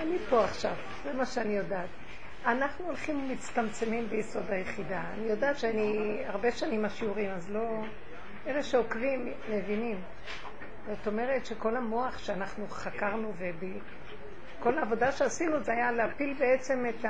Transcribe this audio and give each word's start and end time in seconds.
אני 0.00 0.18
פה 0.30 0.44
עכשיו, 0.44 0.74
זה 1.04 1.12
מה 1.12 1.26
שאני 1.26 1.56
יודעת. 1.56 1.88
אנחנו 2.46 2.86
הולכים 2.86 3.24
ומצטמצמים 3.24 4.08
ביסוד 4.08 4.50
היחידה. 4.50 5.02
אני 5.14 5.26
יודעת 5.26 5.58
שאני 5.58 6.18
הרבה 6.26 6.52
שנים 6.52 6.84
השיעורים, 6.84 7.30
אז 7.30 7.50
לא... 7.50 7.82
אלה 8.46 8.62
שעוקבים 8.62 9.32
מבינים. 9.50 10.00
זאת 10.88 11.06
אומרת 11.06 11.46
שכל 11.46 11.76
המוח 11.76 12.18
שאנחנו 12.18 12.68
חקרנו 12.68 13.32
וכל 14.58 14.78
העבודה 14.78 15.12
שעשינו 15.12 15.60
זה 15.60 15.72
היה 15.72 15.92
להפיל 15.92 16.34
בעצם 16.38 16.86
את 16.88 17.04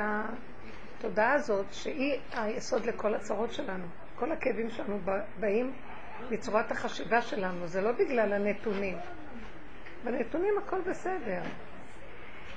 התודעה 0.99 1.33
הזאת 1.33 1.67
שהיא 1.73 2.19
היסוד 2.33 2.87
לכל 2.87 3.15
הצרות 3.15 3.53
שלנו. 3.53 3.85
כל 4.17 4.33
הכאבים 4.33 4.71
שלנו 4.71 4.99
באים 5.41 5.73
בצורת 6.31 6.71
החשיבה 6.71 7.23
שלנו, 7.23 7.67
זה 7.67 7.81
לא 7.81 7.93
בגלל 7.93 8.33
הנתונים. 8.33 8.97
בנתונים 10.05 10.55
הכל 10.59 10.81
בסדר. 10.81 11.43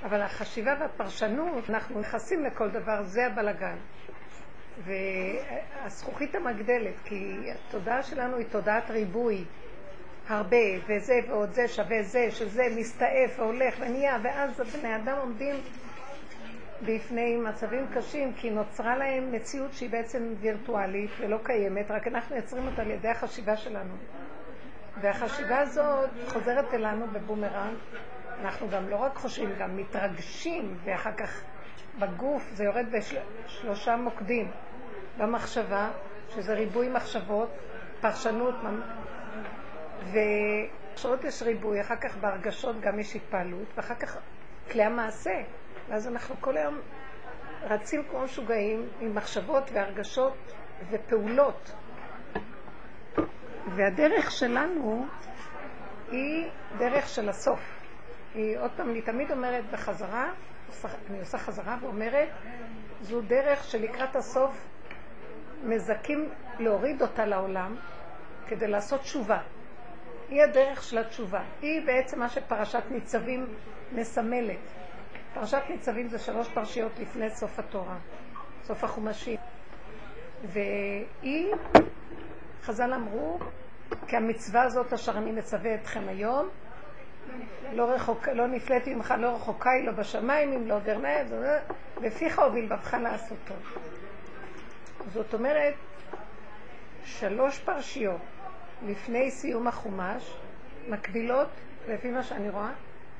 אבל 0.04 0.22
החשיבה 0.22 0.74
והפרשנות, 0.80 1.70
אנחנו 1.70 2.00
נכנסים 2.00 2.44
לכל 2.44 2.70
דבר, 2.70 3.02
זה 3.02 3.26
הבלגן. 3.26 3.76
והזכוכית 4.84 6.34
המגדלת, 6.34 6.94
כי 7.04 7.36
התודעה 7.50 8.02
שלנו 8.02 8.36
היא 8.36 8.46
תודעת 8.50 8.90
ריבוי. 8.90 9.44
הרבה, 10.28 10.56
וזה 10.86 11.14
ועוד 11.28 11.52
זה 11.52 11.68
שווה 11.68 12.02
זה, 12.02 12.30
שזה 12.30 12.62
מסתעף 12.76 13.38
והולך 13.38 13.74
ונהיה, 13.80 14.18
ואז 14.22 14.60
בני 14.60 14.96
אדם 14.96 15.16
עומדים 15.20 15.54
בפני 16.82 17.36
מצבים 17.36 17.86
קשים, 17.94 18.32
כי 18.36 18.50
נוצרה 18.50 18.96
להם 18.96 19.32
מציאות 19.32 19.72
שהיא 19.72 19.90
בעצם 19.90 20.34
וירטואלית 20.40 21.10
ולא 21.20 21.38
קיימת, 21.42 21.90
רק 21.90 22.06
אנחנו 22.06 22.36
יוצרים 22.36 22.66
אותה 22.66 22.82
על 22.82 22.90
ידי 22.90 23.08
החשיבה 23.08 23.56
שלנו. 23.56 23.94
והחשיבה 25.00 25.58
הזאת 25.58 26.10
חוזרת 26.28 26.74
אלינו 26.74 27.06
בבומרנג. 27.06 27.76
אנחנו 28.40 28.68
גם 28.68 28.88
לא 28.88 28.96
רק 28.96 29.16
חושבים, 29.16 29.54
גם 29.58 29.76
מתרגשים, 29.76 30.76
ואחר 30.84 31.12
כך 31.12 31.42
בגוף 31.98 32.50
זה 32.52 32.64
יורד 32.64 32.86
בשלושה 32.92 33.96
מוקדים. 33.96 34.50
במחשבה, 35.18 35.90
שזה 36.28 36.54
ריבוי 36.54 36.88
מחשבות, 36.88 37.50
פרשנות, 38.00 38.54
ובשעות 40.02 41.24
יש 41.24 41.42
ריבוי, 41.42 41.80
אחר 41.80 41.96
כך 41.96 42.16
בהרגשות 42.16 42.80
גם 42.80 42.98
יש 42.98 43.16
התפעלות, 43.16 43.66
ואחר 43.76 43.94
כך 43.94 44.18
כלי 44.72 44.82
המעשה. 44.82 45.42
ואז 45.88 46.08
אנחנו 46.08 46.34
כל 46.40 46.56
היום 46.56 46.80
רצים 47.62 48.02
כמו 48.10 48.20
משוגעים 48.20 48.88
עם 49.00 49.14
מחשבות 49.14 49.70
והרגשות 49.72 50.54
ופעולות. 50.90 51.74
והדרך 53.76 54.30
שלנו 54.30 55.06
היא 56.10 56.50
דרך 56.78 57.08
של 57.08 57.28
הסוף. 57.28 57.83
היא, 58.34 58.58
עוד 58.58 58.70
פעם, 58.76 58.90
אני 58.90 59.02
תמיד 59.02 59.30
אומרת 59.30 59.64
בחזרה, 59.72 60.32
אני 61.10 61.20
עושה 61.20 61.38
חזרה 61.38 61.76
ואומרת, 61.80 62.28
זו 63.00 63.20
דרך 63.20 63.64
שלקראת 63.64 64.16
הסוף 64.16 64.66
מזכים 65.64 66.28
להוריד 66.58 67.02
אותה 67.02 67.24
לעולם 67.24 67.76
כדי 68.46 68.66
לעשות 68.66 69.00
תשובה. 69.00 69.38
היא 70.28 70.42
הדרך 70.42 70.82
של 70.82 70.98
התשובה. 70.98 71.42
היא 71.62 71.86
בעצם 71.86 72.18
מה 72.18 72.28
שפרשת 72.28 72.82
ניצבים 72.90 73.46
מסמלת. 73.92 74.58
פרשת 75.34 75.62
ניצבים 75.70 76.08
זה 76.08 76.18
שלוש 76.18 76.48
פרשיות 76.48 76.98
לפני 76.98 77.30
סוף 77.30 77.58
התורה, 77.58 77.96
סוף 78.62 78.84
החומשים. 78.84 79.38
והיא, 80.44 81.54
חז"ל 82.62 82.94
אמרו, 82.94 83.38
כי 84.08 84.16
המצווה 84.16 84.62
הזאת 84.62 84.92
אשר 84.92 85.18
אני 85.18 85.32
מצווה 85.32 85.74
אתכם 85.74 86.08
היום, 86.08 86.48
לא, 87.72 87.90
רחוק, 87.90 88.28
לא 88.28 88.46
נפלאתי 88.46 88.94
ממך, 88.94 89.14
לא 89.18 89.28
רחוקה 89.28 89.70
היא, 89.70 89.86
לא 89.86 89.92
בשמיים, 89.92 90.52
אם 90.52 90.68
לא 90.68 90.78
גרנה, 90.78 91.08
בפיך 92.00 92.40
ובלבבך 92.46 92.94
לעשותו. 92.94 93.54
זאת 95.12 95.34
אומרת, 95.34 95.74
שלוש 97.04 97.58
פרשיות 97.58 98.20
לפני 98.86 99.30
סיום 99.30 99.66
החומש 99.66 100.36
מקבילות, 100.88 101.48
לפי 101.88 102.10
מה 102.10 102.22
שאני 102.22 102.50
רואה, 102.50 102.70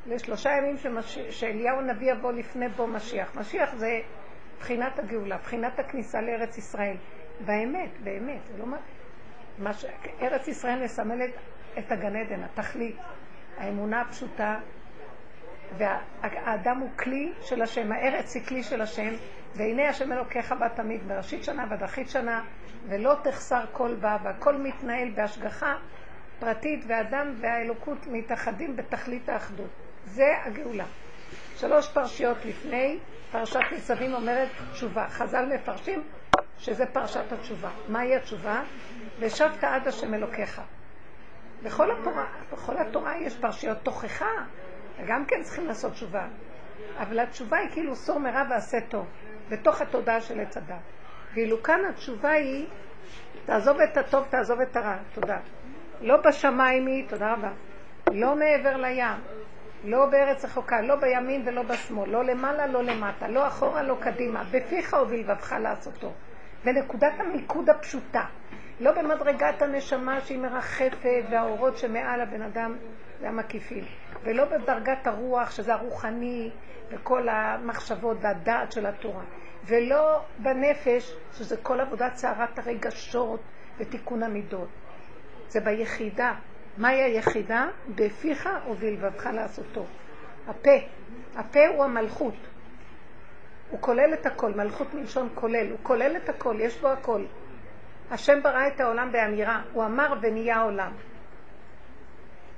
לשלושה 0.06 0.50
ימים 0.50 0.78
שמש... 0.78 1.18
שאליהו 1.18 1.78
הנביא 1.78 2.12
יבוא 2.12 2.32
לפני 2.32 2.68
בו 2.68 2.86
משיח. 2.86 3.36
משיח 3.36 3.74
זה 3.74 4.00
בחינת 4.60 4.98
הגאולה, 4.98 5.36
בחינת 5.36 5.78
הכניסה 5.78 6.20
לארץ 6.20 6.58
ישראל. 6.58 6.96
באמת, 7.44 7.90
באמת, 8.02 8.40
לא 8.58 8.66
מה... 8.66 8.76
מש... 9.58 9.84
ארץ 10.22 10.48
ישראל 10.48 10.84
מסמלת 10.84 11.30
את 11.78 11.92
הגן 11.92 12.16
עדן, 12.16 12.42
התכלית, 12.42 12.96
האמונה 13.58 14.00
הפשוטה, 14.00 14.56
והאדם 15.78 16.78
הוא 16.78 16.90
כלי 16.96 17.32
של 17.40 17.62
השם, 17.62 17.92
הארץ 17.92 18.34
היא 18.34 18.46
כלי 18.46 18.62
של 18.62 18.80
השם, 18.80 19.10
והנה 19.54 19.88
השם 19.88 20.12
אלוקיך 20.12 20.54
בא 20.60 20.68
תמיד 20.68 21.08
בראשית 21.08 21.44
שנה 21.44 21.64
ועד 21.70 21.82
אחרית 21.82 22.10
שנה, 22.10 22.44
ולא 22.88 23.14
תחסר 23.22 23.64
כל 23.72 23.94
בה, 23.94 24.16
והכל 24.22 24.56
מתנהל 24.56 25.10
בהשגחה 25.10 25.74
פרטית, 26.38 26.84
והאדם 26.86 27.34
והאלוקות 27.40 28.06
מתאחדים 28.06 28.76
בתכלית 28.76 29.28
האחדות. 29.28 29.70
זה 30.04 30.24
הגאולה. 30.44 30.84
שלוש 31.56 31.88
פרשיות 31.88 32.44
לפני, 32.44 32.98
פרשת 33.32 33.60
ניצבים 33.72 34.14
אומרת 34.14 34.48
תשובה. 34.72 35.08
חז"ל 35.08 35.46
מפרשים 35.54 36.02
שזה 36.58 36.86
פרשת 36.86 37.32
התשובה. 37.32 37.70
מהי 37.88 38.16
התשובה? 38.16 38.62
ושבת 39.18 39.64
עד 39.64 39.88
השם 39.88 40.14
אלוקיך. 40.14 40.60
בכל 41.62 41.90
התורה, 41.90 42.24
בכל 42.52 42.76
התורה 42.76 43.16
יש 43.16 43.36
פרשיות 43.36 43.78
תוכחה, 43.82 44.30
וגם 45.00 45.24
כן 45.24 45.42
צריכים 45.42 45.66
לעשות 45.66 45.92
תשובה. 45.92 46.26
אבל 46.98 47.18
התשובה 47.18 47.56
היא 47.58 47.70
כאילו 47.70 47.96
סור 47.96 48.18
מרע 48.18 48.42
ועשה 48.50 48.80
טוב. 48.88 49.06
בתוך 49.48 49.80
התודעה 49.80 50.20
של 50.20 50.40
עץ 50.40 50.56
הדת. 50.56 50.76
ואילו 51.34 51.62
כאן 51.62 51.80
התשובה 51.88 52.30
היא, 52.30 52.66
תעזוב 53.46 53.80
את 53.80 53.96
הטוב, 53.96 54.24
תעזוב 54.30 54.60
את 54.60 54.76
הרע. 54.76 54.96
תודה. 55.14 55.38
לא 56.00 56.16
בשמיים 56.16 56.86
היא, 56.86 57.08
תודה 57.08 57.32
רבה. 57.32 57.52
לא 58.12 58.36
מעבר 58.36 58.76
לים, 58.76 59.20
לא 59.84 60.06
בארץ 60.06 60.44
רחוקה, 60.44 60.80
לא 60.80 60.96
בימין 60.96 61.42
ולא 61.46 61.62
בשמאל, 61.62 62.10
לא 62.10 62.24
למעלה, 62.24 62.66
לא 62.66 62.82
למטה, 62.82 63.28
לא 63.28 63.46
אחורה, 63.46 63.82
לא 63.82 63.96
קדימה, 64.00 64.44
בפיך 64.50 64.96
ובלבבך 65.02 65.52
לעשותו. 65.60 66.12
בנקודת 66.64 67.12
המיקוד 67.18 67.70
הפשוטה, 67.70 68.24
לא 68.84 68.92
במדרגת 68.92 69.62
הנשמה 69.62 70.20
שהיא 70.20 70.38
מרחפת 70.38 71.24
והאורות 71.30 71.78
שמעל 71.78 72.20
הבן 72.20 72.42
אדם 72.42 72.76
זה 73.20 73.28
המקיפים, 73.28 73.84
ולא 74.22 74.44
בדרגת 74.44 75.06
הרוח 75.06 75.50
שזה 75.50 75.74
הרוחני 75.74 76.50
וכל 76.90 77.28
המחשבות 77.28 78.16
והדעת 78.20 78.72
של 78.72 78.86
התורה, 78.86 79.22
ולא 79.66 80.20
בנפש 80.38 81.14
שזה 81.32 81.56
כל 81.56 81.80
עבודת 81.80 82.16
סערת 82.16 82.58
הרגשות 82.58 83.40
ותיקון 83.78 84.22
המידות. 84.22 84.68
זה 85.48 85.60
ביחידה. 85.60 86.34
מהי 86.78 87.02
היחידה? 87.02 87.68
בפיך 87.94 88.48
ובלבבך 88.70 89.26
לעשותו. 89.26 89.84
הפה. 90.48 90.76
הפה 91.36 91.66
הוא 91.66 91.84
המלכות. 91.84 92.34
הוא 93.70 93.80
כולל 93.80 94.14
את 94.14 94.26
הכל, 94.26 94.54
מלכות 94.54 94.94
מלשון 94.94 95.28
כולל, 95.34 95.70
הוא 95.70 95.78
כולל 95.82 96.16
את 96.16 96.28
הכל, 96.28 96.56
יש 96.60 96.80
בו 96.80 96.88
הכל. 96.88 97.24
השם 98.10 98.42
ברא 98.42 98.66
את 98.66 98.80
העולם 98.80 99.12
באמירה, 99.12 99.62
הוא 99.72 99.84
אמר 99.84 100.14
ונהיה 100.22 100.60
עולם. 100.60 100.92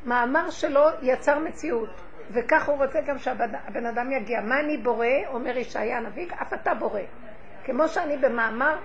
מאמר 0.05 0.51
שלו 0.51 0.83
יצר 1.03 1.39
מציאות, 1.39 2.03
וכך 2.31 2.69
הוא 2.69 2.84
רוצה 2.84 3.01
גם 3.01 3.19
שהבן 3.19 3.87
אדם 3.87 4.12
יגיע. 4.12 4.41
מה 4.41 4.61
אני 4.61 4.77
בורא, 4.77 5.07
אומר 5.27 5.57
ישעיה 5.57 5.97
הנביא, 5.97 6.27
אף 6.43 6.53
אתה 6.53 6.75
בורא. 6.75 7.01
כמו 7.65 7.89
שאני 7.89 8.17
במאמר 8.17 8.79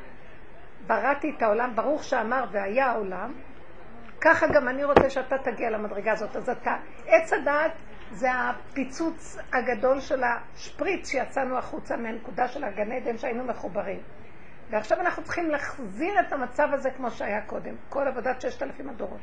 בראתי 0.88 1.34
את 1.38 1.42
העולם, 1.42 1.76
ברוך 1.76 2.04
שאמר 2.04 2.46
והיה 2.52 2.86
העולם, 2.86 3.34
ככה 4.22 4.48
גם 4.48 4.68
אני 4.68 4.84
רוצה 4.84 5.10
שאתה 5.10 5.38
תגיע 5.38 5.70
למדרגה 5.70 6.12
הזאת. 6.12 6.36
אז 6.36 6.50
אתה, 6.50 6.76
עץ 7.08 7.34
הדעת 7.34 7.72
זה 8.12 8.28
הפיצוץ 8.32 9.38
הגדול 9.54 10.00
של 10.00 10.24
השפריץ 10.24 11.10
שיצאנו 11.10 11.58
החוצה 11.58 11.98
מהנקודה 11.98 12.48
של 12.48 12.64
הגן 12.64 12.92
עדן 12.92 13.18
שהיינו 13.18 13.44
מחוברים. 13.44 14.00
ועכשיו 14.72 15.00
אנחנו 15.00 15.24
צריכים 15.24 15.50
להחזיר 15.50 16.20
את 16.20 16.34
המצב 16.34 16.68
הזה 16.74 16.92
כמו 16.92 17.12
שהיה 17.12 17.42
קודם, 17.42 17.76
כל 17.90 18.08
עבודת 18.08 18.42
ששת 18.42 18.64
אלפים 18.64 18.90
הדורות. 18.90 19.22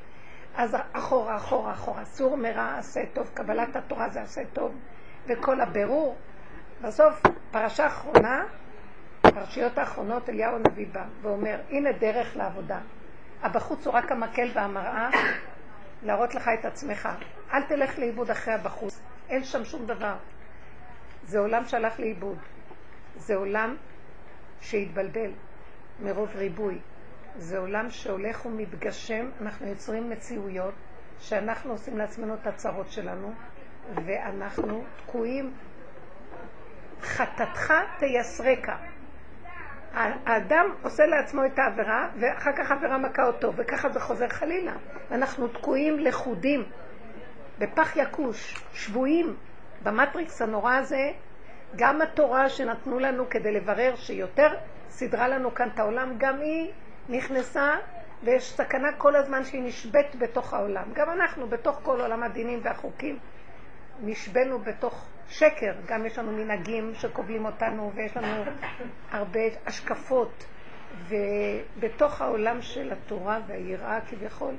אז 0.54 0.76
אחורה, 0.92 1.36
אחורה, 1.36 1.72
אחורה, 1.72 2.04
סור 2.04 2.36
מרע 2.36 2.78
עשה 2.78 3.00
טוב, 3.12 3.30
קבלת 3.34 3.76
התורה 3.76 4.08
זה 4.08 4.22
עשה 4.22 4.42
טוב, 4.52 4.74
וכל 5.26 5.60
הבירור. 5.60 6.16
בסוף, 6.82 7.22
פרשה 7.50 7.86
אחרונה, 7.86 8.44
פרשיות 9.22 9.78
האחרונות, 9.78 10.28
אליהו 10.28 10.56
הנביא 10.56 10.86
בא 10.92 11.04
ואומר, 11.22 11.60
הנה 11.70 11.92
דרך 11.92 12.36
לעבודה. 12.36 12.78
הבחוץ 13.42 13.86
הוא 13.86 13.94
רק 13.94 14.12
המקל 14.12 14.48
והמראה 14.54 15.10
להראות 16.02 16.34
לך 16.34 16.50
את 16.60 16.64
עצמך. 16.64 17.08
אל 17.52 17.62
תלך 17.62 17.98
לאיבוד 17.98 18.30
אחרי 18.30 18.54
הבחוץ, 18.54 19.00
אין 19.28 19.44
שם 19.44 19.64
שום 19.64 19.86
דבר. 19.86 20.16
זה 21.22 21.38
עולם 21.38 21.64
שהלך 21.64 22.00
לאיבוד. 22.00 22.38
זה 23.16 23.36
עולם 23.36 23.76
שהתבלבל 24.60 25.30
מרוב 26.00 26.36
ריבוי. 26.36 26.78
זה 27.36 27.58
עולם 27.58 27.90
שהולך 27.90 28.46
ומתגשם, 28.46 29.30
אנחנו 29.40 29.66
יוצרים 29.66 30.10
מציאויות 30.10 30.74
שאנחנו 31.18 31.72
עושים 31.72 31.98
לעצמנו 31.98 32.34
את 32.34 32.46
הצרות 32.46 32.90
שלנו, 32.90 33.32
ואנחנו 33.94 34.84
תקועים 34.96 35.52
וחטאתך 37.00 37.72
תייסרקה. 37.98 38.76
האדם 40.26 40.66
עושה 40.82 41.06
לעצמו 41.06 41.44
את 41.46 41.58
העבירה, 41.58 42.08
ואחר 42.20 42.50
כך 42.56 42.70
העבירה 42.70 42.98
מכה 42.98 43.26
אותו, 43.26 43.52
וככה 43.56 43.88
זה 43.88 44.00
חוזר 44.00 44.28
חלילה. 44.28 44.72
אנחנו 45.10 45.48
תקועים 45.48 45.98
לכודים, 45.98 46.64
בפח 47.58 47.96
יקוש, 47.96 48.64
שבויים, 48.72 49.36
במטריקס 49.82 50.42
הנורא 50.42 50.74
הזה. 50.74 51.12
גם 51.76 52.02
התורה 52.02 52.48
שנתנו 52.48 52.98
לנו 52.98 53.30
כדי 53.30 53.52
לברר 53.52 53.96
שיותר 53.96 54.48
סידרה 54.90 55.28
לנו 55.28 55.54
כאן 55.54 55.68
את 55.74 55.78
העולם, 55.78 56.14
גם 56.18 56.40
היא 56.40 56.72
נכנסה, 57.08 57.74
ויש 58.24 58.52
סכנה 58.52 58.88
כל 58.98 59.16
הזמן 59.16 59.44
שהיא 59.44 59.62
נשבית 59.62 60.16
בתוך 60.18 60.54
העולם. 60.54 60.92
גם 60.92 61.10
אנחנו, 61.10 61.46
בתוך 61.48 61.80
כל 61.82 62.00
עולם 62.00 62.22
הדינים 62.22 62.60
והחוקים, 62.62 63.18
נשבנו 64.02 64.58
בתוך 64.58 65.04
שקר, 65.28 65.72
גם 65.86 66.06
יש 66.06 66.18
לנו 66.18 66.32
מנהגים 66.32 66.94
שקובלים 66.94 67.44
אותנו 67.44 67.92
ויש 67.94 68.16
לנו 68.16 68.44
הרבה 69.10 69.40
השקפות 69.66 70.44
ובתוך 71.08 72.20
העולם 72.20 72.62
של 72.62 72.92
התורה 72.92 73.40
והיראה 73.46 74.00
כביכול 74.00 74.54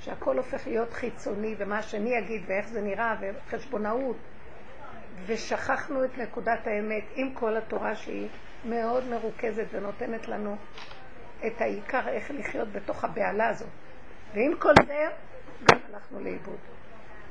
שהכל 0.00 0.36
הופך 0.38 0.66
להיות 0.66 0.92
חיצוני 0.92 1.54
ומה 1.58 1.78
השני 1.78 2.16
יגיד 2.16 2.42
ואיך 2.46 2.68
זה 2.68 2.80
נראה 2.80 3.16
וחשבונאות 3.20 4.16
ושכחנו 5.26 6.04
את 6.04 6.18
נקודת 6.18 6.66
האמת 6.66 7.04
עם 7.14 7.34
כל 7.34 7.56
התורה 7.56 7.96
שהיא 7.96 8.28
מאוד 8.64 9.04
מרוכזת 9.08 9.66
ונותנת 9.72 10.28
לנו 10.28 10.56
את 11.46 11.60
העיקר 11.60 12.08
איך 12.08 12.30
לחיות 12.30 12.72
בתוך 12.72 13.04
הבהלה 13.04 13.48
הזאת 13.48 13.68
ועם 14.34 14.52
כל 14.58 14.72
זה 14.86 15.06
גם 15.64 15.78
הלכנו 15.90 16.20
לאיבוד 16.20 16.58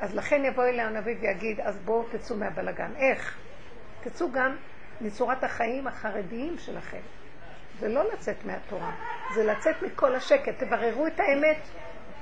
אז 0.04 0.16
לכן 0.16 0.46
יבוא 0.46 0.64
אליה 0.64 0.88
הנביא 0.88 1.16
ויגיד, 1.22 1.60
אז 1.60 1.80
בואו 1.80 2.04
תצאו 2.12 2.36
מהבלגן. 2.36 2.92
איך? 2.96 3.38
תצאו 4.02 4.32
גם 4.32 4.56
מצורת 5.02 5.44
החיים 5.44 5.88
החרדיים 5.88 6.58
שלכם. 6.58 7.02
זה 7.80 7.88
לא 7.88 8.14
לצאת 8.14 8.46
מהתורה, 8.46 8.92
זה 9.36 9.44
לצאת 9.44 9.82
מכל 9.82 10.16
השקר. 10.16 10.52
תבררו 10.52 11.08
את 11.08 11.20
האמת 11.20 11.58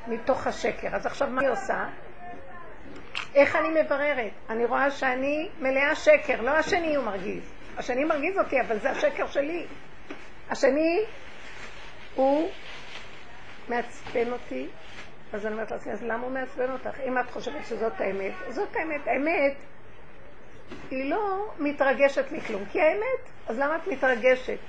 מתוך 0.08 0.48
השקר. 0.48 0.96
אז 0.96 1.06
עכשיו 1.06 1.30
מה 1.30 1.42
אני 1.42 1.50
עושה? 1.50 1.86
איך 3.36 3.56
אני 3.56 3.82
מבררת? 3.82 4.32
אני 4.50 4.66
רואה 4.66 4.92
שאני 4.92 5.50
מלאה 5.60 5.96
שקר, 5.96 6.42
לא 6.42 6.52
השני 6.52 6.96
הוא 6.96 7.06
מרגיז. 7.06 7.54
השני 7.78 8.04
מרגיז 8.04 8.38
אותי, 8.38 8.62
אבל 8.62 8.80
זה 8.80 8.90
השקר 8.90 9.28
שלי. 9.28 9.66
השני 10.50 11.06
הוא 12.16 12.50
מעצבן 13.70 14.32
אותי, 14.32 14.68
אז 15.34 15.46
אני 15.46 15.54
אומרת 15.54 15.72
לעצמי, 15.72 15.94
אז 15.94 16.04
למה 16.04 16.24
הוא 16.24 16.32
מעצבן 16.32 16.72
אותך? 16.72 17.00
אם 17.08 17.20
את 17.20 17.32
חושבת 17.32 17.66
שזאת 17.66 18.02
האמת, 18.02 18.34
זאת 18.50 18.76
האמת. 18.76 19.08
האמת 19.08 19.54
היא 20.92 21.12
לא 21.12 21.54
מתרגשת 21.60 22.32
מכלום, 22.32 22.66
כי 22.66 22.82
האמת, 22.82 23.32
אז 23.48 23.60
למה 23.60 23.76
את 23.76 23.88
מתרגשת? 23.88 24.60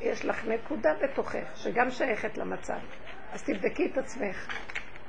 יש 0.00 0.24
לך 0.24 0.44
נקודה 0.44 0.90
בתוכך, 1.02 1.56
שגם 1.56 1.90
שייכת 1.90 2.38
למצב. 2.38 2.78
אז 3.32 3.42
תבדקי 3.42 3.86
את 3.92 3.98
עצמך. 3.98 4.48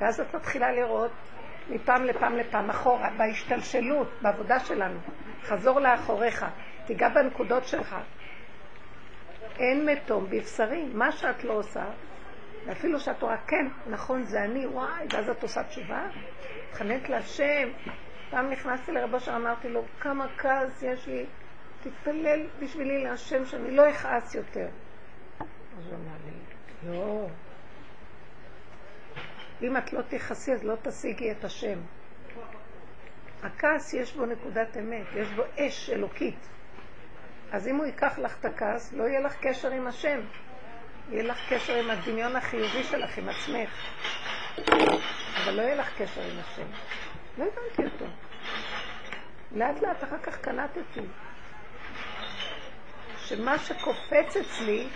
ואז 0.01 0.19
את 0.19 0.35
מתחילה 0.35 0.71
לראות 0.71 1.11
מפעם 1.69 2.03
לפעם 2.03 2.35
לפעם 2.37 2.69
אחורה, 2.69 3.09
בהשתלשלות, 3.17 4.07
בעבודה 4.21 4.59
שלנו. 4.59 4.99
חזור 5.43 5.79
לאחוריך, 5.79 6.45
תיגע 6.85 7.09
בנקודות 7.09 7.67
שלך. 7.67 7.95
אין 9.59 9.89
מתום 9.89 10.25
בבשרי, 10.29 10.85
מה 10.93 11.11
שאת 11.11 11.43
לא 11.43 11.53
עושה, 11.53 11.85
ואפילו 12.65 12.99
שאת 12.99 13.21
רואה, 13.21 13.37
כן, 13.37 13.67
נכון, 13.87 14.23
זה 14.23 14.43
אני, 14.43 14.67
וואי, 14.67 15.05
ואז 15.13 15.29
את 15.29 15.43
עושה 15.43 15.63
תשובה, 15.63 16.07
מתחננת 16.69 17.09
להשם. 17.09 17.69
פעם 18.29 18.49
נכנסתי 18.49 18.91
לרבו 18.91 19.17
אשר 19.17 19.35
אמרתי 19.35 19.69
לו, 19.69 19.81
כמה 19.99 20.27
כעס 20.37 20.83
יש 20.83 21.07
לי, 21.07 21.25
תתפלל 21.81 22.47
בשבילי 22.59 23.03
להשם 23.03 23.45
שאני 23.45 23.71
לא 23.71 23.89
אכעס 23.89 24.35
יותר. 24.35 24.67
אז 25.77 25.85
הוא 25.85 25.95
אמר 25.95 26.17
לי, 26.25 26.31
לא. 26.91 27.27
אם 29.61 29.77
את 29.77 29.93
לא 29.93 30.01
תכעסי, 30.01 30.53
אז 30.53 30.63
לא 30.63 30.75
תשיגי 30.81 31.31
את 31.31 31.43
השם. 31.43 31.79
הכעס 33.43 33.93
יש 33.93 34.15
בו 34.15 34.25
נקודת 34.25 34.77
אמת, 34.77 35.05
יש 35.15 35.27
בו 35.31 35.43
אש 35.59 35.89
אלוקית. 35.89 36.47
אז 37.51 37.67
אם 37.67 37.75
הוא 37.75 37.85
ייקח 37.85 38.19
לך 38.19 38.39
את 38.39 38.45
הכעס, 38.45 38.93
לא 38.93 39.03
יהיה 39.03 39.19
לך 39.19 39.35
קשר 39.41 39.71
עם 39.71 39.87
השם. 39.87 40.19
יהיה 41.09 41.23
לך 41.23 41.53
קשר 41.53 41.75
עם 41.75 41.89
הדמיון 41.89 42.35
החיובי 42.35 42.83
שלך, 42.83 43.17
עם 43.17 43.29
עצמך. 43.29 43.69
אבל 45.43 45.53
לא 45.53 45.61
יהיה 45.61 45.75
לך 45.75 46.01
קשר 46.01 46.21
עם 46.21 46.39
השם. 46.39 46.67
לא 47.37 47.43
הבנתי 47.43 47.93
אותו. 47.93 48.05
לאט 49.51 49.81
לאט 49.81 50.03
אחר 50.03 50.17
כך 50.17 50.37
קלטתי 50.37 51.01
שמה 53.17 53.57
שקופץ 53.59 54.37
אצלי 54.41 54.87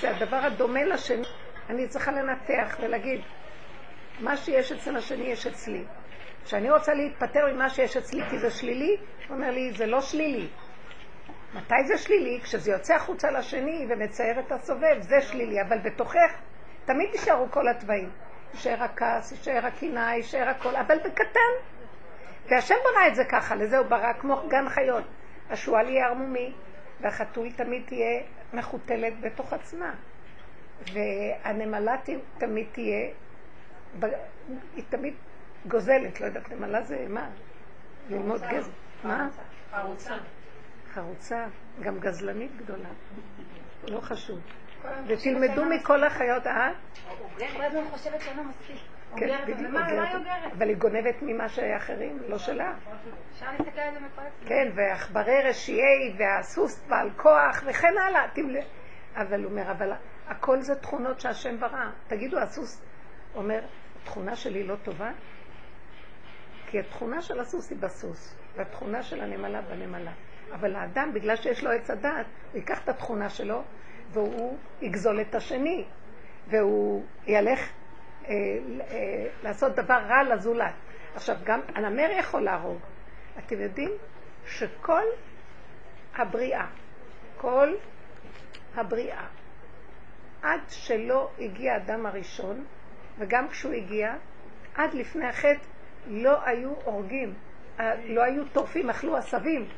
זה 0.00 0.16
הדבר 0.16 0.36
הדומה 0.36 0.84
לשני. 0.84 1.26
אני 1.70 1.88
צריכה 1.88 2.12
לנתח 2.12 2.76
ולהגיד, 2.80 3.20
מה 4.20 4.36
שיש 4.36 4.72
אצל 4.72 4.96
השני 4.96 5.24
יש 5.24 5.46
אצלי. 5.46 5.84
כשאני 6.44 6.70
רוצה 6.70 6.94
להתפטר 6.94 7.52
ממה 7.52 7.70
שיש 7.70 7.96
אצלי 7.96 8.22
כי 8.30 8.38
זה 8.38 8.50
שלילי, 8.50 8.96
הוא 9.28 9.36
אומר 9.36 9.50
לי, 9.50 9.72
זה 9.72 9.86
לא 9.86 10.00
שלילי, 10.00 10.48
מתי 11.54 11.84
זה 11.86 11.98
שלילי? 11.98 12.40
כשזה 12.42 12.70
יוצא 12.70 12.94
החוצה 12.94 13.30
לשני 13.30 13.86
ומצייר 13.88 14.40
את 14.40 14.52
הסובב, 14.52 15.00
זה 15.00 15.20
שלילי, 15.20 15.62
אבל 15.62 15.78
בתוכך 15.78 16.40
תמיד 16.84 17.08
יישארו 17.12 17.50
כל 17.50 17.68
התוואים. 17.68 18.10
יישאר 18.54 18.82
הכעס, 18.82 19.32
יישאר 19.32 19.66
הקנאה, 19.66 20.16
יישאר 20.16 20.48
הכל, 20.48 20.76
אבל 20.76 20.98
בקטן. 20.98 21.52
והשם 22.50 22.74
ברא 22.84 23.08
את 23.08 23.14
זה 23.14 23.24
ככה, 23.24 23.54
לזה 23.54 23.78
הוא 23.78 23.86
ברא 23.86 24.12
כמו 24.12 24.48
גן 24.48 24.68
חיות. 24.68 25.04
השועל 25.50 25.88
יהיה 25.88 26.06
ערמומי, 26.06 26.52
והחתול 27.00 27.50
תמיד 27.50 27.82
תהיה 27.86 28.22
מחותלת 28.52 29.20
בתוך 29.20 29.52
עצמה. 29.52 29.94
והנמלה 30.92 31.96
תמיד 32.38 32.66
תהיה, 32.72 33.10
היא 34.76 34.84
תמיד 34.88 35.14
גוזלת, 35.68 36.20
לא 36.20 36.26
יודעת, 36.26 36.52
נמלה 36.52 36.82
זה 36.82 37.06
מה? 37.08 37.28
ללמוד 38.10 38.40
גזל. 38.50 38.70
מה? 39.04 39.28
חרוצה. 39.70 40.14
חרוצה, 40.94 41.46
גם 41.80 41.98
גזלנית 41.98 42.56
גדולה. 42.56 42.88
לא 43.88 44.00
חשוב. 44.00 44.38
ותלמדו 45.06 45.64
מכל 45.64 46.04
החיות, 46.04 46.46
אה? 46.46 46.70
אני 47.36 47.90
חושבת 47.90 48.20
שאינו 48.20 48.44
מספיק. 48.44 48.76
כן, 49.16 49.44
בדיוק, 49.46 49.74
אבל 50.58 50.68
היא 50.68 50.76
גונבת 50.76 51.14
ממה 51.22 51.48
שאחרים, 51.48 52.18
לא 52.28 52.38
שלה. 52.38 52.74
אפשר 53.32 53.46
להסתכל 53.50 53.80
על 53.80 53.94
זה 53.94 54.00
מכל 54.00 54.22
כן, 54.46 54.68
ועכברי 54.74 55.42
רשיעי, 55.42 56.16
והסוס 56.18 56.84
בעל 56.88 57.10
כוח, 57.16 57.62
וכן 57.66 57.94
הלאה. 58.08 58.26
אבל 59.16 59.44
הוא 59.44 59.50
אומר, 59.50 59.70
אבל 59.70 59.92
הכל 60.26 60.60
זה 60.60 60.74
תכונות 60.74 61.20
שהשם 61.20 61.60
ברא. 61.60 61.90
תגידו, 62.06 62.38
הסוס 62.38 62.82
אומר, 63.34 63.60
התכונה 64.02 64.36
שלי 64.36 64.62
לא 64.64 64.76
טובה? 64.76 65.10
כי 66.66 66.80
התכונה 66.80 67.22
של 67.22 67.40
הסוס 67.40 67.70
היא 67.70 67.78
בסוס, 67.78 68.36
והתכונה 68.56 69.02
של 69.02 69.20
הנמלה 69.20 69.62
בנמלה. 69.62 70.12
אבל 70.52 70.76
האדם, 70.76 71.10
בגלל 71.14 71.36
שיש 71.36 71.64
לו 71.64 71.70
עץ 71.70 71.90
הדעת, 71.90 72.26
הוא 72.52 72.58
ייקח 72.58 72.84
את 72.84 72.88
התכונה 72.88 73.30
שלו 73.30 73.62
והוא 74.12 74.58
יגזול 74.80 75.20
את 75.20 75.34
השני, 75.34 75.84
והוא 76.46 77.04
ילך 77.26 77.60
אה, 78.24 78.34
אה, 78.90 79.26
לעשות 79.42 79.72
דבר 79.72 79.98
רע 80.08 80.22
לזולת. 80.22 80.74
עכשיו, 81.14 81.36
גם 81.44 81.60
הנמר 81.74 82.08
יכול 82.18 82.40
להרוג. 82.40 82.78
אתם 83.38 83.60
יודעים 83.60 83.90
שכל 84.46 85.02
הבריאה, 86.14 86.66
כל 87.36 87.74
הבריאה, 88.74 89.26
עד 90.46 90.60
שלא 90.68 91.30
הגיע 91.38 91.72
האדם 91.72 92.06
הראשון, 92.06 92.64
וגם 93.18 93.48
כשהוא 93.48 93.72
הגיע, 93.72 94.14
עד 94.74 94.94
לפני 94.94 95.26
החטא 95.26 95.66
לא 96.06 96.46
היו 96.46 96.70
הורגים, 96.84 97.34
אה, 97.80 97.94
לא 98.04 98.22
היו 98.22 98.48
טורפים, 98.48 98.90
אכלו 98.90 99.16
עשבים. 99.16 99.68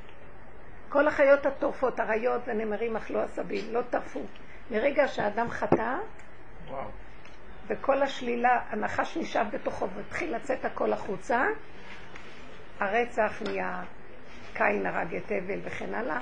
כל 0.89 1.09
החיות 1.09 1.47
הטורפות, 1.47 2.01
אריות 2.01 2.43
ונמרים 2.47 2.97
אכלו 2.97 3.21
עשבים, 3.21 3.65
לא 3.73 3.83
טרפו. 3.91 4.21
מרגע 4.71 5.09
שהאדם 5.09 5.51
חטא, 5.51 5.97
וכל 7.67 8.03
השלילה, 8.03 8.61
הנחש 8.71 9.17
נשאב 9.17 9.47
בתוכו 9.53 9.89
והתחיל 9.91 10.37
לצאת 10.37 10.65
הכל 10.65 10.93
החוצה, 10.93 11.45
הרצח 12.81 13.43
נהיה, 13.43 13.83
קין 14.55 14.87
הרג 14.87 15.15
את 15.15 15.25
הבל 15.31 15.61
וכן 15.65 15.95
הלאה, 15.95 16.21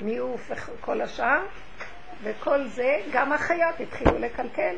מיעוף 0.00 0.50
וכל 0.50 1.00
השאר, 1.00 1.44
וכל 2.22 2.64
זה, 2.64 3.00
גם 3.12 3.32
החיות 3.32 3.80
התחילו 3.80 4.18
לקלקל. 4.18 4.76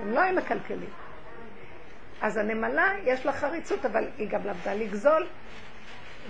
הם 0.00 0.12
לא 0.12 0.20
היו 0.20 0.36
מקלקלים. 0.36 0.90
אז 2.22 2.36
הנמלה, 2.36 2.92
יש 3.04 3.26
לה 3.26 3.32
חריצות, 3.32 3.86
אבל 3.86 4.08
היא 4.18 4.28
גם 4.28 4.40
למדה 4.44 4.74
לגזול, 4.74 5.26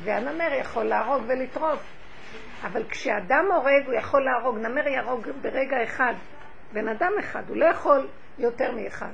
והנמר 0.02 0.52
יכול 0.60 0.84
להרוג 0.84 1.22
ולטרוף. 1.26 1.82
אבל 2.62 2.84
כשאדם 2.88 3.44
הורג, 3.54 3.86
הוא 3.86 3.94
יכול 3.94 4.24
להרוג. 4.24 4.58
נמר 4.58 4.88
יהרוג 4.88 5.28
ברגע 5.42 5.82
אחד. 5.84 6.14
בן 6.72 6.88
אדם 6.88 7.12
אחד, 7.20 7.42
הוא 7.48 7.56
לא 7.56 7.64
יכול 7.64 8.08
יותר 8.38 8.72
מאחד. 8.72 9.12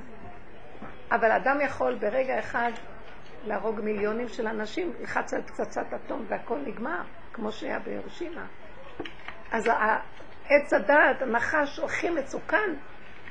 אבל 1.11 1.31
אדם 1.31 1.61
יכול 1.61 1.95
ברגע 1.95 2.39
אחד 2.39 2.71
להרוג 3.45 3.81
מיליונים 3.81 4.27
של 4.27 4.47
אנשים, 4.47 4.93
לחץ 5.01 5.33
על 5.33 5.41
פצצת 5.41 5.93
אטום 5.95 6.25
והכל 6.27 6.57
נגמר, 6.65 7.01
כמו 7.33 7.51
שהיה 7.51 7.79
בירושימה. 7.79 8.45
אז 9.51 9.69
עץ 10.51 10.73
הדעת, 10.73 11.21
הנחש, 11.21 11.77
הוא 11.77 11.85
הכי 11.85 12.09
מסוכן, 12.09 12.73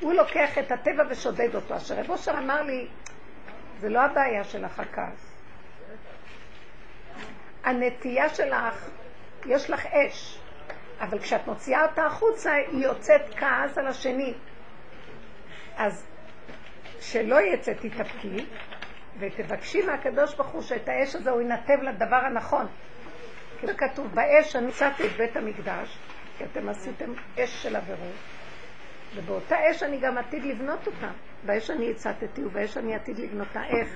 הוא 0.01 0.13
לוקח 0.13 0.59
את 0.59 0.73
הטבע 0.73 1.03
ושודד 1.11 1.55
אותו. 1.55 1.77
אשר 1.77 1.95
רב 1.95 2.11
אושר 2.11 2.33
אמר 2.39 2.63
לי, 2.63 2.89
זה 3.79 3.89
לא 3.89 4.01
הבעיה 4.01 4.45
שלך 4.45 4.81
הכעס. 4.81 5.33
הנטייה 7.65 8.29
שלך, 8.29 8.89
יש 9.47 9.71
לך 9.71 9.87
אש, 9.87 10.41
אבל 11.01 11.19
כשאת 11.19 11.47
מוציאה 11.47 11.83
אותה 11.83 12.07
החוצה, 12.07 12.53
היא 12.53 12.85
יוצאת 12.85 13.23
כעס 13.37 13.79
על 13.79 13.87
השני. 13.87 14.35
אז 15.77 16.07
שלא 17.01 17.41
יצא 17.41 17.73
תתאפקי, 17.73 18.47
ותבקשי 19.19 19.83
מהקדוש 19.83 20.35
ברוך 20.35 20.49
הוא 20.49 20.63
שאת 20.63 20.89
האש 20.89 21.15
הזה 21.15 21.31
הוא 21.31 21.41
ינתב 21.41 21.83
לדבר 21.83 22.17
הנכון. 22.17 22.67
כאילו 23.59 23.77
כתוב, 23.77 24.15
באש 24.15 24.57
אני 24.57 24.69
הצעתי 24.69 25.07
את 25.07 25.13
בית 25.13 25.37
המקדש, 25.37 25.99
כי 26.41 26.45
אתם 26.45 26.69
עשיתם 26.69 27.13
אש 27.39 27.63
של 27.63 27.77
עבירות, 27.77 28.15
ובאותה 29.15 29.57
אש 29.71 29.83
אני 29.83 29.99
גם 29.99 30.19
עתיד 30.19 30.45
לבנות 30.45 30.87
אותה. 30.87 31.11
באש 31.47 31.71
אני 31.71 31.91
הצעתי 31.91 32.45
ובאש 32.45 32.77
אני 32.77 32.95
עתיד 32.95 33.19
לבנותה. 33.19 33.65
איך? 33.65 33.89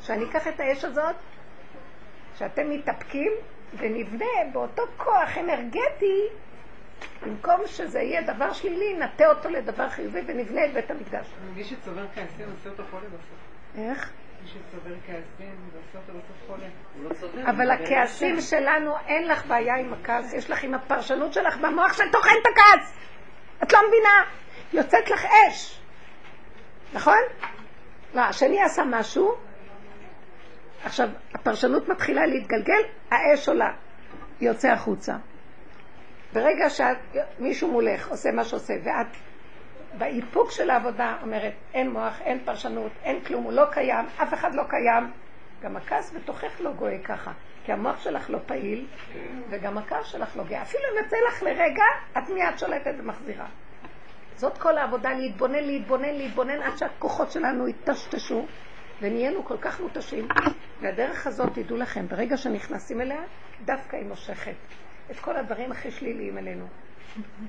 שאני 0.00 0.24
אקח 0.24 0.48
את 0.48 0.60
האש 0.60 0.84
הזאת, 0.84 1.14
שאתם 2.38 2.70
מתאפקים, 2.70 3.32
ונבנה 3.78 4.26
באותו 4.52 4.82
כוח 4.96 5.38
אנרגטי, 5.38 6.20
במקום 7.22 7.66
שזה 7.66 8.00
יהיה 8.00 8.34
דבר 8.34 8.52
שלילי, 8.52 8.98
נטה 8.98 9.26
אותו 9.26 9.48
לדבר 9.48 9.88
חיובי 9.88 10.20
ונבנה 10.26 10.64
את 10.64 10.72
בית 10.74 10.90
המקדש. 10.90 11.26
מי 11.54 11.64
שצובר 11.64 12.06
כעסים 12.14 12.46
עושה 12.56 12.70
אותו 12.70 12.82
חולה 12.90 13.06
בסוף. 13.06 13.38
איך? 13.78 14.12
חולה. 16.46 16.66
לא 17.02 17.50
אבל 17.50 17.70
הכעסים 17.70 18.40
שלנו, 18.40 18.94
אין 19.06 19.28
לך 19.28 19.46
בעיה 19.46 19.76
עם 19.76 19.92
הכעס, 19.92 20.32
יש 20.32 20.50
לך 20.50 20.64
עם 20.64 20.74
הפרשנות 20.74 21.32
שלך 21.32 21.56
במוח 21.56 21.92
שטוחן 21.92 22.34
את 22.42 22.46
הכעס. 22.52 22.94
את 23.62 23.72
לא 23.72 23.78
מבינה? 23.88 24.24
יוצאת 24.72 25.10
לך 25.10 25.24
אש. 25.24 25.80
נכון? 26.92 27.18
לא, 28.14 28.20
השני 28.20 28.62
עשה 28.62 28.82
משהו, 28.84 29.34
עכשיו 30.84 31.08
הפרשנות 31.34 31.88
מתחילה 31.88 32.26
להתגלגל, 32.26 32.82
האש 33.10 33.48
עולה, 33.48 33.72
יוצא 34.40 34.68
החוצה. 34.68 35.14
ברגע 36.32 36.66
שמישהו 36.70 37.70
מולך 37.70 38.08
עושה 38.08 38.30
מה 38.30 38.44
שעושה, 38.44 38.74
ואת 38.84 39.16
באיפוק 39.98 40.50
של 40.50 40.70
העבודה 40.70 41.16
אומרת, 41.22 41.52
אין 41.74 41.90
מוח, 41.90 42.20
אין 42.20 42.44
פרשנות, 42.44 42.92
אין 43.02 43.24
כלום, 43.24 43.44
הוא 43.44 43.52
לא 43.52 43.64
קיים, 43.72 44.06
אף 44.22 44.34
אחד 44.34 44.54
לא 44.54 44.62
קיים, 44.68 45.10
גם 45.62 45.76
הכעס 45.76 46.14
בתוכך 46.14 46.60
לא 46.60 46.72
גואה 46.72 46.98
ככה, 47.04 47.32
כי 47.64 47.72
המוח 47.72 48.00
שלך 48.00 48.30
לא 48.30 48.38
פעיל, 48.46 48.86
וגם 49.50 49.78
הכעס 49.78 50.06
שלך 50.06 50.36
לא 50.36 50.44
גאה. 50.44 50.62
אפילו 50.62 50.82
אם 50.92 51.04
יוצא 51.04 51.16
לך 51.28 51.42
לרגע, 51.42 51.84
את 52.18 52.28
מיד 52.28 52.58
שולטת 52.58 52.94
ומחזירה. 52.98 53.46
זאת 54.36 54.58
כל 54.58 54.78
העבודה, 54.78 55.12
להתבונן, 55.12 55.64
להתבונן, 55.64 56.14
להתבונן, 56.14 56.62
עד 56.62 56.76
שהכוחות 56.76 57.30
שלנו 57.30 57.68
יטשטשו, 57.68 58.46
ונהיינו 59.00 59.44
כל 59.44 59.56
כך 59.60 59.80
מותשים. 59.80 60.28
והדרך 60.80 61.26
הזאת, 61.26 61.52
תדעו 61.54 61.76
לכם, 61.76 62.08
ברגע 62.08 62.36
שנכנסים 62.36 63.00
אליה, 63.00 63.22
דווקא 63.64 63.96
היא 63.96 64.06
מושכת 64.06 64.54
את 65.10 65.18
כל 65.18 65.36
הדברים 65.36 65.72
הכי 65.72 65.90
שליליים 65.90 66.38
אלינו. 66.38 66.66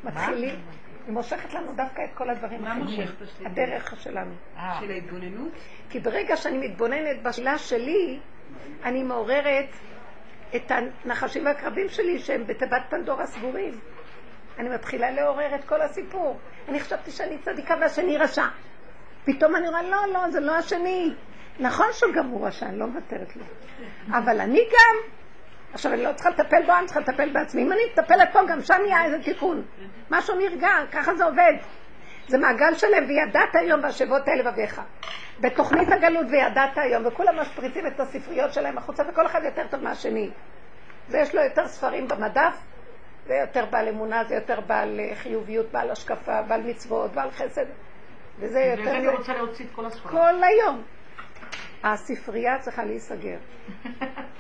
מתחילים, 0.04 0.56
היא 1.06 1.14
מושכת 1.14 1.54
לנו 1.54 1.74
דווקא 1.74 2.02
את 2.02 2.10
כל 2.14 2.30
הדברים 2.30 2.66
הכי 2.66 2.92
שליליים. 2.92 3.16
הדרך 3.46 4.02
שלנו. 4.02 4.34
אה. 4.58 4.80
של 4.80 4.92
ההתבוננות? 4.92 5.52
כי 5.90 6.00
ברגע 6.00 6.38
שאני 6.38 6.68
מתבוננת 6.68 7.24
בשאלה 7.24 7.58
שלי, 7.58 8.20
אני 8.84 9.04
מעוררת 9.04 9.70
את 10.56 10.72
הנחשים 10.72 11.46
והקרבים 11.46 11.90
שלי 11.90 12.20
שהם 12.20 12.48
בתיבת 12.48 12.82
פנדורה 12.90 13.26
סגורים. 13.26 13.80
אני 14.60 14.70
מתחילה 14.70 15.12
לעורר 15.12 15.56
את 15.56 15.64
כל 15.64 15.82
הסיפור. 15.82 16.40
אני 16.70 16.80
חשבתי 16.80 17.12
שאני 17.12 17.38
צדיקה 17.38 17.76
והשני 17.82 18.18
רשע. 18.18 18.46
פתאום 19.26 19.56
אני 19.56 19.70
רואה, 19.70 19.84
לא, 19.84 20.14
לא, 20.14 20.30
זה 20.32 20.40
לא 20.40 20.56
השני. 20.56 21.14
נכון 21.60 21.88
שהוא 21.92 22.14
גם 22.14 22.28
הוא 22.28 22.48
רשע, 22.48 22.66
אני 22.66 22.80
לא 22.80 22.88
מוותרת 22.88 23.36
לו. 23.36 23.44
אבל 24.18 24.42
אני 24.42 24.60
גם, 24.60 25.14
עכשיו 25.74 25.94
אני 25.94 26.04
לא 26.04 26.14
צריכה 26.14 26.30
לטפל 26.30 26.66
בו, 26.66 26.72
אני 26.78 26.86
צריכה 26.86 27.00
לטפל 27.00 27.30
בעצמי. 27.30 27.62
אם 27.62 27.72
אני 27.72 27.82
מטפלת 27.92 28.30
פה, 28.34 28.40
גם 28.50 28.62
שם 28.62 28.82
יהיה 28.86 29.06
איזה 29.06 29.24
תיקון. 29.24 29.62
משהו 30.10 30.36
נרגע, 30.36 30.70
ככה 30.92 31.16
זה 31.16 31.26
עובד. 31.26 31.54
זה 32.28 32.38
מעגל 32.38 32.74
שלם, 32.76 33.06
וידעת 33.08 33.56
היום 33.56 33.84
והשבות 33.84 34.28
האלה 34.28 34.52
בביך. 34.52 34.82
בתוכנית 35.40 35.92
הגלות 35.92 36.26
וידעת 36.30 36.78
היום, 36.78 37.04
וכולם 37.06 37.40
משפריצים 37.40 37.88
את 37.88 38.00
הספריות 38.00 38.54
שלהם 38.54 38.78
החוצה, 38.78 39.04
וכל 39.10 39.26
אחד 39.26 39.44
יותר 39.44 39.68
טוב 39.70 39.84
מהשני. 39.84 40.30
ויש 41.10 41.36
לו 41.36 41.42
יותר 41.42 41.68
ספרים 41.68 42.08
במדף, 42.08 42.54
זה 43.28 43.34
יותר 43.34 43.66
בעל 43.66 43.88
אמונה, 43.88 44.24
זה 44.24 44.36
יותר 44.36 44.60
בעל 44.62 45.00
אה, 45.00 45.16
חיוביות, 45.16 45.72
בעל 45.72 45.92
השקפה, 45.92 46.42
בעל 46.42 46.62
מצוות, 46.62 47.12
בעל 47.12 47.32
חסד. 47.32 47.66
וזה 48.40 48.60
יותר... 48.60 48.92
אני 48.92 49.08
רוצה 49.08 49.34
להוציא 49.34 49.66
את 49.66 49.72
כל 49.76 49.86
הספרים. 49.86 50.18
כל 50.18 50.44
היום. 50.44 50.84
הספרייה 51.84 52.60
צריכה 52.60 52.86
להיסגר. 52.86 53.38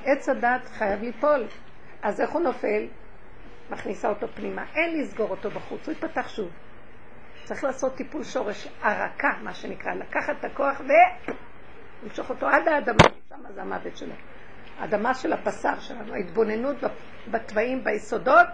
עץ 0.06 0.30
הדת 0.30 0.66
חייב 0.66 1.02
ליפול. 1.02 1.48
אז 2.02 2.22
איך 2.22 2.30
הוא 2.30 2.42
נופל? 2.42 2.88
מכניסה 3.70 4.10
אותו 4.10 4.28
פנימה. 4.28 4.66
אין 4.76 5.00
לסגור 5.00 5.30
אותו 5.30 5.50
בחוץ, 5.52 5.88
הוא 5.88 5.96
יפתח 5.96 6.30
שוב. 6.30 6.50
צריך 7.44 7.64
לעשות 7.64 7.96
טיפול 7.96 8.24
שורש, 8.24 8.68
הרקה, 8.82 9.34
מה 9.42 9.54
שנקרא, 9.54 9.94
לקחת 9.94 10.36
את 10.40 10.46
הכוח 10.46 10.82
ולמשוך 12.02 12.30
אותו 12.30 12.48
עד 12.48 12.68
האדמה, 12.68 13.10
שמה 13.30 13.52
זה 13.52 13.62
המוות 13.62 13.98
שלו. 13.98 14.14
האדמה 14.80 15.14
של 15.14 15.34
הבשר 15.34 15.80
שלנו, 15.80 16.14
ההתבוננות 16.14 16.78
בתוואים, 17.32 17.84
ביסודות, 17.84 18.48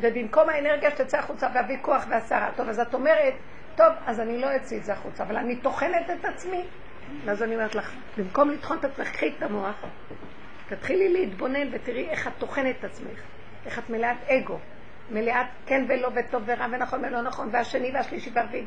ובמקום 0.00 0.48
האנרגיה 0.48 0.90
שתצא 0.90 1.18
החוצה 1.18 1.48
ואביא 1.54 1.76
כוח 1.82 2.04
והסערה. 2.10 2.50
טוב, 2.56 2.68
אז 2.68 2.80
את 2.80 2.94
אומרת, 2.94 3.34
טוב, 3.76 3.92
אז 4.06 4.20
אני 4.20 4.40
לא 4.40 4.56
אציא 4.56 4.78
את 4.78 4.84
זה 4.84 4.92
החוצה, 4.92 5.22
אבל 5.22 5.36
אני 5.36 5.56
טוחנת 5.60 6.10
את 6.10 6.24
עצמי. 6.24 6.66
ואז 7.24 7.42
אני 7.42 7.54
אומרת 7.54 7.74
לך, 7.74 7.94
במקום 8.16 8.50
לטחון 8.50 8.78
את 8.78 8.84
עצמך, 8.84 9.08
קחי 9.08 9.34
את 9.36 9.42
המוח, 9.42 9.76
תתחילי 10.68 11.12
להתבונן 11.12 11.68
ותראי 11.72 12.08
איך 12.08 12.28
את 12.28 12.32
טוחנת 12.38 12.76
את 12.78 12.84
עצמך, 12.84 13.20
איך 13.66 13.78
את 13.78 13.90
מלאת 13.90 14.16
אגו, 14.28 14.58
מלאת 15.10 15.46
כן 15.66 15.84
ולא 15.88 16.10
וטוב 16.14 16.42
ורע 16.46 16.66
ונכון 16.72 17.04
ולא 17.04 17.22
נכון, 17.22 17.48
והשני 17.52 17.90
והשלישי 17.94 18.30
והרביעי. 18.34 18.64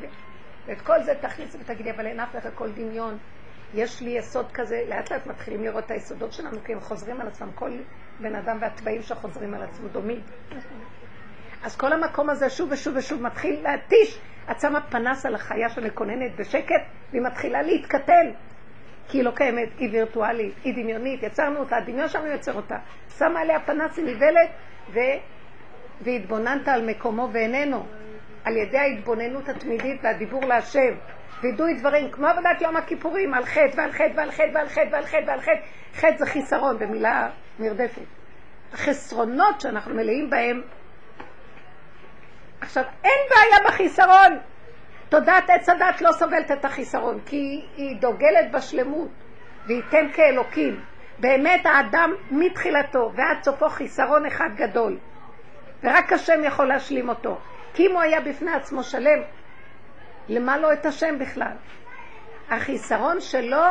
ואת 0.66 0.80
כל 0.80 1.02
זה 1.02 1.14
תכניסי 1.20 1.58
ותגידי, 1.60 1.90
אבל 1.90 2.06
אין 2.06 2.20
אף 2.20 2.36
אחד 2.36 2.46
הכל 2.46 2.72
דמיון. 2.72 3.18
יש 3.74 4.00
לי 4.00 4.10
יסוד 4.10 4.52
כזה, 4.52 4.84
לאט 4.88 5.12
לאט 5.12 5.26
מתחילים 5.26 5.64
לראות 5.64 5.84
את 5.84 5.90
היסודות 5.90 6.32
שלנו, 6.32 6.64
כי 6.64 6.72
הם 6.72 6.80
חוזרים 6.80 7.20
על 7.20 7.28
עצמם, 7.28 7.52
כל 7.54 7.70
בן 8.20 8.34
אדם 8.34 8.58
והתוואים 8.60 9.02
שחוזרים 9.02 9.54
על 9.54 9.62
עצמו 9.62 9.88
דומים. 9.88 10.20
אז 11.62 11.76
כל 11.76 11.92
המקום 11.92 12.30
הזה 12.30 12.50
שוב 12.50 12.72
ושוב 12.72 12.96
ושוב 12.96 13.22
מתחיל 13.22 13.62
להתיש. 13.62 14.20
את 14.50 14.60
שמה 14.60 14.80
פנס 14.80 15.26
על 15.26 15.34
החיה 15.34 15.68
שמקוננת 15.68 16.36
בשקט, 16.36 16.82
והיא 17.10 17.22
מתחילה 17.22 17.62
להתקטל. 17.62 18.30
כי 19.08 19.18
היא 19.18 19.24
לא 19.24 19.30
קיימת, 19.30 19.68
היא 19.78 19.90
וירטואלית, 19.92 20.54
היא 20.64 20.74
דמיונית, 20.74 21.22
יצרנו 21.22 21.58
אותה, 21.60 21.76
הדמיון 21.76 22.08
שלנו 22.08 22.26
יוצר 22.26 22.54
אותה. 22.54 22.76
שמה 23.18 23.40
עליה 23.40 23.60
פנס 23.60 23.98
עם 23.98 24.06
איוולת, 24.06 24.50
ו... 24.94 24.98
והתבוננת 26.00 26.68
על 26.68 26.90
מקומו 26.90 27.28
ואיננו. 27.32 27.86
על 28.44 28.56
ידי 28.56 28.78
ההתבוננות 28.78 29.48
התמידית 29.48 30.00
והדיבור 30.04 30.44
להשם. 30.44 30.94
וידוי 31.42 31.74
דברים, 31.74 32.10
כמו 32.10 32.26
עבודת 32.26 32.60
יום 32.60 32.76
הכיפורים, 32.76 33.34
על 33.34 33.44
חטא 33.44 33.72
ועל 33.76 33.92
חטא 33.92 34.12
ועל 34.16 34.30
חטא 34.30 34.50
ועל 34.54 34.68
חטא 34.68 34.88
ועל 34.92 35.06
חטא 35.06 35.24
ועל 35.26 35.40
חטא. 35.40 35.60
חטא 35.94 36.16
זה 36.18 36.26
חיסרון 36.26 36.78
במילה 36.78 37.28
נרדפת. 37.58 38.02
החסרונות 38.72 39.60
שאנחנו 39.60 39.94
מלאים 39.94 40.30
בהם 40.30 40.62
עכשיו, 42.62 42.84
אין 43.04 43.20
בעיה 43.30 43.68
בחיסרון. 43.68 44.38
תודעת 45.08 45.50
עץ 45.50 45.68
הדת 45.68 46.00
לא 46.00 46.12
סובלת 46.12 46.50
את 46.50 46.64
החיסרון, 46.64 47.20
כי 47.26 47.66
היא 47.76 47.96
דוגלת 48.00 48.50
בשלמות, 48.52 49.08
וייתן 49.66 50.08
כאלוקים. 50.12 50.80
באמת 51.18 51.66
האדם 51.66 52.14
מתחילתו 52.30 53.12
ועד 53.14 53.42
סופו 53.42 53.68
חיסרון 53.68 54.26
אחד 54.26 54.48
גדול, 54.56 54.98
ורק 55.82 56.12
השם 56.12 56.44
יכול 56.44 56.68
להשלים 56.68 57.08
אותו. 57.08 57.38
כי 57.74 57.86
אם 57.86 57.92
הוא 57.92 58.00
היה 58.00 58.20
בפני 58.20 58.54
עצמו 58.54 58.82
שלם, 58.82 59.22
למה 60.28 60.58
לא 60.58 60.72
את 60.72 60.86
השם 60.86 61.18
בכלל? 61.18 61.56
החיסרון 62.50 63.20
שלו 63.20 63.66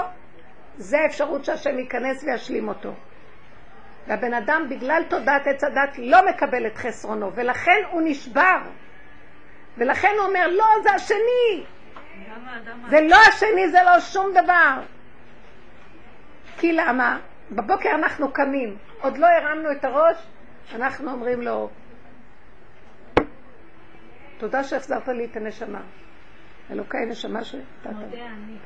זה 0.78 0.98
האפשרות 1.00 1.46
שהשם 1.46 1.80
ייכנס 1.80 2.24
וישלים 2.24 2.68
אותו. 2.68 2.94
והבן 4.08 4.34
אדם 4.34 4.66
בגלל 4.70 5.04
תודעת 5.10 5.48
עץ 5.48 5.64
הדת 5.64 5.98
לא 5.98 6.30
מקבל 6.30 6.68
את 6.68 6.78
חסרונו, 6.78 7.32
ולכן 7.36 7.82
הוא 7.92 8.02
נשבר. 8.06 8.58
ולכן 9.78 10.12
הוא 10.18 10.28
אומר, 10.28 10.48
לא, 10.48 10.66
זה 10.84 10.92
השני. 10.92 11.66
זה 12.90 13.02
לא 13.02 13.18
השני, 13.30 13.70
זה 13.70 13.80
לא 13.86 14.00
שום 14.00 14.32
דבר. 14.32 14.82
כי 16.58 16.74
למה? 16.74 17.20
בבוקר 17.52 17.90
אנחנו 17.90 18.34
קמים, 18.34 18.78
עוד 19.02 19.18
לא 19.18 19.28
הרמנו 19.28 19.72
את 19.72 19.86
הראש, 19.86 20.18
אנחנו 20.76 21.12
אומרים 21.12 21.42
לו, 21.42 21.70
תודה 24.38 24.64
שהחזרת 24.64 25.08
לי 25.08 25.26
את 25.26 25.38
הנשמה. 25.38 25.82
אלוקי 26.72 26.98
נשמה 27.08 27.44
שנתת. 27.44 27.66
מודה 27.86 28.26
אני. 28.26 28.58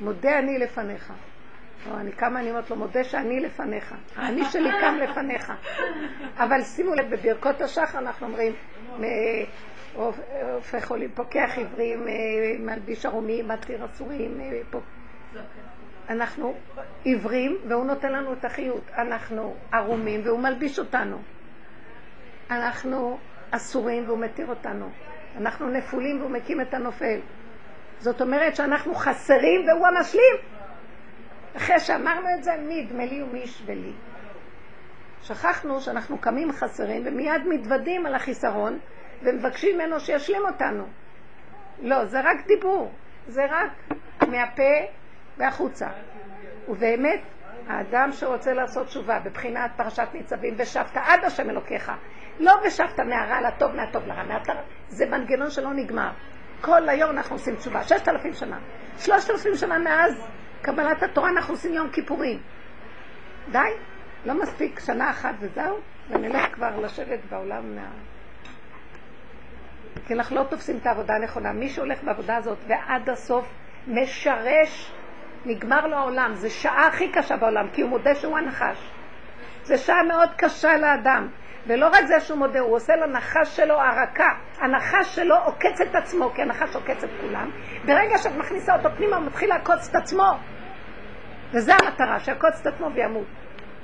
מודה 0.00 0.38
אני 0.38 0.58
לפניך. 0.58 1.12
לא, 1.86 2.00
אני 2.00 2.12
קמה, 2.12 2.40
אני 2.40 2.50
אומרת 2.50 2.70
לו, 2.70 2.76
מודה 2.76 3.04
שאני 3.04 3.40
לפניך. 3.40 3.94
האני 4.16 4.44
שלי 4.44 4.70
קם 4.80 4.94
לפניך. 4.94 5.52
אבל 6.36 6.62
שימו 6.62 6.94
לב, 6.94 7.14
בברכות 7.14 7.60
השחר 7.60 7.98
אנחנו 7.98 8.26
אומרים, 8.26 8.52
הופך 9.94 10.90
עולים, 10.90 11.10
פוקח 11.14 11.58
עברים, 11.58 12.06
מלביש 12.58 13.06
ערומים, 13.06 13.48
מתיר 13.48 13.84
אסורים, 13.84 14.40
אנחנו 16.10 16.54
עיוורים 17.04 17.58
והוא 17.68 17.84
נותן 17.84 18.12
לנו 18.12 18.32
את 18.32 18.44
החיות. 18.44 18.90
אנחנו 18.98 19.56
ערומים 19.72 20.20
והוא 20.24 20.38
מלביש 20.38 20.78
אותנו. 20.78 21.18
אנחנו 22.50 23.18
אסורים 23.50 24.04
והוא 24.06 24.18
מתיר 24.18 24.46
אותנו. 24.48 24.88
אנחנו 25.36 25.68
נפולים 25.68 26.20
והוא 26.20 26.30
מקים 26.30 26.60
את 26.60 26.74
הנופל. 26.74 27.20
זאת 27.98 28.20
אומרת 28.20 28.56
שאנחנו 28.56 28.94
חסרים 28.94 29.60
והוא 29.68 29.86
המשלים. 29.86 30.59
אחרי 31.56 31.80
שאמרנו 31.80 32.28
את 32.38 32.44
זה, 32.44 32.56
מי 32.56 32.74
ידמה 32.74 33.04
לי 33.04 33.22
ומי 33.22 33.38
ישווה 33.38 33.74
לי. 33.74 33.92
שכחנו 35.22 35.80
שאנחנו 35.80 36.18
קמים 36.18 36.52
חסרים 36.52 37.02
ומיד 37.06 37.42
מתוודים 37.48 38.06
על 38.06 38.14
החיסרון 38.14 38.78
ומבקשים 39.22 39.78
ממנו 39.78 40.00
שישלים 40.00 40.42
אותנו. 40.46 40.86
לא, 41.82 42.04
זה 42.04 42.20
רק 42.20 42.46
דיבור, 42.46 42.92
זה 43.26 43.42
רק 43.50 43.98
מהפה 44.28 44.72
והחוצה. 45.38 45.88
ובאמת, 46.68 47.20
האדם 47.68 48.12
שרוצה 48.12 48.52
לעשות 48.52 48.86
תשובה 48.86 49.18
בבחינת 49.24 49.70
פרשת 49.76 50.08
ניצבים, 50.14 50.54
ושבת 50.58 50.96
עד 50.96 51.24
השם 51.24 51.50
אלוקיך, 51.50 51.92
לא 52.38 52.52
ושבת 52.66 53.00
מהרע 53.00 53.40
לטוב, 53.40 53.72
מהטוב 53.76 54.06
לרע, 54.06 54.22
מהטוב, 54.22 54.56
זה 54.88 55.06
מנגנון 55.06 55.50
שלא 55.50 55.72
נגמר. 55.72 56.10
כל 56.60 56.88
היום 56.88 57.10
אנחנו 57.10 57.36
עושים 57.36 57.56
תשובה, 57.56 57.82
ששת 57.82 58.08
אלפים 58.08 58.32
שנה. 58.32 58.58
שלושת 58.98 59.30
אלפים 59.30 59.54
שנה 59.54 59.78
מאז 59.78 60.26
קבלת 60.62 61.02
התורה 61.02 61.30
אנחנו 61.30 61.54
עושים 61.54 61.74
יום 61.74 61.90
כיפורים. 61.90 62.38
די, 63.52 63.58
לא 64.24 64.34
מספיק 64.42 64.80
שנה 64.80 65.10
אחת 65.10 65.34
וזהו, 65.40 65.76
ונלך 66.10 66.54
כבר 66.54 66.80
לשבת 66.80 67.18
בעולם 67.30 67.76
מה... 67.76 67.88
כי 70.06 70.14
אנחנו 70.14 70.36
לא 70.36 70.42
תופסים 70.42 70.76
את 70.76 70.86
העבודה 70.86 71.14
הנכונה. 71.14 71.52
מי 71.52 71.68
שהולך 71.68 72.04
בעבודה 72.04 72.36
הזאת 72.36 72.58
ועד 72.66 73.10
הסוף 73.10 73.52
משרש, 73.88 74.92
נגמר 75.44 75.86
לו 75.86 75.96
העולם. 75.96 76.34
זו 76.34 76.50
שעה 76.50 76.86
הכי 76.86 77.12
קשה 77.12 77.36
בעולם, 77.36 77.68
כי 77.72 77.82
הוא 77.82 77.90
מודה 77.90 78.14
שהוא 78.14 78.38
הנחש. 78.38 78.90
זו 79.64 79.78
שעה 79.78 80.02
מאוד 80.02 80.28
קשה 80.36 80.76
לאדם. 80.76 81.28
ולא 81.66 81.88
רק 81.88 82.04
זה 82.06 82.20
שהוא 82.20 82.38
מודה, 82.38 82.60
הוא 82.60 82.76
עושה 82.76 82.96
לנחש 82.96 83.56
שלו 83.56 83.80
ערקה. 83.80 84.28
הנחש 84.58 85.16
שלו 85.16 85.36
עוקץ 85.36 85.80
את 85.80 85.94
עצמו, 85.94 86.30
כי 86.34 86.42
הנחש 86.42 86.76
עוקץ 86.76 87.04
את 87.04 87.10
כולם. 87.20 87.50
ברגע 87.84 88.18
שאת 88.18 88.32
מכניסה 88.32 88.76
אותו 88.76 88.88
פנימה, 88.96 89.16
הוא 89.16 89.26
מתחיל 89.26 89.48
לעקוץ 89.48 89.88
את 89.88 89.94
עצמו. 89.94 90.32
וזו 91.52 91.72
המטרה, 91.72 92.20
שיעקוץ 92.20 92.60
את 92.60 92.66
עצמו 92.66 92.90
וימות. 92.94 93.26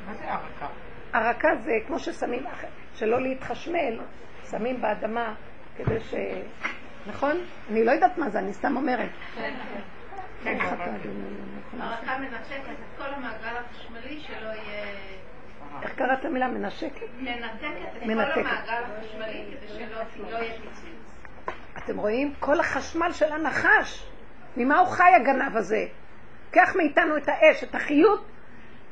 מה 0.07 0.15
זה 0.15 0.25
ערקה? 0.25 0.67
ערקה 1.13 1.49
זה 1.65 1.73
כמו 1.87 1.99
ששמים, 1.99 2.45
שלא 2.95 3.21
להתחשמל, 3.23 4.01
שמים 4.51 4.81
באדמה 4.81 5.35
כדי 5.77 6.01
ש... 6.01 6.15
נכון? 7.07 7.37
אני 7.71 7.85
לא 7.85 7.91
יודעת 7.91 8.19
מה 8.19 8.31
זה, 8.31 8.39
אני 8.39 8.53
סתם 8.53 8.77
אומרת. 8.77 9.11
כן, 9.35 9.55
כן, 10.45 10.59
הרקה 11.81 12.19
מנשקת 12.19 12.71
את 12.71 12.99
כל 12.99 13.15
המעגל 13.15 13.57
החשמלי 13.57 14.21
שלא 14.21 14.49
יהיה... 14.49 15.16
איך 15.83 15.95
קראת 15.95 16.25
המילה 16.25 16.49
מנשקת? 16.49 17.07
מנתקת 17.21 17.65
את 17.97 18.03
כל. 18.03 18.41
המעגל 18.41 18.83
החשמלי 18.99 19.45
כדי 19.51 19.69
שלא 19.69 20.31
לא 20.31 20.37
יהיה 20.37 20.53
פיצוץ. 20.53 21.15
אתם 21.79 21.99
רואים? 21.99 22.35
כל 22.41 22.61
החשמל 22.61 23.13
של 23.13 23.33
הנחש. 23.33 24.07
ממה 24.57 24.79
הוא 24.79 24.89
חי 24.89 25.15
הגנב 25.17 25.57
הזה? 25.57 25.87
קח 26.51 26.77
מאיתנו 26.77 27.17
את 27.17 27.29
האש, 27.29 27.65
את 27.65 27.75
החיות, 27.75 28.27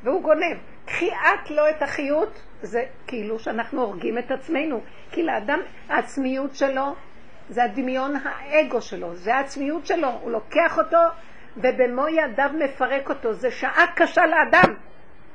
והוא 0.03 0.21
גונב. 0.21 0.57
קחי 0.85 1.09
את 1.11 1.51
לו 1.51 1.69
את 1.69 1.81
החיות, 1.81 2.41
זה 2.61 2.83
כאילו 3.07 3.39
שאנחנו 3.39 3.81
הורגים 3.81 4.17
את 4.17 4.31
עצמנו. 4.31 4.81
כי 5.11 5.23
לאדם, 5.23 5.59
העצמיות 5.89 6.55
שלו, 6.55 6.95
זה 7.49 7.63
הדמיון 7.63 8.13
האגו 8.23 8.81
שלו, 8.81 9.15
זה 9.15 9.35
העצמיות 9.35 9.85
שלו. 9.85 10.09
הוא 10.21 10.31
לוקח 10.31 10.77
אותו 10.77 10.97
ובמו 11.57 12.07
ידיו 12.07 12.49
מפרק 12.59 13.09
אותו. 13.09 13.33
זה 13.33 13.51
שעה 13.51 13.85
קשה 13.95 14.21
לאדם. 14.25 14.73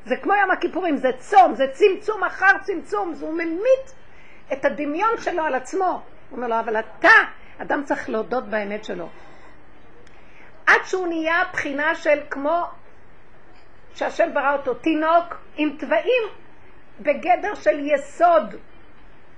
זה 0.05 0.17
כמו 0.17 0.35
יום 0.35 0.51
הכיפורים, 0.51 0.97
זה 0.97 1.09
צום, 1.19 1.55
זה 1.55 1.67
צמצום 1.73 2.25
אחר 2.25 2.59
צמצום, 2.63 3.15
הוא 3.21 3.35
ממית 3.35 3.95
את 4.53 4.65
הדמיון 4.65 5.19
שלו 5.19 5.43
על 5.43 5.55
עצמו. 5.55 6.03
הוא 6.31 6.37
אומר 6.37 6.49
לו, 6.49 6.61
אבל 6.61 6.77
אתה, 6.79 7.09
אדם 7.59 7.85
צריך 7.85 8.11
להודות 8.11 8.49
באמת 8.49 8.85
שלו. 8.85 9.09
עד 10.67 10.81
שהוא 10.85 11.07
נהיה 11.07 11.43
בחינה 11.53 11.95
של 11.95 12.21
כמו 12.31 12.65
שהשם 13.95 14.35
ברא 14.35 14.53
אותו, 14.53 14.75
תינוק 14.75 15.37
עם 15.57 15.77
תוואים 15.79 16.23
בגדר 17.01 17.55
של 17.55 17.79
יסוד, 17.79 18.55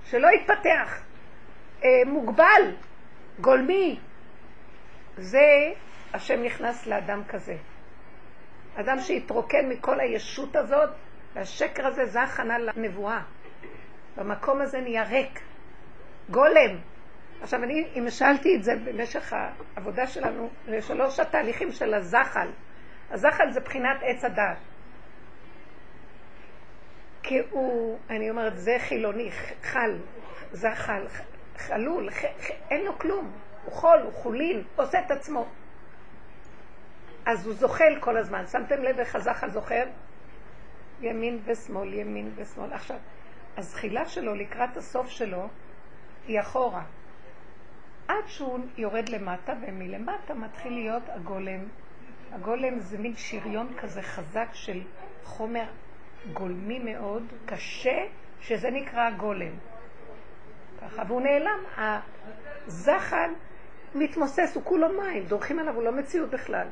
שלא 0.05 0.27
יתפתח, 0.27 1.01
אה, 1.83 1.89
מוגבל, 2.05 2.71
גולמי. 3.41 3.99
זה 5.17 5.73
השם 6.13 6.43
נכנס 6.43 6.87
לאדם 6.87 7.23
כזה. 7.27 7.55
אדם 8.75 8.99
שהתרוקן 8.99 9.69
מכל 9.69 9.99
הישות 9.99 10.55
הזאת, 10.55 10.89
והשקר 11.33 11.87
הזה 11.87 12.05
זה 12.05 12.21
הכנה 12.21 12.57
לנבואה. 12.57 13.21
במקום 14.17 14.61
הזה 14.61 14.81
נהיה 14.81 15.03
ריק, 15.03 15.39
גולם. 16.29 16.77
עכשיו, 17.41 17.63
אני, 17.63 17.87
אם 17.95 18.09
שאלתי 18.09 18.55
את 18.55 18.63
זה 18.63 18.71
במשך 18.85 19.33
העבודה 19.33 20.07
שלנו, 20.07 20.49
לשלוש 20.67 21.19
התהליכים 21.19 21.71
של 21.71 21.93
הזחל. 21.93 22.47
הזחל 23.11 23.51
זה 23.51 23.59
בחינת 23.59 23.97
עץ 24.01 24.25
הדת. 24.25 24.57
כי 27.23 27.39
הוא, 27.49 27.99
אני 28.09 28.29
אומרת, 28.29 28.57
זה 28.57 28.75
חילוני, 28.79 29.31
חל, 29.61 29.97
זחל, 30.51 31.07
חלול, 31.57 32.09
ח, 32.09 32.25
ח, 32.25 32.51
אין 32.71 32.85
לו 32.85 32.99
כלום. 32.99 33.31
הוא 33.65 33.73
חול, 33.73 33.99
הוא 34.03 34.13
חולין, 34.13 34.63
עושה 34.75 34.99
את 34.99 35.11
עצמו. 35.11 35.45
אז 37.25 37.47
הוא 37.47 37.55
זוחל 37.55 37.97
כל 37.99 38.17
הזמן. 38.17 38.47
שמתם 38.47 38.83
לב 38.83 38.99
איך 38.99 39.15
הזחל 39.15 39.49
זוכר? 39.49 39.83
ימין 41.01 41.39
ושמאל, 41.45 41.93
ימין 41.93 42.31
ושמאל. 42.35 42.73
עכשיו, 42.73 42.97
הזחילה 43.57 44.05
שלו 44.05 44.35
לקראת 44.35 44.77
הסוף 44.77 45.09
שלו 45.09 45.47
היא 46.27 46.39
אחורה. 46.39 46.83
עד 48.07 48.27
שהוא 48.27 48.59
יורד 48.77 49.09
למטה, 49.09 49.53
ומלמטה 49.61 50.33
מתחיל 50.33 50.73
להיות 50.73 51.03
הגולם. 51.09 51.59
הגולם 52.31 52.79
זה 52.79 52.97
מין 52.97 53.13
שריון 53.15 53.73
כזה 53.77 54.01
חזק 54.01 54.47
של 54.53 54.81
חומר 55.23 55.65
גולמי 56.33 56.79
מאוד, 56.79 57.23
קשה, 57.45 58.05
שזה 58.41 58.69
נקרא 58.69 59.07
הגולם. 59.07 59.53
ככה, 60.81 61.03
והוא 61.07 61.21
נעלם. 61.21 61.59
הזחל 62.67 63.29
מתמוסס, 63.95 64.51
הוא 64.55 64.63
כולו 64.63 64.87
מים, 65.01 65.23
דורכים 65.23 65.59
עליו, 65.59 65.75
הוא 65.75 65.83
לא 65.83 65.91
מציאות 65.91 66.29
בכלל. 66.29 66.67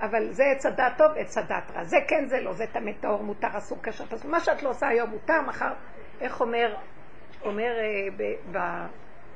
אבל 0.00 0.32
זה 0.32 0.44
עץ 0.44 0.66
הדת 0.66 0.92
טוב, 0.98 1.12
עץ 1.16 1.38
הדת 1.38 1.70
רע. 1.74 1.84
זה 1.84 1.96
כן, 2.08 2.26
זה 2.26 2.40
לא, 2.40 2.52
זה 2.52 2.64
טמא 2.72 2.90
טהור, 3.00 3.22
מותר, 3.22 3.48
אסור, 3.56 3.78
קשר, 3.82 4.06
פסול. 4.06 4.30
מה 4.30 4.40
שאת 4.40 4.62
לא 4.62 4.68
עושה 4.68 4.88
היום 4.88 5.10
מותר, 5.10 5.40
מחר, 5.46 5.72
איך 6.20 6.40
אומר, 6.40 6.74
אומר 7.42 7.72
אה, 7.78 8.62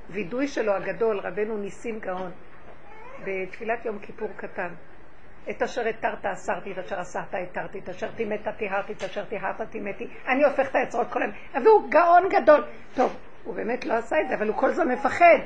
בווידוי 0.09 0.49
שלו 0.49 0.73
הגדול, 0.73 1.19
רבנו 1.19 1.57
ניסים 1.57 1.99
גאון, 1.99 2.31
בתפילת 3.25 3.85
יום 3.85 3.99
כיפור 3.99 4.29
קטן. 4.37 4.69
את 5.51 5.63
אשר 5.63 5.87
התרת 5.87 6.27
אסרתי, 6.27 6.73
את 6.73 6.79
אשר 6.79 7.01
אסרת 7.01 7.35
התרתי, 7.35 7.79
את 7.79 7.89
אשר 7.89 8.11
טימאת 8.17 8.49
טיהרתי, 8.59 8.93
את 8.93 9.03
אשר 9.03 9.25
טיהרת 9.25 9.61
טימאתי. 9.71 10.07
אני 10.29 10.45
הופך 10.45 10.71
את 10.71 10.75
היצרות 10.75 11.13
כל 11.13 11.23
היום. 11.23 11.33
והוא 11.65 11.91
גאון 11.91 12.29
גדול. 12.29 12.65
טוב, 12.95 13.17
הוא 13.45 13.55
באמת 13.55 13.85
לא 13.85 13.95
עשה 13.95 14.21
את 14.21 14.29
זה, 14.29 14.35
אבל 14.35 14.49
הוא 14.49 14.57
כל 14.57 14.71
הזמן 14.71 14.89
מפחד. 14.89 15.39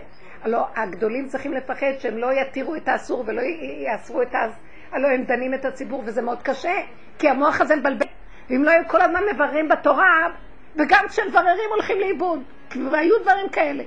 הלוא 0.42 0.60
הגדולים 0.76 1.26
צריכים 1.28 1.52
לפחד 1.52 1.92
שהם 1.98 2.18
לא 2.18 2.32
יתירו 2.32 2.76
את 2.76 2.88
האסור 2.88 3.24
ולא 3.26 3.42
יאסרו 3.86 4.22
את 4.22 4.34
האס... 4.34 4.60
הלוא 4.92 5.10
הם 5.10 5.24
דנים 5.24 5.54
את 5.54 5.64
הציבור, 5.64 6.02
וזה 6.06 6.22
מאוד 6.22 6.42
קשה, 6.42 6.74
כי 7.18 7.28
המוח 7.28 7.60
הזה 7.60 7.76
מבלבל. 7.76 8.06
ואם 8.50 8.64
לא 8.64 8.70
היו 8.70 8.88
כל 8.88 9.00
הזמן 9.00 9.20
מבררים 9.34 9.68
בתורה, 9.68 10.28
וגם 10.76 11.08
כשמבררים 11.08 11.70
הולכים 11.70 12.00
לאיבוד. 12.00 12.42
והיו 12.90 13.18
דברים 13.22 13.48
כאלה. 13.48 13.84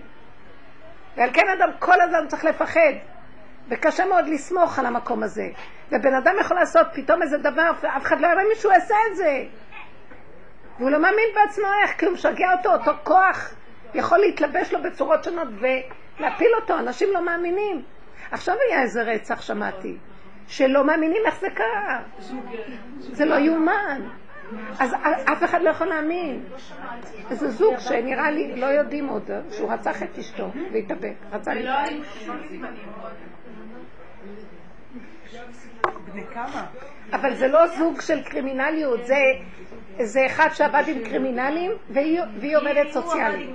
ועל 1.17 1.29
כן 1.33 1.49
אדם 1.57 1.69
כל 1.79 2.01
הזמן 2.01 2.27
צריך 2.27 2.45
לפחד. 2.45 2.93
וקשה 3.69 4.05
מאוד 4.05 4.27
לסמוך 4.27 4.79
על 4.79 4.85
המקום 4.85 5.23
הזה. 5.23 5.47
ובן 5.91 6.13
אדם 6.13 6.33
יכול 6.39 6.57
לעשות 6.57 6.87
פתאום 6.93 7.21
איזה 7.21 7.37
דבר, 7.37 7.71
ואף 7.81 8.03
אחד 8.03 8.21
לא 8.21 8.27
יראה 8.27 8.43
מישהו 8.49 8.71
יעשה 8.71 8.95
את 9.11 9.15
זה. 9.15 9.43
והוא 10.79 10.89
לא 10.89 10.99
מאמין 10.99 11.29
בעצמו 11.35 11.65
איך, 11.83 11.99
כי 11.99 12.05
הוא 12.05 12.13
משגע 12.13 12.53
אותו, 12.57 12.73
אותו 12.73 12.91
כוח 13.03 13.53
יכול 13.93 14.17
להתלבש 14.17 14.73
לו 14.73 14.83
בצורות 14.83 15.23
שונות 15.23 15.47
ולהפיל 15.59 16.51
אותו, 16.61 16.79
אנשים 16.79 17.09
לא 17.13 17.25
מאמינים. 17.25 17.81
עכשיו 18.31 18.55
היה 18.69 18.81
איזה 18.81 19.01
רצח, 19.01 19.41
שמעתי, 19.41 19.97
שלא 20.47 20.85
מאמינים 20.85 21.21
איך 21.25 21.39
זה 21.39 21.47
קרה. 21.49 21.99
זה 22.99 23.25
לא 23.25 23.35
יאומן. 23.35 24.01
אז 24.79 24.93
אף 25.31 25.43
אחד 25.43 25.61
לא 25.61 25.69
יכול 25.69 25.87
להאמין. 25.87 26.43
איזה 27.29 27.49
זוג 27.49 27.79
שנראה 27.79 28.31
לי, 28.31 28.55
לא 28.55 28.65
יודעים 28.65 29.07
עוד, 29.07 29.29
שהוא 29.51 29.71
רצח 29.73 30.03
את 30.03 30.17
אשתו 30.17 30.51
והתאבק. 30.73 31.13
רצה 31.31 31.53
להתאבק. 31.53 31.91
אבל 37.13 37.35
זה 37.35 37.47
לא 37.47 37.67
זוג 37.67 38.01
של 38.01 38.23
קרימינליות, 38.23 39.05
זה, 39.05 39.15
זה 40.03 40.25
אחד 40.25 40.49
שעבד 40.53 40.83
עם 40.87 41.03
קרימינלים 41.03 41.71
והיא, 41.89 42.21
והיא 42.39 42.57
עובדת 42.57 42.91
סוציאלית. 42.91 43.49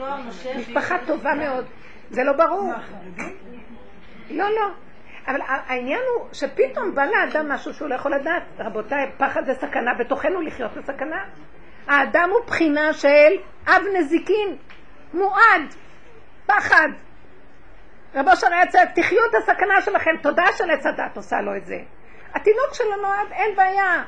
משפחה 0.56 0.96
טובה 1.06 1.34
מאוד. 1.34 1.64
זה 2.10 2.24
לא 2.24 2.32
ברור. 2.32 2.72
לא, 4.30 4.44
לא. 4.44 4.70
אבל 5.30 5.40
העניין 5.46 6.00
הוא 6.14 6.28
שפתאום 6.32 6.94
בא 6.94 7.04
לאדם 7.04 7.48
משהו 7.48 7.74
שהוא 7.74 7.88
לא 7.88 7.94
יכול 7.94 8.14
לדעת. 8.14 8.42
רבותיי, 8.58 9.10
פחד 9.16 9.46
זה 9.46 9.54
סכנה, 9.54 9.94
בתוכנו 9.98 10.40
לחיות 10.40 10.76
בסכנה. 10.76 11.24
האדם 11.86 12.30
הוא 12.30 12.46
בחינה 12.46 12.92
של 12.92 13.36
אב 13.66 13.82
נזיקין, 13.94 14.56
מועד, 15.14 15.74
פחד. 16.46 16.88
רבו 18.14 18.36
של 18.36 18.46
עץ, 18.52 18.74
תחיו 18.94 19.18
את 19.30 19.34
הסכנה 19.34 19.80
שלכם, 19.80 20.10
תודה 20.22 20.44
של 20.56 20.70
עץ 20.70 20.86
הדת 20.86 21.16
עושה 21.16 21.40
לו 21.40 21.56
את 21.56 21.66
זה. 21.66 21.78
התינוק 22.34 22.74
שלו 22.74 22.96
נועד, 23.02 23.32
אין 23.32 23.56
בעיה. 23.56 24.04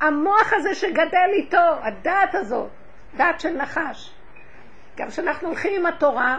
המוח 0.00 0.52
הזה 0.52 0.74
שגדל 0.74 1.30
איתו, 1.32 1.76
הדעת 1.82 2.34
הזאת, 2.34 2.70
דעת 3.16 3.40
של 3.40 3.56
נחש. 3.56 4.14
גם 4.96 5.08
כשאנחנו 5.08 5.48
הולכים 5.48 5.72
עם 5.80 5.86
התורה 5.86 6.38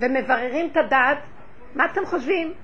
ומבררים 0.00 0.68
את 0.72 0.76
הדעת, 0.76 1.18
מה 1.74 1.84
אתם 1.84 2.06
חושבים? 2.06 2.54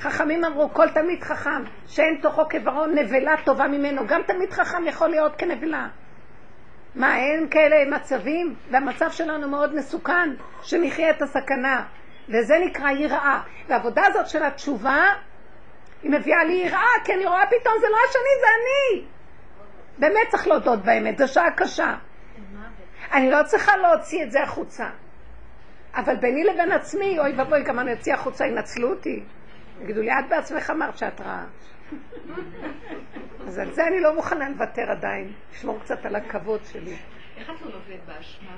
חכמים 0.00 0.44
אמרו, 0.44 0.70
כל 0.72 0.88
תלמיד 0.88 1.22
חכם, 1.22 1.62
שאין 1.86 2.18
תוכו 2.22 2.42
כברון, 2.50 2.98
נבלה 2.98 3.34
טובה 3.44 3.68
ממנו. 3.68 4.06
גם 4.06 4.22
תלמיד 4.26 4.52
חכם 4.52 4.86
יכול 4.86 5.08
להיות 5.08 5.36
כנבלה. 5.36 5.88
מה, 6.94 7.16
אין 7.16 7.48
כאלה 7.48 7.96
מצבים? 7.96 8.54
והמצב 8.70 9.10
שלנו 9.10 9.48
מאוד 9.48 9.74
מסוכן, 9.74 10.30
שנחיה 10.62 11.10
את 11.10 11.22
הסכנה. 11.22 11.84
וזה 12.28 12.54
נקרא 12.66 12.90
יראה. 12.90 13.40
והעבודה 13.68 14.02
הזאת 14.06 14.28
של 14.28 14.42
התשובה, 14.42 15.02
היא 16.02 16.10
מביאה 16.10 16.44
לי 16.44 16.52
יראה, 16.52 16.92
כי 17.04 17.12
אני 17.14 17.26
רואה 17.26 17.46
פתאום, 17.46 17.74
זה 17.80 17.86
לא 17.90 17.96
השני, 18.08 18.34
זה 18.40 18.46
אני. 18.58 19.06
באמת 19.98 20.28
צריך 20.28 20.46
להודות 20.46 20.84
באמת, 20.84 21.18
זו 21.18 21.28
שעה 21.28 21.50
קשה. 21.50 21.94
אני 23.12 23.30
לא 23.30 23.42
צריכה 23.42 23.76
להוציא 23.76 24.22
את 24.22 24.30
זה 24.30 24.42
החוצה. 24.42 24.86
אבל 25.94 26.16
ביני 26.16 26.44
לבין 26.44 26.72
עצמי, 26.72 27.18
אוי 27.18 27.32
ואבוי, 27.36 27.62
גם 27.62 27.78
אני 27.78 27.92
אוציא 27.92 28.14
החוצה, 28.14 28.46
ינצלו 28.46 28.90
אותי. 28.90 29.24
יגידו 29.82 30.02
לי, 30.02 30.10
את 30.12 30.28
בעצמך 30.28 30.70
אמרת 30.70 30.98
שאת 30.98 31.20
רעה. 31.20 31.46
אז 33.46 33.58
על 33.58 33.72
זה 33.72 33.86
אני 33.86 34.00
לא 34.00 34.14
מוכנה 34.14 34.48
לוותר 34.48 34.90
עדיין, 34.90 35.32
לשמור 35.52 35.80
קצת 35.80 36.06
על 36.06 36.16
הכבוד 36.16 36.60
שלי. 36.64 36.96
איך 37.38 37.50
את 37.50 37.62
לא 37.62 37.66
נופלת 37.66 38.04
באשמה? 38.06 38.56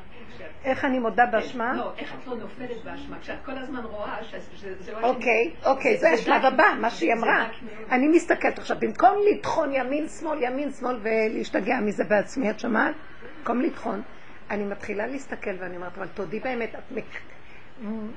איך 0.64 0.84
אני 0.84 0.98
מודה 0.98 1.26
באשמה? 1.26 1.72
לא, 1.76 1.92
איך 1.98 2.14
את 2.14 2.26
לא 2.26 2.36
נופלת 2.36 2.84
באשמה? 2.84 3.18
כשאת 3.20 3.44
כל 3.44 3.58
הזמן 3.58 3.84
רואה 3.84 4.24
שזה 4.24 4.92
לא... 4.92 5.08
אוקיי, 5.08 5.54
אוקיי, 5.64 5.96
זה 5.96 6.10
השלב 6.10 6.44
הבא, 6.44 6.64
מה 6.80 6.90
שהיא 6.90 7.12
אמרה. 7.12 7.48
אני 7.90 8.08
מסתכלת 8.08 8.58
עכשיו, 8.58 8.76
במקום 8.80 9.18
לטחון 9.30 9.72
ימין, 9.72 10.08
שמאל, 10.08 10.42
ימין, 10.42 10.70
שמאל 10.72 10.98
ולהשתגע 11.02 11.80
מזה 11.80 12.04
בעצמי, 12.04 12.50
את 12.50 12.60
שמעת? 12.60 12.94
במקום 13.38 13.60
לטחון, 13.60 14.02
אני 14.50 14.64
מתחילה 14.64 15.06
להסתכל 15.06 15.50
ואני 15.58 15.76
אומרת, 15.76 15.98
אבל 15.98 16.08
תודי 16.08 16.40
באמת, 16.40 16.74
את 16.74 16.92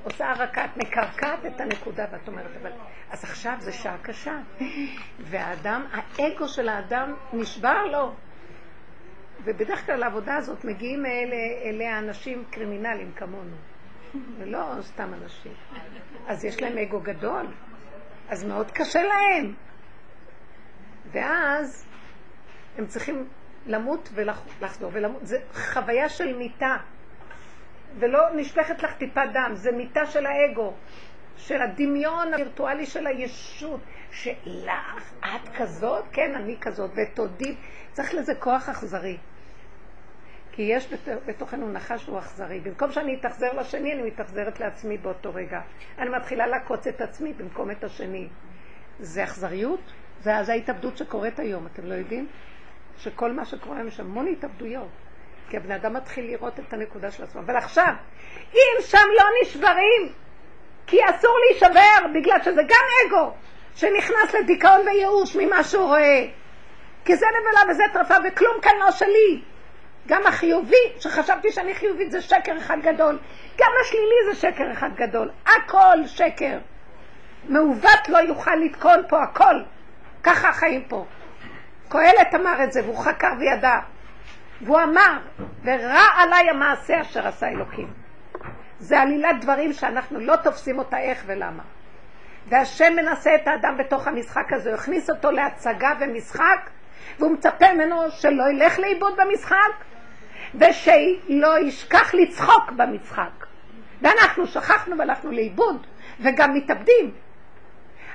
עושה 0.04 0.32
הרקה, 0.32 0.66
את 0.66 0.78
מקרקעת 0.78 1.46
את 1.46 1.62
הנקודה 1.62 2.06
ואת 2.12 2.28
אומרת, 2.28 2.52
אבל... 2.62 2.72
אז 3.10 3.24
עכשיו 3.24 3.56
זה 3.60 3.72
שעה 3.72 3.98
קשה. 4.02 4.40
והאדם, 5.30 5.86
האגו 5.92 6.48
של 6.48 6.70
האדם 6.70 7.14
נשבר 7.34 7.86
לו. 7.86 8.14
ובדרך 9.44 9.86
כלל 9.86 9.96
לעבודה 9.96 10.36
הזאת 10.36 10.66
מגיעים 10.66 11.06
אלה, 11.06 11.36
אליה 11.64 12.00
אנשים 12.00 12.44
קרימינליים 12.52 13.12
כמונו, 13.16 13.56
ולא 14.38 14.82
סתם 14.82 15.14
אנשים. 15.14 15.54
אז 16.28 16.46
יש 16.46 16.62
להם 16.62 16.78
אגו 16.78 17.00
גדול, 17.00 17.48
אז 18.30 18.44
מאוד 18.44 18.72
קשה 18.72 19.00
להם. 19.04 19.54
ואז 21.12 21.88
הם 22.78 22.86
צריכים 22.86 23.28
למות 23.66 24.10
ולחזור 24.14 24.92
ולמות. 24.94 25.28
זה 25.28 25.38
חוויה 25.54 26.10
של 26.10 26.38
מיטה. 26.38 26.78
ולא 28.00 28.20
נשפכת 28.36 28.84
לך 28.84 28.94
טיפת 28.94 29.30
דם, 29.34 29.52
זה 29.54 29.72
מיטה 29.72 30.06
של 30.06 30.26
האגו, 30.26 30.74
של 31.38 31.62
הדמיון 31.62 32.34
הווירטואלי 32.34 32.86
של 32.86 33.08
הישות, 33.08 33.80
שלך, 34.12 35.14
את 35.20 35.50
כזאת, 35.58 36.06
כן, 36.12 36.36
אני 36.36 36.58
כזאת, 36.62 36.92
ותודי, 36.96 37.56
צריך 37.92 38.14
לזה 38.14 38.36
כוח 38.36 38.70
אכזרי. 38.70 39.18
כי 40.52 40.62
יש 40.62 40.94
בתוכנו 41.26 41.72
נחש 41.72 42.08
הוא 42.08 42.20
אכזרי. 42.20 42.60
במקום 42.60 42.92
שאני 42.92 43.16
אתאכזר 43.16 43.54
לשני, 43.54 43.94
אני 43.94 44.02
מתאכזרת 44.04 44.60
לעצמי 44.60 44.98
באותו 44.98 45.34
רגע. 45.34 45.62
אני 45.98 46.10
מתחילה 46.10 46.48
לעקוץ 46.48 46.88
את 46.88 47.02
עצמי 47.02 47.34
במקום 47.34 47.72
את 47.72 47.84
השני. 47.84 48.28
זה 49.00 49.24
אכזריות? 49.24 49.94
זה, 50.22 50.32
זה 50.44 50.52
ההתאבדות 50.52 50.98
שקורית 50.98 51.40
היום, 51.40 51.66
אתם 51.66 51.86
לא 51.86 51.94
יודעים? 51.94 52.28
שכל 52.98 53.32
מה 53.32 53.46
שקורה 53.46 53.78
היום 53.78 53.88
יש 53.88 54.00
המון 54.00 54.28
התאבדויות. 54.28 54.90
כי 55.54 55.58
הבן 55.58 55.72
אדם 55.72 55.94
מתחיל 55.94 56.26
לראות 56.26 56.60
את 56.60 56.74
הנקודה 56.74 57.12
של 57.12 57.24
עצמו. 57.24 57.42
אבל 57.42 57.56
עכשיו, 57.56 57.94
אם 58.54 58.82
שם 58.82 59.08
לא 59.18 59.26
נשברים, 59.42 60.12
כי 60.88 60.98
אסור 61.10 61.38
להישבר, 61.48 62.08
בגלל 62.14 62.38
שזה 62.44 62.62
גם 62.68 62.86
אגו, 63.08 63.34
שנכנס 63.76 64.34
לדיכאון 64.34 64.82
וייאוש 64.88 65.36
ממה 65.36 65.64
שהוא 65.64 65.86
רואה. 65.86 66.26
כי 67.06 67.16
זה 67.16 67.26
נבלה 67.40 67.72
וזה 67.72 67.84
טרפה 67.94 68.14
וכלום 68.24 68.62
כאן 68.62 68.72
לא 68.80 68.92
שלי. 68.92 69.42
גם 70.08 70.26
החיובי, 70.26 70.94
שחשבתי 71.00 71.52
שאני 71.52 71.76
חיובית, 71.76 72.12
זה 72.12 72.22
שקר 72.22 72.58
אחד 72.58 72.78
גדול. 72.82 73.20
גם 73.58 73.72
השלילי 73.82 74.34
זה 74.34 74.36
שקר 74.36 74.72
אחד 74.72 74.90
גדול. 74.96 75.32
הכל 75.46 75.98
שקר. 76.06 76.58
מעוות 77.50 78.10
לא 78.10 78.18
יוכל 78.18 78.56
לתקון 78.56 79.04
פה 79.10 79.24
הכל. 79.24 79.56
ככה 80.24 80.50
החיים 80.50 80.84
פה. 80.88 81.06
קהלת 81.90 82.36
אמר 82.36 82.64
את 82.64 82.72
זה, 82.72 82.84
והוא 82.84 82.98
חקר 82.98 83.32
וידע. 83.40 83.80
והוא 84.66 84.80
אמר, 84.84 85.18
ורע 85.64 86.06
עליי 86.16 86.50
המעשה 86.50 87.02
אשר 87.02 87.28
עשה 87.28 87.48
אלוקים. 87.48 87.94
זה 88.80 89.00
עלילת 89.00 89.42
דברים 89.42 89.74
שאנחנו 89.74 90.20
לא 90.20 90.36
תופסים 90.36 90.80
אותה 90.80 91.00
איך 91.00 91.24
ולמה. 91.26 91.64
והשם 92.48 92.94
מנסה 92.96 93.36
את 93.36 93.48
האדם 93.48 93.78
בתוך 93.78 94.08
המשחק 94.08 94.54
הזה, 94.54 94.70
הוא 94.70 94.78
הכניס 94.78 95.10
אותו 95.10 95.32
להצגה 95.32 95.90
ומשחק, 96.00 96.70
והוא 97.20 97.32
מצפה 97.32 97.74
ממנו 97.74 98.12
שלא 98.12 98.44
ילך 98.52 98.80
לאיבוד 98.80 99.14
במשחק, 99.18 99.74
ושלא 100.56 101.60
ישכח 101.60 102.14
לצחוק 102.14 102.72
במשחק. 102.72 103.46
ואנחנו 104.02 104.48
שכחנו 104.48 104.98
והלכנו 104.98 105.32
לאיבוד, 105.32 105.88
וגם 106.20 106.54
מתאבדים. 106.54 107.12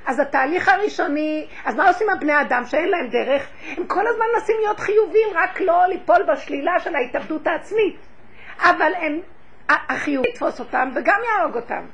אז 0.08 0.20
התהליך 0.20 0.68
הראשוני, 0.68 1.46
אז 1.64 1.74
מה 1.74 1.88
עושים 1.88 2.10
הבני 2.10 2.40
אדם 2.40 2.64
שאין 2.66 2.88
להם 2.88 3.08
דרך? 3.08 3.48
הם 3.76 3.86
כל 3.86 4.06
הזמן 4.06 4.24
מנסים 4.34 4.56
להיות 4.60 4.80
חיובים, 4.80 5.28
רק 5.34 5.60
לא 5.60 5.86
ליפול 5.86 6.22
בשלילה 6.32 6.80
של 6.80 6.94
ההתאבדות 6.94 7.46
העצמית. 7.46 7.96
אבל 8.60 8.92
הם, 8.94 9.20
החיובי 9.68 10.28
יתפוס 10.28 10.60
אותם 10.60 10.90
וגם 10.94 11.20
יהרוג 11.24 11.56
אותם. 11.56 11.86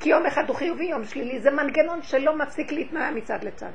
כי 0.00 0.10
יום 0.10 0.26
אחד 0.26 0.48
הוא 0.48 0.56
חיובי, 0.56 0.84
יום 0.84 1.04
שלילי, 1.04 1.40
זה 1.40 1.50
מנגנון 1.50 2.02
שלא 2.02 2.36
מפסיק 2.36 2.72
להתנוע 2.72 3.10
מצד 3.10 3.44
לצד. 3.44 3.70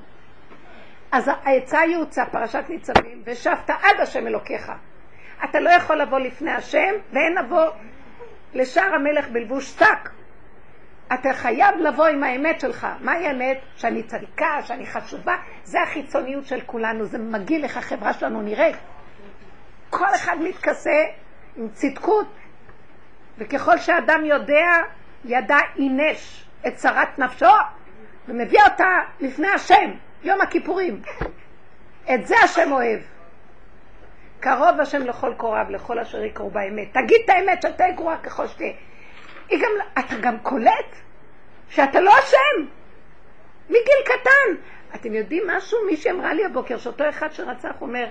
אז 1.12 1.32
העצה 1.44 1.80
יוצא, 1.86 2.26
פרשת 2.26 2.64
ניצבים, 2.70 3.22
ושבת 3.26 3.70
עד 3.70 4.00
השם 4.02 4.28
אלוקיך. 4.28 4.72
אתה 5.44 5.60
לא 5.60 5.70
יכול 5.70 5.96
לבוא 5.96 6.20
לפני 6.20 6.52
השם, 6.52 6.94
ואין 7.14 7.36
לבוא 7.38 7.66
לשער 8.54 8.94
המלך 8.96 9.28
בלבוש 9.28 9.70
שק. 9.70 10.10
אתה 11.14 11.34
חייב 11.34 11.76
לבוא 11.78 12.08
עם 12.08 12.24
האמת 12.24 12.60
שלך. 12.60 12.88
מהי 13.02 13.28
האמת? 13.28 13.58
שאני 13.76 14.04
צדיקה, 14.04 14.62
שאני 14.64 14.86
חשובה. 14.86 15.36
זה 15.64 15.82
החיצוניות 15.82 16.46
של 16.46 16.62
כולנו, 16.66 17.06
זה 17.06 17.18
מגעיל 17.18 17.64
איך 17.64 17.78
החברה 17.78 18.14
שלנו 18.14 18.42
נראית. 18.42 18.76
כל 19.90 20.16
אחד 20.16 20.38
מתכסה 20.40 21.04
עם 21.56 21.70
צדקות, 21.70 22.28
וככל 23.38 23.78
שאדם 23.78 24.26
יודע, 24.26 24.68
ידע 25.26 25.58
אינש 25.78 26.46
את 26.68 26.76
צרת 26.76 27.20
נפשו, 27.20 27.46
ומביא 28.28 28.60
אותה 28.64 28.98
לפני 29.20 29.48
השם, 29.48 29.92
יום 30.24 30.42
הכיפורים. 30.42 31.02
את 32.14 32.28
זה 32.28 32.36
השם 32.44 32.72
אוהב. 32.72 33.00
קרוב 34.40 34.80
השם 34.82 35.02
לכל 35.02 35.34
קוריו, 35.38 35.66
לכל 35.70 36.00
אשר 36.00 36.24
יקראו 36.24 36.50
באמת. 36.50 36.94
תגיד 36.94 37.22
את 37.26 37.30
האמת 37.30 37.62
שתהיה 37.62 37.92
גרועה 37.92 38.18
ככל 38.18 38.48
שתהיה. 38.48 38.74
היא 39.50 39.60
גם, 39.60 39.72
אתה 40.00 40.16
גם 40.22 40.40
קולט 40.40 40.96
שאתה 41.70 42.02
לא 42.02 42.12
אשם, 42.20 42.66
מגיל 43.70 44.02
קטן. 44.06 44.62
אתם 44.96 45.14
יודעים 45.14 45.44
משהו? 45.48 45.78
מישהי 45.86 46.12
אמרה 46.12 46.34
לי 46.34 46.46
הבוקר 46.46 46.78
שאותו 46.78 47.10
אחד 47.10 47.32
שרצח 47.32 47.82
אומר, 47.82 48.06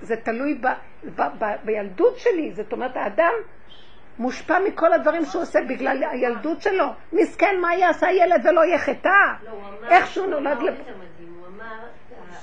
זה 0.00 0.16
תלוי 0.16 0.54
ב, 0.54 0.66
ב, 1.04 1.22
ב, 1.38 1.44
בילדות 1.64 2.18
שלי, 2.18 2.52
זאת 2.54 2.72
אומרת 2.72 2.96
האדם 2.96 3.32
מושפע 4.18 4.58
מכל 4.58 4.92
הדברים 4.92 5.24
שהוא 5.24 5.42
עושה 5.42 5.58
בגלל 5.68 6.04
הילדות 6.04 6.62
שלו. 6.62 6.86
מסכן, 7.12 7.60
מה 7.60 7.74
יעשה 7.74 8.06
ילד 8.10 8.46
ולא 8.46 8.64
יהיה 8.64 8.78
חטא? 8.78 9.08
לא, 9.44 9.88
איך 9.88 10.06
שהוא 10.06 10.26
נולד 10.26 10.62
לב... 10.62 10.74
הוא 10.74 11.46
אמר, 11.46 11.86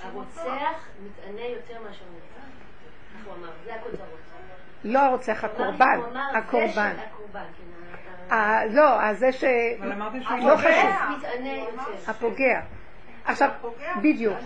הרוצח 0.04 0.88
מתענה 1.04 1.48
יותר 1.48 1.82
מאשר. 1.84 2.06
הוא 3.26 3.34
אמר, 3.34 3.50
זה 3.66 3.76
הכותרות. 3.76 4.20
לא 4.84 5.00
הרוצח, 5.00 5.44
הקורבן. 5.44 6.00
הקורבן. 6.34 6.96
לא, 8.72 9.14
זה 9.14 9.32
ש... 9.32 9.44
אבל 9.80 9.92
אמרתם 9.92 10.24
שהוא 10.24 10.50
לא 10.50 10.56
חשוב. 10.58 10.92
הפוגע. 12.08 12.60
עכשיו, 13.26 13.50
בדיוק. 14.02 14.38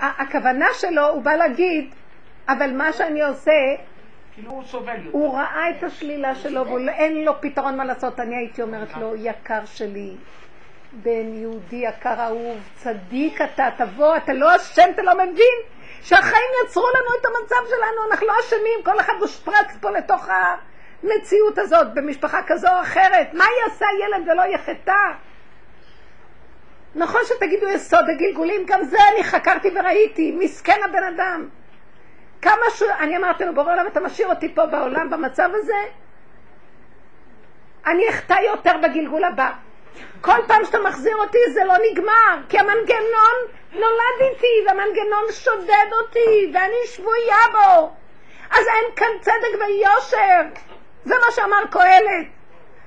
הכוונה 0.00 0.66
שלו, 0.72 1.08
הוא 1.08 1.22
בא 1.22 1.32
להגיד, 1.32 1.94
אבל 2.48 2.76
מה 2.76 2.92
שאני 2.92 3.22
עושה, 3.22 3.52
כאילו 4.34 4.50
הוא. 4.50 4.62
הוא 5.10 5.34
ראה 5.34 5.70
את 5.70 5.82
השלילה 5.82 6.34
שלו 6.34 6.66
ואין 6.66 7.24
לו 7.24 7.40
פתרון 7.40 7.76
מה 7.76 7.84
לעשות. 7.84 8.20
אני 8.20 8.36
הייתי 8.36 8.62
אומרת 8.62 8.96
לו, 8.96 9.16
יקר 9.16 9.64
שלי, 9.64 10.16
בן 10.92 11.34
יהודי 11.34 11.76
יקר 11.76 12.20
אהוב, 12.20 12.58
צדיק 12.74 13.40
אתה, 13.40 13.68
תבוא, 13.76 14.16
אתה 14.16 14.32
לא 14.32 14.56
אשם, 14.56 14.88
אתה 14.94 15.02
לא 15.02 15.14
מבין 15.14 15.56
שהחיים 16.02 16.50
יצרו 16.64 16.84
לנו 16.94 17.20
את 17.20 17.26
המצב 17.26 17.68
שלנו, 17.68 18.10
אנחנו 18.10 18.26
לא 18.26 18.32
אשמים, 18.40 18.84
כל 18.84 19.00
אחד 19.00 19.12
מושפרץ 19.20 19.76
פה 19.80 19.90
לתוך 19.90 20.28
המציאות 21.02 21.58
הזאת, 21.58 21.94
במשפחה 21.94 22.40
כזו 22.46 22.68
או 22.68 22.80
אחרת. 22.80 23.34
מה 23.34 23.44
יעשה 23.62 23.86
ילד 24.00 24.28
ולא 24.28 24.42
יחטא? 24.42 25.12
נכון 26.94 27.20
שתגידו 27.24 27.68
יסוד 27.68 28.04
הגלגולים, 28.10 28.64
גם 28.66 28.84
זה 28.84 28.98
אני 29.12 29.24
חקרתי 29.24 29.70
וראיתי, 29.74 30.36
מסכן 30.38 30.80
הבן 30.84 31.04
אדם. 31.04 31.48
כמה 32.42 32.70
ש... 32.74 32.82
אני 32.82 33.16
אמרתי 33.16 33.44
לו, 33.44 33.54
בורא 33.54 33.72
עולם, 33.72 33.86
אתה 33.86 34.00
משאיר 34.00 34.28
אותי 34.28 34.54
פה 34.54 34.66
בעולם 34.66 35.10
במצב 35.10 35.50
הזה? 35.54 35.74
אני 37.86 38.08
אחטא 38.08 38.36
יותר 38.40 38.76
בגלגול 38.82 39.24
הבא. 39.24 39.50
כל 40.20 40.38
פעם 40.46 40.64
שאתה 40.64 40.78
מחזיר 40.78 41.16
אותי 41.16 41.38
זה 41.52 41.64
לא 41.64 41.74
נגמר, 41.90 42.38
כי 42.48 42.58
המנגנון 42.58 43.36
נולד 43.72 44.20
איתי, 44.20 44.64
והמנגנון 44.66 45.24
שודד 45.30 45.92
אותי, 45.92 46.52
ואני 46.54 46.86
שבויה 46.86 47.36
בו. 47.52 47.92
אז 48.50 48.66
אין 48.66 48.94
כאן 48.96 49.08
צדק 49.20 49.60
ויושר. 49.60 50.60
זה 51.06 51.14
מה 51.14 51.30
שאמר 51.30 51.66
קהלת. 51.70 52.26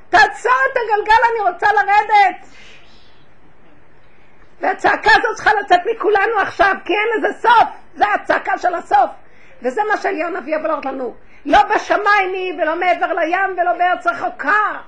תעצור 0.10 0.60
את 0.72 0.78
הגלגל, 0.78 1.22
אני 1.32 1.52
רוצה 1.52 1.68
לרדת. 1.74 2.48
והצעקה 4.62 5.12
הזאת 5.12 5.36
צריכה 5.36 5.52
לצאת 5.54 5.80
מכולנו 5.96 6.40
עכשיו, 6.40 6.76
כי 6.86 6.94
אין 6.94 7.18
לזה 7.18 7.40
סוף. 7.42 7.70
זה 7.96 8.06
הצעקה 8.14 8.58
של 8.58 8.76
הסוף. 8.76 9.10
וזה 9.62 9.82
מה 9.84 10.30
נביא 10.40 10.56
יבוא 10.56 10.68
להראות 10.68 10.86
לנו. 10.86 11.16
לא 11.46 11.60
בשמיים 11.64 12.34
היא 12.34 12.54
ולא 12.54 12.76
מעבר 12.76 13.14
לים 13.14 13.58
ולא 13.58 13.74
בארץ 13.74 14.08
רחוקה. 14.08 14.80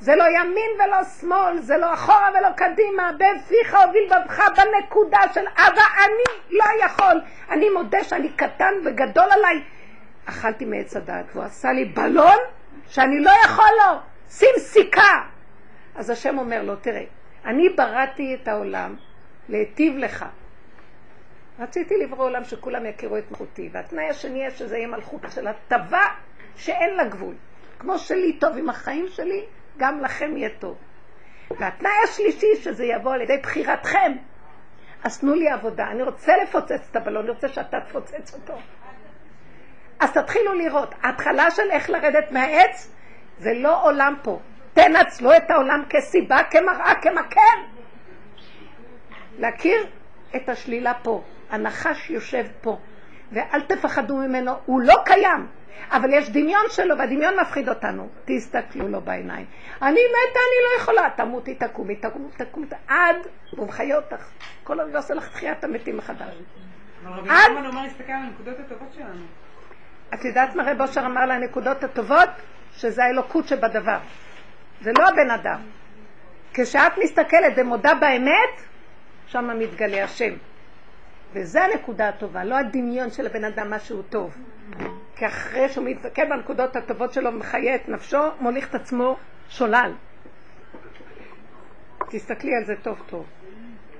זה 0.00 0.16
לא 0.16 0.24
ימין 0.24 0.70
ולא 0.74 1.04
שמאל, 1.20 1.58
זה 1.58 1.76
לא 1.76 1.94
אחורה 1.94 2.28
ולא 2.38 2.48
קדימה, 2.56 3.10
בפיך 3.12 3.74
הוביל 3.74 4.10
בבך 4.10 4.42
בנקודה 4.56 5.20
של 5.34 5.44
אבא, 5.56 5.82
אני 5.98 6.58
לא 6.58 6.84
יכול. 6.84 7.20
אני 7.50 7.70
מודה 7.70 8.04
שאני 8.04 8.28
קטן 8.28 8.72
וגדול 8.84 9.28
עליי. 9.30 9.62
אכלתי 10.24 10.64
מעץ 10.64 10.96
הדעת, 10.96 11.26
והוא 11.32 11.44
עשה 11.44 11.72
לי 11.72 11.84
בלון 11.84 12.38
שאני 12.88 13.20
לא 13.20 13.30
יכול 13.44 13.70
לו. 13.78 13.98
שים 14.28 14.54
סיכה. 14.58 15.20
אז 15.94 16.10
השם 16.10 16.38
אומר 16.38 16.62
לו, 16.62 16.76
תראה, 16.76 17.04
אני 17.44 17.68
בראתי 17.68 18.36
את 18.42 18.48
העולם 18.48 18.96
להיטיב 19.48 19.96
לך. 19.96 20.24
רציתי 21.58 21.94
לברוא 21.96 22.24
עולם 22.24 22.44
שכולם 22.44 22.86
יכירו 22.86 23.18
את 23.18 23.30
מלכותי, 23.30 23.70
והתנאי 23.72 24.08
השני 24.08 24.50
שזה 24.50 24.76
יהיה 24.76 24.88
מלכות 24.88 25.20
של 25.30 25.46
הטבה 25.46 26.06
שאין 26.56 26.96
לה 26.96 27.04
גבול. 27.04 27.34
כמו 27.78 27.98
שלי 27.98 28.32
טוב 28.32 28.56
עם 28.56 28.68
החיים 28.68 29.06
שלי, 29.08 29.44
גם 29.76 30.00
לכם 30.00 30.36
יהיה 30.36 30.48
טוב. 30.58 30.76
והתנאי 31.50 31.92
השלישי 32.04 32.56
שזה 32.56 32.84
יבוא 32.84 33.14
על 33.14 33.20
ידי 33.20 33.38
בחירתכם. 33.42 34.12
אז 35.04 35.20
תנו 35.20 35.34
לי 35.34 35.48
עבודה, 35.48 35.86
אני 35.90 36.02
רוצה 36.02 36.32
לפוצץ 36.42 36.88
את 36.90 36.96
הבלון, 36.96 37.22
אני 37.22 37.30
רוצה 37.30 37.48
שאתה 37.48 37.80
תפוצץ 37.80 38.34
אותו. 38.34 38.54
אז 40.02 40.12
תתחילו 40.12 40.54
לראות, 40.54 40.94
ההתחלה 41.02 41.50
של 41.50 41.70
איך 41.70 41.90
לרדת 41.90 42.32
מהעץ 42.32 42.90
זה 43.38 43.54
לא 43.54 43.84
עולם 43.84 44.14
פה. 44.22 44.40
תנצלו 44.72 45.36
את 45.36 45.50
העולם 45.50 45.82
כסיבה, 45.90 46.38
כמראה, 46.50 46.94
כמקר. 47.02 47.58
להכיר 49.38 49.86
את 50.36 50.48
השלילה 50.48 50.94
פה. 51.02 51.22
הנחש 51.50 52.10
יושב 52.10 52.46
פה, 52.60 52.78
ואל 53.32 53.60
תפחדו 53.60 54.16
ממנו, 54.16 54.52
הוא 54.66 54.80
לא 54.80 54.94
קיים. 55.04 55.46
אבל 55.90 56.14
יש 56.14 56.30
דמיון 56.30 56.64
שלו, 56.68 56.98
והדמיון 56.98 57.40
מפחיד 57.40 57.68
אותנו. 57.68 58.08
תסתכלו 58.24 58.88
לו 58.88 59.00
בעיניים. 59.00 59.46
אני 59.82 60.00
מתה, 60.00 60.38
אני 60.38 60.64
לא 60.68 60.82
יכולה. 60.82 61.08
תמותי, 61.16 61.54
תקומי, 61.54 61.96
תקומי, 61.96 62.28
תקומי, 62.36 62.66
עד, 62.88 63.16
והוא 63.52 63.68
מחיה 63.68 63.96
אותך. 63.96 64.28
כל 64.64 64.80
הזמן 64.80 64.96
עושה 64.96 65.14
לך 65.14 65.28
תחיית 65.28 65.64
המתים 65.64 65.96
מחדש. 65.96 66.34
עד... 67.28 67.50
שלנו. 68.94 69.41
את 70.14 70.24
יודעת 70.24 70.54
מה 70.54 70.70
רב 70.70 70.80
אושר 70.80 71.06
אמר 71.06 71.26
לנקודות 71.26 71.84
הטובות? 71.84 72.28
שזה 72.76 73.04
האלוקות 73.04 73.48
שבדבר. 73.48 73.98
זה 74.80 74.90
לא 74.98 75.08
הבן 75.08 75.30
אדם. 75.30 75.60
כשאת 76.54 76.92
מסתכלת 76.98 77.52
ומודה 77.56 77.94
באמת, 77.94 78.62
שם 79.26 79.58
מתגלה 79.58 80.04
השם. 80.04 80.34
וזה 81.32 81.64
הנקודה 81.64 82.08
הטובה, 82.08 82.44
לא 82.44 82.54
הדמיון 82.58 83.10
של 83.10 83.26
הבן 83.26 83.44
אדם 83.44 83.70
משהו 83.70 84.02
טוב. 84.02 84.36
כי 85.16 85.26
אחרי 85.26 85.68
שהוא 85.68 85.84
מתזכה 85.84 86.24
בנקודות 86.24 86.76
הטובות 86.76 87.12
שלו, 87.12 87.32
מחיה 87.32 87.74
את 87.74 87.88
נפשו, 87.88 88.22
מוליך 88.40 88.68
את 88.68 88.74
עצמו 88.74 89.16
שולל. 89.48 89.92
תסתכלי 92.10 92.54
על 92.54 92.64
זה 92.64 92.74
טוב 92.82 93.02
טוב. 93.06 93.26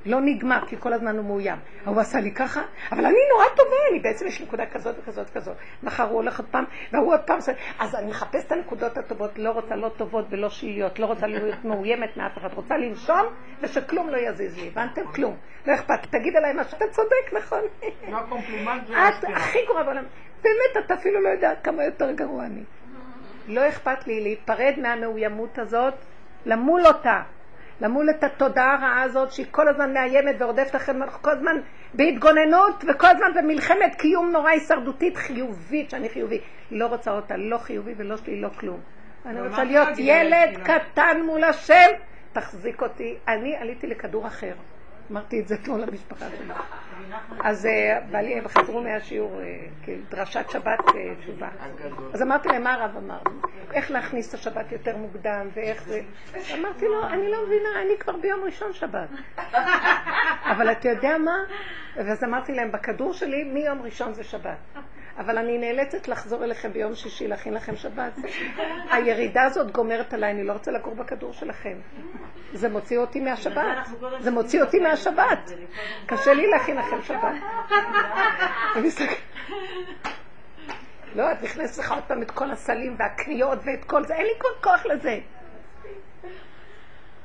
לא 0.07 0.21
נגמר, 0.21 0.61
כי 0.67 0.77
כל 0.79 0.93
הזמן 0.93 1.17
הוא 1.17 1.25
מאוים. 1.25 1.59
הוא 1.85 2.01
עשה 2.01 2.21
לי 2.21 2.31
ככה, 2.31 2.63
אבל 2.93 3.05
אני 3.05 3.19
נורא 3.33 3.45
טובה, 3.57 3.77
אני 3.91 4.01
בעצם 4.01 4.27
יש 4.27 4.41
לי 4.41 4.47
נקודה 4.47 4.67
כזאת 4.67 4.97
וכזאת 4.99 5.27
וכזאת. 5.31 5.57
מחר 5.83 6.03
הוא 6.03 6.15
הולך 6.15 6.41
עוד 6.41 6.49
פעם, 6.51 6.65
והוא 6.93 7.13
עוד 7.13 7.21
פעם 7.21 7.37
עושה... 7.37 7.53
אז 7.79 7.95
אני 7.95 8.11
מחפש 8.11 8.45
את 8.47 8.53
הנקודות 8.53 8.99
הטובות, 8.99 9.39
לא 9.39 9.51
רוצה 9.51 9.77
לא 9.77 9.89
טובות 9.97 10.25
ולא 10.31 10.49
שליליות, 10.51 10.99
לא 10.99 11.07
רוצה 11.07 11.27
להיות 11.27 11.65
מאוימת 11.65 12.17
מאף 12.17 12.39
אחד, 12.39 12.55
רוצה 12.55 12.77
לנשום 12.77 13.27
ושכלום 13.61 14.09
לא 14.09 14.17
יזיז 14.17 14.59
לי, 14.59 14.69
הבנתם? 14.69 15.07
כלום. 15.07 15.37
לא 15.67 15.75
אכפת, 15.75 16.07
תגיד 16.11 16.37
עליי 16.37 16.53
משהו, 16.57 16.77
אתה 16.77 16.85
צודק, 16.91 17.33
נכון? 17.33 17.61
את 19.09 19.25
הכי 19.35 19.59
גרועה 19.67 19.85
בעולם. 19.85 20.05
באמת, 20.43 20.85
אתה 20.85 20.95
אפילו 20.95 21.21
לא 21.21 21.29
יודע 21.29 21.53
כמה 21.63 21.85
יותר 21.85 22.13
גרוע 22.13 22.45
אני. 22.45 22.63
לא 23.49 23.69
אכפת 23.69 24.07
לי 24.07 24.21
להיפרד 24.21 24.75
מהמאוימות 24.83 25.59
הזאת, 25.59 25.95
למול 26.47 26.87
אותה. 26.87 27.23
למול 27.83 28.11
את 28.11 28.25
התודעה 28.25 28.75
הרעה 28.75 29.03
הזאת 29.03 29.33
שהיא 29.33 29.47
כל 29.51 29.69
הזמן 29.69 29.93
מאיימת 29.95 30.37
ורודפת 30.39 30.77
אחרי 30.77 30.95
כל 31.23 31.31
הזמן 31.31 31.57
בהתגוננות 31.95 32.85
וכל 32.89 33.07
הזמן 33.07 33.43
במלחמת 33.43 33.95
קיום 33.99 34.31
נורא 34.31 34.51
הישרדותית 34.51 35.17
חיובית, 35.17 35.91
שאני 35.91 36.09
חיובי. 36.09 36.41
לא 36.71 36.87
רוצה 36.87 37.11
אותה, 37.11 37.37
לא 37.37 37.59
חיובי 37.59 37.95
ולא 37.97 38.17
שלי, 38.17 38.41
לא 38.41 38.49
כלום. 38.49 38.81
אני 39.27 39.49
רוצה 39.49 39.65
להיות 39.65 39.89
ילד 39.99 40.59
קטן 40.65 41.23
מול 41.27 41.45
השם, 41.45 41.91
תחזיק 42.33 42.83
אותי. 42.83 43.17
אני 43.29 43.57
עליתי 43.57 43.87
לכדור 43.87 44.27
אחר. 44.27 44.53
אמרתי 45.13 45.41
את 45.41 45.49
זה 45.49 45.55
אתמול 45.55 45.81
למשפחה 45.81 46.27
שלי. 46.39 46.55
אז 47.45 47.67
אה, 47.67 47.99
בעלי, 48.11 48.35
הם 48.35 48.49
חזרו 48.49 48.83
מהשיעור, 48.83 49.41
אה, 49.41 49.95
דרשת 50.11 50.51
שבת 50.51 50.81
אה, 50.89 51.15
תשובה. 51.21 51.49
אז 52.15 52.23
אמרתי 52.23 52.49
להם, 52.49 52.63
מה 52.63 52.75
הרב 52.75 52.97
אמר? 52.97 53.19
איך 53.73 53.91
להכניס 53.91 54.29
את 54.29 54.35
השבת 54.35 54.73
יותר 54.73 54.97
מוקדם, 54.97 55.49
ואיך 55.55 55.83
זה... 55.83 56.01
אמרתי 56.55 56.85
לו, 56.85 57.07
אני 57.09 57.31
לא 57.31 57.47
מבינה, 57.47 57.69
אני 57.87 57.99
כבר 57.99 58.17
ביום 58.17 58.41
ראשון 58.45 58.73
שבת. 58.73 59.09
אבל 60.45 60.73
אתה 60.73 60.89
יודע 60.89 61.19
מה? 61.19 61.37
ואז 61.97 62.25
אמרתי 62.25 62.55
להם, 62.55 62.73
בכדור 62.73 63.13
שלי, 63.13 63.45
מיום 63.45 63.83
ראשון 63.83 64.15
זה 64.15 64.25
שבת. 64.25 64.59
אבל 65.19 65.39
אני 65.39 65.59
נאלצת 65.59 66.09
לחזור 66.09 66.45
אליכם 66.45 66.73
ביום 66.73 66.95
שישי 66.95 67.29
להכין 67.29 67.55
לכם 67.55 67.77
שבת. 67.77 68.13
הירידה 68.91 69.43
הזאת 69.43 69.71
גומרת 69.71 70.15
עליי, 70.15 70.31
אני 70.31 70.45
לא 70.45 70.53
רוצה 70.53 70.71
לגור 70.71 70.95
בכדור 70.95 71.33
שלכם. 71.33 71.79
זה 72.53 72.69
מוציא 72.69 72.99
אותי 72.99 73.21
מהשבת. 73.21 73.87
זה 74.21 74.31
מוציא 74.31 74.63
אותי 74.63 74.79
מהשבת. 74.79 75.53
קשה 76.07 76.35
לי 76.35 76.47
להכין 76.47 76.77
לכם 76.77 77.03
שבת. 77.03 77.35
לא, 81.15 81.33
את 81.33 81.43
נכנסת 81.43 81.79
לך 81.79 81.93
עוד 81.93 82.03
פעם 82.03 82.23
את 82.23 82.31
כל 82.31 82.51
הסלים 82.51 82.97
והקניות 82.99 83.59
ואת 83.65 83.85
כל 83.85 84.05
זה, 84.05 84.15
אין 84.15 84.27
לי 84.27 84.33
כל 84.39 84.49
כוח 84.63 84.87
לזה. 84.87 85.19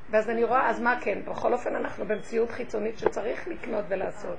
ואז 0.10 0.30
אני 0.30 0.43
רואה, 0.43 0.69
אז 0.69 0.82
מה 0.82 1.00
כן? 1.02 1.19
בכל 1.26 1.54
אופן 1.54 1.76
אנחנו 1.76 2.06
במציאות 2.06 2.52
חיצונית 2.52 2.97
שצריך 2.97 3.47
לקנות 3.47 3.86
ולעשות. 3.88 4.38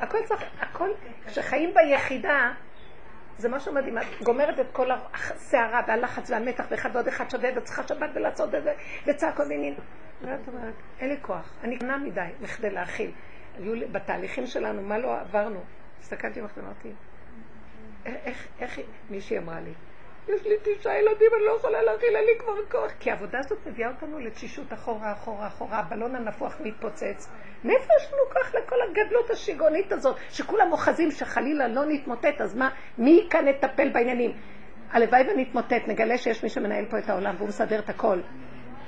הכל 0.00 0.18
צריך, 0.24 0.42
הכל, 0.60 0.88
כשחיים 1.26 1.74
ביחידה, 1.74 2.52
זה 3.42 3.48
משהו 3.48 3.74
מדהים, 3.74 3.98
את 3.98 4.22
גומרת 4.22 4.60
את 4.60 4.66
כל 4.72 4.90
הסערה 4.90 5.80
והלחץ 5.88 6.30
והמתח 6.30 6.64
ואחד 6.70 6.90
ועוד 6.92 7.08
אחד 7.08 7.30
שווה 7.30 7.50
וצריכה 7.56 7.88
שבת 7.88 8.10
ולעשות 8.14 8.54
את 8.54 8.62
זה 8.62 8.72
וצעקות 9.06 9.46
ועניינים. 9.48 9.74
ואת 10.22 10.48
אומרת, 10.48 10.74
אין 10.98 11.08
לי 11.08 11.16
כוח, 11.22 11.54
אני 11.64 11.78
קנה 11.78 11.98
מדי 11.98 12.20
מכדי 12.40 12.70
להכיל. 12.70 13.10
היו 13.58 13.88
בתהליכים 13.92 14.46
שלנו, 14.46 14.82
מה 14.82 14.98
לא 14.98 15.20
עברנו? 15.20 15.60
הסתכלתי 16.00 16.40
ואמרתי, 16.40 16.92
איך, 18.06 18.46
איך, 18.60 18.78
מישהי 19.10 19.38
אמרה 19.38 19.60
לי, 19.60 19.72
יש 20.28 20.46
לי 20.46 20.54
תשעה 20.62 20.98
ילדים, 20.98 21.30
אני 21.36 21.44
לא 21.44 21.56
יכולה 21.56 21.82
להכיל, 21.82 22.16
אין 22.16 22.24
לי 22.24 22.38
כבר 22.38 22.52
כוח. 22.70 22.92
כי 23.00 23.10
העבודה 23.10 23.38
הזאת 23.38 23.58
מביאה 23.66 23.88
אותנו 23.88 24.18
לתשישות 24.18 24.72
אחורה, 24.72 25.12
אחורה, 25.12 25.46
אחורה, 25.46 25.78
הבלון 25.78 26.16
הנפוח 26.16 26.56
מתפוצץ. 26.60 27.28
מאיפה 27.64 27.92
יש 28.00 28.12
לנו 28.12 28.22
כוח 28.32 28.54
לכל 28.54 28.76
הגדלות 28.82 29.30
השיגעונית 29.30 29.92
הזאת, 29.92 30.16
שכולם 30.30 30.72
אוחזים 30.72 31.10
שחלילה 31.10 31.68
לא 31.68 31.84
נתמוטט, 31.84 32.40
אז 32.40 32.56
מה, 32.56 32.70
מי 32.98 33.26
כאן 33.30 33.48
יטפל 33.48 33.88
בעניינים? 33.88 34.32
הלוואי 34.90 35.22
ונתמוטט, 35.30 35.88
נגלה 35.88 36.18
שיש 36.18 36.42
מי 36.42 36.48
שמנהל 36.48 36.84
פה 36.90 36.98
את 36.98 37.10
העולם 37.10 37.34
והוא 37.38 37.48
מסדר 37.48 37.78
את 37.78 37.88
הכל. 37.88 38.20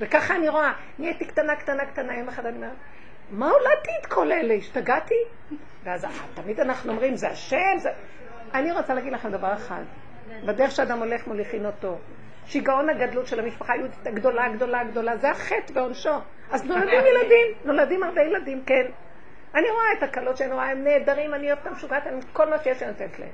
וככה 0.01 0.37
אני 0.37 0.49
רואה, 0.49 0.73
נהייתי 0.99 1.25
קטנה, 1.25 1.57
קטנה, 1.57 1.87
קטנה, 1.87 2.18
יום 2.18 2.29
אחד 2.29 2.47
אני 2.47 2.57
אומרת, 2.57 2.77
מה 3.31 3.51
הולדתי 3.51 3.90
את 4.01 4.07
כל 4.07 4.33
אלה? 4.33 4.55
השתגעתי? 4.55 5.14
ואז 5.85 6.07
תמיד 6.35 6.61
אנחנו 6.61 6.92
אומרים, 6.92 7.16
זה 7.16 7.29
השם, 7.29 7.79
זה... 7.79 7.90
אני 8.55 8.73
רוצה 8.73 8.94
להגיד 8.94 9.12
לכם 9.12 9.31
דבר 9.31 9.55
אחד. 9.55 9.83
בדרך 10.47 10.70
שאדם 10.70 10.99
הולך 10.99 11.27
מוליכין 11.27 11.66
אותו. 11.66 11.99
שיגעון 12.47 12.88
הגדלות 12.88 13.27
של 13.27 13.40
המשפחה 13.40 13.73
היהודית 13.73 14.07
הגדולה, 14.07 14.49
גדולה, 14.49 14.85
גדולה, 14.85 15.16
זה 15.16 15.31
החטא 15.31 15.73
ועונשו. 15.75 16.14
אז 16.51 16.64
נולדים 16.64 17.01
ילדים, 17.11 17.47
נולדים 17.64 18.03
הרבה 18.03 18.23
ילדים, 18.23 18.62
כן. 18.66 18.87
אני 19.55 19.70
רואה 19.70 19.92
את 19.99 20.03
הקלות 20.03 20.37
שאני 20.37 20.53
רואה, 20.53 20.70
הם 20.70 20.85
נהדרים, 20.85 21.35
אני 21.35 21.53
אוהבת 21.53 21.66
משוגעת, 21.66 22.07
אני 22.07 22.20
כל 22.33 22.51
מה 22.51 22.59
שיש 22.59 22.83
אני 22.83 22.90
נותנת 22.90 23.18
להם. 23.18 23.29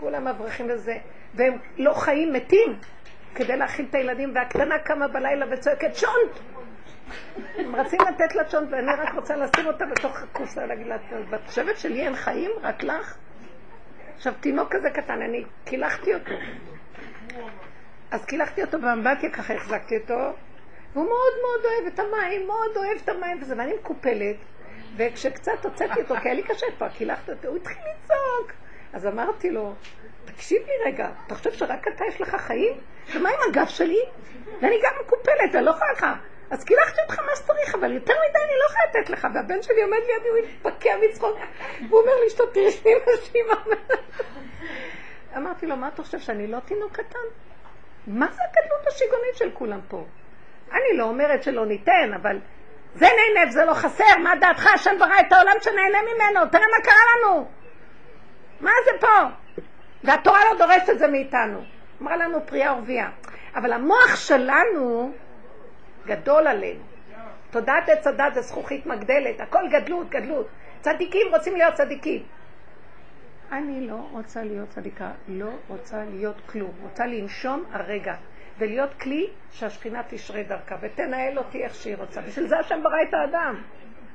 כולם 0.00 0.28
אברכים 0.28 0.66
וזה, 0.70 0.96
והם 1.34 1.58
לא 1.76 1.92
חיים, 1.92 2.32
מתים, 2.32 2.78
כדי 3.34 3.56
להאכיל 3.56 3.86
את 3.90 3.94
הילדים, 3.94 4.32
והקטנה 4.34 4.78
קמה 4.78 5.08
בלילה 5.08 5.46
וצועקת 5.50 5.96
שונט! 5.96 6.38
הם 7.58 7.76
רצים 7.76 8.00
לתת 8.00 8.34
לה 8.34 8.44
צ'ונט, 8.44 8.68
ואני 8.70 8.92
רק 8.92 9.14
רוצה 9.14 9.36
לשים 9.36 9.66
אותה 9.66 9.84
בתוך 9.86 10.22
הקופסה, 10.22 10.66
להגיד 10.66 10.86
לה, 10.86 10.96
ואת 11.30 11.40
חושבת 11.46 11.78
שלי 11.78 12.00
אין 12.06 12.16
חיים? 12.16 12.50
רק 12.62 12.82
לך? 12.82 13.16
עכשיו, 14.18 14.32
תינוק 14.40 14.74
כזה 14.74 14.90
קטן, 14.90 15.22
אני 15.22 15.44
קילחתי 15.64 16.14
אותו. 16.14 16.30
אז 18.10 18.24
קילחתי 18.24 18.62
אותו 18.62 18.80
באמבטיה, 18.80 19.30
ככה 19.30 19.54
החזקתי 19.54 19.96
אותו, 19.96 20.14
והוא 20.92 21.04
מאוד 21.04 21.32
מאוד 21.42 21.64
אוהב 21.64 21.94
את 21.94 21.98
המים, 21.98 22.46
מאוד 22.46 22.76
אוהב 22.76 22.98
את 23.04 23.08
המים 23.08 23.38
וזה, 23.42 23.54
ואני 23.58 23.74
מקופלת, 23.74 24.36
וכשקצת 24.96 25.64
הוצאתי 25.64 26.00
אותו, 26.00 26.14
כי 26.22 26.28
היה 26.28 26.34
לי 26.34 26.42
קשה 26.42 26.66
כבר, 26.76 26.88
קילחתי 26.88 27.32
אותו, 27.32 27.48
הוא 27.48 27.56
התחיל 27.56 27.76
לצעוק. 27.76 28.52
אז 28.92 29.06
אמרתי 29.06 29.50
לו, 29.50 29.74
תקשיב 30.24 30.62
לי 30.66 30.92
רגע, 30.92 31.10
אתה 31.26 31.34
חושב 31.34 31.52
שרק 31.52 31.88
אתה 31.88 32.04
יש 32.08 32.20
לך 32.20 32.34
חיים? 32.34 32.76
ומה 33.14 33.28
עם 33.28 33.50
הגב 33.50 33.66
שלי? 33.66 34.00
ואני 34.60 34.76
גם 34.84 34.92
מקופלת, 35.00 35.54
אני 35.54 35.64
לא 35.64 35.70
יכולה 35.70 35.92
לך. 35.92 36.06
אז 36.50 36.64
קילחתי 36.64 37.00
אותך 37.00 37.18
מה 37.18 37.36
שצריך, 37.36 37.74
אבל 37.74 37.92
יותר 37.92 38.12
מדי 38.12 38.38
אני 38.44 38.58
לא 38.58 38.64
יכולה 38.64 38.84
לתת 38.90 39.10
לך. 39.10 39.26
והבן 39.34 39.62
שלי 39.62 39.82
עומד 39.82 39.98
לידי, 39.98 40.28
הוא 40.28 40.38
התפקע 40.38 40.90
מצחוק, 41.04 41.38
והוא 41.88 42.00
אומר 42.00 42.12
לי, 42.24 42.30
שתות 42.30 42.54
תראי 42.54 42.70
אמא 43.34 43.54
אמרתי 45.36 45.66
לו, 45.66 45.76
מה 45.76 45.88
אתה 45.88 46.02
חושב, 46.02 46.18
שאני 46.18 46.46
לא 46.46 46.58
תינוק 46.60 46.92
קטן? 46.92 47.18
מה 48.06 48.26
זה 48.32 48.42
הקטנות 48.42 48.86
השיגונית 48.86 49.36
של 49.36 49.50
כולם 49.54 49.80
פה? 49.88 50.04
אני 50.72 50.96
לא 50.96 51.04
אומרת 51.04 51.42
שלא 51.42 51.66
ניתן, 51.66 52.12
אבל 52.22 52.38
זה 52.94 53.06
נהנב, 53.06 53.50
זה 53.50 53.64
לא 53.64 53.74
חסר, 53.74 54.16
מה 54.22 54.32
דעתך, 54.40 54.66
השם 54.74 54.98
ברא 54.98 55.20
את 55.20 55.32
העולם 55.32 55.56
שנהנה 55.60 55.98
ממנו, 56.02 56.50
תראה 56.50 56.64
מה 56.76 56.84
קרה 56.84 57.02
לנו. 57.16 57.48
מה 58.60 58.70
זה 58.84 58.90
פה? 59.00 59.24
והתורה 60.04 60.40
לא 60.44 60.58
דורשת 60.58 60.90
את 60.90 60.98
זה 60.98 61.08
מאיתנו. 61.08 61.64
אמרה 62.02 62.16
לנו 62.16 62.46
פריאה 62.46 62.74
ורבייה. 62.74 63.08
אבל 63.54 63.72
המוח 63.72 64.16
שלנו 64.16 65.12
גדול 66.08 66.46
עלינו. 66.46 66.80
תודעת 67.50 67.88
עץ 67.88 68.06
הדת 68.06 68.34
זה 68.34 68.40
זכוכית 68.40 68.86
מגדלת, 68.86 69.40
הכל 69.40 69.64
גדלות, 69.70 70.10
גדלות. 70.10 70.48
צדיקים 70.80 71.26
רוצים 71.30 71.56
להיות 71.56 71.74
צדיקים. 71.74 72.22
אני 73.52 73.86
לא 73.86 74.08
רוצה 74.12 74.42
להיות 74.42 74.68
צדיקה, 74.68 75.10
לא 75.28 75.50
רוצה 75.68 76.04
להיות 76.10 76.36
כלום. 76.46 76.70
רוצה 76.82 77.06
לנשום 77.06 77.64
הרגע, 77.72 78.14
ולהיות 78.58 78.94
כלי 78.94 79.30
שהשכינה 79.50 80.02
תשרה 80.08 80.42
דרכה, 80.42 80.76
ותנהל 80.80 81.38
אותי 81.38 81.64
איך 81.64 81.74
שהיא 81.74 81.96
רוצה. 81.96 82.20
בשביל 82.20 82.46
זה 82.46 82.58
השם 82.58 82.82
ברא 82.82 83.02
את 83.08 83.14
האדם. 83.14 83.62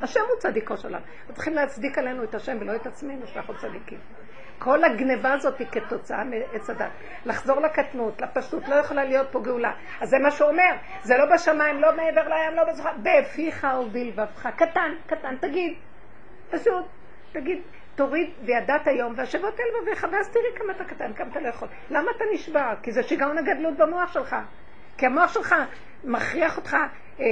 השם 0.01 0.19
הוא 0.19 0.39
צדיקו 0.39 0.77
של 0.77 0.93
העם. 0.93 1.03
צריכים 1.33 1.53
להצדיק 1.53 1.97
עלינו 1.97 2.23
את 2.23 2.35
השם 2.35 2.57
ולא 2.59 2.75
את 2.75 2.87
עצמנו 2.87 3.27
שאנחנו 3.27 3.57
צדיקים. 3.57 3.99
כל 4.59 4.83
הגניבה 4.83 5.33
הזאת 5.33 5.59
היא 5.59 5.67
כתוצאה 5.71 6.23
מעץ 6.23 6.69
הדת. 6.69 6.91
לחזור 7.25 7.59
לקטנות, 7.59 8.21
לפשטות, 8.21 8.67
לא 8.67 8.75
יכולה 8.75 9.03
להיות 9.03 9.27
פה 9.31 9.39
גאולה. 9.39 9.71
אז 10.01 10.09
זה 10.09 10.19
מה 10.19 10.31
שהוא 10.31 10.49
אומר, 10.49 10.71
זה 11.03 11.17
לא 11.17 11.25
בשמיים, 11.33 11.81
לא 11.81 11.95
מעבר 11.95 12.29
לים, 12.29 12.55
לא 12.55 12.63
בזוכה, 12.63 12.91
בפיך 13.03 13.67
ובלבבך. 13.81 14.47
קטן, 14.55 14.91
קטן, 15.07 15.35
תגיד. 15.39 15.73
פשוט, 16.51 16.85
תגיד, 17.31 17.61
תוריד 17.95 18.29
וידעת 18.45 18.87
היום 18.87 19.13
והשבות 19.17 19.59
אל 19.59 19.65
לבביך, 19.81 20.07
ואז 20.11 20.29
תראי 20.29 20.45
כמה 20.55 20.73
אתה 20.73 20.83
קטן, 20.83 21.13
כמה 21.13 21.27
אתה 21.31 21.39
לא 21.39 21.47
יכול. 21.47 21.67
למה 21.89 22.11
אתה 22.15 22.23
נשבר? 22.33 22.73
כי 22.83 22.91
זה 22.91 23.03
שיגעון 23.03 23.37
הגדלות 23.37 23.77
במוח 23.77 24.13
שלך. 24.13 24.35
כי 24.97 25.05
המוח 25.05 25.33
שלך 25.33 25.55
מכריח 26.03 26.57
אותך, 26.57 26.77
אה, 27.19 27.25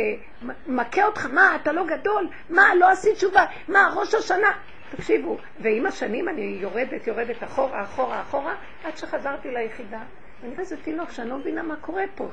מכה 0.67 1.05
אותך, 1.05 1.25
מה, 1.33 1.55
אתה 1.55 1.71
לא 1.71 1.85
גדול? 1.85 2.29
מה, 2.49 2.75
לא 2.75 2.89
עשית 2.89 3.15
תשובה? 3.15 3.45
מה, 3.67 3.93
ראש 3.95 4.13
השנה? 4.13 4.51
תקשיבו, 4.91 5.37
ועם 5.59 5.85
השנים 5.85 6.29
אני 6.29 6.57
יורדת, 6.61 7.07
יורדת 7.07 7.43
אחורה, 7.43 7.83
אחורה, 7.83 8.21
אחורה, 8.21 8.55
עד 8.83 8.97
שחזרתי 8.97 9.51
ליחידה. 9.51 10.03
אני 10.43 10.49
רואה 10.49 10.59
איזה 10.59 10.77
תינוק 10.83 11.09
שאני 11.09 11.29
לא 11.29 11.37
מבינה 11.37 11.63
מה 11.63 11.75
קורה 11.75 12.03
פה. 12.15 12.29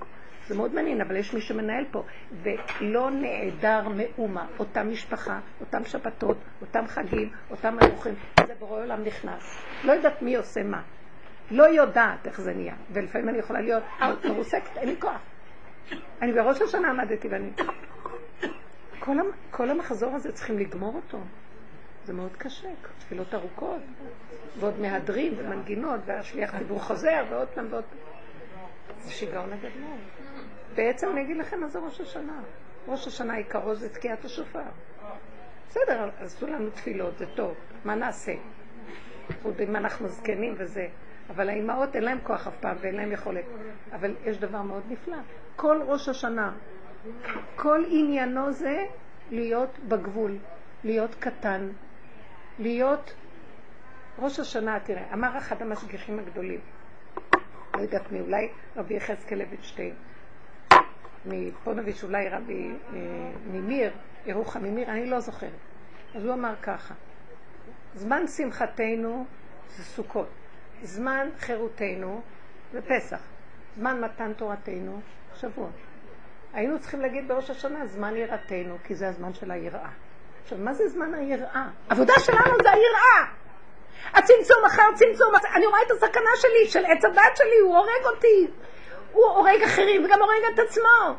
זה 0.47 0.57
מאוד 0.57 0.75
מעניין, 0.75 1.01
אבל 1.01 1.16
יש 1.16 1.35
מי 1.35 1.40
שמנהל 1.40 1.85
פה, 1.90 2.03
ולא 2.42 3.11
נעדר 3.11 3.88
מאומה. 3.88 4.47
אותה 4.59 4.83
משפחה, 4.83 5.40
אותם 5.61 5.85
שבתות, 5.85 6.37
אותם 6.61 6.87
חגים, 6.87 7.31
אותם 7.51 7.75
מלוכים, 7.75 8.14
זה 8.47 8.55
בורא 8.59 8.81
עולם 8.83 9.05
נכנס. 9.05 9.64
לא 9.85 9.92
יודעת 9.92 10.23
מי 10.23 10.37
עושה 10.37 10.62
מה. 10.62 10.83
לא 11.51 11.62
יודעת 11.62 12.27
איך 12.27 12.40
זה 12.40 12.55
נהיה. 12.55 12.75
ולפעמים 12.92 13.29
אני 13.29 13.38
יכולה 13.38 13.61
להיות 13.61 13.83
מרוסקת, 14.25 14.77
אין 14.77 14.88
לי 14.88 15.01
כוח. 15.01 15.21
אני 16.23 16.33
בראש 16.33 16.62
השנה 16.62 16.90
עמדתי 16.90 17.29
ואני... 17.29 17.51
כל, 18.99 19.16
כל 19.51 19.71
המחזור 19.71 20.14
הזה 20.14 20.33
צריכים 20.33 20.59
לגמור 20.59 20.94
אותו. 20.94 21.18
זה 22.09 22.14
מאוד 22.14 22.37
קשה, 22.37 22.68
תפילות 22.99 23.35
ארוכות, 23.35 23.83
ועוד 24.59 24.81
מהדרים 24.81 25.35
ומנגינות, 25.37 26.01
והשליח 26.07 26.59
ציבור 26.59 26.81
חוזר, 26.81 27.25
ועוד 27.31 27.49
פעם 27.49 27.66
ועוד 27.71 27.85
פעם. 27.85 27.99
זה 29.01 29.11
שיגעון 29.11 29.53
הגדול. 29.53 29.99
בעצם 30.75 31.09
אני 31.12 31.23
אגיד 31.23 31.37
לכם 31.37 31.61
מה 31.61 31.68
זה 31.68 31.79
ראש 31.79 32.01
השנה. 32.01 32.40
ראש 32.87 33.07
השנה 33.07 33.35
עיקרו 33.35 33.75
זה 33.75 33.94
תקיעת 33.94 34.25
השופר. 34.25 34.62
בסדר, 35.68 36.11
עשו 36.21 36.47
לנו 36.47 36.71
תפילות, 36.71 37.18
זה 37.18 37.27
טוב, 37.35 37.55
מה 37.85 37.94
נעשה? 37.94 38.33
עוד 39.42 39.61
אם 39.61 39.77
אנחנו 39.77 40.09
זקנים 40.09 40.55
וזה. 40.59 40.87
אבל 41.31 41.49
האימהות 41.49 41.97
אין 41.97 42.05
להן 42.05 42.18
כוח 42.23 42.47
אף 42.47 42.57
פעם 42.61 42.77
ואין 42.81 42.94
להן 42.94 43.12
יכולת. 43.12 43.44
אבל 43.92 44.14
יש 44.25 44.38
דבר 44.38 44.62
מאוד 44.62 44.83
נפלא. 44.88 45.18
כל 45.57 45.81
ראש 45.87 46.09
השנה, 46.09 46.53
כל 47.57 47.85
עניינו 47.88 48.53
זה 48.53 48.85
להיות 49.31 49.79
בגבול, 49.88 50.38
להיות 50.85 51.14
קטן, 51.14 51.68
להיות... 52.59 53.14
ראש 54.18 54.40
השנה, 54.40 54.81
תראה, 54.81 55.12
אמר 55.12 55.38
אחד 55.38 55.62
המשגיחים 55.62 56.18
הגדולים, 56.18 56.61
לא 57.75 57.83
יודעת 57.83 58.12
מי, 58.12 58.21
אולי 58.21 58.49
רבי 58.77 58.94
יחזקאל 58.94 59.38
לוינשטיין, 59.38 59.94
מפונוביץ', 61.27 62.05
אולי 62.05 62.29
רבי 62.29 62.71
אה, 62.94 62.99
ממיר, 63.53 63.92
ירוחם 64.27 64.62
ממיר, 64.62 64.90
אני 64.90 65.07
לא 65.07 65.21
זוכרת. 65.21 65.53
אז 66.14 66.25
הוא 66.25 66.35
אמר 66.35 66.55
ככה, 66.62 66.94
זמן 67.94 68.27
שמחתנו 68.27 69.27
זה 69.77 69.85
סוכות, 69.85 70.29
זמן 70.83 71.29
חירותנו 71.38 72.21
זה 72.73 72.83
פסח, 72.83 73.21
זמן 73.77 74.01
מתן 74.01 74.33
תורתנו 74.33 75.01
שבוע. 75.35 75.68
היינו 76.53 76.81
צריכים 76.81 77.01
להגיד 77.01 77.29
בראש 77.29 77.51
השנה 77.51 77.87
זמן 77.87 78.16
יראתנו, 78.16 78.77
כי 78.85 78.94
זה 78.94 79.09
הזמן 79.09 79.35
של 79.35 79.51
היראה. 79.51 79.90
עכשיו, 80.49 80.65
מה 80.65 80.75
זה 80.75 80.89
זמן 80.89 81.15
היראה? 81.15 81.65
עבודה 81.89 82.13
שלנו 82.19 82.57
זה 82.63 82.71
היראה! 82.71 83.27
הצמצום 84.15 84.65
אחר 84.67 84.83
צמצום, 84.95 85.33
אני 85.55 85.67
רואה 85.67 85.83
את 85.87 85.91
הסכנה 85.91 86.31
שלי, 86.37 86.69
של 86.69 86.87
עץ 86.87 87.05
הדת 87.05 87.37
שלי, 87.37 87.59
הוא 87.63 87.77
הורג 87.77 88.15
אותי. 88.15 88.47
הוא 89.13 89.27
הורג 89.27 89.63
אחרים 89.63 90.05
וגם 90.05 90.23
הורג 90.23 90.55
את 90.55 90.59
עצמו. 90.59 91.17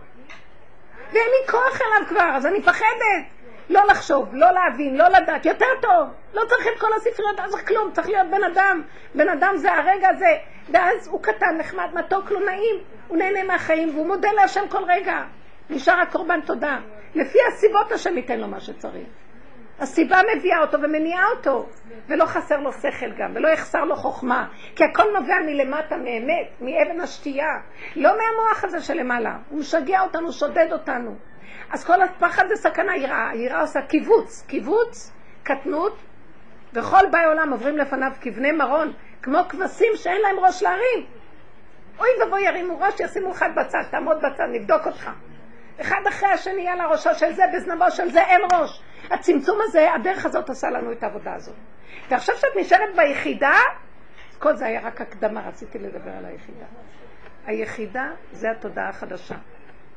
ואין 1.13 1.28
לי 1.28 1.52
כוח 1.52 1.82
אליו 1.82 2.08
כבר, 2.08 2.32
אז 2.36 2.46
אני 2.46 2.60
מפחדת. 2.60 3.24
לא 3.70 3.82
לחשוב, 3.88 4.30
לא 4.34 4.52
להבין, 4.52 4.98
לא 4.98 5.08
לדעת, 5.08 5.46
יותר 5.46 5.65
טוב. 5.82 6.08
לא 6.34 6.42
צריך 6.50 6.68
את 6.68 6.80
כל 6.80 6.94
הספריות, 6.94 7.39
לא 7.39 7.48
צריך 7.50 7.68
כלום, 7.68 7.92
צריך 7.92 8.08
להיות 8.08 8.28
בן 8.28 8.44
אדם. 8.44 8.82
בן 9.15 9.30
אדם 9.30 9.54
זה 9.58 9.74
הרגע 9.74 10.10
הזה. 10.10 10.38
ואז 10.72 11.08
הוא 11.08 11.24
קטן, 11.24 11.58
נחמד, 11.58 11.89
מתוק, 11.94 12.32
לא 12.32 12.39
נעים. 12.39 12.76
הוא 13.08 13.18
נהנה 13.18 13.44
מהחיים 13.44 13.89
והוא 13.96 14.08
מודה 14.08 14.32
להשם 14.32 14.68
כל 14.70 14.84
רגע. 14.88 15.24
נשאר 15.70 16.00
הקורבן 16.00 16.42
תודה. 16.42 16.78
לפי 17.15 17.38
הסיבות 17.48 17.91
השם 17.91 18.17
ייתן 18.17 18.39
לו 18.39 18.48
מה 18.48 18.60
שצריך. 18.60 19.08
הסיבה 19.80 20.17
מביאה 20.36 20.60
אותו 20.62 20.82
ומניעה 20.82 21.26
אותו, 21.36 21.70
ולא 22.07 22.26
חסר 22.26 22.57
לו 22.57 22.74
שכל 22.74 23.12
גם, 23.18 23.32
ולא 23.36 23.47
יחסר 23.47 23.84
לו 23.84 23.95
חוכמה, 23.95 24.47
כי 24.76 24.84
הכל 24.84 25.03
נובע 25.20 25.36
מלמטה, 25.45 25.97
מאמת, 25.97 26.62
מאבן 26.62 27.01
השתייה, 27.01 27.60
לא 27.95 28.10
מהמוח 28.10 28.64
הזה 28.64 28.82
שלמעלה. 28.82 29.38
הוא 29.49 29.60
משגע 29.60 30.01
אותנו, 30.01 30.32
שודד 30.32 30.68
אותנו. 30.72 31.16
אז 31.72 31.86
כל 31.86 32.01
הפחד 32.01 32.43
זה 32.47 32.55
סכנה, 32.55 32.97
יראה, 32.97 33.32
יראה 33.36 33.62
עושה 33.62 33.82
קיבוץ, 33.82 34.45
קיבוץ, 34.47 35.12
קטנות, 35.43 35.97
וכל 36.74 37.05
באי 37.12 37.26
עולם 37.26 37.51
עוברים 37.51 37.78
לפניו 37.78 38.12
כבני 38.22 38.51
מרון, 38.51 38.93
כמו 39.22 39.39
כבשים 39.49 39.91
שאין 39.95 40.22
להם 40.22 40.39
ראש 40.39 40.64
להרים. 40.64 41.05
אוי 41.99 42.10
ואבוי 42.22 42.41
ירימו 42.41 42.80
ראש, 42.80 42.99
ישימו 42.99 43.32
אחד 43.32 43.49
בצד, 43.55 43.84
תעמוד 43.91 44.18
בצד, 44.18 44.47
נבדוק 44.51 44.88
אותך. 44.88 45.10
אחד 45.82 46.01
אחרי 46.09 46.30
השני 46.30 46.67
על 46.67 46.82
הראשו 46.82 47.09
של 47.15 47.34
זה, 47.34 47.43
בזנבו 47.53 47.91
של 47.91 48.09
זה, 48.11 48.23
אין 48.23 48.41
ראש. 48.53 48.82
הצמצום 49.11 49.57
הזה, 49.61 49.93
הדרך 49.93 50.25
הזאת 50.25 50.49
עושה 50.49 50.69
לנו 50.69 50.91
את 50.91 51.03
העבודה 51.03 51.34
הזאת. 51.34 51.55
ועכשיו 52.09 52.36
שאת 52.36 52.49
נשארת 52.59 52.95
ביחידה, 52.95 53.57
כל 54.39 54.55
זה 54.55 54.65
היה 54.65 54.82
רק 54.82 55.01
הקדמה, 55.01 55.47
רציתי 55.47 55.80
לדבר 55.80 56.11
על 56.17 56.25
היחידה. 56.25 56.65
היחידה 57.45 58.11
זה 58.32 58.51
התודעה 58.51 58.89
החדשה. 58.89 59.36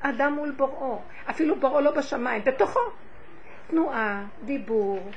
אדם 0.01 0.33
מול 0.33 0.51
בוראו, 0.51 1.01
אפילו 1.31 1.61
בוראו 1.61 1.81
לא 1.81 1.91
בשמיים, 1.91 2.43
בתוכו. 2.45 2.81
תנועה, 3.67 4.25
דיבור. 4.45 5.11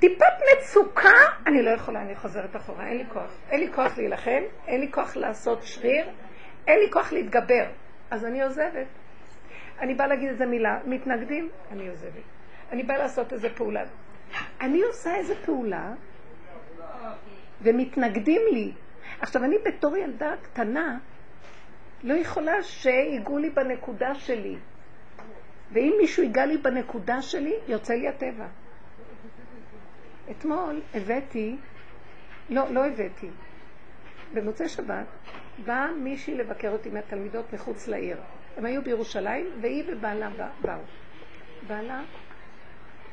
טיפת 0.00 0.24
מצוקה, 0.52 1.10
אני 1.46 1.62
לא 1.62 1.70
יכולה, 1.70 2.02
אני 2.02 2.16
חוזרת 2.16 2.56
אחורה, 2.56 2.86
אין 2.86 2.98
לי 2.98 3.04
כוח. 3.12 3.30
אין 3.50 3.60
לי 3.60 3.72
כוח 3.72 3.98
להילחם, 3.98 4.42
אין 4.66 4.80
לי 4.80 4.92
כוח 4.92 5.16
לעשות 5.16 5.62
שריר, 5.62 6.06
אין 6.66 6.78
לי 6.78 6.90
כוח 6.92 7.12
להתגבר. 7.12 7.64
אז 8.10 8.24
אני 8.24 8.42
עוזבת. 8.42 8.86
אני 9.80 9.94
באה 9.94 10.06
להגיד 10.06 10.28
איזה 10.28 10.46
מילה, 10.46 10.78
מתנגדים, 10.86 11.48
אני 11.72 11.88
עוזבת. 11.88 12.22
אני 12.72 12.82
באה 12.82 12.98
לעשות 12.98 13.32
איזה 13.32 13.48
פעולה. 13.54 13.84
אני 14.60 14.82
עושה 14.82 15.14
איזה 15.14 15.34
פעולה, 15.44 15.94
ומתנגדים 17.62 18.40
לי. 18.52 18.72
עכשיו, 19.20 19.44
אני 19.44 19.56
בתור 19.64 19.96
ילדה 19.96 20.34
קטנה, 20.42 20.98
לא 22.02 22.14
יכולה 22.14 22.62
שיגעו 22.62 23.38
לי 23.38 23.50
בנקודה 23.50 24.14
שלי. 24.14 24.56
ואם 25.72 25.94
מישהו 26.00 26.22
ייגע 26.22 26.46
לי 26.46 26.56
בנקודה 26.56 27.22
שלי, 27.22 27.54
יוצא 27.68 27.94
לי 27.94 28.08
הטבע. 28.08 28.46
אתמול 30.30 30.80
הבאתי, 30.94 31.56
לא, 32.50 32.70
לא 32.70 32.86
הבאתי. 32.86 33.28
במוצאי 34.34 34.68
שבת 34.68 35.06
באה 35.64 35.92
מישהי 35.92 36.34
לבקר 36.34 36.70
אותי 36.70 36.90
מהתלמידות 36.90 37.52
מחוץ 37.52 37.88
לעיר. 37.88 38.16
הם 38.56 38.66
היו 38.66 38.82
בירושלים, 38.82 39.46
והיא 39.60 39.84
ובעלה 39.88 40.30
באו. 40.60 40.80
בעלה, 41.66 42.02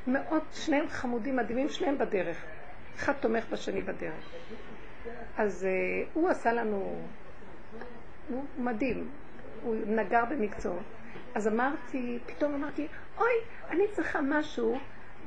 מאוד, 0.08 0.44
שניהם 0.52 0.88
חמודים 0.88 1.36
מדהימים, 1.36 1.70
שניהם 1.70 1.98
בדרך. 1.98 2.46
אחד 2.96 3.14
תומך 3.14 3.50
בשני 3.50 3.82
בדרך. 3.82 4.32
אז 5.38 5.68
uh, 5.68 6.10
הוא 6.14 6.30
עשה 6.30 6.54
לנו, 6.54 7.02
הוא 8.30 8.44
מדהים, 8.58 9.10
הוא 9.64 9.76
נגר 9.88 10.26
במקצוע. 10.30 10.82
אז 11.36 11.48
אמרתי, 11.48 12.20
פתאום 12.26 12.54
אמרתי, 12.54 12.88
אוי, 13.18 13.34
אני 13.70 13.84
צריכה 13.92 14.20
משהו 14.22 14.78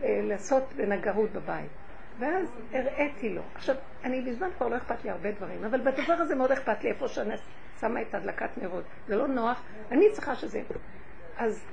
אה, 0.03 0.21
לעשות 0.23 0.73
בנגרות 0.77 1.33
בבית. 1.33 1.71
ואז 2.19 2.53
הראיתי 2.73 3.29
לו. 3.29 3.43
עכשיו, 3.55 3.75
אני 4.05 4.21
בזמן 4.21 4.49
כבר 4.57 4.69
לא 4.69 4.77
אכפת 4.77 5.05
לי 5.05 5.11
הרבה 5.11 5.33
דברים, 5.33 5.65
אבל 5.65 5.81
בדבר 5.81 6.13
הזה 6.13 6.35
מאוד 6.35 6.53
אכפת 6.53 6.85
לי 6.85 6.91
איפה 6.91 7.09
שאני 7.09 7.35
שמה 7.81 8.03
את 8.03 8.15
הדלקת 8.15 8.59
נרות. 8.59 8.85
זה 9.07 9.17
לא 9.17 9.27
נוח, 9.27 9.63
אני 9.91 10.13
צריכה 10.13 10.35
שזה... 10.35 10.63
אז, 11.37 11.65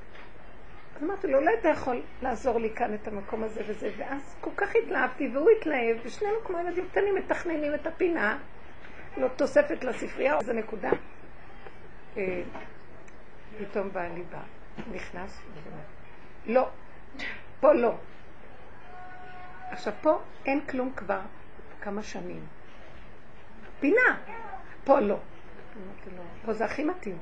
אמרתי 1.03 1.27
לו, 1.27 1.39
אולי 1.39 1.51
אתה 1.59 1.67
יכול 1.69 2.01
לעזור 2.21 2.59
לי 2.59 2.69
כאן 2.75 2.93
את 2.93 3.07
המקום 3.07 3.43
הזה 3.43 3.61
וזה, 3.67 3.91
ואז 3.97 4.35
כל 4.41 4.51
כך 4.57 4.75
התלהבתי, 4.83 5.29
והוא 5.33 5.49
התלהב, 5.57 5.97
ושנינו 6.03 6.35
כמו 6.45 6.59
ילדים 6.59 6.87
קטנים 6.91 7.15
מתכננים 7.15 7.73
את 7.73 7.87
הפינה, 7.87 8.37
לא 9.17 9.27
תוספת 9.27 9.83
לספרייה, 9.83 10.37
זו 10.43 10.53
נקודה. 10.53 10.89
אה, 12.17 12.41
פתאום 13.59 13.89
בעלי 13.93 14.23
בא, 14.31 14.41
נכנס, 14.91 15.41
לא, 16.45 16.69
פה 17.59 17.73
לא. 17.73 17.95
עכשיו 19.75 19.93
פה 20.01 20.19
אין 20.45 20.65
כלום 20.65 20.91
כבר 20.95 21.19
כמה 21.81 22.03
שנים. 22.03 22.45
פינה, 23.79 24.17
פה 24.83 24.99
לא. 24.99 25.17
פה 26.45 26.53
זה 26.53 26.65
הכי 26.65 26.83
מתאים. 26.83 27.17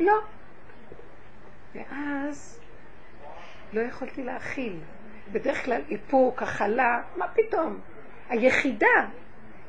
לא. 0.00 0.20
ואז 1.74 2.60
לא 3.72 3.80
יכולתי 3.80 4.22
להכיל. 4.22 4.80
בדרך 5.32 5.64
כלל 5.64 5.82
איפוק, 5.90 6.42
הכלה, 6.42 7.02
מה 7.16 7.28
פתאום? 7.28 7.80
היחידה, 8.28 9.08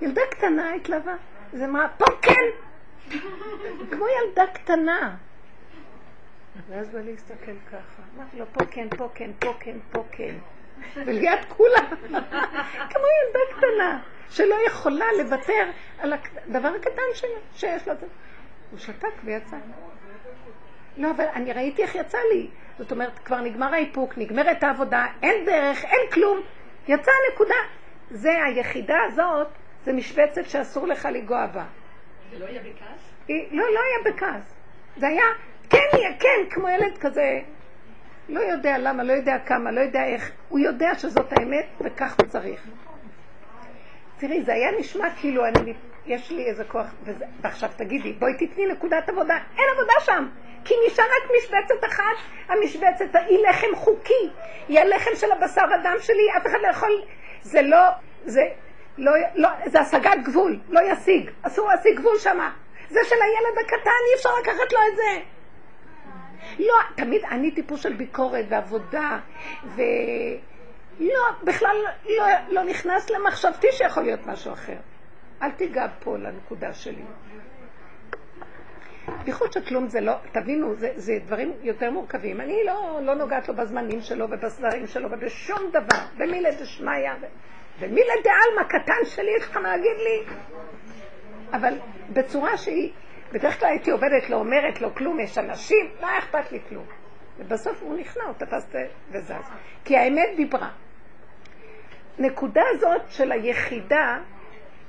ילדה 0.01 0.21
קטנה 0.31 0.73
התלווה. 0.73 1.15
זה 1.53 1.67
מה, 1.67 1.87
פה 1.97 2.05
כן! 2.21 2.45
כמו 3.91 4.05
ילדה 4.07 4.43
קטנה. 4.53 5.15
ואז 6.67 6.89
בא 6.89 6.99
להסתכל 6.99 7.59
ככה. 7.71 8.03
אמרתי 8.15 8.39
לו, 8.39 8.45
פה 8.53 8.65
כן, 8.71 8.87
פה 8.97 9.09
כן, 9.13 9.31
פה 9.39 9.53
כן, 9.59 9.77
פה 9.91 10.03
כן. 10.11 10.35
וליד 10.95 11.39
כולם. 11.47 11.85
כמו 12.89 13.03
ילדה 13.17 13.39
קטנה, 13.57 13.99
שלא 14.29 14.55
יכולה 14.67 15.05
לוותר 15.17 15.69
על 15.99 16.13
הדבר 16.13 16.67
הקטן 16.67 17.01
שלה, 17.13 17.39
שיש 17.53 17.87
לה. 17.87 17.93
הוא 18.71 18.79
שתק 18.79 19.13
ויצא. 19.23 19.57
לא, 20.97 21.11
אבל 21.11 21.25
אני 21.33 21.53
ראיתי 21.53 21.81
איך 21.81 21.95
יצא 21.95 22.17
לי. 22.33 22.49
זאת 22.77 22.91
אומרת, 22.91 23.19
כבר 23.19 23.41
נגמר 23.41 23.73
האיפוק, 23.73 24.17
נגמרת 24.17 24.63
העבודה, 24.63 25.05
אין 25.23 25.45
דרך, 25.45 25.83
אין 25.83 26.11
כלום. 26.13 26.41
יצא 26.87 27.11
הנקודה. 27.29 27.55
זה, 28.11 28.29
היחידה 28.45 28.97
הזאת, 29.07 29.47
זה 29.83 29.93
משבצת 29.93 30.49
שאסור 30.49 30.87
לך 30.87 31.05
לנגוע 31.05 31.47
בה. 31.47 31.65
זה 32.31 32.39
לא 32.39 32.45
היה 32.45 32.61
בכעס? 32.61 33.13
לא, 33.29 33.63
לא 33.73 33.79
היה 33.79 34.13
בכעס. 34.13 34.53
זה 34.97 35.07
היה 35.07 35.25
כן 35.69 35.77
כן, 36.19 36.49
כמו 36.49 36.69
ילד 36.69 36.97
כזה, 36.97 37.39
לא 38.29 38.39
יודע 38.39 38.77
למה, 38.77 39.03
לא 39.03 39.13
יודע 39.13 39.37
כמה, 39.45 39.71
לא 39.71 39.81
יודע 39.81 40.05
איך, 40.05 40.31
הוא 40.49 40.59
יודע 40.59 40.95
שזאת 40.95 41.33
האמת 41.33 41.65
וכך 41.81 42.15
הוא 42.21 42.27
צריך. 42.27 42.67
תראי, 44.17 44.43
זה 44.43 44.53
היה 44.53 44.71
נשמע 44.79 45.07
כאילו 45.19 45.45
אני, 45.45 45.73
יש 46.05 46.31
לי 46.31 46.45
איזה 46.45 46.63
כוח, 46.63 46.85
וזה, 47.03 47.25
ועכשיו 47.41 47.69
תגידי, 47.75 48.13
בואי 48.13 48.33
תתני 48.33 48.65
נקודת 48.65 49.09
עבודה, 49.09 49.37
אין 49.57 49.65
עבודה 49.73 49.93
שם, 49.99 50.27
כי 50.65 50.73
נשאר 50.87 51.03
רק 51.03 51.31
משבצת 51.37 51.85
אחת, 51.87 52.15
המשבצת 52.47 53.15
היא 53.27 53.37
לחם 53.49 53.75
חוקי, 53.75 54.29
היא 54.67 54.79
הלחם 54.79 55.11
של 55.15 55.31
הבשר 55.31 55.61
ודם 55.61 55.95
שלי, 55.99 56.37
אף 56.37 56.47
אחד 56.47 56.57
לא 56.61 56.67
יכול, 56.67 57.01
זה 57.41 57.61
לא, 57.61 57.83
זה 58.25 58.41
לא, 58.97 59.11
לא, 59.35 59.49
זה 59.65 59.79
השגת 59.79 60.17
גבול, 60.23 60.59
לא 60.69 60.79
ישיג, 60.91 61.31
אסור 61.41 61.69
להשיג 61.69 61.99
גבול 61.99 62.17
שמה. 62.17 62.51
זה 62.89 62.99
של 63.03 63.15
הילד 63.15 63.57
הקטן, 63.65 63.89
אי 64.09 64.15
אפשר 64.15 64.29
לקחת 64.41 64.73
לו 64.73 64.79
את 64.91 64.95
זה. 64.95 65.36
לא, 66.59 66.73
תמיד 66.95 67.21
אני 67.31 67.51
טיפוס 67.51 67.81
של 67.81 67.93
ביקורת 67.93 68.45
ועבודה, 68.49 69.19
ולא, 69.75 71.19
בכלל 71.43 71.75
לא, 72.05 72.25
לא 72.49 72.63
נכנס 72.63 73.09
למחשבתי 73.09 73.67
שיכול 73.71 74.03
להיות 74.03 74.25
משהו 74.25 74.53
אחר. 74.53 74.77
אל 75.41 75.51
תיגע 75.51 75.87
פה 75.99 76.17
לנקודה 76.17 76.73
שלי. 76.73 77.03
בייחוד 79.23 79.53
שכלום 79.53 79.87
זה 79.87 80.01
לא, 80.01 80.13
תבינו, 80.31 80.75
זה, 80.75 80.91
זה 80.95 81.17
דברים 81.25 81.53
יותר 81.61 81.91
מורכבים. 81.91 82.41
אני 82.41 82.57
לא, 82.65 82.99
לא 83.03 83.15
נוגעת 83.15 83.47
לו 83.47 83.55
בזמנים 83.55 84.01
שלו 84.01 84.25
ובסדרים 84.29 84.87
שלו 84.87 85.11
ובשום 85.11 85.69
דבר, 85.69 86.03
במילי 86.17 86.51
דשמיא, 86.61 87.11
במילי 87.79 88.13
דעלמא 88.23 88.69
קטן 88.69 89.05
שלי, 89.05 89.31
יש 89.37 89.43
לך 89.43 89.57
מה 89.57 89.69
להגיד 89.69 89.97
לי? 89.97 90.35
אבל 91.53 91.73
בצורה 92.13 92.57
שהיא 92.57 92.91
בדרך 93.31 93.59
כלל 93.59 93.69
הייתי 93.69 93.91
עובדת, 93.91 94.29
לא 94.29 94.35
אומרת 94.35 94.81
לו 94.81 94.95
כלום, 94.95 95.19
יש 95.19 95.37
אנשים, 95.37 95.85
לא 96.01 96.07
היה 96.07 96.17
אכפת 96.19 96.51
לי 96.51 96.59
כלום. 96.69 96.85
ובסוף 97.37 97.81
הוא 97.81 97.97
נכנע, 97.97 98.23
הוא 98.23 98.33
תפס 98.33 98.69
וזז. 99.11 99.33
כי 99.85 99.97
האמת 99.97 100.29
דיברה. 100.35 100.69
נקודה 102.19 102.61
הזאת 102.73 103.01
של 103.09 103.31
היחידה, 103.31 104.17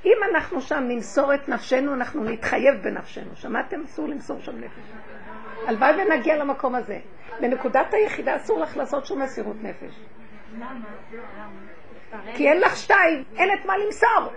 אם 0.05 0.17
אנחנו 0.33 0.61
שם 0.61 0.85
נמסור 0.89 1.35
את 1.35 1.49
נפשנו, 1.49 1.95
אנחנו 1.95 2.25
נתחייב 2.25 2.75
בנפשנו. 2.83 3.37
שמעתם? 3.37 3.83
אסור 3.85 4.09
למסור 4.09 4.41
שם 4.41 4.59
נפש. 4.59 4.93
הלוואי 5.67 5.91
ונגיע 6.03 6.37
למקום 6.37 6.75
הזה. 6.75 6.99
בנקודת 7.41 7.95
היחידה 7.95 8.37
אסור 8.37 8.61
לך 8.61 8.77
לעשות 8.77 9.07
שום 9.07 9.23
מסירות 9.23 9.57
נפש. 9.63 10.01
למה? 10.59 10.85
כי 12.35 12.49
אין 12.49 12.61
לך 12.61 12.77
שתיים, 12.77 13.25
אין 13.37 13.49
את 13.59 13.67
מה 13.67 13.75
למסור. 13.79 14.33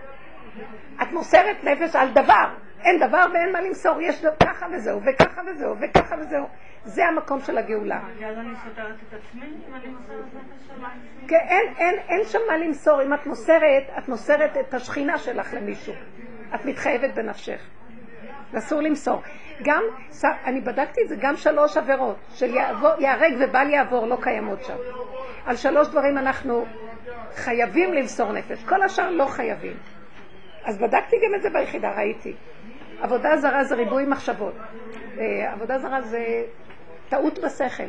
את 1.02 1.12
מוסרת 1.12 1.64
נפש 1.64 1.96
על 1.96 2.12
דבר. 2.12 2.50
אין 2.84 3.00
דבר 3.00 3.26
ואין 3.34 3.52
מה 3.52 3.62
למסור, 3.62 4.02
יש 4.02 4.26
ככה 4.40 4.66
וזהו, 4.74 5.02
וככה 5.04 5.42
וזהו, 5.48 5.76
וככה 5.82 6.16
וזהו. 6.20 6.48
זה 6.86 7.06
המקום 7.06 7.40
של 7.40 7.58
הגאולה. 7.58 8.00
אז 8.00 8.38
אני 8.38 8.54
סותרת 8.64 8.96
את 9.10 9.14
עצמי 9.14 9.46
אם 9.70 9.76
אני 9.76 9.88
מוסרת 9.88 10.26
נפש 10.34 10.72
כן, 11.28 11.46
אין, 11.48 11.74
אין, 11.78 12.00
אין 12.10 12.26
שם 12.26 12.40
מה 12.48 12.58
למסור. 12.58 13.04
אם 13.04 13.14
את 13.14 13.26
מוסרת, 13.26 13.84
את 13.98 14.08
מוסרת 14.08 14.58
את 14.58 14.74
השכינה 14.74 15.18
שלך 15.18 15.54
למישהו. 15.54 15.94
את 16.56 16.66
מתחייבת 16.66 17.14
בנפשך. 17.14 17.68
ואסור 18.52 18.82
למסור. 18.82 19.22
גם, 19.62 19.84
אני 20.46 20.62
בדקתי 20.62 21.02
את 21.04 21.10
זה, 21.10 21.16
גם 21.20 21.36
שלוש 21.36 21.78
עבירות 21.78 22.18
של 22.30 22.56
ייהרג 23.00 23.34
ובל 23.40 23.70
יעבור 23.70 24.08
לא 24.08 24.18
קיימות 24.22 24.64
שם. 24.64 24.78
על 25.46 25.56
שלוש 25.56 25.88
דברים 25.88 26.18
אנחנו 26.18 26.66
חייבים 27.36 27.94
למסור 27.94 28.32
נפש, 28.32 28.64
כל 28.64 28.84
השאר 28.84 29.10
לא 29.10 29.26
חייבים. 29.26 29.78
אז 30.66 30.78
בדקתי 30.78 31.16
גם 31.26 31.36
את 31.36 31.42
זה 31.42 31.50
ביחידה, 31.50 31.92
ראיתי. 31.92 32.36
עבודה 33.02 33.38
זרה 33.38 33.64
זה 33.64 33.76
ריבוי 33.76 34.06
מחשבות. 34.06 34.54
אה, 35.18 35.54
עבודה 35.54 35.80
זרה 35.80 36.02
זה 36.02 36.44
טעות 37.10 37.40
בשכל. 37.40 37.84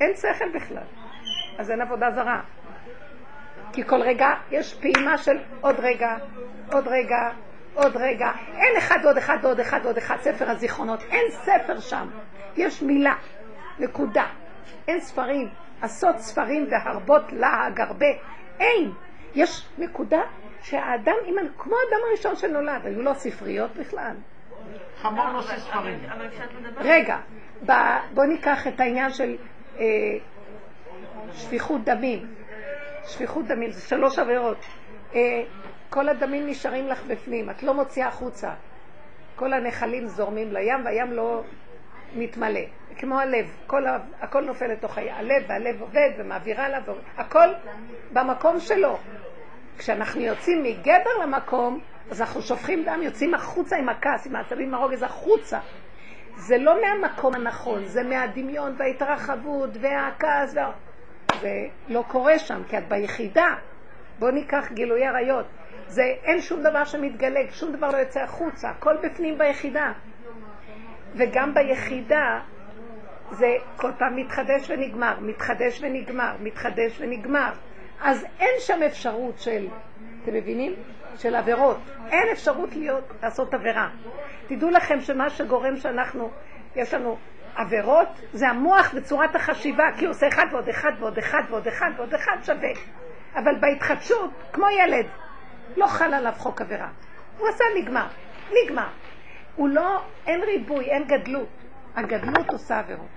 אין 0.00 0.14
שכל 0.16 0.48
בכלל, 0.54 0.84
אז 1.58 1.70
אין 1.70 1.80
עבודה 1.80 2.10
זרה. 2.10 2.40
כי 3.72 3.84
כל 3.86 4.02
רגע 4.02 4.26
יש 4.50 4.74
פעימה 4.74 5.18
של 5.18 5.38
עוד 5.60 5.76
רגע, 5.78 6.16
עוד 6.72 6.88
רגע, 6.88 7.30
עוד 7.74 7.96
רגע. 7.96 8.30
אין 8.54 8.76
אחד 8.78 8.98
עוד 9.04 9.16
אחד 9.16 9.44
עוד 9.44 9.60
אחד 9.60 9.86
עוד 9.86 9.96
אחד, 9.96 10.16
ספר 10.20 10.50
הזיכרונות. 10.50 11.02
אין 11.02 11.30
ספר 11.30 11.80
שם. 11.80 12.08
יש 12.56 12.82
מילה, 12.82 13.14
נקודה. 13.78 14.26
אין 14.88 15.00
ספרים. 15.00 15.48
עשות 15.82 16.18
ספרים 16.18 16.68
והרבות 16.70 17.32
להג 17.32 17.80
הרבה. 17.80 18.06
אין. 18.60 18.92
יש 19.34 19.68
נקודה 19.78 20.22
שהאדם, 20.62 21.14
כמו 21.58 21.74
האדם 21.74 22.00
הראשון 22.08 22.36
שנולד, 22.36 22.86
היו 22.86 23.02
לו 23.02 23.14
ספריות 23.14 23.76
בכלל. 23.76 24.14
חמור 25.02 25.28
נושא 25.28 25.58
ספרים. 25.58 25.98
רגע, 26.76 27.18
בוא 28.14 28.24
ניקח 28.24 28.66
את 28.66 28.80
העניין 28.80 29.10
של, 29.10 29.36
אה, 29.78 29.84
שפיכות 31.32 31.84
דמים. 31.84 32.34
שפיכות 33.04 33.46
דמים, 33.46 33.70
זה 33.70 33.88
שלוש 33.88 34.18
עבירות. 34.18 34.64
אה, 35.14 35.42
כל 35.90 36.08
הדמים 36.08 36.46
נשארים 36.46 36.88
לך 36.88 37.02
בפנים, 37.06 37.50
את 37.50 37.62
לא 37.62 37.74
מוציאה 37.74 38.08
החוצה. 38.08 38.50
כל 39.36 39.52
הנחלים 39.52 40.06
זורמים 40.06 40.52
לים 40.52 40.84
והים 40.84 41.12
לא 41.12 41.42
מתמלא. 42.16 42.60
כמו 42.96 43.20
הלב, 43.20 43.46
כל, 43.66 43.84
הכל 44.20 44.44
נופל 44.44 44.66
לתוך 44.66 44.98
הלב, 44.98 45.42
והלב 45.48 45.80
עובד 45.80 46.10
ומעבירה 46.18 46.68
לה, 46.68 46.78
הכל 47.16 47.48
במקום 48.12 48.60
שלו. 48.60 48.98
כשאנחנו 49.82 50.20
יוצאים 50.20 50.62
מגדר 50.62 51.18
למקום, 51.22 51.80
אז 52.10 52.20
אנחנו 52.20 52.42
שופכים 52.42 52.84
דם, 52.84 53.00
יוצאים 53.02 53.34
החוצה 53.34 53.76
עם 53.76 53.88
הכעס, 53.88 54.26
עם 54.26 54.36
העצבים, 54.36 54.68
עם 54.68 54.74
הרוגז, 54.74 55.02
החוצה. 55.02 55.58
זה 56.36 56.58
לא 56.58 56.74
מהמקום 56.82 57.34
הנכון, 57.34 57.84
זה 57.84 58.02
מהדמיון 58.02 58.74
וההתרחבות 58.78 59.70
והכעס. 59.80 60.54
וה... 60.54 60.70
זה 61.40 61.50
לא 61.88 62.04
קורה 62.08 62.38
שם, 62.38 62.62
כי 62.68 62.78
את 62.78 62.88
ביחידה. 62.88 63.54
בואו 64.18 64.30
ניקח 64.30 64.72
גילוי 64.72 65.06
עריות. 65.06 65.46
זה, 65.86 66.02
אין 66.02 66.40
שום 66.40 66.62
דבר 66.62 66.84
שמתגלה, 66.84 67.40
שום 67.50 67.72
דבר 67.72 67.90
לא 67.90 67.96
יוצא 67.96 68.20
החוצה, 68.20 68.70
הכל 68.70 68.96
בפנים 69.02 69.38
ביחידה. 69.38 69.92
וגם 71.14 71.54
ביחידה 71.54 72.40
זה 73.30 73.56
כל 73.76 73.90
פעם 73.98 74.16
מתחדש 74.16 74.70
ונגמר, 74.70 75.14
מתחדש 75.20 75.80
ונגמר, 75.82 76.32
מתחדש 76.40 77.00
ונגמר. 77.00 77.52
אז 78.02 78.26
אין 78.40 78.54
שם 78.58 78.82
אפשרות 78.86 79.38
של, 79.38 79.68
אתם 80.22 80.34
מבינים? 80.34 80.74
של 81.16 81.34
עבירות. 81.34 81.78
אין 82.10 82.28
אפשרות 82.32 82.76
להיות, 82.76 83.04
לעשות 83.22 83.54
עבירה. 83.54 83.88
תדעו 84.46 84.70
לכם 84.70 85.00
שמה 85.00 85.30
שגורם 85.30 85.76
שאנחנו, 85.76 86.30
יש 86.76 86.94
לנו 86.94 87.16
עבירות, 87.54 88.08
זה 88.32 88.48
המוח 88.48 88.94
בצורת 88.94 89.36
החשיבה, 89.36 89.84
כי 89.98 90.04
הוא 90.04 90.10
עושה 90.10 90.28
אחד 90.28 90.46
ועוד 90.52 90.68
אחד 90.68 90.92
ועוד 90.98 91.18
אחד 91.18 91.42
ועוד 91.50 91.66
אחד 91.66 91.90
ועוד 91.96 92.14
אחד 92.14 92.36
שווה. 92.42 92.70
אבל 93.34 93.54
בהתחדשות, 93.60 94.30
כמו 94.52 94.66
ילד, 94.70 95.06
לא 95.76 95.86
חל 95.86 96.14
עליו 96.14 96.32
חוק 96.36 96.60
עבירה. 96.60 96.88
הוא 97.38 97.48
עשה 97.48 97.64
נגמר, 97.78 98.06
נגמר. 98.52 98.88
הוא 99.56 99.68
לא, 99.68 100.02
אין 100.26 100.40
ריבוי, 100.40 100.84
אין 100.84 101.04
גדלות. 101.04 101.48
הגדלות 101.96 102.50
עושה 102.52 102.78
עבירות. 102.78 103.08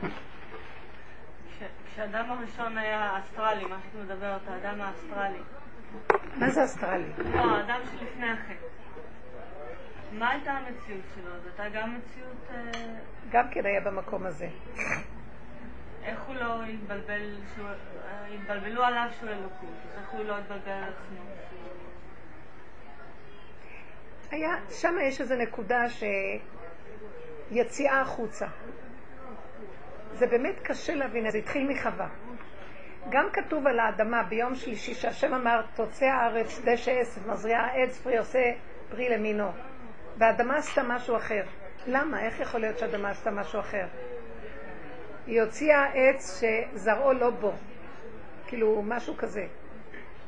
כשאדם 1.96 2.32
הראשון 2.32 2.78
היה 2.78 3.20
אסטרלי, 3.20 3.66
מה 3.66 3.78
שאת 3.84 4.02
מדברת, 4.06 4.41
האדם 4.48 4.82
האסטרלי. 4.82 5.39
מה 6.39 6.50
זה 6.50 6.66
אסטרלי? 6.66 7.10
לא, 7.36 7.56
האדם 7.56 7.80
שלפני 7.91 8.32
החטא. 8.32 8.66
מה 10.12 10.30
הייתה 10.32 10.52
המציאות 10.52 11.02
שלו? 11.16 11.32
זו 11.43 11.50
הייתה 11.62 11.80
גם 11.80 11.96
מציאות... 11.98 12.38
אה, 12.52 12.72
גם 13.32 13.50
כן 13.52 13.66
היה 13.66 13.82
במקום 13.82 14.26
הזה. 14.26 14.48
איך 16.04 16.20
הוא 16.28 16.36
לא 16.36 16.64
התבלבל, 16.64 17.36
שהוא- 17.56 17.68
אה, 17.68 18.26
התבלבלו 18.36 18.84
עליו 18.84 19.08
שהוא 19.20 19.30
אלוקות, 19.30 19.70
אז 19.93 20.02
איך 20.02 20.10
הוא 20.10 20.24
לא 20.26 20.38
התבלבל 20.38 20.72
על 20.72 20.84
עצמו? 20.84 21.20
היה, 24.32 24.50
שם 24.70 24.96
יש 25.04 25.22
איזו 25.22 25.36
נקודה 25.36 25.82
שיציאה 27.50 28.02
החוצה. 28.02 28.46
זה 30.16 30.28
באמת 30.28 30.59
קשה 30.63 30.95
להבין, 30.95 31.30
זה 31.30 31.38
התחיל 31.38 31.68
מחווה. 31.70 32.07
גם 33.09 33.30
כתוב 33.34 33.68
על 33.68 33.80
האדמה 33.80 34.24
ביום 34.24 34.55
שלישי 34.55 34.93
שהשם 34.93 35.34
אמר 35.34 35.61
תוצא 35.76 36.05
הארץ 36.05 36.61
דשא 36.66 36.91
עשב 36.91 37.30
מזריע 37.30 37.59
עץ 37.74 37.97
פרי 37.97 38.18
עושה 38.18 38.39
פרי 38.89 39.09
למינו 39.09 39.51
והאדמה 40.18 40.55
עשתה 40.55 40.84
משהו 40.84 41.18
אחר. 41.18 41.43
למה? 41.88 42.26
איך 42.26 42.39
יכול 42.39 42.61
להיות 42.61 42.80
שהאדמה 42.80 43.09
עשתה 43.09 43.32
משהו 43.32 43.59
אחר? 43.59 43.86
היא 45.28 45.41
הוציאה 45.41 45.86
עץ 45.93 46.41
שזרעו 46.41 47.13
לא 47.13 47.30
בו, 47.30 47.53
כאילו 48.47 48.82
משהו 48.82 49.18
כזה. 49.18 49.47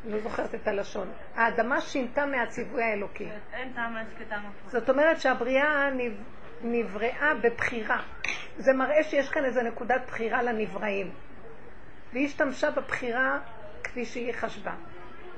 לא 0.06 0.20
זוכרת 0.20 0.56
את 0.56 0.68
הלשון. 0.68 1.08
האדמה 1.36 1.82
שינתה 1.82 2.26
מהציווי 2.26 2.84
האלוקי. 2.84 3.28
אין 3.54 3.74
טעם 3.74 3.96
עץ 3.96 4.08
כטעם. 4.20 4.42
זאת 4.66 4.90
אומרת 4.90 5.20
שהבריאה 5.20 5.90
נבראה 6.62 7.34
בבחירה. 7.42 8.02
זה 8.58 8.74
מראה 8.74 9.04
שיש 9.04 9.30
כאן 9.30 9.46
איזו 9.46 9.62
נקודת 9.62 10.02
בחירה 10.08 10.44
לנבראים. 10.44 11.12
והיא 12.14 12.26
השתמשה 12.26 12.72
בבחירה 12.72 13.40
כפי 13.84 14.06
שהיא 14.06 14.34
חשבה. 14.34 14.74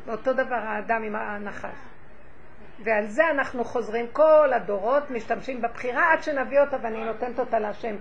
ואותו 0.05 0.33
דבר 0.33 0.55
האדם 0.55 1.03
עם 1.03 1.15
הנחש. 1.15 1.77
ועל 2.83 3.07
זה 3.07 3.29
אנחנו 3.29 3.63
חוזרים, 3.63 4.05
כל 4.13 4.53
הדורות 4.53 5.11
משתמשים 5.11 5.61
בבחירה 5.61 6.13
עד 6.13 6.23
שנביא 6.23 6.59
אותה 6.59 6.77
ואני 6.81 7.05
נותנת 7.05 7.39
אותה 7.39 7.59
להשם. 7.59 7.95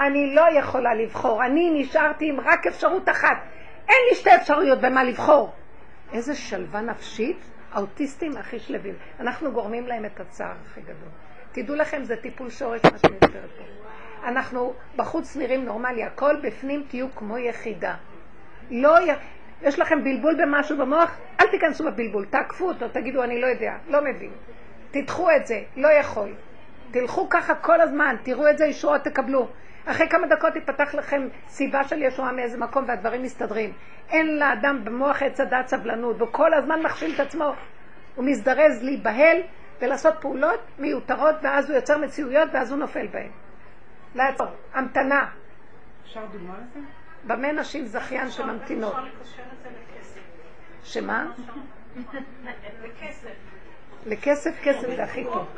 אני 0.00 0.34
לא 0.34 0.58
יכולה 0.58 0.94
לבחור, 0.94 1.44
אני 1.44 1.80
נשארתי 1.80 2.28
עם 2.28 2.40
רק 2.40 2.66
אפשרות 2.66 3.08
אחת. 3.08 3.36
אין 3.88 3.96
לי 4.10 4.14
שתי 4.14 4.36
אפשרויות 4.36 4.80
במה 4.80 5.04
לבחור. 5.04 5.52
איזה 6.12 6.34
שלווה 6.34 6.80
נפשית, 6.80 7.36
האוטיסטים 7.72 8.36
הכי 8.36 8.58
שלווים. 8.58 8.94
אנחנו 9.20 9.52
גורמים 9.52 9.86
להם 9.86 10.04
את 10.04 10.20
הצער 10.20 10.54
הכי 10.66 10.80
גדול. 10.80 11.25
תדעו 11.56 11.76
לכם, 11.76 12.04
זה 12.04 12.16
טיפול 12.16 12.50
שורש 12.50 12.80
מה 12.84 12.98
שאני 12.98 13.14
מדברת 13.14 13.50
פה. 13.58 13.64
אנחנו 14.28 14.74
בחוץ 14.96 15.36
נראים 15.36 15.64
נורמלי, 15.64 16.04
הכל 16.04 16.36
בפנים 16.42 16.84
תהיו 16.88 17.06
כמו 17.14 17.38
יחידה. 17.38 17.94
לא 18.70 19.00
י... 19.00 19.10
יש 19.62 19.78
לכם 19.78 20.04
בלבול 20.04 20.34
במשהו 20.42 20.78
במוח? 20.78 21.18
אל 21.40 21.46
תיכנסו 21.46 21.84
בבלבול, 21.84 22.24
תעקפו 22.24 22.68
אותו, 22.68 22.88
תגידו 22.88 23.22
אני 23.22 23.40
לא 23.40 23.46
יודע, 23.46 23.72
לא 23.88 24.00
מבין. 24.04 24.30
תדחו 24.90 25.30
את 25.30 25.46
זה, 25.46 25.60
לא 25.76 25.88
יכול. 25.88 26.34
תלכו 26.90 27.28
ככה 27.28 27.54
כל 27.54 27.80
הזמן, 27.80 28.16
תראו 28.22 28.50
את 28.50 28.58
זה, 28.58 28.66
ישועות 28.66 29.04
תקבלו. 29.04 29.48
אחרי 29.86 30.08
כמה 30.08 30.26
דקות 30.26 30.52
תיפתח 30.52 30.94
לכם 30.94 31.28
סיבה 31.48 31.84
של 31.84 32.02
ישועה 32.02 32.32
מאיזה 32.32 32.58
מקום 32.58 32.84
והדברים 32.88 33.22
מסתדרים. 33.22 33.72
אין 34.10 34.38
לאדם 34.38 34.84
במוח 34.84 35.22
עץ 35.22 35.40
הדת 35.40 35.68
סבלנות, 35.68 36.16
והוא 36.18 36.28
כל 36.32 36.54
הזמן 36.54 36.82
מכשיל 36.82 37.14
את 37.14 37.20
עצמו. 37.20 37.52
הוא 38.14 38.24
מזדרז 38.24 38.82
להיבהל 38.82 39.42
ולעשות 39.80 40.14
פעולות 40.20 40.60
מיותרות, 40.78 41.34
ואז 41.42 41.70
הוא 41.70 41.76
יוצר 41.76 41.98
מציאויות 41.98 42.48
ואז 42.52 42.70
הוא 42.70 42.78
נופל 42.78 43.06
בהן. 43.06 43.30
לעצור, 44.14 44.46
המתנה. 44.74 45.28
אפשר 46.04 46.26
דוגמה 46.32 46.54
לזה? 46.58 46.80
במה 47.24 47.52
נשים 47.52 47.86
זכיין 47.86 48.30
שממתינות? 48.30 48.92
אפשר 48.92 49.04
לקשר 49.04 49.42
את 49.52 49.62
זה 49.62 49.68
לכסף. 49.68 50.20
שמה? 50.84 51.32
לכסף. 52.82 53.28
לכסף, 54.06 54.50
כסף 54.64 54.88
זה 54.96 55.04
הכי 55.04 55.24
טוב. 55.24 55.48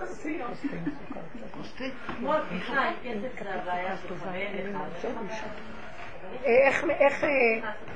אה, 6.44 6.66
איך, 6.66 6.84
איך, 6.84 7.24
אה, 7.24 7.28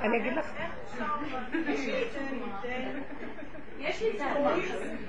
אני 0.01 0.17
אגיד 0.17 0.33
לך, 0.33 0.47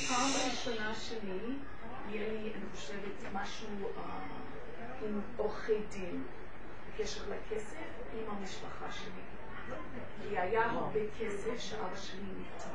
פעם 0.07 0.29
ראשונה 0.49 0.93
שלי, 0.95 1.55
יהיה 2.09 2.29
לי, 2.29 2.37
אני 2.37 2.65
חושבת, 2.75 3.33
משהו 3.33 3.67
אה, 3.97 4.01
עם 5.01 5.21
עורכי 5.37 5.79
דין 5.91 6.23
בקשר 6.87 7.21
לכסף 7.29 7.77
עם 8.13 8.35
המשפחה 8.37 8.91
שלי. 8.91 9.21
כי 10.21 10.37
היה 10.37 10.65
הרבה 10.65 10.99
כסף 11.19 11.57
שאבא 11.57 11.95
שלי 11.95 12.21
נפטר 12.41 12.69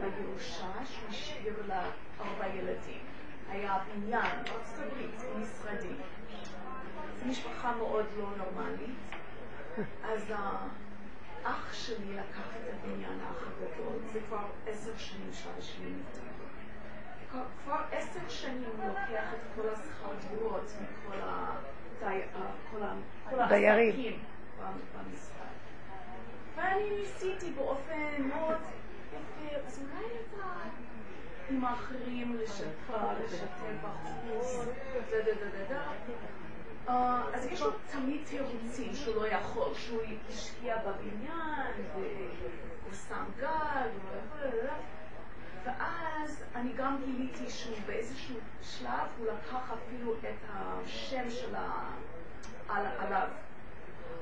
בירושה 0.00 0.72
שהוא 0.84 1.08
השאיר 1.08 1.54
לה 1.68 1.82
ארבע 2.20 2.46
ילדים. 2.46 3.00
היה 3.48 3.78
בניין 3.86 4.44
בארצות 4.44 4.78
הברית, 4.78 5.20
משרדי. 5.40 5.94
משפחה 7.26 7.74
מאוד 7.76 8.06
לא 8.18 8.28
נורמלית. 8.36 8.96
אז 10.04 10.32
האח 11.44 11.72
שלי 11.74 12.14
לקח 12.16 12.46
את 12.56 12.74
הבניין 12.74 13.18
האח 13.20 13.42
הגדול, 13.46 13.96
זה 14.12 14.20
כבר 14.28 14.38
עשר 14.66 14.96
שנים 14.96 15.30
שאבא 15.32 15.60
שלי 15.60 15.90
נפטר. 15.90 16.20
כבר- 17.30 17.44
כבר 17.64 17.80
עשר 17.92 18.28
שנים 18.28 18.64
הוא 18.76 18.88
לוקח 18.88 19.32
את 19.34 19.40
כל 19.56 19.68
השכר 19.68 20.28
דירות 20.30 20.62
מכל 20.80 21.20
ה... 21.20 21.56
כל 22.70 22.82
ה- 22.82 22.94
כל 23.30 23.36
דיירים. 23.48 23.90
העסקים 23.94 24.20
במ- 24.58 25.00
במשרד. 25.10 25.46
ואני 26.54 26.90
ניסיתי 26.90 27.50
באופן 27.52 28.22
מאוד 28.22 28.56
יפה, 29.12 29.56
אז 29.66 29.78
אולי 29.82 30.04
אתה 30.06 30.46
עם 31.50 31.64
האחרים 31.64 32.36
לשתף, 32.42 32.92
לשתף 33.24 33.84
אחוז, 33.84 34.68
דה 35.10 35.22
דה 35.24 35.34
דה 35.34 35.64
דה 35.68 35.82
אז 36.88 37.46
יש 37.46 37.60
לו 37.60 37.70
תמיד 37.92 38.20
תירוצים 38.26 38.94
שהוא 38.94 39.16
לא 39.16 39.28
יכול, 39.28 39.74
שהוא 39.74 40.00
השקיע 40.28 40.76
בבניין, 40.76 41.72
והוא 41.94 42.92
שם 43.08 43.24
גג, 43.38 43.46
לא 44.04 44.50
דה, 44.50 44.50
דה. 44.66 44.74
ואז 45.64 46.44
אני 46.54 46.72
גם 46.72 46.96
גיליתי 47.04 47.50
שהוא 47.50 47.76
באיזשהו 47.86 48.36
שלב, 48.62 49.08
הוא 49.18 49.26
לקח 49.26 49.72
אפילו 49.72 50.14
את 50.14 50.50
השם 50.52 51.30
של 51.30 51.54
ה... 51.54 51.90
על- 52.68 52.86
עליו. 52.98 53.28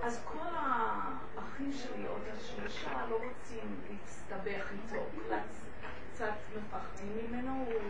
אז 0.02 0.24
כל 0.24 0.54
האחים 0.56 1.72
שלי, 1.72 2.06
עוד 2.06 2.22
השלושה, 2.32 3.06
לא 3.10 3.14
רוצים 3.16 3.80
להסתבך 3.90 4.72
איתו, 4.72 5.04
קצת, 6.14 6.32
מפחדים 6.56 7.16
ממנו, 7.30 7.64
הוא 7.66 7.80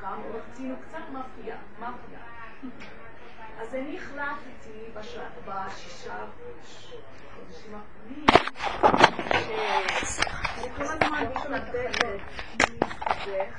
פעם 0.00 0.20
עורך 0.22 0.44
הוא 0.58 0.76
קצת 0.88 1.02
מאפיה, 1.12 1.56
מאפיה. 1.80 2.18
אז 3.60 3.74
אני 3.74 3.96
החלטתי 3.96 4.70
בש- 4.94 5.16
בשישה 5.46 6.14
חודשים 7.34 7.74
האחרונים, 7.74 8.26
שכל 10.56 10.82
הזמן 10.82 11.24
מתנדבת, 11.30 12.20
להסתבך. 12.58 13.54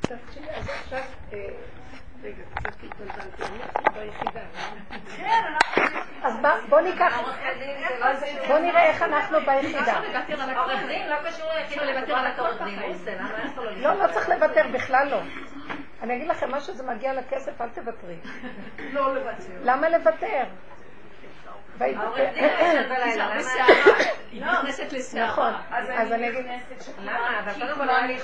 תקשיבי, 0.00 0.46
אז 0.54 0.68
עכשיו, 0.68 0.98
רגע, 2.22 2.42
קצת 2.54 2.82
התבלבלתי, 2.82 3.42
אנחנו 3.42 3.92
ביחידה. 3.94 4.40
כן, 5.16 5.42
אנחנו... 5.48 5.82
אז 6.22 6.34
בוא- 6.68 6.80
ניקח, 6.80 7.20
בוא 8.48 8.58
נראה 8.58 8.82
איך 8.86 9.02
אנחנו 9.02 9.38
ביחידה. 9.40 10.00
עורך 10.56 10.82
דין 10.88 11.08
לא 11.08 11.16
קשור 11.30 11.46
כאילו 11.68 11.84
לוותר 11.84 12.16
על 12.16 12.32
עורך 12.40 12.62
דין. 12.62 12.78
לא 13.56 13.94
לא, 13.94 14.06
לא 14.06 14.12
צריך 14.12 14.28
לוותר, 14.28 14.62
בכלל 14.72 15.08
לא. 15.10 15.20
אני 16.04 16.16
אגיד 16.16 16.28
לכם, 16.28 16.50
מה 16.50 16.60
שזה 16.60 16.82
מגיע 16.82 17.14
לכסף, 17.14 17.60
אל 17.60 17.68
תוותרי. 17.68 18.16
לא 18.92 19.14
לוותר. 19.14 19.52
למה 19.62 19.88
לוותר? 19.88 20.44
העורך 21.80 22.18
דין 22.34 22.44
לא 22.44 22.50
ישן 22.50 22.88
בלילה, 22.88 23.34
למה? 23.34 23.40
היא 24.30 24.44
נכנסת 24.44 24.92
לסערה. 24.92 25.26
נכון, 25.26 25.52
אז 25.70 26.12
אני 26.12 26.28
אגיד, 26.28 26.46
למה? 26.98 27.40
אבל 27.40 27.52
קודם 27.52 27.74
כל 27.78 27.84
לא 27.84 27.96
היה 27.96 28.06
לי. 28.06 28.18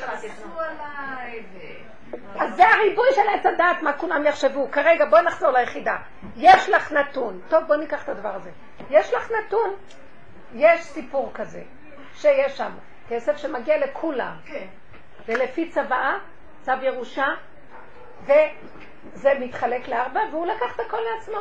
אז 2.38 2.56
זה 2.56 2.68
הריבוי 2.68 3.08
של 3.14 3.28
עץ 3.34 3.46
הדעת, 3.46 3.82
מה 3.82 3.92
כולם 3.92 4.24
יחשבו. 4.24 4.70
כרגע 4.72 5.04
בואי 5.10 5.22
נחזור 5.22 5.50
ליחידה. 5.50 5.96
יש 6.36 6.68
לך 6.68 6.92
נתון, 6.92 7.40
טוב 7.48 7.64
בואי 7.64 7.78
ניקח 7.78 8.04
את 8.04 8.08
הדבר 8.08 8.34
הזה. 8.34 8.50
יש 8.90 9.14
לך 9.14 9.30
נתון, 9.30 9.74
יש 10.54 10.82
סיפור 10.82 11.30
כזה, 11.34 11.62
שיש 12.14 12.56
שם 12.56 12.72
כסף 13.08 13.36
שמגיע 13.36 13.78
לכולם, 13.78 14.36
כן. 14.46 14.66
ולפי 15.26 15.70
צוואה, 15.70 16.18
צו 16.62 16.72
ירושה, 16.82 17.26
וזה 18.24 19.34
מתחלק 19.40 19.88
לארבע, 19.88 20.20
והוא 20.30 20.46
לקח 20.46 20.74
את 20.74 20.80
הכל 20.80 20.98
לעצמו. 21.14 21.38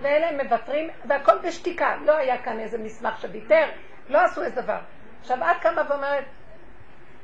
ואלה 0.00 0.28
הם 0.28 0.40
מוותרים, 0.40 0.90
והכל 1.04 1.38
בשתיקה. 1.38 1.96
לא 1.96 2.16
היה 2.16 2.42
כאן 2.42 2.60
איזה 2.60 2.78
מסמך 2.78 3.20
שוויתר, 3.20 3.68
לא 4.08 4.18
עשו 4.18 4.42
איזה 4.42 4.62
דבר. 4.62 4.78
עכשיו 5.20 5.38
את 5.38 5.62
קמה 5.62 5.82
ואומרת, 5.88 6.24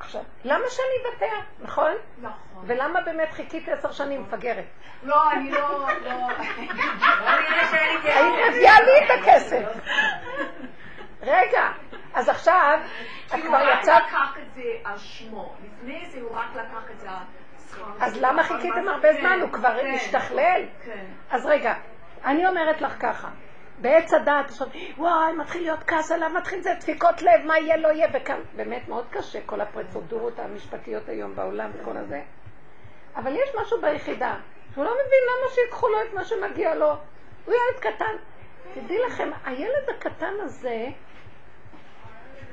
עכשיו, 0.00 0.22
למה 0.44 0.64
שאני 0.68 1.10
אוותר, 1.10 1.36
נכון? 1.60 1.92
נכון. 2.18 2.64
ולמה 2.66 3.00
באמת 3.00 3.30
חיכית 3.32 3.68
עשר 3.68 3.92
שנים 3.92 4.22
מפגרת? 4.22 4.64
לא, 5.02 5.32
אני 5.32 5.50
לא... 5.50 5.88
לא... 6.04 6.28
היית 8.02 8.34
מביאה 8.50 8.80
לי 8.80 9.04
את 9.04 9.10
הכסף. 9.20 9.64
רגע, 11.22 11.68
אז 12.14 12.28
עכשיו, 12.28 12.78
את 13.26 13.32
כי 13.32 13.40
הוא 13.40 13.46
כבר 13.48 13.56
רק 13.56 13.78
יצאת, 13.82 14.02
לקח 14.08 14.38
את 14.38 14.54
זה 14.54 14.62
על 14.84 14.98
שמו. 14.98 15.54
לפני 15.62 16.06
זה 16.10 16.20
הוא 16.20 16.36
רק 16.36 16.46
לקח 16.54 16.90
את 16.90 17.00
השכר. 17.00 17.18
אז 18.00 18.16
למה 18.20 18.42
חיכיתם 18.42 18.88
הרבה 18.88 19.12
זמן? 19.20 19.38
הוא 19.42 19.50
כבר 19.50 19.80
כן, 19.80 19.94
השתכלל? 19.94 20.62
כן. 20.84 21.04
אז 21.30 21.46
רגע, 21.46 21.74
אני 22.24 22.46
אומרת 22.46 22.80
לך 22.80 22.96
ככה, 23.00 23.28
בעץ 23.80 24.14
הדעת, 24.14 24.52
וואי, 24.96 25.32
מתחיל 25.32 25.62
להיות 25.62 25.84
כעס 25.86 26.12
עליו, 26.12 26.30
מתחיל 26.30 26.60
זה 26.60 26.74
דפיקות 26.80 27.22
לב, 27.22 27.46
מה 27.46 27.58
יהיה, 27.58 27.76
לא 27.76 27.88
יהיה, 27.88 28.08
וכאן, 28.14 28.40
באמת 28.56 28.88
מאוד 28.88 29.06
קשה, 29.10 29.38
כל 29.46 29.60
הפרוצדורות 29.60 30.38
המשפטיות 30.38 31.08
היום 31.08 31.34
בעולם 31.34 31.70
וכל 31.74 31.96
הזה. 31.96 32.20
אבל 33.16 33.32
יש 33.32 33.50
משהו 33.62 33.80
ביחידה, 33.80 34.36
שהוא 34.72 34.84
לא 34.84 34.90
מבין 34.90 35.22
למה 35.28 35.54
שיקחו 35.54 35.88
לו 35.88 36.02
את 36.02 36.14
מה 36.14 36.24
שמגיע 36.24 36.74
לו. 36.74 36.96
הוא 37.44 37.54
ילד 37.54 37.80
קטן. 37.80 38.16
תדעי 38.74 38.98
לכם, 39.06 39.30
הילד 39.44 39.88
הקטן 39.96 40.34
הזה, 40.40 40.86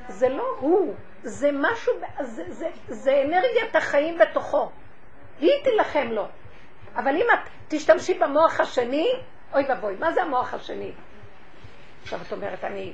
זה 0.08 0.30
לא 0.30 0.56
הוא, 0.60 0.94
זה 1.24 1.50
משהו, 1.54 1.94
זה, 2.22 2.44
זה, 2.48 2.70
זה 2.88 3.22
אנרגיית 3.26 3.76
החיים 3.76 4.18
בתוכו. 4.18 4.72
היא 5.40 5.52
תילחם 5.64 6.08
לו. 6.12 6.28
אבל 6.96 7.16
אם 7.16 7.26
את 7.34 7.50
תשתמשי 7.68 8.14
במוח 8.14 8.60
השני, 8.60 9.08
אוי 9.54 9.66
ואבוי, 9.70 9.96
מה 10.00 10.12
זה 10.12 10.22
המוח 10.22 10.54
השני? 10.54 10.92
עכשיו 12.04 12.20
את 12.28 12.32
אומרת, 12.32 12.64
אני... 12.64 12.94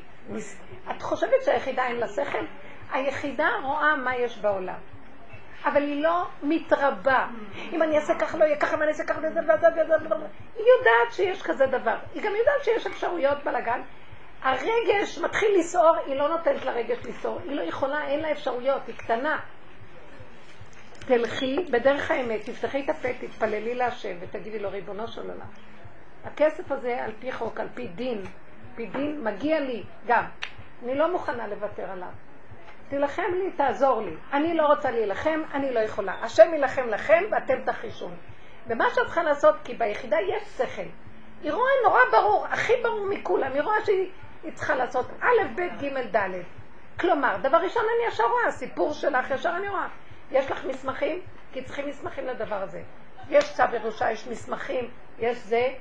את 0.91 1.01
חושבת 1.01 1.43
שהיחידה 1.45 1.87
אין 1.87 1.95
לה 1.95 2.07
שכל? 2.07 2.45
היחידה 2.91 3.49
רואה 3.63 3.95
מה 3.95 4.15
יש 4.15 4.37
בעולם. 4.37 4.79
אבל 5.65 5.83
היא 5.83 6.03
לא 6.03 6.25
מתרבה. 6.43 7.27
אם 7.71 7.83
אני 7.83 7.95
אעשה 7.95 8.15
ככה 8.15 8.37
לא 8.37 8.45
יהיה 8.45 8.57
ככה, 8.57 8.75
אם 8.75 8.81
אני 8.81 8.91
אעשה 8.91 9.03
ככה, 9.03 9.19
וזה 9.19 9.39
וזה 9.39 9.67
וזה 9.73 9.95
וזה. 10.05 10.25
היא 10.55 10.65
יודעת 10.77 11.11
שיש 11.11 11.41
כזה 11.41 11.65
דבר. 11.65 11.95
היא 12.13 12.23
גם 12.23 12.31
יודעת 12.35 12.63
שיש 12.63 12.87
אפשרויות 12.87 13.43
בלאגן. 13.43 13.81
הרגש 14.41 15.17
מתחיל 15.17 15.49
לסעור, 15.59 15.95
היא 16.05 16.15
לא 16.15 16.29
נותנת 16.29 16.65
לרגש 16.65 16.97
לסעור. 17.05 17.39
היא 17.43 17.55
לא 17.55 17.61
יכולה, 17.61 18.07
אין 18.07 18.19
לה 18.19 18.31
אפשרויות, 18.31 18.81
היא 18.87 18.95
קטנה. 18.97 19.39
תלכי 21.05 21.65
בדרך 21.71 22.11
האמת, 22.11 22.49
תפתחי 22.49 22.83
את 22.85 22.89
הפה, 22.89 23.07
תתפללי 23.19 23.75
להשם 23.75 24.15
ותגידי 24.19 24.59
לו, 24.59 24.69
ריבונו 24.69 25.07
של 25.07 25.21
עולם, 25.21 25.47
הכסף 26.25 26.71
הזה 26.71 27.03
על 27.03 27.11
פי 27.19 27.31
חוק, 27.31 27.59
על 27.59 27.67
פי 27.73 27.87
דין, 27.87 28.23
פי 28.75 28.85
דין, 28.85 29.23
מגיע 29.23 29.59
לי 29.59 29.83
גם. 30.07 30.23
אני 30.83 30.95
לא 30.95 31.11
מוכנה 31.11 31.47
לוותר 31.47 31.91
עליו. 31.91 32.09
תילחם 32.89 33.33
לי, 33.33 33.51
תעזור 33.51 34.01
לי. 34.01 34.15
אני 34.33 34.53
לא 34.53 34.65
רוצה 34.65 34.91
להילחם, 34.91 35.41
אני 35.53 35.73
לא 35.73 35.79
יכולה. 35.79 36.13
השם 36.21 36.53
יילחם 36.53 36.87
לכם 36.87 37.23
ואתם 37.31 37.61
תחישו. 37.65 38.09
ומה 38.67 38.85
שאת 38.89 39.05
צריכה 39.05 39.23
לעשות, 39.23 39.55
כי 39.63 39.73
ביחידה 39.73 40.17
יש 40.21 40.43
שכל. 40.57 40.81
היא 41.41 41.51
רואה 41.51 41.71
נורא 41.83 41.99
ברור, 42.11 42.45
הכי 42.49 42.73
ברור 42.83 43.05
מכולם, 43.09 43.53
היא 43.53 43.61
רואה 43.61 43.85
שהיא 43.85 44.09
היא 44.43 44.53
צריכה 44.53 44.75
לעשות 44.75 45.05
א', 45.21 45.47
ב', 45.55 45.83
ג', 45.83 46.15
ד'. 46.15 46.29
כלומר, 46.99 47.37
דבר 47.41 47.57
ראשון 47.57 47.83
אני 47.83 48.07
ישר 48.07 48.23
רואה, 48.23 48.47
הסיפור 48.47 48.93
שלך 48.93 49.31
ישר 49.31 49.53
אני 49.55 49.69
רואה. 49.69 49.87
יש 50.31 50.51
לך 50.51 50.65
מסמכים? 50.65 51.21
כי 51.53 51.63
צריכים 51.63 51.89
מסמכים 51.89 52.27
לדבר 52.27 52.61
הזה. 52.61 52.81
יש 53.29 53.53
צו 53.53 53.63
ירושה, 53.73 54.11
יש 54.11 54.27
מסמכים, 54.27 54.89
יש 55.19 55.37
זה. 55.37 55.73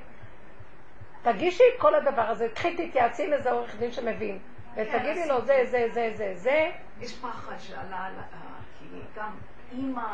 תגישי 1.21 1.63
את 1.75 1.81
כל 1.81 1.95
הדבר 1.95 2.21
הזה, 2.21 2.47
קחי 2.55 2.87
תתייעצי 2.87 3.25
עם 3.27 3.33
איזה 3.33 3.51
עורך 3.51 3.75
דין 3.75 3.91
שמבין, 3.91 4.39
ותגידי 4.75 5.27
לו 5.27 5.41
זה, 5.45 5.61
זה, 5.65 5.87
זה, 5.93 6.11
זה, 6.15 6.31
זה. 6.35 6.69
יש 6.99 7.17
פחד 7.19 7.55
שעלה, 7.59 8.05
על 8.05 8.13
ה- 8.19 8.25
כי 8.79 8.85
גם 9.15 9.29
אימא 9.71 10.07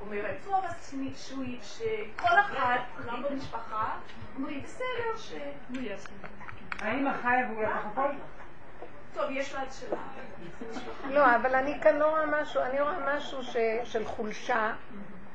אומרת, 0.00 0.36
טוב, 0.44 0.64
אז 0.64 0.74
תשמעי, 0.74 1.12
שהוא- 1.14 1.44
שכל 1.62 2.40
אחד, 2.40 2.76
כולם 2.96 3.22
במשפחה, 3.22 3.98
אומרים, 4.36 4.62
בסדר, 4.62 5.16
ש... 5.16 5.32
האמא 6.80 7.10
חיה 7.22 7.46
והוא 7.50 7.62
לקח 7.62 7.86
הכל? 7.92 8.08
טוב, 9.14 9.24
יש 9.30 9.54
לה 9.54 9.62
את 9.62 9.72
שלה. 9.72 9.98
לא, 11.10 11.36
אבל 11.36 11.54
אני 11.54 11.80
כאן 11.80 11.96
לא 11.96 12.06
רואה 12.06 12.26
משהו, 12.26 12.60
אני 12.62 12.80
רואה 12.80 13.16
משהו 13.16 13.42
ש, 13.42 13.56
של 13.84 14.04
חולשה, 14.04 14.72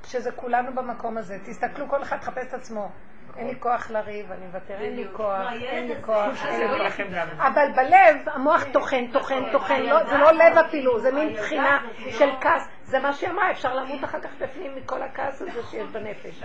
שזה 0.06 0.32
כולנו 0.32 0.76
במקום 0.76 1.18
הזה. 1.18 1.38
תסתכלו, 1.46 1.90
כל 1.90 2.02
אחד 2.02 2.18
חפש 2.22 2.46
את 2.48 2.54
עצמו. 2.54 2.90
אין 3.38 3.48
לי 3.48 3.60
כוח 3.60 3.90
לריב, 3.92 4.32
אני 4.32 4.46
מוותר, 4.46 4.74
אין 4.82 4.96
לי 4.96 5.08
כוח, 5.14 5.52
אין 5.52 5.88
לי 5.88 5.96
כוח, 6.06 6.46
אין 6.46 6.60
לי 6.72 6.76
כוח. 6.76 7.40
אבל 7.40 7.68
בלב, 7.76 8.30
המוח 8.34 8.64
טוחן, 8.74 9.08
טוחן, 9.12 9.52
טוחן, 9.52 9.82
לא- 9.82 10.04
זה 10.10 10.18
לא 10.18 10.32
לב 10.32 10.58
אפילו, 10.58 11.00
זה 11.00 11.12
מין 11.12 11.34
בחינה 11.36 11.80
של 12.12 12.30
כעס. 12.42 12.68
זה 12.84 13.00
מה 13.00 13.14
שהיא 13.14 13.30
אמרה, 13.30 13.52
אפשר 13.52 13.76
למות 13.76 14.04
אחר 14.04 14.20
כך 14.20 14.30
בפנים 14.42 14.76
מכל 14.76 15.02
הכעס 15.02 15.42
הזה 15.42 15.64
שיש 15.72 15.88
בנפש. 15.88 16.44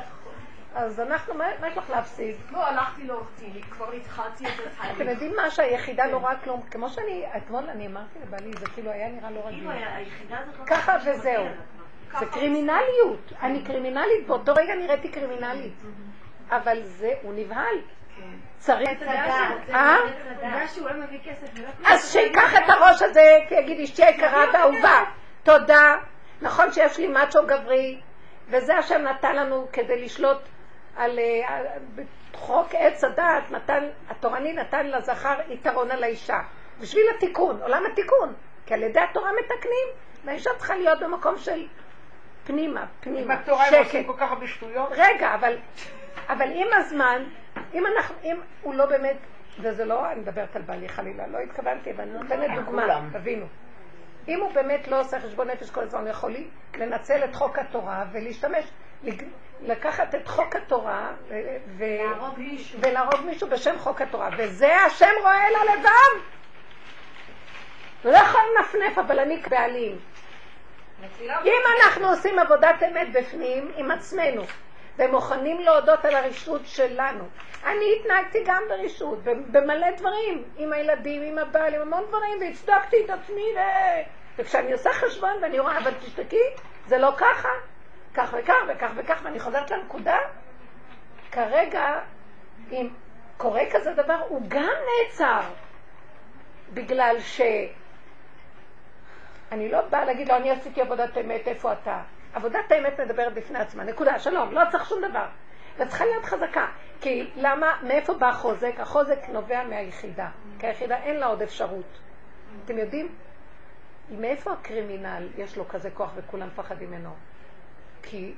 אז 0.74 1.00
אנחנו, 1.00 1.34
מה 1.34 1.68
יש 1.68 1.76
לך 1.76 1.90
להפסיד? 1.90 2.36
לא, 2.50 2.66
הלכתי 2.66 3.04
לעורך 3.04 3.26
דין, 3.38 3.62
כבר 3.62 3.92
התחלתי 3.92 4.44
את 4.46 4.50
אתם 4.50 4.84
התהליך. 4.84 5.10
יודעים 5.10 5.36
מה 5.36 5.50
שהיחידה 5.50 6.06
לא 6.06 6.16
רואה 6.16 6.36
כלום, 6.44 6.62
כמו 6.70 6.88
שאני, 6.88 7.24
אתמול 7.36 7.64
אני 7.68 7.86
אמרתי 7.86 8.18
לבעלי, 8.22 8.52
זה 8.58 8.66
כאילו 8.74 8.90
היה 8.90 9.08
נראה 9.08 9.30
לא 9.30 9.40
רגיל. 9.46 9.58
כאילו 9.58 9.70
היחידה 9.70 10.38
הזאת 10.38 10.58
לא... 10.58 10.64
ככה 10.64 10.96
וזהו. 11.06 11.44
זה 12.18 12.26
קרימינליות. 12.26 13.32
אני 13.42 13.64
קרימינלית, 13.64 14.26
באותו 14.26 14.52
רגע 14.54 14.74
נראיתי 14.74 15.08
קרימינלית. 15.08 15.82
אבל 16.50 16.82
זה, 16.82 17.12
הוא 17.22 17.34
נבהל. 17.36 17.76
צריך... 18.58 18.90
אה? 19.70 19.96
לא 20.82 20.90
אז 21.84 22.12
שיקח 22.12 22.54
את 22.54 22.70
הראש 22.70 23.02
הזה, 23.02 23.38
יגיד 23.50 23.80
אשתי 23.80 24.04
היקרה 24.04 24.44
ואהובה. 24.52 25.04
תודה. 25.42 25.96
נכון 26.42 26.72
שיש 26.72 26.98
לי 26.98 27.06
מאצ'ו 27.06 27.46
גברי, 27.46 28.00
וזה 28.48 28.76
השם 28.76 29.02
נתן 29.02 29.36
לנו 29.36 29.68
כדי 29.72 30.04
לשלוט 30.04 30.38
על 30.96 31.18
אה, 31.18 31.54
על- 31.56 31.66
חוק 32.34 32.68
עץ 32.74 33.04
הדעת, 33.04 33.50
נתן, 33.50 33.84
התורני 34.08 34.52
נתן 34.52 34.86
לזכר 34.86 35.38
יתרון 35.48 35.90
על 35.90 36.04
האישה. 36.04 36.38
בשביל 36.80 37.02
התיקון, 37.16 37.62
עולם 37.62 37.82
התיקון. 37.92 38.34
כי 38.66 38.74
על 38.74 38.82
ידי 38.82 39.00
התורה 39.00 39.30
מתקנים, 39.32 39.86
והאישה 40.24 40.50
צריכה 40.58 40.74
להיות 40.74 41.00
במקום 41.00 41.38
של 41.38 41.66
פנימה, 42.46 42.86
פנימה, 43.00 43.34
התורה 43.34 43.64
הם 43.64 43.70
שקט. 43.72 43.84
עושים 43.84 44.04
כל 44.04 44.14
כך 44.18 44.30
הרבה 44.30 44.46
שטויות. 44.46 44.88
רגע, 44.92 45.34
אבל, 45.34 45.56
אבל 46.28 46.48
עם 46.54 46.66
הזמן, 46.72 47.24
אם 47.74 47.84
אנחנו, 47.86 48.14
אם 48.24 48.36
הוא 48.62 48.74
לא 48.74 48.86
באמת, 48.86 49.16
וזה 49.60 49.84
לא, 49.84 50.10
אני 50.12 50.20
מדברת 50.20 50.56
על 50.56 50.62
בעלי 50.62 50.88
חלילה, 50.88 51.26
לא 51.26 51.38
התכוונתי, 51.38 51.90
אבל 51.92 52.00
אני 52.00 52.12
נותנת 52.12 52.50
דוגמה. 52.54 53.00
תבינו. 53.12 53.46
אם 54.28 54.40
הוא 54.40 54.52
באמת 54.52 54.88
לא 54.88 55.00
עושה 55.00 55.20
חשבון 55.20 55.50
נפש 55.50 55.70
כל 55.70 55.80
הזמן, 55.80 56.00
הוא 56.00 56.08
יכול 56.08 56.34
לנצל 56.78 57.24
את 57.24 57.34
חוק 57.34 57.58
התורה 57.58 58.04
ולהשתמש, 58.12 58.64
לקחת 59.60 60.14
את 60.14 60.28
חוק 60.28 60.56
התורה 60.56 61.12
ו- 61.28 61.84
להרוג 61.84 62.38
מישהו. 62.38 62.78
ולהרוג 62.82 63.20
מישהו 63.24 63.48
בשם 63.48 63.78
חוק 63.78 64.00
התורה, 64.00 64.28
וזה 64.36 64.76
השם 64.76 65.10
רואה 65.22 65.48
אל 65.48 65.54
הלבב. 65.54 66.22
לא 68.04 68.16
יכול 68.16 68.40
לנפנף, 68.56 68.98
אבל 68.98 69.18
אני 69.18 69.42
בעלים. 69.50 69.98
אם 71.20 71.62
אנחנו 71.76 72.08
עושים 72.08 72.38
עבודת 72.38 72.82
אמת 72.82 73.12
בפנים 73.12 73.72
עם 73.76 73.90
עצמנו, 73.90 74.42
ומוכנים 74.98 75.60
להודות 75.60 76.04
על 76.04 76.14
הרשעות 76.14 76.62
שלנו. 76.64 77.24
אני 77.66 77.96
התנהגתי 78.00 78.44
גם 78.46 78.62
ברשעות, 78.68 79.18
במלא 79.24 79.90
דברים, 79.90 80.44
עם 80.56 80.72
הילדים, 80.72 81.22
עם 81.22 81.38
הבעל, 81.38 81.74
עם 81.74 81.80
המון 81.80 82.04
דברים, 82.08 82.40
והצדקתי 82.40 83.04
את 83.04 83.10
עצמי, 83.10 83.44
ו... 83.56 83.58
וכשאני 84.38 84.72
עושה 84.72 84.92
חשבון 84.92 85.32
ואני 85.42 85.58
רואה, 85.58 85.78
אבל 85.78 85.90
תשתקי, 86.00 86.42
זה 86.86 86.98
לא 86.98 87.10
ככה, 87.16 87.48
כך 88.14 88.34
וכך 88.38 88.54
וכך 88.68 88.90
וכך, 88.96 89.20
ואני 89.22 89.40
חוזרת 89.40 89.70
לנקודה, 89.70 90.18
כרגע, 91.32 92.00
אם 92.70 92.88
קורה 93.36 93.62
כזה 93.72 93.92
דבר, 93.94 94.20
הוא 94.28 94.42
גם 94.48 94.72
נעצר, 94.88 95.40
בגלל 96.74 97.16
ש... 97.20 97.40
אני 99.52 99.68
לא 99.68 99.80
באה 99.80 100.04
להגיד 100.04 100.28
לו, 100.28 100.36
אני 100.36 100.50
עשיתי 100.50 100.80
עבודת 100.80 101.18
אמת, 101.18 101.48
איפה 101.48 101.72
אתה? 101.72 102.02
עבודת 102.34 102.72
האמת 102.72 103.00
מדברת 103.00 103.34
בפני 103.34 103.58
עצמה, 103.58 103.84
נקודה, 103.84 104.18
שלום, 104.18 104.52
לא 104.52 104.60
צריך 104.70 104.88
שום 104.88 105.04
דבר. 105.10 105.26
ואת 105.78 105.88
צריכה 105.88 106.04
להיות 106.04 106.24
חזקה. 106.24 106.66
כי 107.00 107.30
למה, 107.36 107.78
מאיפה 107.82 108.14
בא 108.14 108.28
החוזק? 108.28 108.74
החוזק 108.78 109.18
נובע 109.28 109.64
מהיחידה. 109.64 110.28
כי 110.58 110.66
היחידה 110.66 110.96
אין 110.96 111.16
לה 111.16 111.26
עוד 111.26 111.42
אפשרות. 111.42 111.98
אתם 112.64 112.78
יודעים? 112.78 113.14
מאיפה 114.10 114.52
הקרימינל 114.52 115.28
יש 115.36 115.56
לו 115.56 115.68
כזה 115.68 115.90
כוח 115.90 116.10
וכולם 116.16 116.46
מפחדים 116.46 116.90
ממנו? 116.90 117.10
כי 118.02 118.34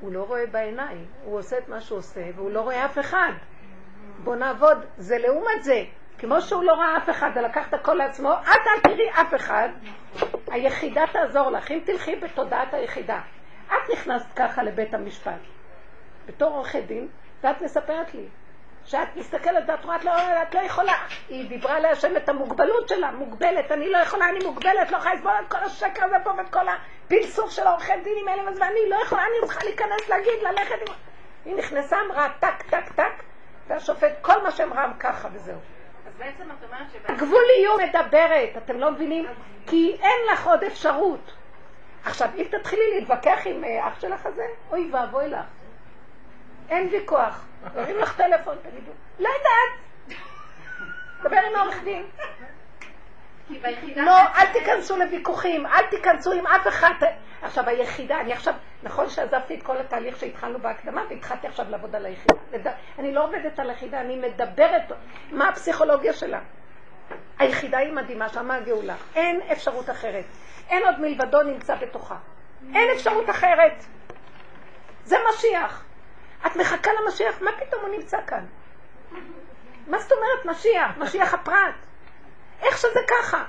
הוא 0.00 0.12
לא 0.12 0.22
רואה 0.22 0.46
בעיניים, 0.46 1.06
הוא 1.24 1.38
עושה 1.38 1.58
את 1.58 1.68
מה 1.68 1.80
שהוא 1.80 1.98
עושה 1.98 2.20
והוא 2.34 2.50
לא 2.50 2.60
רואה 2.60 2.84
אף 2.84 2.98
אחד. 2.98 3.32
בוא 4.24 4.36
נעבוד, 4.36 4.78
זה 4.96 5.18
לעומת 5.18 5.62
זה. 5.62 5.84
כמו 6.18 6.40
שהוא 6.40 6.64
לא 6.64 6.72
ראה 6.72 6.96
אף 6.96 7.10
אחד 7.10 7.30
ולקח 7.34 7.68
את 7.68 7.74
הכל 7.74 7.94
לעצמו, 7.94 8.32
את 8.42 8.66
אל 8.66 8.80
תראי 8.82 9.10
אף 9.10 9.34
אחד. 9.34 9.68
היחידה 10.50 11.02
תעזור 11.12 11.50
לך, 11.50 11.70
אם 11.70 11.80
תלכי 11.84 12.16
בתודעת 12.16 12.74
היחידה. 12.74 13.20
את 13.66 13.90
נכנסת 13.92 14.26
ככה 14.36 14.62
לבית 14.62 14.94
המשפט, 14.94 15.40
בתור 16.26 16.54
עורכי 16.54 16.80
דין, 16.80 17.08
ואת 17.42 17.62
מספרת 17.62 18.14
לי 18.14 18.28
שאת 18.84 19.16
מסתכלת 19.16 19.64
ואת 19.66 19.84
רואה, 19.84 19.96
לא, 20.04 20.12
את 20.42 20.54
לא 20.54 20.60
יכולה. 20.60 20.94
היא 21.28 21.48
דיברה 21.48 21.80
להשם 21.80 22.16
את 22.16 22.28
המוגבלות 22.28 22.88
שלה, 22.88 23.10
מוגבלת, 23.10 23.72
אני 23.72 23.90
לא 23.90 23.98
יכולה, 23.98 24.28
אני 24.28 24.44
מוגבלת, 24.44 24.90
לא 24.90 24.96
יכולה 24.96 25.14
לסבול 25.14 25.32
את 25.44 25.50
כל 25.50 25.58
השקר 25.58 26.04
הזה 26.04 26.16
פה 26.24 26.30
ואת 26.36 26.50
כל 26.50 26.66
הפלסוף 26.68 27.50
של 27.50 27.66
העורכי 27.66 27.92
דינים 28.04 28.28
האלה, 28.28 28.42
ואני 28.42 28.88
לא 28.88 28.96
יכולה, 29.02 29.22
אני 29.22 29.48
צריכה 29.48 29.64
להיכנס, 29.64 30.08
להגיד, 30.08 30.42
ללכת. 30.42 30.88
עם... 30.88 30.94
היא 31.44 31.54
נכנסה, 31.54 31.96
אמרה 32.06 32.28
טק, 32.40 32.62
טק, 32.70 32.92
טק, 32.94 33.22
והשופט, 33.66 34.12
כל 34.22 34.42
מה 34.42 34.50
שאמרה 34.50 34.92
ככה 35.00 35.28
וזהו. 35.32 35.58
בעצם 36.18 36.42
את 36.42 36.64
אומרת 36.64 36.90
ש... 36.92 36.96
הגבוליות 37.08 37.80
מדברת, 37.80 38.56
אתם 38.56 38.80
לא 38.80 38.90
מבינים? 38.90 39.26
כי 39.66 39.96
אין 40.02 40.18
לך 40.32 40.46
עוד 40.46 40.64
אפשרות. 40.64 41.32
עכשיו, 42.04 42.28
אם 42.36 42.44
תתחילי 42.50 42.82
להתווכח 42.94 43.38
עם 43.44 43.64
אה, 43.64 43.88
אח 43.88 44.00
שלך 44.00 44.26
הזה, 44.26 44.46
אוי 44.70 44.90
ואבוי 44.92 45.28
לך. 45.28 45.44
אין 46.68 46.88
ויכוח. 46.92 47.44
יורים 47.76 47.98
לך 47.98 48.16
טלפון, 48.16 48.56
תגידו, 48.62 48.90
לא 49.18 49.28
יודעת. 49.28 49.84
דבר 51.22 51.36
עם 51.50 51.56
העורך 51.56 51.82
דין. 51.84 52.06
לא, 53.96 54.18
אל 54.36 54.46
תיכנסו 54.52 54.96
לוויכוחים, 54.96 55.66
אל 55.66 55.86
תיכנסו 55.90 56.32
עם 56.32 56.46
אף 56.46 56.68
אחד. 56.68 56.94
עכשיו, 57.42 57.68
היחידה, 57.68 58.20
אני 58.20 58.32
עכשיו, 58.32 58.54
נכון 58.82 59.10
שעזבתי 59.10 59.54
את 59.54 59.62
כל 59.62 59.76
התהליך 59.76 60.16
שהתחלנו 60.18 60.58
בהקדמה, 60.58 61.02
והתחלתי 61.10 61.46
עכשיו 61.46 61.66
לעבוד 61.68 61.96
על 61.96 62.06
היחידה. 62.06 62.72
אני 62.98 63.12
לא 63.12 63.24
עובדת 63.24 63.58
על 63.58 63.70
היחידה, 63.70 64.00
אני 64.00 64.16
מדברת 64.16 64.92
מה 65.30 65.48
הפסיכולוגיה 65.48 66.12
שלה. 66.12 66.40
היחידה 67.38 67.78
היא 67.78 67.92
מדהימה, 67.92 68.28
שמה 68.28 68.54
הגאולה. 68.54 68.94
אין 69.14 69.40
אפשרות 69.52 69.90
אחרת. 69.90 70.24
אין 70.70 70.82
עוד 70.84 71.00
מלבדו 71.00 71.42
נמצא 71.42 71.74
בתוכה. 71.74 72.16
אין 72.74 72.90
אפשרות 72.94 73.30
אחרת. 73.30 73.84
זה 75.04 75.16
משיח. 75.28 75.84
את 76.46 76.56
מחכה 76.56 76.90
למשיח, 76.92 77.42
מה 77.42 77.50
פתאום 77.52 77.82
הוא 77.82 77.90
נמצא 77.90 78.18
כאן? 78.26 78.46
מה 79.86 79.98
זאת 79.98 80.12
אומרת 80.12 80.56
משיח? 80.56 80.96
משיח 80.98 81.34
הפרט. 81.34 81.74
איך 82.62 82.78
שזה 82.78 83.00
ככה. 83.08 83.44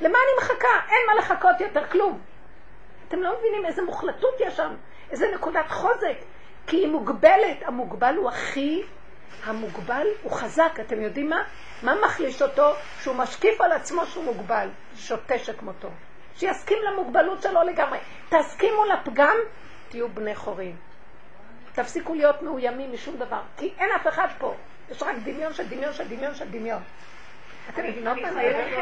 למה 0.00 0.18
אני 0.18 0.44
מחכה? 0.44 0.80
אין 0.88 1.00
מה 1.06 1.14
לחכות 1.14 1.60
יותר, 1.60 1.86
כלום. 1.86 2.20
אתם 3.08 3.22
לא 3.22 3.38
מבינים 3.38 3.66
איזה 3.66 3.82
מוחלטות 3.82 4.34
יש 4.40 4.56
שם, 4.56 4.74
איזה 5.10 5.26
נקודת 5.34 5.70
חוזק. 5.70 6.16
כי 6.66 6.76
היא 6.76 6.88
מוגבלת, 6.88 7.62
המוגבל 7.62 8.16
הוא 8.16 8.28
הכי, 8.28 8.82
המוגבל 9.44 10.06
הוא 10.22 10.32
חזק, 10.32 10.72
אתם 10.80 11.02
יודעים 11.02 11.30
מה? 11.30 11.42
מה 11.82 11.94
מחליש 12.04 12.42
אותו? 12.42 12.70
שהוא 13.00 13.16
משקיף 13.16 13.60
על 13.60 13.72
עצמו 13.72 14.06
שהוא 14.06 14.24
מוגבל, 14.24 14.68
שוטה 14.96 15.38
שכמותו. 15.38 15.88
שיסכים 16.36 16.78
למוגבלות 16.82 17.42
שלו 17.42 17.62
לגמרי. 17.62 17.98
תסכימו 18.28 18.84
לפגם, 18.84 19.36
תהיו 19.88 20.08
בני 20.08 20.34
חורים. 20.34 20.76
תפסיקו 21.74 22.14
להיות 22.14 22.42
מאוימים 22.42 22.92
משום 22.92 23.16
דבר, 23.16 23.40
כי 23.56 23.72
אין 23.78 23.90
אף 23.96 24.06
אחד 24.08 24.28
פה. 24.38 24.54
יש 24.90 25.02
רק 25.02 25.16
דמיון 25.24 25.52
של 25.52 25.68
דמיון 25.68 25.92
של 25.92 26.08
דמיון 26.08 26.34
של 26.34 26.50
דמיון. 26.50 26.82
אתם 27.68 27.84
מבינות 27.84 28.18
מה 28.22 28.32
זה? 28.32 28.80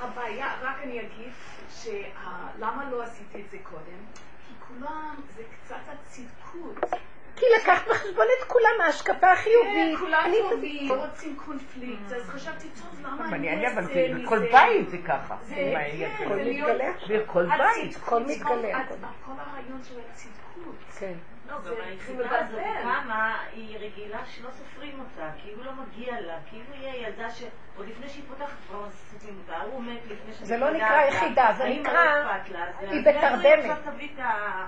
הבעיה, 0.00 0.54
רק 0.62 0.76
אני 0.82 1.00
אגיד, 1.00 1.32
שלמה 1.70 2.90
לא 2.90 3.02
עשיתי 3.02 3.40
את 3.40 3.50
זה 3.50 3.56
קודם? 3.62 4.00
כי 4.48 4.54
כולם, 4.68 5.14
זה 5.36 5.42
קצת 5.64 5.76
הצדקות. 5.88 6.90
כי 7.36 7.46
לקחת 7.60 7.88
בחשבון 7.88 8.26
את 8.38 8.44
כולם, 8.48 8.80
ההשקפה 8.84 9.32
החיובית. 9.32 9.98
כן, 9.98 10.04
כולם 10.04 10.30
טובים, 10.50 10.92
רוצים 10.92 11.36
קונפליקט, 11.36 12.12
אז 12.16 12.22
חשבתי, 12.22 12.68
טוב, 12.68 13.00
למה 13.02 13.28
אני 13.28 13.62
לא 13.62 13.68
אבל 13.72 13.84
בכל 14.22 14.38
בית 14.38 14.90
זה 14.90 14.98
ככה. 15.06 15.36
זה 15.42 15.74
מתגלה. 16.28 16.92
בכל 17.08 17.46
בית. 17.46 17.96
הכל 17.96 18.22
מתגלה. 18.22 18.84
כל 19.24 19.32
הרעיון 19.38 19.82
של 19.88 19.94
הצדקות. 20.10 20.74
כן. 20.98 21.14
לא, 21.48 21.56
גם 21.58 21.74
היחידה 21.86 22.38
הזאת 22.38 22.60
קמה, 22.82 23.38
היא 23.52 23.78
רגילה 23.78 24.26
שלא 24.26 24.50
סופרים 24.50 25.00
אותה, 25.00 25.30
כאילו 25.42 25.64
לא 25.64 25.72
מגיע 25.72 26.20
לה, 26.20 26.38
כאילו 26.50 26.64
היא 26.72 26.88
הילדה 26.88 27.30
שעוד 27.30 27.88
לפני 27.88 28.08
שהיא 28.08 28.24
פותחת 28.28 28.56
כבר 28.68 28.90
סופרים 28.90 29.38
אותה, 29.42 29.62
הוא 29.62 29.82
מת 29.82 30.06
לפני 30.06 30.32
שהיא 30.34 30.46
זה 30.46 30.56
לא 30.56 30.70
נקרא 30.70 31.02
יחידה, 31.08 31.52
זה 31.56 31.64
נקרא, 31.64 32.38
היא 32.80 33.02
בתרדמת. 33.06 33.78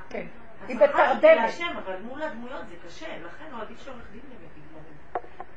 כן. 0.09 0.27
היא 0.69 0.77
בתרדמת. 0.77 1.55
אבל 1.85 1.97
מול 2.03 2.23
הדמויות 2.23 2.69
זה 2.69 2.75
קשה, 2.87 3.07
לכן 3.07 3.45
הוא 3.53 3.63
עדיף 3.63 3.85
שעורך 3.85 4.05
דין 4.13 4.21
באמת. 4.29 4.47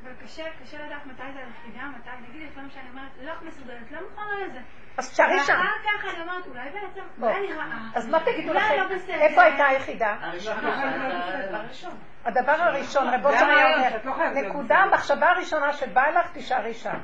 אבל 0.03 0.11
קשה, 0.23 0.43
קשה 0.63 0.85
לדעת 0.85 1.05
מתי 1.05 1.23
זה 1.33 1.39
היחידה, 1.39 1.87
מתי, 1.99 2.29
נגיד 2.29 2.49
לפעמים 2.51 2.69
שאני 2.69 2.89
אומרת, 2.89 3.11
לא 3.21 3.33
מסוגלת, 3.47 3.91
לא 3.91 3.99
מוכנה 4.09 4.45
לזה. 4.45 4.59
אז 4.99 5.11
תשארי 5.11 5.39
שם. 5.39 5.53
ואחר 5.53 6.07
כך 6.07 6.13
אני 6.13 6.21
אומרת, 6.21 6.47
אולי 6.47 6.69
בעצם, 6.69 7.01
אולי 7.21 7.35
אני 7.35 7.53
רעה. 7.53 7.89
אז 7.95 8.07
מה 8.07 8.19
תגידו 8.19 8.53
לכם? 8.53 8.75
לא 8.77 8.95
בסדר. 8.95 9.13
איפה 9.13 9.41
הייתה 9.41 9.65
היחידה? 9.65 10.15
הראשון. 10.21 11.91
הדבר 12.25 12.51
הראשון, 12.51 13.07
רב 13.07 13.25
אושר 13.25 13.45
היה 13.45 13.89
אומר, 14.05 14.29
נקודה, 14.29 14.77
המחשבה 14.77 15.29
הראשונה 15.29 15.73
שבאה 15.73 16.11
לך, 16.11 16.31
תישארי 16.31 16.73
שם. 16.73 16.99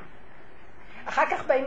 אחר 1.06 1.26
כך 1.30 1.44
באים 1.46 1.66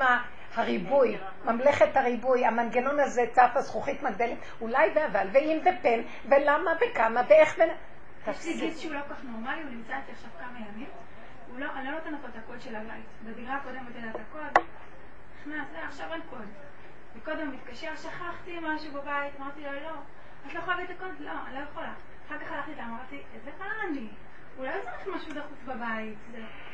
הריבוי, 0.56 1.18
ממלכת 1.46 1.98
הריבוי, 1.98 2.46
המנגנון 2.46 3.00
הזה 3.00 3.22
צף 3.32 3.52
הזכוכית 3.56 4.04
מגדלת, 4.04 4.38
אולי 4.62 4.90
ואבל, 4.96 5.28
ואם 5.34 5.60
ופן, 5.62 6.00
ולמה 6.26 6.72
וכמה, 6.82 7.22
ואיך 7.28 7.58
ו... 7.58 7.62
יש 8.32 8.46
לי 8.46 8.54
גיס 8.54 8.80
שהוא 8.80 8.94
לא 8.94 9.00
כל 9.08 9.14
כך 9.14 9.24
נורמלי, 9.24 9.62
הוא 9.62 9.70
נמצא 9.70 9.94
אצלי 10.04 10.14
עכשיו 10.14 10.30
כמה 10.40 10.60
ימים. 10.60 10.90
הוא 11.52 11.60
לא, 11.60 11.68
אני 11.76 11.86
לא 11.86 11.92
נותנת 11.92 12.22
לו 12.22 12.30
את 12.30 12.36
הקוד 12.44 12.62
של 12.62 12.76
הבית. 12.76 13.06
בדירה 13.24 13.56
הקודמת 13.56 13.96
היה 13.96 14.10
את 14.10 14.16
הקוד, 14.16 14.64
נכנס, 15.40 15.68
זה, 15.72 15.86
עכשיו 15.88 16.14
אין 16.14 16.22
קוד. 16.30 16.48
וקודם 17.16 17.48
הוא 17.48 17.56
מתקשר, 17.56 17.96
שכחתי 17.96 18.58
משהו 18.62 18.92
בבית, 18.92 19.34
אמרתי 19.40 19.62
לו, 19.62 19.72
לא, 19.72 19.94
את 20.48 20.54
לא 20.54 20.60
יכולה 20.60 20.78
להביא 20.78 20.96
את 20.96 21.00
הקוד? 21.02 21.12
לא, 21.20 21.32
אני 21.48 21.56
לא 21.56 21.60
יכולה. 21.72 21.94
אחר 22.28 22.38
כך 22.38 22.52
הלכתי 22.52 22.72
איתה, 22.72 22.84
אמרתי, 22.84 23.22
איזה 23.36 23.52
רע 23.60 23.90
אני. 23.90 24.08
אולי 24.58 24.72
צריך 24.84 25.08
משהו 25.16 25.32
דחוף 25.34 25.64
בבית. 25.66 26.18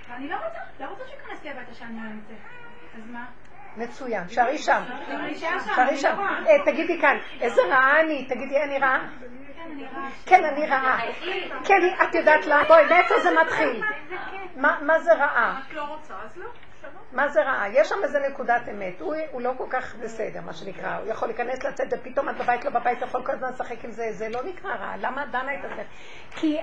ואני 0.09 0.30
לא 0.30 0.36
רוצה, 0.36 0.59
לא 0.80 0.86
רוצה 0.86 1.03
שייכנס 1.07 1.43
לי 1.43 1.49
הביתה 1.49 1.74
שאני 1.74 1.95
לא 1.95 2.09
נמצאת. 2.09 2.38
אז 2.95 3.09
מה? 3.09 3.26
מצוין, 3.78 4.30
שערי 4.30 4.57
שם. 4.57 4.82
שערי 5.76 5.97
שם. 5.97 6.20
אה, 6.47 6.66
תגידי 6.66 7.01
כאן, 7.01 7.18
איזה 7.41 7.61
רעה 7.61 8.01
אני, 8.01 8.26
תגידי, 8.30 8.63
אני 8.63 8.80
רעה? 8.80 9.09
כן, 10.26 10.43
אני 10.43 10.68
רעה. 10.68 10.99
כן, 11.66 11.82
את 12.03 12.16
יודעת 12.16 12.45
למה? 12.45 12.63
בואי, 12.63 12.86
מאיפה 12.89 13.20
זה 13.20 13.30
מתחיל? 13.41 13.84
מה 14.55 14.99
זה 14.99 15.13
רעה? 15.13 15.61
את 15.68 15.74
לא 15.74 15.84
רוצה, 15.84 16.13
אז 16.24 16.38
לא. 16.38 16.45
מה 17.11 17.27
זה 17.27 17.43
רעה? 17.43 17.69
יש 17.69 17.89
שם 17.89 17.95
איזה 18.03 18.19
נקודת 18.19 18.61
אמת. 18.69 19.01
הוא, 19.01 19.15
הוא 19.31 19.41
לא 19.41 19.51
כל 19.57 19.65
כך 19.69 19.95
בסדר, 19.95 20.41
מה 20.41 20.53
שנקרא. 20.53 20.97
הוא 20.97 21.07
יכול 21.07 21.27
להיכנס, 21.27 21.63
לצאת, 21.63 21.88
ופתאום 21.91 22.29
את 22.29 22.38
בבית, 22.38 22.65
לא 22.65 22.71
בבית, 22.71 23.01
יכול 23.01 23.25
כל 23.25 23.31
הזמן 23.31 23.49
לשחק 23.49 23.86
עם 23.86 23.91
זה. 23.91 24.11
זה 24.11 24.29
לא 24.29 24.43
נקרא 24.43 24.75
רע. 24.75 24.93
למה 24.97 25.23
את 25.23 25.31
דנה 25.31 25.53
את 25.53 25.65
עצמך? 25.65 25.88
כי 26.31 26.57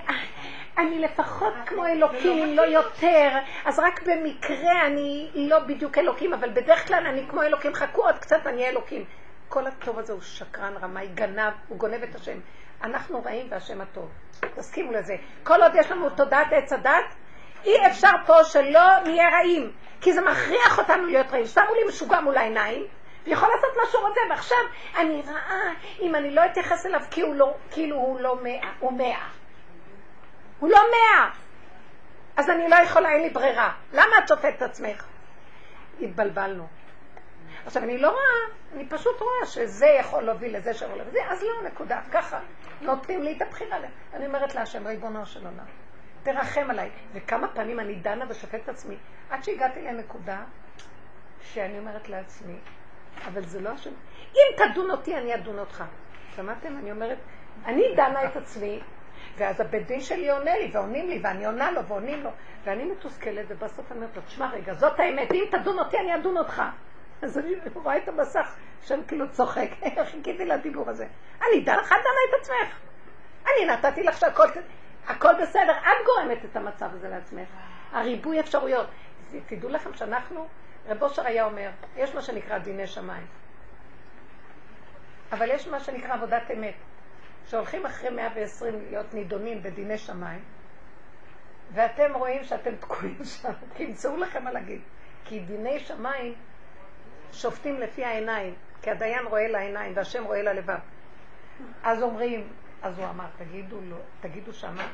אני 0.79 0.99
לפחות 0.99 1.55
כמו 1.67 1.87
אלוקים, 1.87 2.43
אם 2.43 2.57
לא 2.57 2.63
יותר. 2.63 3.39
אז 3.65 3.79
רק 3.79 4.03
במקרה 4.03 4.87
אני 4.87 5.31
לא 5.35 5.59
בדיוק 5.59 5.99
אלוקים, 5.99 6.33
אבל 6.33 6.51
בדרך 6.51 6.89
כלל 6.89 7.07
אני 7.07 7.27
כמו 7.29 7.43
אלוקים. 7.43 7.75
חכו 7.75 8.03
עוד 8.03 8.19
קצת, 8.19 8.47
אני 8.47 8.69
אלוקים. 8.69 9.05
כל 9.49 9.67
הטוב 9.67 9.99
הזה 9.99 10.13
הוא 10.13 10.21
שקרן, 10.21 10.75
רמאי, 10.83 11.07
גנב, 11.07 11.53
הוא 11.69 11.79
גונב 11.79 12.03
את 12.03 12.15
השם. 12.15 12.39
אנחנו 12.85 13.23
רעים 13.25 13.47
והשם 13.51 13.81
הטוב. 13.81 14.11
תסכימו 14.55 14.93
לזה. 14.93 15.15
כל 15.43 15.63
עוד 15.63 15.73
יש 15.75 15.91
לנו 15.91 16.11
תודעת 16.11 16.47
עץ 16.53 16.73
הדת, 16.73 17.15
אי 17.65 17.87
אפשר 17.87 18.11
פה 18.27 18.45
שלא 18.45 18.99
נהיה 19.05 19.29
רעים, 19.29 19.73
כי 20.03 20.13
זה 20.13 20.21
מכריח 20.21 20.79
אותנו 20.79 21.07
להיות 21.07 21.27
רעים. 21.31 21.47
שמו 21.47 21.75
לי 21.75 21.89
משוגע 21.89 22.21
מול 22.21 22.37
העיניים, 22.37 22.87
ויכול 23.25 23.49
לעשות 23.55 23.71
מה 23.77 23.83
שהוא 23.91 24.09
רוצה, 24.09 24.21
ועכשיו 24.31 24.59
אני 24.97 25.23
רעה 25.27 25.73
אם 26.01 26.15
אני 26.15 26.31
לא 26.31 26.47
אתייחס 26.47 26.87
אליו 26.87 27.01
כי 27.11 27.21
הוא 27.21 27.35
לא, 27.35 27.55
כאילו 27.71 27.97
הוא 27.97 28.21
לא 28.21 28.37
מאה, 28.43 28.73
הוא 28.79 28.93
מאה. 28.93 29.29
הוא 30.59 30.71
לא 30.71 30.79
מאה. 30.91 31.31
אז 32.37 32.51
אני 32.51 32.69
לא 32.69 32.77
יכולה, 32.77 33.11
אין 33.11 33.23
לי 33.23 33.31
ברירה. 33.31 33.73
למה 33.93 34.19
את 34.19 34.29
שופטת 34.29 34.55
את 34.57 34.63
עצמך? 34.63 35.05
התבלבלנו. 36.01 36.67
עכשיו, 37.67 37.83
אני 37.83 37.99
לא 37.99 38.11
רואה, 38.11 38.57
אני 38.75 38.87
פשוט 38.89 39.21
רואה 39.21 39.47
שזה 39.47 39.87
יכול 39.87 40.23
להוביל 40.23 40.57
לזה 40.57 40.75
שלא 40.75 40.97
לזה, 40.97 41.19
אז 41.29 41.43
לא, 41.43 41.69
נקודה. 41.69 42.01
ככה, 42.13 42.39
נותנים 42.81 43.23
לי 43.23 43.37
את 43.37 43.43
הבחירה. 43.43 43.77
אני 44.15 44.27
אומרת 44.27 44.55
להשם, 44.55 44.87
ריבונו 44.87 45.27
של 45.27 45.47
עולם, 45.47 45.65
תרחם 46.23 46.71
עליי. 46.71 46.91
וכמה 47.13 47.49
פעמים 47.49 47.81
אני 47.81 47.95
דנה 47.95 48.25
ושופטת 48.29 48.69
עצמי, 48.69 48.97
עד 49.31 49.45
שהגעתי 49.45 49.83
לנקודה 49.83 50.45
שאני 51.41 51.79
אומרת 51.79 52.09
לעצמי, 52.09 52.59
אבל 53.27 53.45
זה 53.45 53.61
לא 53.61 53.69
השם. 53.69 53.91
אם 54.33 54.65
תדון 54.65 54.91
אותי, 54.91 55.17
אני 55.17 55.35
אדון 55.35 55.59
אותך. 55.59 55.85
שמעתם? 56.37 56.77
אני 56.77 56.91
אומרת, 56.91 57.19
אני 57.67 57.83
דנה 57.97 58.25
את 58.25 58.37
עצמי, 58.37 58.81
ואז 59.37 59.61
הבית 59.61 59.87
דין 59.87 60.01
שלי 60.01 60.31
עונה 60.31 60.57
לי, 60.57 60.71
ועונים 60.73 61.09
לי, 61.09 61.21
ואני 61.23 61.47
עונה 61.47 61.71
לו, 61.71 61.85
ועונים 61.87 62.23
לו, 62.23 62.31
ואני 62.65 62.85
מתוסכלת, 62.85 63.45
ובסוף 63.49 63.93
אני 63.93 64.01
אומרת 64.01 64.17
לו, 64.17 64.23
תשמע 64.23 64.51
רגע, 64.51 64.75
זאת 64.75 65.01
האמת, 65.01 65.33
אם 65.33 65.45
תדון 65.51 65.79
אותי, 65.79 65.99
אני 65.99 66.15
אדון 66.15 66.37
אותך. 66.37 66.63
אז 67.23 67.39
אני 67.39 67.55
רואה 67.75 67.97
את 67.97 68.09
המסך, 68.09 68.57
שאני 68.83 69.03
כאילו 69.09 69.31
צוחק, 69.31 69.69
חיכיתי 70.11 70.45
לדיבור 70.45 70.91
הזה. 70.91 71.07
אני 71.41 71.61
דנה, 71.61 71.81
את 71.83 71.89
דנה 71.89 72.23
את 72.29 72.41
עצמך. 72.41 72.79
אני 73.45 73.67
נתתי 73.67 74.03
לך 74.03 74.19
שהכל 74.19 74.51
הכל 75.07 75.33
בסדר, 75.43 75.73
את 75.73 76.07
גורמת 76.07 76.45
את 76.45 76.57
המצב 76.57 76.89
הזה 76.93 77.09
לעצמך. 77.09 77.49
הריבוי 77.93 78.41
אפשרויות. 78.41 78.87
תדעו 79.47 79.71
לכם 79.71 79.95
שאנחנו, 79.95 80.47
רב 80.89 81.03
אושר 81.03 81.27
היה 81.27 81.45
אומר, 81.45 81.71
יש 81.97 82.15
מה 82.15 82.23
שנקרא 82.23 82.59
דיני 82.59 82.87
שמיים. 82.87 83.27
אבל 85.33 85.51
יש 85.51 85.69
מה 85.69 85.81
שנקרא 85.81 86.15
עבודת 86.15 86.51
אמת. 86.51 86.75
שהולכים 87.47 87.87
אחרי 87.87 88.11
120 88.11 88.75
להיות 88.81 89.15
נידונים 89.15 89.63
בדיני 89.63 89.99
שמיים, 89.99 90.45
ואתם 91.73 92.15
רואים 92.15 92.45
שאתם 92.45 92.77
תקועים 92.77 93.25
שם, 93.25 93.53
תמצאו 93.77 94.17
לכם 94.17 94.45
מה 94.45 94.53
להגיד. 94.53 94.81
כי 95.25 95.41
דיני 95.41 95.81
שמיים 95.81 96.35
שופטים 97.33 97.81
לפי 97.81 98.05
העיניים, 98.05 98.55
כי 98.83 98.91
הדיין 98.91 99.27
רואה 99.27 99.49
לעיניים 99.49 99.93
והשם 99.97 100.25
רואה 100.25 100.43
ללבב. 100.43 100.79
אז 101.83 102.03
אומרים, 102.03 102.49
אז 102.83 102.99
הוא 102.99 103.09
אמר, 103.09 103.27
תגידו 103.37 103.81
לו, 103.81 103.97
תגידו 104.21 104.53
שמה, 104.53 104.89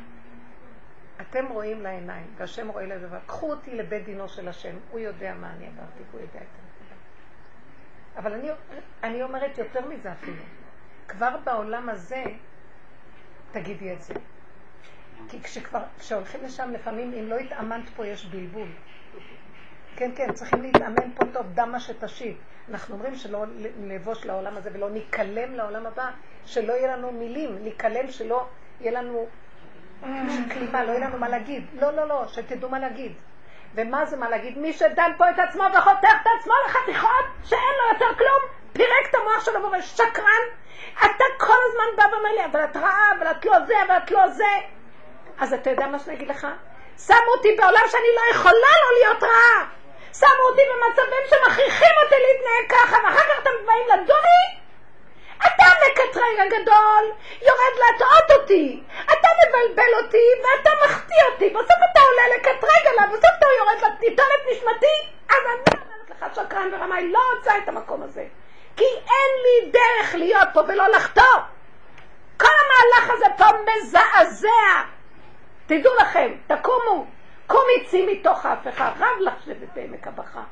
אתם 1.20 1.46
רואים 1.46 1.82
לעיניים 1.82 2.26
והשם 2.36 2.68
רואה 2.68 2.86
ללבב, 2.86 3.18
קחו 3.26 3.50
אותי 3.50 3.74
לבית 3.74 4.04
דינו 4.04 4.28
של 4.28 4.48
השם, 4.48 4.76
הוא 4.90 5.00
יודע 5.00 5.34
מה 5.34 5.52
אני 5.52 5.66
עברתי, 5.66 6.02
הוא 6.12 6.20
יודע 6.20 6.40
את 6.40 6.46
הנקודה. 6.58 6.94
אבל 8.16 8.32
אני, 8.32 8.48
אני 9.02 9.22
אומרת 9.22 9.58
יותר 9.58 9.88
מזה 9.88 10.12
אפילו, 10.12 10.42
כבר 11.08 11.36
בעולם 11.44 11.88
הזה 11.88 12.24
תגידי 13.52 13.92
את 13.92 14.02
זה. 14.02 14.14
כי 15.28 15.42
כשכבר, 15.42 15.82
כשהולכים 15.98 16.44
לשם 16.44 16.70
לפעמים, 16.72 17.12
אם 17.12 17.28
לא 17.28 17.38
התאמנת 17.38 17.88
פה 17.88 18.06
יש 18.06 18.26
בלבול. 18.26 18.68
כן, 19.98 20.10
כן, 20.16 20.32
צריכים 20.32 20.62
להתאמן 20.62 21.10
פה 21.14 21.24
טוב, 21.32 21.46
דמה 21.54 21.80
שתשיב. 21.80 22.36
אנחנו 22.70 22.94
אומרים 22.94 23.16
שלא 23.16 23.44
נבוש 23.78 24.26
לעולם 24.26 24.56
הזה 24.56 24.70
ולא 24.72 24.90
ניכלם 24.90 25.54
לעולם 25.54 25.86
הבא, 25.86 26.10
שלא 26.46 26.72
יהיה 26.72 26.96
לנו 26.96 27.12
מילים, 27.12 27.58
ניכלם 27.62 28.10
שלא 28.10 28.46
יהיה 28.80 28.92
לנו 28.92 29.26
כלימה, 30.52 30.84
לא 30.84 30.92
יהיה 30.92 31.08
לנו 31.08 31.18
מה 31.18 31.28
להגיד. 31.28 31.66
לא, 31.80 31.90
לא, 31.90 32.08
לא, 32.08 32.28
שתדעו 32.28 32.70
מה 32.70 32.78
להגיד. 32.78 33.12
ומה 33.74 34.06
זה 34.06 34.16
מה 34.16 34.28
להגיד? 34.28 34.58
מי 34.58 34.72
שדן 34.72 35.10
פה 35.18 35.30
את 35.30 35.38
עצמו 35.38 35.62
וחותך 35.78 36.08
את 36.22 36.26
עצמו 36.40 36.52
לחתיכות, 36.66 37.24
שאין 37.44 37.74
לו 37.82 37.92
יותר 37.92 38.18
כלום, 38.18 38.42
פירק 38.72 39.10
את 39.10 39.14
המוח 39.14 39.44
שלו 39.44 39.62
ואומר, 39.62 39.80
שקרן, 39.80 40.44
אתה 40.98 41.24
כל 41.38 41.58
הזמן 41.68 41.96
בא 41.96 42.14
ואומר 42.14 42.32
לי, 42.36 42.44
אבל 42.44 42.64
את 42.64 42.76
רעה, 42.76 43.12
אבל 43.18 43.26
את 43.30 43.44
לא 43.44 43.64
זה, 43.66 43.74
אבל 43.86 43.96
את 43.96 44.10
לא 44.10 44.28
זה. 44.28 44.54
אז 45.38 45.52
אתה 45.52 45.70
יודע 45.70 45.86
מה 45.86 45.98
שאני 45.98 46.16
אגיד 46.16 46.28
לך? 46.28 46.46
שמו 46.98 47.16
אותי 47.36 47.48
בעולם 47.58 47.82
שאני 47.86 48.08
לא 48.16 48.36
יכולה 48.38 48.52
לא 48.52 48.98
להיות 49.00 49.22
רעה. 49.22 49.78
שמו 50.20 50.42
אותי 50.50 50.62
במצבים 50.70 51.24
שמכריחים 51.30 51.94
אותי 52.04 52.14
להתנהג 52.14 52.66
ככה, 52.68 52.96
ואחר 53.04 53.24
כך 53.28 53.38
אתם 53.42 53.50
באים 53.66 53.86
לדורי? 53.88 54.44
אתה 55.38 55.64
מקטרג 55.86 56.38
הגדול, 56.46 57.04
יורד 57.42 57.74
להטעות 57.78 58.40
אותי. 58.40 58.82
אתה 59.04 59.28
מבלבל 59.38 60.04
אותי 60.04 60.26
ואתה 60.42 60.70
מחטיא 60.84 61.22
אותי. 61.32 61.50
בסוף 61.50 61.78
אתה 61.92 62.00
עולה 62.00 62.36
לקטרג 62.36 62.86
עליו, 62.86 63.08
בסוף 63.08 63.30
אתה 63.38 63.46
יורד 63.58 63.92
לטיטון 63.92 64.26
את 64.36 64.52
נשמתי. 64.52 64.96
אז 65.28 65.36
אני 65.46 65.80
אומרת 65.82 66.10
לך 66.10 66.34
שקרן 66.34 66.74
ורמאי, 66.74 67.12
לא 67.12 67.20
רוצה 67.36 67.58
את 67.58 67.68
המקום 67.68 68.02
הזה. 68.02 68.24
כי 68.76 68.84
אין 68.84 69.30
לי 69.42 69.70
דרך 69.70 70.14
להיות 70.14 70.48
פה 70.54 70.60
ולא 70.68 70.88
לחטוא. 70.88 71.38
כל 72.36 72.46
המהלך 72.64 73.10
הזה 73.10 73.26
פה 73.38 73.44
מזעזע. 73.66 74.82
תדעו 75.66 75.94
לכם, 75.94 76.32
תקומו. 76.46 77.17
קומי 77.48 77.84
צי 77.86 78.06
מתוך 78.06 78.46
ההפכה, 78.46 78.92
רב 78.98 79.20
לך 79.20 79.34
שבט 79.44 79.68
בעמק 79.74 80.06
הבכה, 80.06 80.42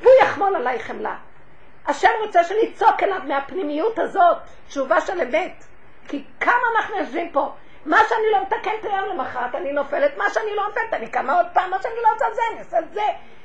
והוא 0.00 0.14
יחמול 0.22 0.56
עליי 0.56 0.78
חמלה. 0.78 1.16
השם 1.86 2.08
רוצה 2.24 2.44
שנצעוק 2.44 3.02
אליו 3.02 3.20
מהפנימיות 3.28 3.98
הזאת, 3.98 4.36
תשובה 4.68 5.00
של 5.00 5.20
אמת. 5.20 5.64
כי 6.08 6.24
כמה 6.40 6.62
אנחנו 6.76 6.96
יושבים 6.96 7.30
פה, 7.32 7.52
מה 7.86 7.98
שאני 8.08 8.30
לא 8.32 8.42
מתקנת 8.42 8.84
היום 8.84 9.08
למחרת, 9.08 9.54
אני 9.54 9.72
נופלת, 9.72 10.16
מה 10.16 10.24
שאני 10.30 10.56
לא 10.56 10.66
נופלת, 10.68 10.92
אני 10.92 11.06
קמה 11.10 11.36
עוד 11.36 11.46
פעם, 11.52 11.70
מה 11.70 11.82
שאני 11.82 11.94
לא 12.02 12.08
עושה 12.14 12.24
זה, 12.34 12.42
אני 12.52 12.60
עושה 12.60 12.78
זה. 12.92 13.02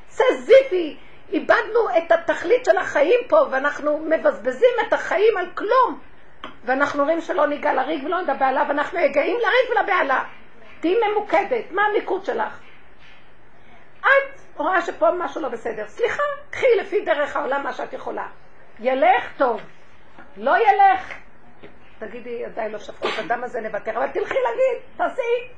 סזיפי, 0.09 0.97
איבדנו 1.29 1.89
את 1.97 2.11
התכלית 2.11 2.65
של 2.65 2.77
החיים 2.77 3.19
פה, 3.27 3.37
ואנחנו 3.51 3.97
מבזבזים 3.97 4.75
את 4.87 4.93
החיים 4.93 5.37
על 5.37 5.45
כלום. 5.55 5.99
ואנחנו 6.65 7.03
רואים 7.03 7.21
שלא 7.21 7.47
ניגע 7.47 7.73
לריב 7.73 8.05
ולא 8.05 8.21
נדבר 8.21 8.45
עליו, 8.45 8.65
אנחנו 8.69 8.99
יגעים 8.99 9.37
לריב 9.37 9.77
ולבעלה. 9.77 10.23
תהיי 10.79 10.95
ממוקדת, 11.07 11.71
מה 11.71 11.81
המיקוד 11.85 12.25
שלך? 12.25 12.59
את 13.99 14.41
רואה 14.57 14.81
שפה 14.81 15.11
משהו 15.11 15.41
לא 15.41 15.49
בסדר. 15.49 15.87
סליחה, 15.87 16.23
קחי 16.49 16.75
לפי 16.79 17.05
דרך 17.05 17.35
העולם 17.35 17.63
מה 17.63 17.73
שאת 17.73 17.93
יכולה. 17.93 18.27
ילך 18.79 19.37
טוב, 19.37 19.61
לא 20.37 20.57
ילך. 20.57 21.13
תגידי, 21.99 22.45
עדיין 22.45 22.71
לא 22.71 22.79
שפכו 22.79 23.07
את 23.07 23.25
הדם 23.25 23.43
הזה, 23.43 23.61
נוותר. 23.61 23.91
אבל 23.91 24.07
תלכי 24.07 24.37
להגיד, 24.43 24.83
תעשי. 24.97 25.51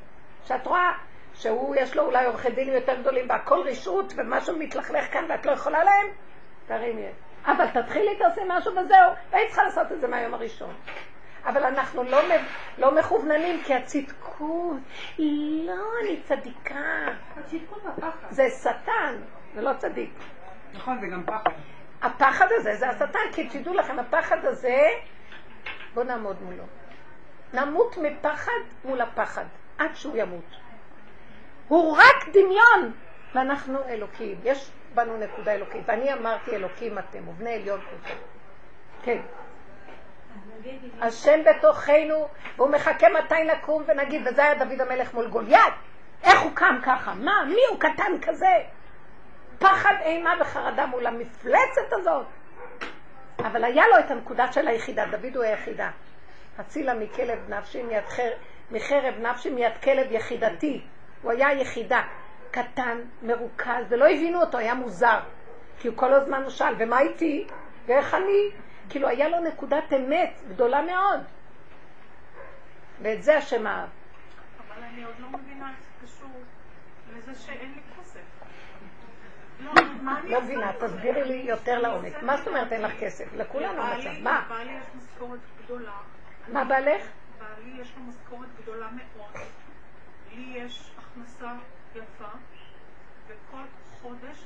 שאת 0.45 0.67
רואה 0.67 0.91
שהוא, 1.33 1.75
יש 1.75 1.95
לו 1.95 2.03
אולי 2.03 2.25
עורכי 2.25 2.51
דינים 2.51 2.73
יותר 2.73 2.95
גדולים 2.95 3.29
והכל 3.29 3.59
רשעות 3.67 4.13
ומשהו 4.17 4.57
מתלכלך 4.57 5.13
כאן 5.13 5.25
ואת 5.29 5.45
לא 5.45 5.51
יכולה 5.51 5.83
להם, 5.83 6.07
תרימי. 6.67 7.07
אבל 7.45 7.67
תתחילי, 7.67 8.15
תעשי 8.19 8.41
משהו 8.47 8.71
וזהו. 8.71 9.11
והיית 9.29 9.47
צריכה 9.47 9.63
לעשות 9.63 9.91
את 9.91 10.01
זה 10.01 10.07
מהיום 10.07 10.33
הראשון. 10.33 10.73
אבל 11.45 11.63
אנחנו 11.63 12.03
לא, 12.03 12.19
לא 12.77 12.95
מכווננים, 12.95 13.63
כי 13.63 13.73
הצדקות, 13.73 14.77
לא, 15.65 15.83
אני 16.03 16.21
צדיקה. 16.23 17.05
הצדקות 17.37 17.83
והפחד. 17.85 18.27
זה 18.29 18.49
שטן, 18.49 19.15
זה 19.55 19.61
לא 19.61 19.71
צדיק. 19.77 20.13
נכון, 20.73 20.99
זה 21.01 21.07
גם 21.07 21.23
פחד. 21.25 21.51
הפחד 22.01 22.47
הזה 22.51 22.75
זה 22.75 22.89
השטן, 22.89 23.19
כי 23.33 23.49
תדעו 23.49 23.73
לכם, 23.73 23.99
הפחד 23.99 24.45
הזה, 24.45 24.77
בואו 25.93 26.05
נעמוד 26.05 26.41
מולו. 26.41 26.63
נמות 27.53 27.97
מפחד 27.97 28.61
מול 28.85 29.01
הפחד, 29.01 29.45
עד 29.77 29.95
שהוא 29.95 30.17
ימות. 30.17 30.55
הוא 31.67 31.97
רק 31.97 32.29
דמיון, 32.33 32.93
ואנחנו 33.35 33.79
אלוקים. 33.87 34.39
יש 34.43 34.71
בנו 34.93 35.17
נקודה 35.17 35.51
אלוקית, 35.53 35.81
ואני 35.85 36.13
אמרתי 36.13 36.55
אלוקים 36.55 36.99
אתם, 36.99 37.27
ובני 37.27 37.53
עליון 37.53 37.81
כולכם. 37.89 38.15
כן. 39.03 39.21
השם 41.01 41.39
בתוכנו, 41.45 42.27
והוא 42.57 42.69
מחכה 42.69 43.07
מתי 43.09 43.43
נקום 43.43 43.83
ונגיד, 43.87 44.27
וזה 44.27 44.43
היה 44.43 44.55
דוד 44.55 44.81
המלך 44.81 45.13
מול 45.13 45.27
גוליית. 45.27 45.73
איך 46.23 46.41
הוא 46.41 46.51
קם 46.55 46.79
ככה? 46.83 47.13
מה? 47.13 47.43
מי 47.47 47.61
הוא 47.69 47.79
קטן 47.79 48.21
כזה? 48.21 48.57
פחד, 49.59 49.93
אימה 50.01 50.33
וחרדה 50.41 50.85
מול 50.85 51.07
המפלצת 51.07 51.91
הזאת. 51.91 52.25
אבל 53.39 53.63
היה 53.63 53.83
לו 53.87 53.99
את 53.99 54.11
הנקודה 54.11 54.51
של 54.51 54.67
היחידה, 54.67 55.05
דוד 55.05 55.35
הוא 55.35 55.43
היחידה. 55.43 55.89
הצילה 56.57 56.93
מכלב 56.93 57.49
נפשי 57.49 57.83
מיד 57.83 58.05
חר... 58.07 58.31
מחרב 58.71 59.13
נפשי 59.19 59.49
מיד 59.49 59.77
כלב 59.83 60.11
יחידתי. 60.11 60.81
הוא 61.21 61.31
היה 61.31 61.53
יחידה, 61.53 62.01
קטן, 62.51 62.97
מרוכז, 63.21 63.85
ולא 63.89 64.05
הבינו 64.05 64.41
אותו, 64.41 64.57
היה 64.57 64.73
מוזר. 64.73 65.19
כי 65.79 65.87
הוא 65.87 65.97
כל 65.97 66.13
הזמן 66.13 66.49
שאל, 66.49 66.73
ומה 66.77 66.99
איתי? 66.99 67.47
ואיך 67.85 68.13
אני? 68.13 68.51
כאילו 68.89 69.07
היה 69.07 69.29
לו 69.29 69.39
נקודת 69.39 69.93
אמת 69.93 70.41
גדולה 70.49 70.81
מאוד. 70.81 71.19
ואת 73.01 73.23
זה 73.23 73.37
השם 73.37 73.67
אהב. 73.67 73.89
אבל 74.67 74.83
אני 74.83 75.03
עוד 75.03 75.15
לא 75.19 75.29
מבינה 75.29 75.69
איך 75.69 75.79
זה 75.79 76.07
קשור 76.07 76.29
לזה 77.15 77.35
שאין 77.35 77.71
לי 77.75 77.81
כסף. 77.99 78.19
לא, 79.59 79.73
לא 80.23 80.41
מבינה, 80.41 80.71
תסבירי 80.79 81.23
לי 81.23 81.49
יותר 81.49 81.79
לעומק. 81.79 82.23
מה 82.23 82.37
זאת 82.37 82.47
אומרת 82.47 82.71
אין 82.71 82.81
לך 82.81 82.91
כסף? 82.99 83.33
לכולנו 83.33 83.81
המצב. 83.81 84.09
מה? 84.21 84.45
לבעלי 84.45 84.71
יש 84.71 84.85
משכורת 84.95 85.39
גדולה. 85.63 85.97
מה 86.47 86.63
בעלך? 86.63 87.03
בעלי 87.39 87.81
יש 87.81 87.93
לו 87.97 88.03
משכורת 88.03 88.47
גדולה 88.61 88.87
מאוד. 88.91 89.41
לי 90.35 90.59
יש 90.59 90.91
הכנסה 90.97 91.53
יפה, 91.95 92.29
וכל 93.27 93.63
חודש 94.01 94.45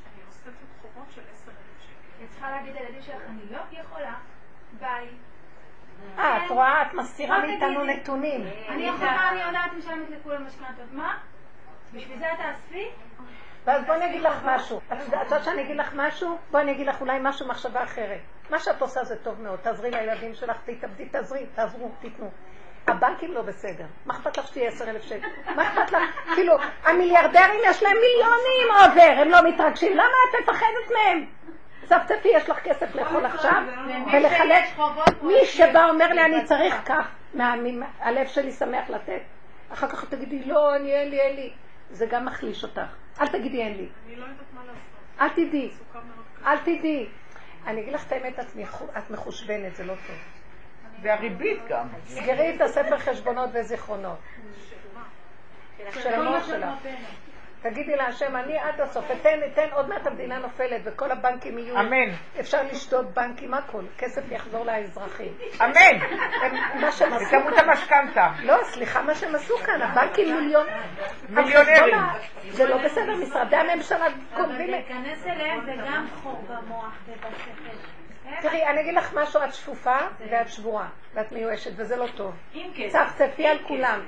שקל. 2.26 2.34
צריכה 2.34 2.52
להגיד 2.52 2.74
לילדים 2.74 3.02
שלך, 3.02 3.22
אני 3.30 3.42
לא 3.52 3.60
יכולה, 3.72 4.14
ביי. 4.80 5.08
אה, 6.18 6.46
את 6.46 6.52
רואה, 6.52 6.82
את 6.82 6.94
מסתירה 6.94 7.40
מאיתנו. 7.40 7.84
נתונים. 7.84 8.48
אני 8.70 8.84
יכולה, 8.84 9.30
אני 9.30 9.42
יודעת, 9.42 9.74
משלמת 9.78 10.10
לכולם 10.10 10.46
משכנתות. 10.46 10.92
מה? 10.92 11.18
בשביל 11.94 12.20
זה 12.20 12.34
את 12.34 12.38
תאספי? 12.38 12.90
ואז 13.66 13.86
בואי 13.86 13.98
אני 13.98 14.06
אגיד 14.06 14.22
לך 14.22 14.42
משהו. 14.46 14.78
את 14.78 14.94
את 14.94 15.14
יודעת 15.14 15.44
שאני 15.44 15.62
אגיד 15.62 15.78
לך 15.78 15.94
משהו? 15.96 16.38
בואי 16.52 16.64
אני 16.64 16.72
אגיד 16.72 16.88
לך 16.88 17.02
אולי 17.02 17.18
משהו, 17.22 17.48
מחשבה 17.48 17.84
אחרת. 17.84 18.20
מה 18.50 18.60
שאת 18.60 18.82
עושה 18.82 19.04
זה 19.04 19.16
טוב 19.24 19.42
מאוד. 19.42 19.60
תעזרי 19.60 19.92
לילדים 19.92 20.36
שלך, 20.36 20.58
תתאבדי, 20.66 21.10
תעזרי, 21.10 21.46
תעזרו, 21.56 21.92
תיתנו. 22.02 22.30
הבנקים 22.88 23.34
לא 23.34 23.42
בסדר. 23.42 23.86
מה 24.06 24.14
אכפת 24.14 24.38
לך 24.38 24.48
שתהיה 24.48 24.70
עשר 24.70 24.90
אלף 24.90 25.04
שקל? 25.04 25.28
מה 25.56 25.68
אכפת 25.68 25.92
לך? 25.92 26.04
כאילו, 26.36 26.54
המיליארדרים 26.84 27.60
יש 27.64 27.84
להם 27.84 27.98
מיליונים 28.02 28.92
עובר, 28.92 29.22
הם 29.22 29.30
לא 29.30 29.50
מתרגשים. 29.50 29.94
למה 29.94 30.04
את 30.04 30.42
מפחדת 30.42 30.92
מהם? 30.94 31.26
צפצפי, 31.86 32.28
יש 32.34 32.50
לך 32.50 32.60
כסף 32.60 32.96
לאכול 32.96 33.26
עכשיו 33.26 33.64
ולחלק. 34.14 34.64
מי 35.22 35.46
שבא 35.46 35.90
אומר 35.90 36.14
לי, 36.14 36.26
אני 36.26 36.46
צריך 36.46 36.76
כך, 36.86 37.08
הלב 38.00 38.28
שלי 38.28 38.52
שמח 38.52 38.90
לתת. 38.90 39.22
אחר 39.70 39.88
כך 39.88 40.06
תגידי, 40.06 40.44
לא, 40.44 40.76
אני 40.76 40.94
אין 40.94 41.10
לי, 41.10 41.22
אין 41.22 41.36
לי. 41.36 41.54
זה 41.92 42.06
גם 42.06 42.26
מחליש 42.26 42.64
אותך. 42.64 42.82
אל 43.22 43.28
תגידי 43.28 43.62
אין 43.62 43.78
לי. 43.78 43.88
אני 44.08 44.16
לא 44.16 44.26
יודעת 44.26 44.46
מה 44.54 44.62
לעשות. 44.62 44.86
אל 45.22 45.30
תדעי. 45.30 45.72
אל 46.46 46.58
תדעי. 46.58 47.08
אני 47.68 47.82
אגיד 47.82 47.94
לך 47.94 48.08
את 48.08 48.12
האמת, 48.12 48.40
את 48.98 49.10
מחושבנת, 49.10 49.76
זה 49.76 49.84
לא 49.84 49.94
טוב. 50.08 50.16
והריבית 51.02 51.60
גם. 51.70 51.88
סגרי 52.08 52.56
את 52.56 52.62
הספר 52.62 52.98
חשבונות 53.00 53.50
וזיכרונות. 53.54 54.20
של 55.92 56.14
המוח 56.14 56.48
שלך. 56.48 56.70
תגידי 57.70 57.96
להשם, 57.96 58.36
אני 58.36 58.58
עד 58.60 58.82
הסוף, 58.82 59.12
אתן, 59.12 59.40
אתן, 59.54 59.68
עוד 59.72 59.90
מעט 59.90 60.08
המדינה 60.08 60.38
נופלת 60.40 60.82
וכל 60.84 61.12
הבנקים 61.12 61.58
יהיו... 61.58 61.80
אמן. 61.80 62.10
אפשר 62.40 62.64
לשדוד 62.72 63.16
בנקים, 63.16 63.54
הכל. 63.54 63.82
כסף 63.98 64.22
יחזור 64.32 64.66
לאזרחים. 64.66 65.34
אמן. 65.64 66.00
הם- 66.42 66.82
מה 66.82 66.92
שהם 66.92 67.14
עשו 67.14 67.26
וכמות 67.26 67.54
כאן... 67.56 67.70
המשכנתה. 67.70 68.32
לא, 68.44 68.58
סליחה, 68.64 69.02
מה 69.02 69.16
שהם 69.16 69.36
עשו 69.36 69.58
כאן, 69.58 69.82
הבנקים 69.82 70.36
מיליון... 70.36 70.68
מיליונרים. 71.30 71.96
זה 72.50 72.68
לא 72.68 72.78
בסדר, 72.78 73.16
משרדי 73.16 73.56
הממשלה 73.56 74.06
גונבים... 74.38 74.70
להיכנס 74.70 75.26
אליהם 75.28 75.66
זה 75.66 75.72
גם 75.88 76.08
חור 76.24 76.42
במוח 76.50 76.94
ובשכל. 77.08 77.76
תראי, 78.42 78.68
אני 78.68 78.82
אגיד 78.82 78.94
לך 78.96 79.14
משהו, 79.14 79.44
את 79.44 79.54
שפופה 79.54 79.98
ואת 80.30 80.50
שבורה, 80.50 80.88
ואת 81.14 81.32
מיואשת, 81.32 81.72
וזה 81.76 81.96
לא 81.96 82.08
טוב. 82.16 82.36
עם 82.54 82.72
כסף. 82.76 83.00
צפצפי 83.08 83.48
על 83.48 83.58
כולם. 83.68 84.00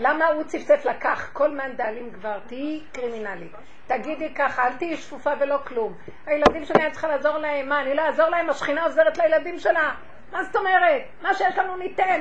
למה 0.00 0.26
הוא 0.26 0.44
צפצף 0.44 0.84
לקח 0.84 1.30
כל 1.32 1.50
מן 1.50 1.76
דאלים 1.76 2.12
כבר? 2.12 2.38
תהיי 2.46 2.80
קרימינלית. 2.92 3.52
תגידי 3.86 4.34
ככה, 4.34 4.66
אל 4.66 4.72
תהיי 4.72 4.96
שפופה 4.96 5.30
ולא 5.40 5.58
כלום. 5.66 5.94
הילדים 6.26 6.64
שלי, 6.64 6.82
אני 6.82 6.90
צריכה 6.90 7.08
לעזור 7.08 7.38
להם. 7.38 7.68
מה, 7.68 7.80
אני 7.80 7.94
לא 7.94 8.02
אעזור 8.02 8.28
להם? 8.28 8.50
השכינה 8.50 8.82
עוזרת 8.82 9.18
לילדים 9.18 9.58
שלה. 9.58 9.94
מה 10.32 10.44
זאת 10.44 10.56
אומרת? 10.56 11.02
מה 11.22 11.34
שיש 11.34 11.58
לנו 11.58 11.76
ניתן. 11.76 12.20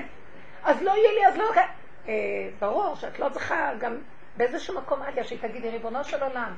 אז 0.63 0.81
לא 0.83 0.91
יהיה 0.91 1.11
לי, 1.11 1.27
אז 1.27 1.37
לא... 1.37 1.51
אה, 2.07 2.13
ברור 2.59 2.95
שאת 2.95 3.19
לא 3.19 3.29
צריכה 3.29 3.71
גם 3.79 3.97
באיזשהו 4.37 4.77
מקום 4.77 5.01
עליה, 5.01 5.23
שהיא 5.23 5.39
תגידי, 5.41 5.69
ריבונו 5.69 6.03
של 6.03 6.23
עולם, 6.23 6.53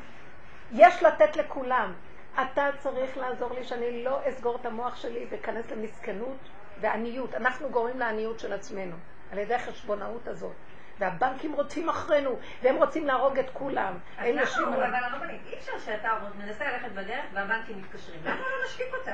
יש 0.72 1.03
לתת 1.03 1.36
לכולם. 1.36 1.93
אתה 2.34 2.69
צריך 2.78 3.17
לעזור 3.17 3.53
לי 3.53 3.63
שאני 3.63 4.03
לא 4.03 4.19
אסגור 4.30 4.55
את 4.61 4.65
המוח 4.65 4.95
שלי 4.95 5.26
ואכנס 5.30 5.72
למסכנות 5.72 6.49
ועניות. 6.82 7.36
אנחנו 7.36 7.69
גורמים 7.69 7.99
לעניות 7.99 8.39
של 8.39 8.53
עצמנו, 8.53 8.95
על 9.32 9.38
ידי 9.38 9.53
החשבונאות 9.53 10.28
הזאת. 10.28 10.70
והבנקים 11.01 11.53
רודפים 11.53 11.89
אחרינו, 11.89 12.39
והם 12.61 12.75
רוצים 12.75 13.07
להרוג 13.07 13.39
את 13.39 13.49
כולם. 13.53 13.93
אז 14.17 14.27
למה 14.27 14.41
הוא. 14.57 14.75
אבל 14.75 15.03
הרבנית, 15.03 15.41
אי 15.47 15.57
אפשר 15.57 15.79
שאתה 15.85 16.09
מנסה 16.37 16.65
ללכת 16.65 16.91
בדרך 16.91 17.25
והבנקים 17.33 17.77
מתקשרים. 17.77 18.19
למה 18.25 18.35
לא 18.35 18.65
נשתיק 18.65 18.87
אותם? 18.93 19.11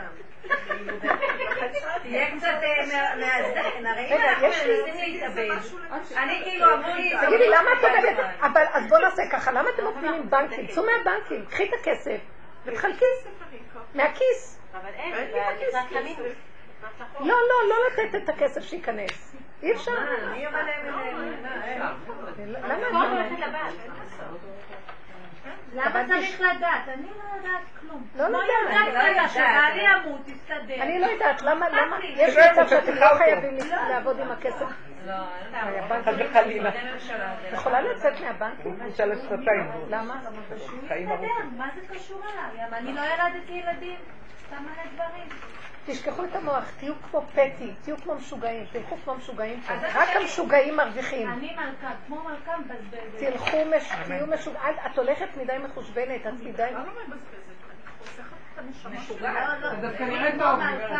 תהיה 2.01 2.37
קצת 2.37 2.47
אה, 2.63 3.15
מאזן, 3.15 3.85
הרי 3.85 4.05
אם 4.05 4.17
אנחנו 4.21 4.47
מנסים 4.47 4.95
להתאבד, 4.95 5.49
אני 6.17 6.41
כאילו 6.43 6.73
אמרו 6.73 6.93
לי... 6.95 7.13
תגידי, 7.25 7.49
למה 7.49 7.69
את 7.79 7.83
עובדת? 7.83 8.25
אבל 8.41 8.63
אז 8.73 8.87
בוא 8.87 8.97
נעשה 8.97 9.23
ככה, 9.31 9.51
למה 9.51 9.69
אתם 9.75 9.85
עובדים 9.85 10.13
עם 10.13 10.29
בנקים? 10.29 10.67
צאו 10.67 10.83
מהבנקים, 10.85 11.45
קחי 11.45 11.63
את 11.63 11.73
הכסף 11.81 12.19
ותחלקי 12.65 13.05
מהכיס. 13.95 14.59
אבל 14.73 14.89
אין, 14.93 15.13
כסף. 15.59 15.79
קנינו. 15.89 16.23
לא, 17.19 17.35
לא, 17.49 17.69
לא 17.69 17.75
לתת 17.87 18.15
את 18.23 18.29
הכסף 18.29 18.61
שייכנס. 18.61 19.37
אי 19.63 19.73
אפשר. 19.73 19.91
מי. 20.31 20.47
אבל 20.47 20.61
למה 25.73 26.05
צריך 26.07 26.41
לדעת? 26.41 26.87
אני 26.87 27.07
לא 27.07 27.35
יודעת 27.37 27.61
כלום. 27.79 28.07
לא 28.15 28.27
לא. 28.27 28.37
יודעת 28.37 29.03
רגע 29.03 29.27
שבעלי 29.27 29.81
ימות, 29.81 30.21
תסתדר. 30.25 30.81
אני 30.81 30.99
לא 30.99 31.05
יודעת, 31.05 31.41
למה, 31.41 31.69
למה. 31.69 31.97
יש 32.03 32.35
מצב 32.37 32.67
שאתם 32.67 32.95
לא 32.95 33.07
חייבים 33.17 33.57
אותו. 33.57 33.75
לעבוד 33.89 34.19
עם 34.19 34.31
הכסף. 34.31 34.65
לא, 35.05 35.13
היה 35.53 35.87
חס. 35.87 36.13
וחלילה. 36.17 36.69
את 36.69 37.53
יכולה 37.53 37.81
לצאת 37.81 38.13
מהבנקים? 38.21 38.79
הוא 38.81 38.95
של 38.95 39.11
השפתיים. 39.11 39.71
למה? 39.89 40.15
חיים 40.87 41.09
תסתדר, 41.09 41.27
ארוכים. 41.27 41.57
מה 41.57 41.67
זה 41.75 41.93
קשור 41.93 42.21
אליי? 42.23 42.67
אני 42.73 42.93
לא 42.93 43.01
ילדתי 43.01 43.51
ילדים. 43.51 43.99
סתם 44.45 44.63
מלא 44.63 44.83
דברים. 44.93 45.29
תשכחו 45.87 46.23
את 46.25 46.35
המוח, 46.35 46.63
תהיו 46.79 46.93
כמו 47.11 47.21
פטי, 47.31 47.73
תהיו 47.81 47.97
כמו 47.97 48.15
משוגעים, 48.15 48.65
תלכו 48.71 48.95
כמו 49.03 49.15
משוגעים 49.15 49.61
פה. 49.61 49.73
רק 49.93 50.09
המשוגעים 50.15 50.77
מרוויחים. 50.77 51.29
אני 51.31 51.55
מלכה, 51.55 51.91
כמו 52.07 52.23
מלכה 52.23 52.57
מבזבזת. 52.57 53.19
תלכו, 53.19 53.57
מש- 53.77 53.91
תהיו 54.07 54.27
משוגעים. 54.27 54.75
את 54.85 54.97
הולכת 54.97 55.27
מדי 55.37 55.57
מחושבנת, 55.65 56.27
את 56.27 56.33
מדי... 56.43 56.63
אני 56.63 56.73
לא 56.73 56.79
מבזבזת, 56.81 57.21
אני 57.77 57.91
חוסכת 57.99 58.23
את 58.53 58.59
הנשמה 58.59 58.91
שלי. 58.91 58.99
משוגעת. 58.99 59.59
לא, 59.61 59.69
זה 59.69 59.75
דווקא 59.87 60.03
אני 60.03 60.11
נראה 60.19 60.31
כמו 60.31 60.41
טוב, 60.43 60.59
לא. 60.59 60.97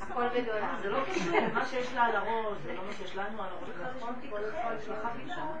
הכל 0.00 0.28
בדולר. 0.28 0.64
זה 0.82 0.88
לא 0.88 0.98
קשור, 1.04 1.40
מה 1.54 1.64
שיש 1.64 1.94
לה 1.94 2.02
על 2.04 2.16
הראש, 2.16 2.58
זה 2.64 2.72
לא 2.72 2.82
מה 2.86 2.92
שיש 2.92 3.16
לנו 3.16 3.42
על 3.42 3.48
הראש. 3.48 4.88
נכון. 5.26 5.58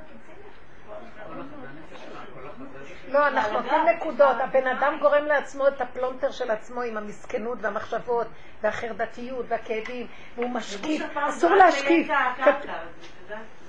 לא, 3.08 3.26
אנחנו 3.28 3.52
נותנים 3.60 3.80
נקודות. 3.96 4.36
הבן 4.40 4.66
אדם 4.66 4.98
גורם 5.00 5.24
לעצמו 5.24 5.68
את 5.68 5.80
הפלונטר 5.80 6.30
של 6.30 6.50
עצמו 6.50 6.82
עם 6.82 6.96
המסכנות 6.96 7.58
והמחשבות 7.60 8.26
והחרדתיות 8.62 9.46
והכאבים, 9.48 10.06
והוא 10.36 10.50
משקיף. 10.50 11.02
אסור 11.28 11.50
להשקיף. 11.54 12.08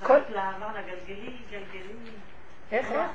כל- 0.02 0.18
איך? 2.72 2.90
איך? 2.92 3.10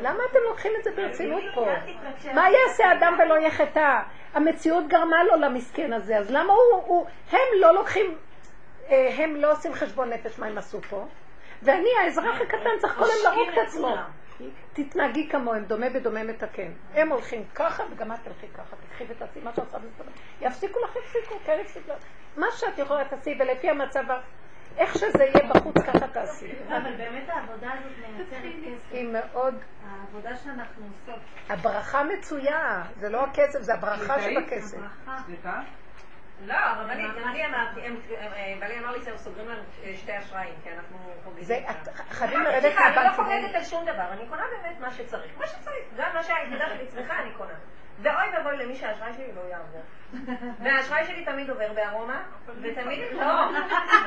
למה 0.00 0.18
אתם 0.30 0.38
לוקחים 0.48 0.72
את 0.78 0.84
זה 0.84 0.90
ברצינות 0.96 1.42
פה? 1.54 1.66
מה 2.34 2.50
יעשה 2.50 2.92
אדם 2.92 3.16
ולא 3.18 3.38
יחטא? 3.38 3.98
המציאות 4.34 4.88
גרמה 4.88 5.24
לו 5.24 5.36
למסכן 5.36 5.92
הזה, 5.92 6.18
אז 6.18 6.30
למה 6.30 6.52
הוא, 6.52 6.82
הוא... 6.86 7.06
הם 7.30 7.38
לא 7.60 7.74
לוקחים, 7.74 8.16
אה, 8.90 9.14
הם 9.16 9.36
לא 9.36 9.52
עושים 9.52 9.74
חשבון 9.74 10.10
נפש 10.12 10.38
מה 10.38 10.46
הם 10.46 10.58
עשו 10.58 10.80
פה, 10.82 11.06
ואני, 11.62 11.88
האזרח 12.02 12.40
הקטן, 12.40 12.70
צריך 12.80 12.98
קודם 12.98 13.14
להרוג 13.24 13.48
את 13.52 13.58
עצמו. 13.58 13.96
תתנהגי 14.72 15.28
כמוהם, 15.28 15.64
דומה 15.64 15.90
בדומה 15.90 16.24
מתקן. 16.24 16.72
הם 16.94 17.12
הולכים 17.12 17.44
ככה 17.54 17.82
וגם 17.90 18.12
את 18.12 18.18
תלכי 18.24 18.46
ככה, 18.54 18.76
תקחי 18.76 19.04
ותעשי 19.08 19.40
מה 19.42 19.52
שעושה 19.56 19.78
בסדר. 19.78 20.10
יפסיקו 20.40 20.78
לך, 20.84 20.96
יפסיקו, 20.96 21.34
כן 21.44 21.58
יפסיקו. 21.60 21.92
מה 22.36 22.46
שאת 22.50 22.78
יכולה 22.78 23.04
תעשי, 23.04 23.36
ולפי 23.40 23.70
המצב, 23.70 24.04
איך 24.80 24.94
שזה 24.94 25.24
יהיה 25.24 25.48
בחוץ, 25.54 25.74
ככה 25.86 26.08
תעשי. 26.08 26.52
אבל 26.68 26.96
באמת 26.96 27.28
העבודה 27.28 27.70
הזאת 27.72 27.92
מייצרת 27.98 28.52
כסף. 28.64 28.92
היא 28.92 29.08
מאוד, 29.12 29.54
העבודה 29.86 30.36
שאנחנו 30.36 30.86
עושות. 30.86 31.20
הברכה 31.48 32.02
מצויה, 32.04 32.82
זה 32.96 33.08
לא 33.08 33.24
הכסף, 33.24 33.60
זה 33.60 33.74
הברכה 33.74 34.20
שבכסף. 34.20 34.78
סליחה? 35.26 35.60
לא, 36.46 36.54
הרבנית, 36.54 37.10
אני 37.26 37.46
אמרתי, 37.46 37.80
בעלי 38.60 38.78
אמר 38.78 38.90
לי 38.90 39.04
שהם 39.04 39.16
סוגרים 39.16 39.48
לנו 39.48 39.62
שתי 39.96 40.18
אשראים, 40.18 40.54
כי 40.62 40.70
אנחנו 40.70 40.98
חוגגים. 41.24 41.44
זה, 41.44 41.58
חייבים 42.10 42.42
לרדת 42.42 42.62
סליחה, 42.62 42.86
אני 42.86 43.06
לא. 43.06 43.12
חוגגת 43.12 43.54
על 43.54 43.64
שום 43.64 43.84
דבר, 43.84 44.12
אני 44.12 44.26
קונה 44.28 44.42
באמת 44.50 44.80
מה 44.80 44.90
שצריך. 44.90 45.38
מה 45.38 45.46
שצריך, 45.46 45.84
גם 45.96 46.10
מה 46.14 46.22
שהיחידה 46.22 46.68
שלי 46.68 46.86
צריכה, 46.86 47.18
אני 47.22 47.30
קונה. 47.36 47.54
ואוי 48.02 48.36
ואבוי 48.36 48.56
למי 48.56 48.74
שהאשראי 48.76 49.12
שלי 49.12 49.32
לא 49.32 49.40
יעבור. 49.50 49.82
והאשראי 50.64 51.04
שלי 51.04 51.24
תמיד 51.24 51.50
עובר 51.50 51.72
בארומה, 51.72 52.22
ותמיד, 52.46 53.00
לא, 53.12 53.48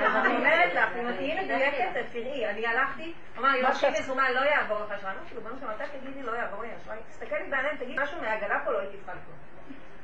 אז 0.07 0.15
אני 0.25 0.35
אומרת 0.37 0.73
לך, 0.73 0.89
אם 0.99 1.09
את 1.09 1.15
תהיי 1.15 1.43
מדויקת, 1.45 1.97
אז 1.97 2.05
תראי, 2.11 2.49
אני 2.49 2.67
הלכתי, 2.67 3.13
אמר 3.37 3.49
לי, 3.51 3.61
לא, 3.61 3.73
שאת- 3.73 3.99
מזומן, 3.99 4.31
לא 4.35 4.39
יעבור 4.39 4.79
לך 4.79 4.91
אשראי. 4.91 5.11
אמרתי 5.13 5.35
לו, 5.35 5.41
בנו 5.41 5.59
שם, 5.59 5.67
אתה 5.75 5.83
תגידי, 5.99 6.21
לא 6.23 6.31
יעבור 6.31 6.61
לי 6.63 6.69
אשראי. 6.83 6.97
תסתכל 7.09 7.35
לי 7.35 7.49
בעיניים, 7.49 7.77
תגיד 7.77 7.99
משהו 7.99 8.21
מהעגלה 8.21 8.59
פה, 8.65 8.71
לא 8.71 8.79
הייתי 8.79 8.97
צריכה 8.97 9.11
כלום. 9.11 9.37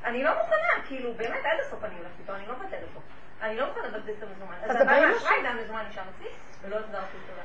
אני 0.03 0.23
לא 0.23 0.31
מוכנה, 0.37 0.83
כאילו, 0.87 1.13
באמת 1.13 1.45
עד 1.45 1.59
הסוף 1.59 1.83
אני 1.83 1.95
הולכת 1.97 2.19
איתו, 2.19 2.35
אני 2.35 2.47
לא 2.47 2.53
מוותרת 2.53 2.87
פה. 2.93 2.99
אני 3.41 3.57
לא 3.57 3.67
מוכנה 3.67 3.87
לבזבז 3.87 4.09
את 4.17 4.23
המזומן. 4.23 4.55
אז 4.63 4.75
עם 4.81 4.89
האשראי. 4.89 5.43
והמזומן 5.43 5.83
נשאר 5.89 6.03
אצלי, 6.15 6.27
ולא 6.61 6.75
החזרתי 6.75 7.17
אותו 7.17 7.33
לה. 7.37 7.43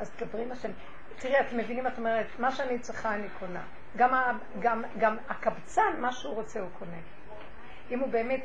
אז 0.00 0.10
דברי 0.18 0.42
עם 0.42 0.52
השם. 0.52 0.70
תראי, 1.18 1.40
אתם 1.40 1.56
מבינים, 1.56 1.86
את 1.86 1.98
אומרת, 1.98 2.26
מה 2.38 2.52
שאני 2.52 2.78
צריכה 2.78 3.14
אני 3.14 3.28
קונה. 3.38 3.62
גם, 3.96 4.14
ה, 4.14 4.32
גם, 4.60 4.84
גם 4.98 5.16
הקבצן, 5.28 6.00
מה 6.00 6.12
שהוא 6.12 6.34
רוצה 6.34 6.60
הוא 6.60 6.68
קונה. 6.78 6.98
אם 7.90 8.00
הוא 8.00 8.08
באמת. 8.08 8.40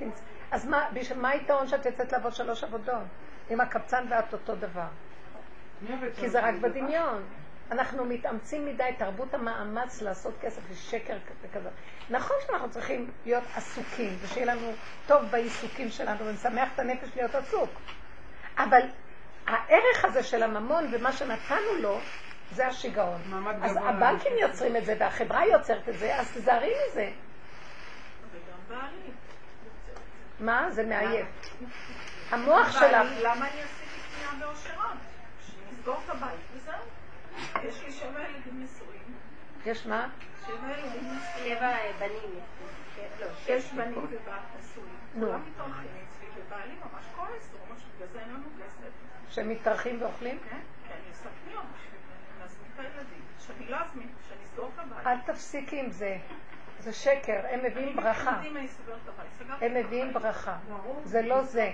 אז 0.51 0.68
מה, 0.68 0.89
בשביל 0.93 1.20
מה 1.20 1.30
היתרון 1.30 1.68
שאת 1.68 1.86
יוצאת 1.86 2.12
לעבוד 2.12 2.34
שלוש 2.34 2.64
עבודות? 2.64 3.04
אם 3.51 3.62
הקבצן 3.62 4.06
ואת 4.10 4.34
אותו 4.34 4.56
דבר. 4.56 4.88
כי 6.20 6.30
זה 6.30 6.39
רק 6.39 6.56
בדמיון. 6.56 7.24
אנחנו 7.72 8.06
מתאמצים 8.06 8.66
מדי, 8.66 8.89
תרבות 8.97 9.34
המאמץ 9.34 10.01
לעשות 10.01 10.34
כסף 10.41 10.62
זה 10.70 10.76
שקר 10.76 11.18
וכזה. 11.41 11.70
נכון 12.10 12.36
שאנחנו 12.47 12.70
צריכים 12.70 13.12
להיות 13.26 13.43
עסוקים, 13.56 14.18
ושיהיה 14.22 14.45
לנו 14.45 14.72
טוב 15.08 15.22
בעיסוקים 15.32 15.89
שלנו, 15.89 16.26
ונשמח 16.26 16.70
את 16.74 16.80
הנפש 16.80 17.10
להיות 17.16 17.36
עסוק. 17.36 17.70
אבל 18.58 18.82
הערך 19.47 20.05
הזה 20.05 20.23
של 20.23 20.43
הממון 20.43 20.87
ומה 20.91 21.11
שנתנו 21.11 21.73
לו, 21.79 21.99
זה 22.51 22.67
השיגעון. 22.67 23.21
אז 23.61 23.77
הבנקים. 23.77 24.31
יוצרים 24.37 24.75
את 24.75 24.85
זה, 24.85 24.95
והחברה 24.99 25.45
יוצרת 25.45 25.89
את 25.89 25.97
זה, 25.97 26.19
אז 26.19 26.31
תזהרי 26.31 26.73
מזה. 26.87 27.11
מה? 30.39 30.71
זה 30.71 30.83
מעייף. 30.83 31.27
המוח 32.31 32.71
שלך, 32.71 33.07
למה 33.21 33.49
אני 33.49 33.61
עשיתי 33.61 33.99
קנייה 34.15 34.45
באושרן? 34.45 34.97
שנסגור 35.41 35.95
את 36.05 36.09
הבית 36.09 36.39
וזהו. 36.53 36.73
יש 37.63 37.83
לי 37.83 37.91
שבע 37.91 38.19
ילדים 38.21 38.63
נשואים. 38.63 39.15
יש 39.65 39.85
מה? 39.85 40.09
שבע 40.45 40.71
ילדים 40.71 41.01
נשואים. 41.01 41.57
שבע 41.57 41.75
בנים. 41.99 42.39
לא, 43.19 43.27
שש 43.45 43.71
בנים 43.71 43.97
ובת 43.97 44.41
נשואים. 44.59 44.97
נו. 45.15 45.25
כולם 45.27 45.41
מתארחים 45.51 45.91
אצלי, 46.07 46.27
ובעלי 46.35 46.73
ממש 46.73 47.05
כועס, 47.15 47.49
הוא 47.51 47.59
אומר 47.61 47.79
שבגלל 47.79 48.07
זה 48.13 48.19
אין 48.19 48.29
לנו 48.29 48.49
כסף. 48.59 48.89
שמתארחים 49.34 50.01
ואוכלים? 50.01 50.39
כן, 50.49 50.57
כי 50.88 50.93
אני 50.93 51.09
עושה 51.09 51.29
קניות 51.45 51.63
בשביל 51.75 51.99
להזמין 52.39 52.71
את 52.75 52.79
הילדים. 52.79 53.21
שאני 53.39 53.69
לא 53.69 53.77
אזמין, 53.77 54.07
שאני 54.29 54.43
אסגור 54.43 54.71
את 54.73 54.79
הבית. 54.79 55.07
אל 55.07 55.34
תפסיקי 55.34 55.79
עם 55.79 55.89
זה. 55.89 56.17
זה 56.79 56.93
שקר, 56.93 57.41
הם 57.49 57.59
מביאים 57.65 57.95
ברכה. 57.95 58.41
הם 59.61 59.73
מביאים. 59.73 60.13
ברכה. 60.13 60.57
זה 61.03 61.21
לא 61.21 61.41
זה. 61.41 61.71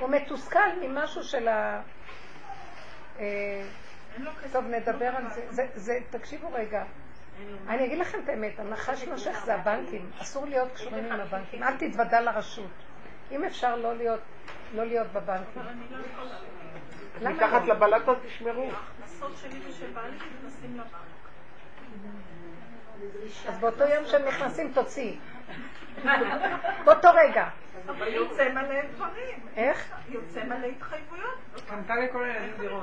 הוא 0.00 0.08
מתוסכל 0.08 0.68
ממשהו 0.82 1.22
של 1.22 1.48
ה... 1.48 1.82
אה. 3.18 3.62
טוב, 4.52 4.64
נדבר 4.64 5.16
על 5.16 5.24
זה. 5.74 5.98
תקשיבו 6.10 6.52
רגע. 6.52 6.84
אני 7.68 7.84
אגיד 7.86 7.98
לכם 7.98 8.18
את 8.24 8.28
האמת, 8.28 8.58
הנחש 8.58 9.04
נושך 9.04 9.42
זה 9.44 9.54
הבנקים. 9.54 10.10
אסור 10.18 10.46
להיות 10.46 10.72
קשורים 10.72 11.04
עם 11.04 11.20
הבנקים. 11.20 11.62
אל 11.62 11.76
תתוודע 11.76 12.20
לרשות. 12.20 12.70
אם 13.30 13.44
אפשר 13.44 13.76
לא 13.76 13.96
להיות, 13.96 14.20
לא 14.74 14.84
להיות 14.84 15.06
בבנקים. 15.12 15.62
מתחת 17.22 17.62
לא? 17.66 17.74
לבלטות 17.74 18.18
תשמרו. 18.26 18.70
ההכנסות 18.70 19.32
שלי 19.42 19.60
ושל 19.68 19.90
בעלי 19.94 20.16
נכנסים 20.16 20.74
לבנק. 20.74 20.88
אז 23.48 23.58
באותו 23.58 23.84
יום 23.84 24.04
שהם 24.06 24.24
נכנסים 24.28 24.72
תוציאי. 24.74 25.18
באותו 26.84 27.08
רגע. 27.14 27.48
אבל 27.88 28.08
יוצא 28.08 28.48
מלא 28.48 28.82
דברים. 28.94 29.38
איך? 29.56 29.94
יוצא 30.08 30.44
מלא 30.44 30.66
התחייבויות. 30.66 31.38
קנתה 31.68 31.94
לכל 31.96 32.24
הילדים 32.24 32.52
דירות. 32.60 32.82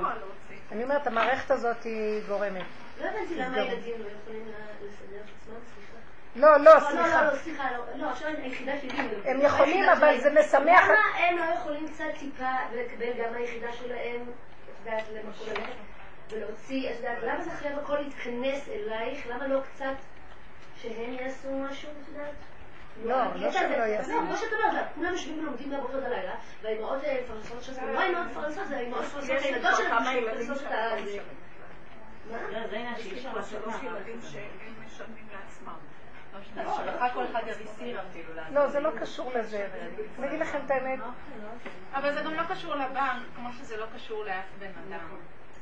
אני 0.72 0.84
אומרת, 0.84 1.06
המערכת 1.06 1.50
הזאת 1.50 1.82
היא 1.84 2.22
גורמת. 2.28 2.62
לא 3.00 3.06
הבנתי 3.06 3.34
למה. 3.34 3.56
הילדים 3.56 3.94
לא 4.02 4.08
יכולים 4.22 4.46
לה- 4.46 4.86
לסדר 4.86 5.16
את 5.20 5.28
עצמם. 5.48 5.81
לא, 6.36 6.56
לא, 6.56 6.64
לא, 6.64 6.74
לא, 6.74 6.80
סליחה. 6.80 7.24
לא, 7.24 7.36
סליחה, 7.36 7.70
לא, 7.72 7.84
לא, 7.96 8.10
עכשיו 8.10 8.28
היחידה 8.28 8.72
שלי. 8.80 8.98
הם 9.24 9.40
יכולים, 9.40 9.84
אבל. 9.88 10.18
זה 10.20 10.30
משמח- 10.30 10.84
למה 10.88 10.98
הם 11.18 11.36
לא 11.38 11.44
יכולים 11.54 11.88
קצת 11.88 12.04
טיפה 12.18 12.50
ולקבל 12.72 13.12
גם 13.18 13.34
היחידה 13.34 13.72
שלהם, 13.72 14.20
את 14.20 14.86
יודעת, 14.86 15.04
למקום 15.12 15.64
ולהוציא, 16.30 16.90
את 16.90 16.96
יודעת, 16.96 17.18
למה 17.22 17.40
זה 17.44 17.50
חייב 17.50 17.78
הכל 17.78 17.98
להתכנס 17.98 18.68
אלייך? 18.68 19.26
למה 19.26 19.46
לא 19.46 19.60
קצת 19.60 19.94
שהם 20.76 21.12
יעשו 21.12 21.48
משהו, 21.52 21.90
את 22.02 22.08
יודעת? 22.08 22.32
לא, 23.04 23.16
לא 23.34 23.50
שהם 23.52 23.64
הזה- 23.66 23.78
לא 23.78 23.84
יעשו. 23.84 24.12
לא, 24.12 24.18
כמו 24.20 24.36
שאת 24.36 24.52
אומרת, 24.52 24.84
כולם 24.94 25.12
יושבים 25.12 25.38
ולומדים 25.42 25.70
מהבוקר 25.70 25.96
עד 25.98 26.04
הלילה, 26.04 26.34
והאימהות 26.62 27.04
אה, 27.04 27.20
מפרנסות 27.24 27.58
עצמן, 27.68 27.92
לא 27.92 28.00
האימהות 28.00 28.26
מפרנסות, 28.26 28.66
זה 28.66 28.76
האימהות 28.76 29.04
מפרנסות 29.04 29.30
הילדות 29.44 29.76
שלהם, 29.76 30.24
מפרנסות 30.24 30.62
את 30.66 30.72
ה... 30.72 30.88
לא. 30.96 31.02
מה? 32.30 32.50
לא, 32.50 32.66
זה 32.68 32.76
עניין 32.76 32.94
שאי 32.98 33.12
אפשר 33.18 33.32
לעשות 33.36 33.62
ילדים. 33.82 34.20
שהם 34.22 34.48
משלמים 34.86 35.26
לעצמם. 35.32 35.72
לא, 38.50 38.66
זה 38.66 38.80
לא 38.80 38.90
קשור 39.00 39.32
לזה. 39.34 39.68
אני 40.18 40.26
אגיד 40.26 40.40
לכם 40.40 40.58
את 40.66 40.70
האמת. 40.70 40.98
אבל 41.94 42.12
זה 42.14 42.22
גם 42.22 42.34
לא 42.34 42.42
קשור 42.42 42.74
לבנק, 42.74 43.22
כמו 43.36 43.52
שזה 43.52 43.76
לא 43.76 43.86
קשור 43.94 44.24
לאף 44.24 44.44
בן 44.58 44.70
אדם. 44.88 45.16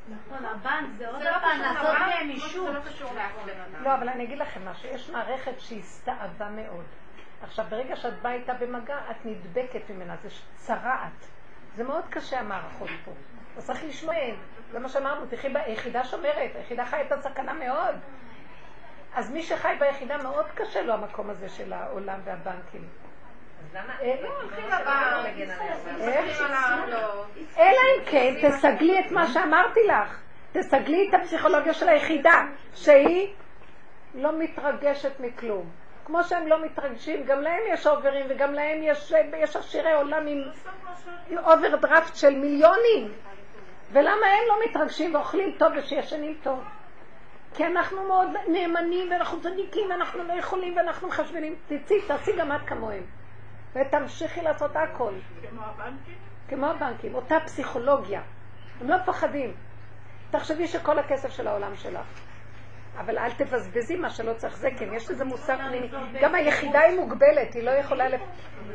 נכון, 0.08 0.44
הבנק 0.44 0.88
זה 0.98 1.08
עוד 1.08 1.18
זה 1.18 1.30
לא 1.30 1.38
פעם 1.38 1.60
קשור 1.60 1.72
לעשות 1.72 1.96
כמו 1.96 2.30
אישור. 2.30 2.70
לא 2.70 2.80
קשור 2.80 3.12
לאף 3.14 3.32
בן 3.44 3.60
אדם. 3.60 3.84
לא, 3.84 3.94
אבל 3.94 4.08
אני 4.08 4.24
אגיד 4.24 4.38
לכם 4.38 4.68
משהו. 4.68 4.88
יש 4.88 5.10
מערכת 5.10 5.60
שהסתאבה 5.60 6.48
מאוד. 6.48 6.84
עכשיו, 7.42 7.64
ברגע 7.68 7.96
שאת 7.96 8.22
באה 8.22 8.32
איתה 8.32 8.54
במגע, 8.54 8.98
את 9.10 9.16
נדבקת 9.24 9.90
ממנה. 9.90 10.16
זה 10.22 10.28
צרעת. 10.56 11.26
זה 11.76 11.84
מאוד 11.84 12.04
קשה, 12.10 12.40
המערכות 12.40 12.90
פה. 13.04 13.12
אז 13.56 13.66
צריך 13.66 13.84
לשמוע. 13.84 14.14
זה 14.72 14.78
מה 14.78 14.88
שאמרנו, 14.88 15.26
תחי 15.26 15.48
ביחידה 15.48 16.04
שומרת. 16.04 16.50
היחידה 16.54 16.84
חיה 16.84 17.02
את 17.02 17.12
הסכנה 17.12 17.52
מאוד. 17.52 17.94
אז 19.14 19.30
מי 19.30 19.42
שחי 19.42 19.74
ביחידה 19.78 20.18
מאוד 20.22 20.46
קשה 20.54 20.82
לו 20.82 20.92
המקום 20.92 21.30
הזה 21.30 21.48
של 21.48 21.72
העולם 21.72 22.20
והבנקים. 22.24 22.88
אלא 27.58 27.80
אם 27.96 28.04
כן, 28.06 28.34
תסגלי 28.42 29.00
את 29.00 29.12
מה 29.12 29.26
שאמרתי 29.26 29.80
לך. 29.86 30.20
תסגלי 30.52 31.08
את 31.08 31.14
הפסיכולוגיה 31.14 31.74
של 31.74 31.88
היחידה, 31.88 32.42
שהיא 32.74 33.34
לא 34.14 34.38
מתרגשת 34.38 35.20
מכלום. 35.20 35.70
כמו 36.04 36.24
שהם 36.24 36.46
לא 36.46 36.64
מתרגשים, 36.64 37.24
גם 37.24 37.40
להם 37.40 37.60
יש 37.68 37.86
אוברים 37.86 38.26
וגם 38.28 38.54
להם 38.54 38.82
יש, 38.82 39.12
יש 39.36 39.56
עשירי 39.56 39.92
עולם 39.92 40.26
עם 40.26 41.38
אוברדרפט 41.38 42.16
של 42.16 42.34
מיליונים. 42.34 43.12
ולמה 43.92 44.26
הם 44.26 44.48
לא 44.48 44.56
מתרגשים 44.64 45.14
ואוכלים 45.14 45.54
טוב 45.58 45.72
ושישנים 45.76 46.38
טוב? 46.42 46.64
כי 47.54 47.66
אנחנו 47.66 48.08
מאוד 48.08 48.28
נאמנים 48.48 49.10
ואנחנו 49.10 49.40
צדיקים 49.40 49.90
ואנחנו 49.90 50.24
לא 50.24 50.32
יכולים 50.32 50.76
ואנחנו 50.76 51.08
מחשבנים. 51.08 51.54
תצאי, 51.66 52.02
תעשי 52.06 52.36
גם 52.36 52.52
את 52.52 52.60
כמוהם. 52.66 53.02
ותמשיכי 53.74 54.42
לעשות 54.42 54.76
הכל. 54.76 55.12
כמו 55.50 55.62
הבנקים? 55.62 56.14
כמו 56.48 56.66
הבנקים, 56.66 57.14
אותה 57.14 57.36
פסיכולוגיה. 57.44 58.22
הם 58.80 58.88
לא 58.88 58.96
מפחדים. 58.96 59.54
תחשבי 60.30 60.66
שכל 60.66 60.98
הכסף 60.98 61.30
של 61.30 61.46
העולם 61.48 61.76
שלך. 61.76 62.06
אבל 62.98 63.18
אל 63.18 63.30
תבזבזי 63.30 63.96
מה 63.96 64.10
שלא 64.10 64.32
צריך. 64.32 64.56
זה 64.56 64.68
כן, 64.78 64.94
יש 64.94 65.10
לזה 65.10 65.24
מוסר 65.24 65.56
פנימי. 65.56 65.88
גם 66.22 66.34
היחידה 66.34 66.80
היא 66.80 67.00
מוגבלת, 67.00 67.54
היא 67.54 67.62
לא 67.62 67.70
יכולה... 67.70 68.08
לפ... 68.08 68.20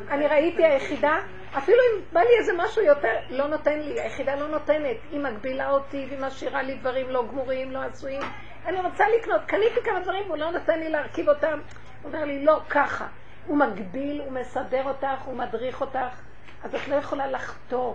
אני 0.09 0.27
ראיתי 0.27 0.65
היחידה, 0.65 1.17
אפילו 1.57 1.77
אם 1.77 2.01
בא 2.13 2.19
לי 2.19 2.37
איזה 2.39 2.51
משהו 2.57 2.81
יותר, 2.81 3.13
לא 3.29 3.47
נותן 3.47 3.79
לי. 3.79 4.01
היחידה 4.01 4.35
לא 4.35 4.47
נותנת. 4.47 4.97
היא 5.11 5.19
מגבילה 5.19 5.69
אותי 5.69 6.05
והיא 6.09 6.19
משאירה 6.19 6.61
לי 6.61 6.75
דברים 6.75 7.09
לא 7.09 7.27
גמורים, 7.27 7.71
לא 7.71 7.79
עשויים. 7.83 8.21
אני 8.65 8.81
רוצה 8.81 9.05
לקנות, 9.19 9.41
קניתי 9.45 9.81
כמה 9.83 9.99
דברים 9.99 10.23
והוא 10.25 10.37
לא 10.37 10.51
נותן 10.51 10.79
לי 10.79 10.89
להרכיב 10.89 11.29
אותם. 11.29 11.59
הוא 12.01 12.11
אומר 12.11 12.25
לי, 12.25 12.45
לא, 12.45 12.61
ככה. 12.69 13.07
הוא 13.45 13.57
מגביל, 13.57 14.21
הוא 14.21 14.31
מסדר 14.31 14.83
אותך, 14.83 15.21
הוא 15.25 15.37
מדריך 15.37 15.81
אותך, 15.81 16.21
אז 16.63 16.75
את 16.75 16.87
לא 16.87 16.95
יכולה 16.95 17.27
לחטוא. 17.27 17.93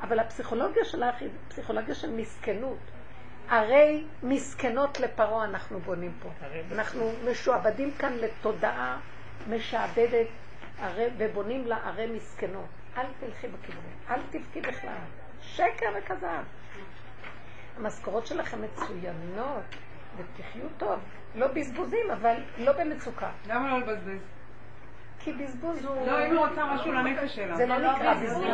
אבל 0.00 0.18
הפסיכולוגיה 0.18 0.84
שלך 0.84 1.14
היא 1.20 1.28
פסיכולוגיה 1.48 1.94
של 1.94 2.10
מסכנות. 2.10 2.78
הרי 3.48 4.04
מסכנות 4.22 5.00
לפרעה 5.00 5.44
אנחנו 5.44 5.80
בונים 5.80 6.12
פה. 6.22 6.28
אנחנו 6.72 7.12
משועבדים 7.30 7.90
כאן 7.98 8.12
לתודעה 8.12 8.98
משעבדת 9.48 10.26
ובונים 11.18 11.66
לה 11.66 11.76
ערי 11.76 12.06
מסכנות. 12.06 12.66
אל 12.96 13.06
תלכי 13.20 13.48
בכיוון, 13.48 13.84
אל 14.10 14.20
תבכי 14.30 14.60
בכלל. 14.60 14.90
שקר 15.42 15.86
וכזב. 15.98 16.42
המשכורות 17.76 18.26
שלכם 18.26 18.62
מצוינות, 18.62 19.76
ותחיו 20.16 20.68
טוב. 20.76 21.00
לא 21.34 21.46
בזבוזים, 21.46 22.10
אבל 22.10 22.36
לא 22.58 22.72
במצוקה. 22.72 23.30
למה 23.46 23.70
לא 23.70 23.78
לבזבז? 23.78 24.20
כי 25.18 25.32
בזבוז 25.32 25.84
הוא... 25.84 26.06
לא, 26.06 26.26
אם 26.26 26.30
היא 26.30 26.38
רוצה 26.38 26.66
משהו 26.74 26.92
לנפש 26.92 27.34
שלה. 27.36 27.56
זה 27.56 27.66
לא 27.66 27.78
נקרא 27.78 28.14
בזבוז. 28.14 28.44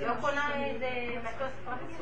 לא 0.00 0.14
קונה 0.20 0.64
איזה 0.64 0.88
מטוס 1.24 1.52
פרטי. 1.64 1.94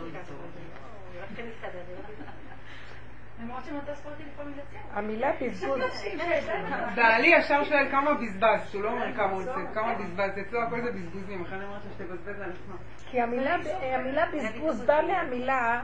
כן. 4.72 4.78
המילה 4.92 5.30
בזבוז, 5.40 5.80
בעלי 6.96 7.26
ישר 7.26 7.64
שואל 7.64 7.90
כמה 7.90 8.14
בזבזת, 8.14 8.74
הוא 8.74 8.82
לא 8.82 8.90
אומר 8.90 9.14
כמה 9.16 9.30
הוא 9.30 9.38
רוצה, 9.38 9.74
כמה 9.74 9.94
בזבזת, 9.94 10.38
אצלו 10.38 10.62
הכל 10.62 10.82
זה 10.82 10.92
בזבוזים, 10.92 11.44
לכן 11.44 11.56
אני 11.56 11.64
אומרת 11.64 11.82
שתבזבז 11.82 12.40
על 12.40 12.50
עצמה. 12.50 12.74
כי 13.10 13.20
המילה, 13.20 13.56
המילה 13.94 14.26
בזבוז 14.34 14.80
באה 14.80 15.02
מהמילה 15.02 15.82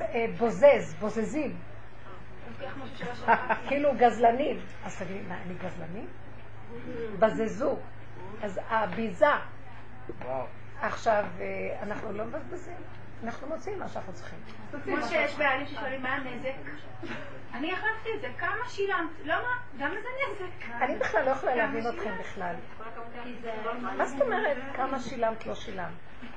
אה, 0.00 0.26
בוזז, 0.38 0.94
בוזזים. 1.00 1.56
שלך. 2.96 3.32
כאילו 3.68 3.92
גזלנים. 3.98 4.60
אז 4.84 4.98
תגידי, 4.98 5.20
מה, 5.28 5.42
אני 5.42 5.54
גזלנית? 5.54 6.08
בזזו. 7.18 7.76
אז 8.42 8.60
הביזה. 8.68 9.26
עכשיו, 10.80 11.24
אה, 11.40 11.78
אנחנו 11.82 12.12
לא 12.12 12.24
מבזבזים. 12.24 12.76
אנחנו 13.26 13.46
מוצאים 13.46 13.78
מה 13.78 13.88
שאנחנו 13.88 14.12
צריכים. 14.12 14.38
כמו 14.84 14.96
שיש 15.08 15.34
בעלים 15.34 15.66
ששואלים 15.66 16.02
מה 16.02 16.08
הנזק. 16.08 16.54
אני 17.54 17.72
החלפתי 17.72 18.08
את 18.16 18.20
זה, 18.20 18.28
כמה 18.38 18.68
שילמת? 18.68 19.10
לא 19.24 19.34
מה, 19.34 19.84
למה 19.86 19.94
זה 20.00 20.08
נזק? 20.32 20.82
אני 20.82 20.96
בכלל 20.98 21.24
לא 21.24 21.30
יכולה 21.30 21.54
להבין 21.54 21.86
אתכם 21.88 22.18
בכלל. 22.20 22.54
מה 23.96 24.06
זאת 24.06 24.20
אומרת 24.20 24.56
כמה 24.76 25.00
שילמת, 25.00 25.46
לא 25.46 25.54
שילמת? 25.54 25.92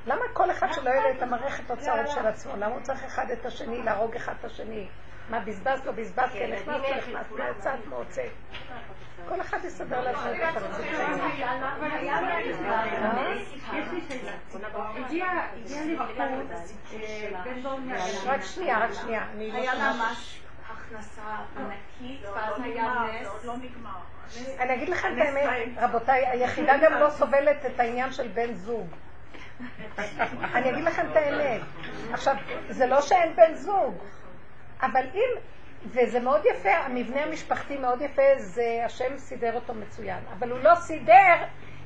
למה 0.05 0.21
כל 0.33 0.51
אחד 0.51 0.67
שלא 0.73 0.91
לו 0.91 1.11
את 1.17 1.21
המערכת 1.21 1.71
הוצאות 1.71 2.07
של 2.07 2.27
עצמו? 2.27 2.55
למה 2.55 2.73
הוא 2.73 2.81
צריך 2.81 3.03
אחד 3.03 3.31
את 3.31 3.45
השני, 3.45 3.83
להרוג 3.83 4.15
אחד 4.15 4.33
את 4.39 4.45
השני? 4.45 4.87
מה, 5.30 5.39
בזבז 5.39 5.85
לא 5.85 5.91
בזבז, 5.91 6.30
כן 6.34 6.51
נכנס, 6.51 6.68
לא 6.68 6.97
נכנס, 6.97 7.26
מה 7.38 7.49
יצא, 7.49 7.72
מה 7.89 7.95
הוצא? 7.95 8.23
כל 9.30 9.41
אחד 9.41 9.57
יסדר 9.65 10.01
לעצמו 10.01 10.31
את 10.31 10.56
הפרצוף 10.57 10.85
שלו. 10.85 11.06
רק 18.26 18.41
שנייה, 18.41 18.80
רק 18.80 18.93
שנייה. 18.93 19.26
אני 19.35 19.51
לא 19.51 19.57
היה 19.57 19.73
לה. 19.73 19.93
ממש 19.93 20.41
הכנסה 20.69 21.22
ענקית, 21.57 22.26
ואז 22.35 22.61
היה 22.64 23.06
נס. 23.22 23.45
לא 23.45 23.57
נגמר. 23.57 23.99
אני 24.60 24.73
אגיד 24.73 24.89
לכם 24.89 25.07
את 25.14 25.26
האמת, 25.26 25.69
רבותיי, 25.77 26.27
היחידה 26.27 26.73
גם 26.84 26.93
לא 26.93 27.10
סובלת 27.10 27.65
את 27.65 27.80
העניין 27.80 28.11
של 28.11 28.27
בן 28.27 28.53
זוג. 28.53 28.88
אני 30.56 30.69
אגיד 30.69 30.84
לכם 30.84 31.11
את 31.11 31.15
האמת. 31.15 31.61
עכשיו, 32.11 32.35
זה 32.69 32.85
לא 32.85 33.01
שאין 33.01 33.35
בן 33.35 33.56
זוג, 33.56 34.03
אבל 34.81 35.06
אם, 35.14 35.30
וזה 35.85 36.19
מאוד 36.19 36.41
יפה, 36.45 36.72
המבנה 36.72 37.23
המשפחתי 37.23 37.77
מאוד 37.77 38.01
יפה, 38.01 38.22
זה 38.38 38.81
השם 38.85 39.18
סידר 39.18 39.56
אותו 39.56 39.73
מצוין, 39.73 40.19
אבל 40.38 40.51
הוא 40.51 40.60
לא 40.60 40.76
סידר 40.76 41.35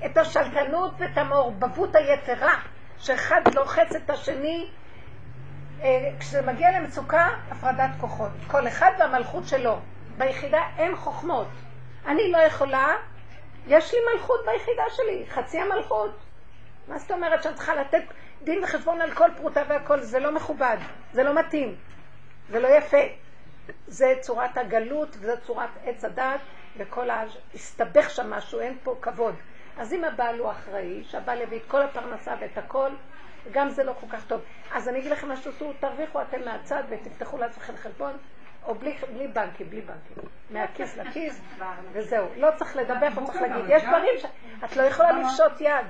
את 0.06 0.18
השלטנות 0.18 0.91
ואת 0.98 1.18
המעורבבות 1.18 1.95
היתרה, 1.95 2.53
שאחד 2.98 3.41
לוחץ 3.56 3.95
את 3.95 4.10
השני 4.10 4.70
אה, 5.82 6.10
כשזה 6.20 6.41
מגיע 6.41 6.80
למצוקה, 6.80 7.28
הפרדת 7.52 7.90
כוחות. 7.99 8.32
כל 8.48 8.68
אחד 8.68 8.91
והמלכות 8.99 9.48
שלו. 9.48 9.80
ביחידה 10.18 10.61
אין 10.78 10.95
חוכמות. 10.95 11.48
אני 12.06 12.32
לא 12.32 12.38
יכולה, 12.38 12.88
יש 13.68 13.94
לי 13.94 13.99
מלכות 14.14 14.40
ביחידה 14.45 14.84
שלי, 14.90 15.26
חצי 15.30 15.60
המלכות. 15.60 16.20
מה 16.88 16.98
זאת 16.98 17.11
אומרת 17.11 17.44
שאני 17.44 17.56
צריכה 17.56 17.76
לתת 17.76 18.03
דין 18.44 18.64
וחשבון 18.64 19.02
על 19.02 19.11
כל 19.11 19.30
פרוטה 19.38 19.61
והכל? 19.70 19.99
זה 19.99 20.20
לא 20.20 20.36
מכובד, 20.36 20.78
זה 21.11 21.24
לא 21.24 21.40
מתאים, 21.40 21.76
זה 22.53 22.59
לא 22.59 22.67
יפה. 22.67 22.97
זה 23.88 24.13
צורת 24.21 24.57
הגלות, 24.57 25.15
וזו 25.19 25.34
צורת 25.43 25.69
עץ 25.85 26.05
הדת, 26.05 26.39
וכל 26.77 27.09
ה... 27.09 27.23
הסתבך 27.55 28.09
שם 28.09 28.30
משהו, 28.30 28.59
אין 28.59 28.77
פה 28.84 28.95
כבוד. 29.01 29.35
אז 29.77 29.93
אם 29.93 30.03
הבעל 30.03 30.39
הוא 30.39 30.51
אחראי, 30.51 31.03
שהבעל 31.03 31.41
יביא 31.41 31.57
את 31.57 31.63
כל 31.67 31.81
הפרנסה 31.81 32.34
ואת 32.39 32.57
הכל, 32.57 32.89
גם 33.51 33.69
זה 33.69 33.84
לא 33.84 33.93
כל 33.99 34.07
כך 34.09 34.25
טוב. 34.27 34.41
אז 34.71 34.89
אני 34.89 34.99
אגיד 34.99 35.11
לכם 35.11 35.27
מה 35.27 35.38
שתעשו, 35.38 35.73
תרוויחו 35.80 36.21
אתם 36.21 36.45
מהצד 36.45 36.84
ותפתחו 36.89 37.38
לעצמכם 37.38 37.73
חשבון, 37.77 38.17
או 38.65 38.75
בלי, 38.75 38.95
בלי 39.13 39.27
בנקים, 39.27 39.69
בלי 39.69 39.81
בנקים. 39.81 40.30
מהכיס 40.49 40.97
לכיס, 40.97 41.41
וזהו. 41.91 42.27
לא 42.38 42.49
צריך 42.55 42.75
לדבר, 42.75 43.07
לא 43.21 43.25
צריך 43.25 43.41
להגיד. 43.41 43.65
יש 43.67 43.84
דברים 43.84 44.17
שאת 44.17 44.77
לא 44.77 44.84
יכולה 44.84 45.11
לפשוט 45.11 45.61
יד. 45.61 45.85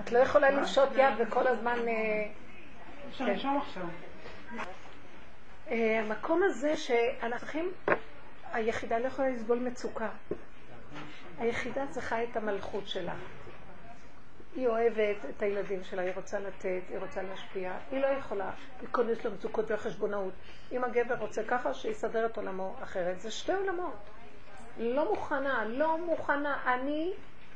את 0.00 0.12
לא 0.12 0.18
יכולה 0.18 0.50
לפשוט 0.50 0.88
יד 0.96 1.14
וכל 1.18 1.46
הזמן... 1.46 1.78
אה, 1.88 2.26
אפשר 3.08 3.24
כן. 3.24 3.30
לרשום 3.30 3.58
עכשיו. 3.58 3.82
אה, 5.70 6.00
המקום 6.00 6.42
הזה 6.42 6.76
שאנחנו 6.76 7.38
צריכים, 7.38 7.72
היחידה 8.52 8.98
לא 8.98 9.06
יכולה 9.06 9.28
לסבול 9.28 9.58
מצוקה. 9.58 10.08
היחידה 11.38 11.86
צריכה 11.90 12.22
את 12.22 12.36
המלכות 12.36 12.88
שלה. 12.88 13.14
היא 14.56 14.68
אוהבת 14.68 15.16
את 15.30 15.42
הילדים 15.42 15.84
שלה, 15.84 16.02
היא 16.02 16.12
רוצה 16.16 16.38
לתת, 16.38 16.82
היא 16.88 16.98
רוצה 16.98 17.22
להשפיע. 17.22 17.72
היא 17.90 18.00
לא 18.00 18.06
יכולה 18.06 18.50
להיכנס 18.80 19.24
למצוקות 19.24 19.70
ולחשבונאות. 19.70 20.32
אם 20.72 20.84
הגבר 20.84 21.14
רוצה 21.14 21.42
ככה, 21.48 21.74
שיסדר 21.74 22.26
את 22.26 22.36
עולמו 22.36 22.76
אחרת. 22.82 23.20
זה 23.20 23.30
שתי 23.30 23.52
עולמות. 23.52 23.96
לא 24.78 25.10
מוכנה, 25.10 25.64
לא 25.64 25.98
מוכנה. 25.98 26.74
אני 26.74 27.12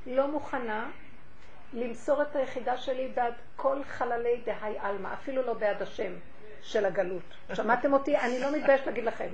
לא 0.07 0.28
מוכנה 0.28 0.91
למסור 1.73 2.23
את 2.23 2.36
היחידה 2.36 2.77
שלי 2.77 3.09
בעד 3.09 3.35
כל 3.57 3.85
חללי 3.85 4.41
דהי 4.45 4.78
עלמא, 4.78 5.12
אפילו 5.12 5.43
לא 5.43 5.55
בעד 5.55 5.82
השם 5.82 6.12
של 6.65 6.85
הגלות. 6.86 7.23
שמעתם 7.55 7.93
אותי? 7.93 8.16
אני 8.16 8.41
לא 8.41 8.53
מתביישת 8.53 8.86
להגיד 8.86 9.05
לכם. 9.05 9.28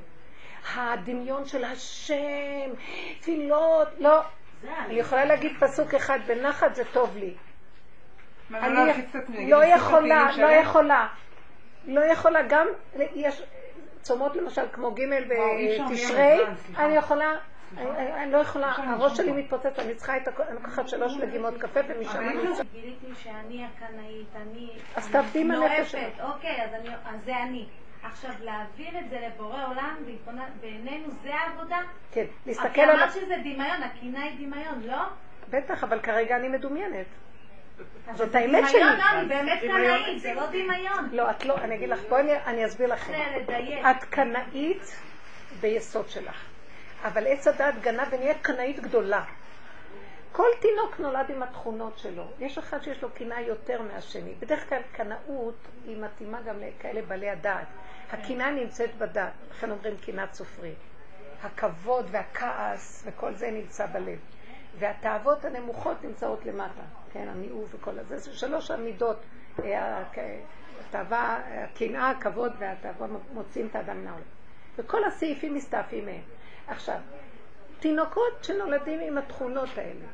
הדמיון 0.74 1.47
של 1.47 1.65
השם, 1.65 2.70
תפילות, 3.20 3.89
לא. 3.98 4.20
אני 4.78 4.94
יכולה 4.94 5.24
להגיד 5.24 5.52
פסוק 5.61 5.94
אחד, 5.94 6.19
בנחת 6.27 6.74
זה 6.74 6.82
טוב 6.93 7.16
לי. 7.16 7.35
אני 8.55 8.74
לא 8.74 9.59
לא 9.59 9.65
יכולה, 9.65 10.31
לא? 10.36 10.47
יכולה. 10.47 11.09
לא 11.85 12.01
יכולה, 12.01 12.43
גם 12.48 12.66
יש 13.15 13.43
צומות 14.02 14.36
למשל 14.36 14.62
כמו 14.73 14.94
ג' 14.94 15.01
בתשרי, 15.28 16.39
סליחה. 16.66 16.85
אני 16.86 16.97
יכולה, 16.97 17.32
אני 17.78 18.32
לא 18.32 18.38
יכולה, 18.38 18.72
הראש 18.76 19.16
שלי. 19.16 19.32
מתפוצץ, 19.32 19.78
אני 19.78 19.94
צריכה 19.94 20.16
את 20.16 20.28
הכל, 20.28 20.42
אני 20.42 20.55
לוקחת 20.55 20.88
שלוש 20.88 21.16
לגימות 21.16 21.55
קפה 21.59 21.80
ומשם 21.88 22.18
אני 22.18 22.32
יוצאת. 22.42 22.66
גיליתי 22.72 23.06
שאני 23.22 23.64
הקנאית, 23.64 24.26
אני... 24.36 24.70
אז 24.97 25.10
תעבדי 25.10 25.40
עם 25.40 25.51
הנפש. 25.51 25.92
שלך. 25.92 26.02
אוקיי, 26.22 26.64
אז, 26.64 26.74
אני, 26.74 26.88
אז 26.94 27.24
זה 27.24 27.36
אני. 27.42 27.66
עכשיו, 28.02 28.30
להעביר 28.40 28.98
את 28.98 29.10
זה 29.10 29.18
לבורא 29.26 29.66
עולם, 29.66 29.97
בעינינו 30.60 31.10
זה 31.22 31.34
העבודה? 31.34 31.78
כן, 32.12 32.24
להסתכל 32.47 32.80
על... 32.80 32.90
אמרת 32.90 33.12
שזה 33.12 33.36
דמיון, 33.40 33.82
הקינה 33.82 34.22
היא 34.22 34.47
דמיון, 34.48 34.82
לא? 34.84 35.02
בטח, 35.51 35.84
אבל 35.84 36.01
כרגע 36.01 36.36
אני 36.36 36.48
מדומיינת. 36.48 37.06
זאת 38.14 38.34
האמת 38.34 38.68
שלי. 38.68 38.80
דמיון, 38.80 38.98
לא, 38.98 39.05
אני 39.20 39.28
באמת 39.28 39.60
קנאית, 39.60 40.20
זה 40.20 40.34
לא 40.34 40.47
דמיון. 40.47 41.09
לא, 41.12 41.30
את 41.30 41.44
לא, 41.44 41.59
אני 41.59 41.74
אגיד 41.74 41.88
לך, 41.88 42.01
בואי 42.09 42.20
אני- 42.22 42.44
אני 42.47 42.66
אסביר 42.66 42.92
לכם. 42.92 43.12
את 43.90 44.05
קנאית 44.05 44.97
ביסוד 45.60 46.09
שלך, 46.09 46.44
אבל 47.05 47.27
עץ 47.27 47.48
הדעת 47.48 47.74
גנב 47.82 48.09
ונהיית 48.10 48.36
קנאית 48.43 48.81
גדולה. 48.81 49.24
כל 50.32 50.48
תינוק 50.60 51.01
נולד 51.01 51.31
עם 51.31 51.43
התכונות 51.43 51.98
שלו. 51.98 52.24
יש 52.39 52.59
אחד 52.59 52.82
שיש 52.82 53.02
לו 53.02 53.10
קנאה 53.10 53.40
יותר 53.40 53.82
מהשני. 53.82 54.35
בדרך 54.40 54.68
כלל 54.68 54.81
קנאות 54.93 55.55
היא 55.86 56.02
מתאימה 56.02 56.40
גם 56.40 56.55
לכאלה 56.59 57.02
בעלי 57.02 57.31
הדעת. 57.31 57.66
הקנאה 58.12 58.51
נמצאת 58.51 58.97
בדת, 58.98 59.32
לכן 59.51 59.70
אומרים 59.70 59.97
קנאת 59.97 60.35
סופרים. 60.35 60.74
הכבוד 61.43 62.06
והכעס 62.10 63.02
וכל 63.06 63.35
זה 63.35 63.51
נמצא 63.51 63.86
בלב. 63.86 64.18
והתאוות 64.78 65.44
הנמוכות 65.44 66.05
נמצאות 66.05 66.47
למטה, 66.47 66.82
כן, 67.12 67.28
המיעוט 67.28 67.68
וכל 67.74 67.98
הזה. 67.98 68.18
זה 68.18 68.36
שלוש 68.36 68.70
המידות, 68.70 69.16
אה, 69.64 70.02
התאווה, 70.89 71.39
הקנאה, 71.47 72.10
הכבוד 72.10 72.52
והתאווה 72.59 73.06
מוציאים 73.32 73.66
את 73.66 73.77
האדם 73.77 74.01
מן 74.01 74.06
העולם. 74.06 74.24
וכל 74.78 75.05
הסעיפים 75.05 75.55
מסתעפים 75.55 76.06
מהם. 76.06 76.22
עכשיו, 76.68 76.98
תינוקות 77.80 78.38
שנולדים 78.42 79.00
עם 79.00 79.18
התכונות 79.18 79.68
האלה. 79.76 80.06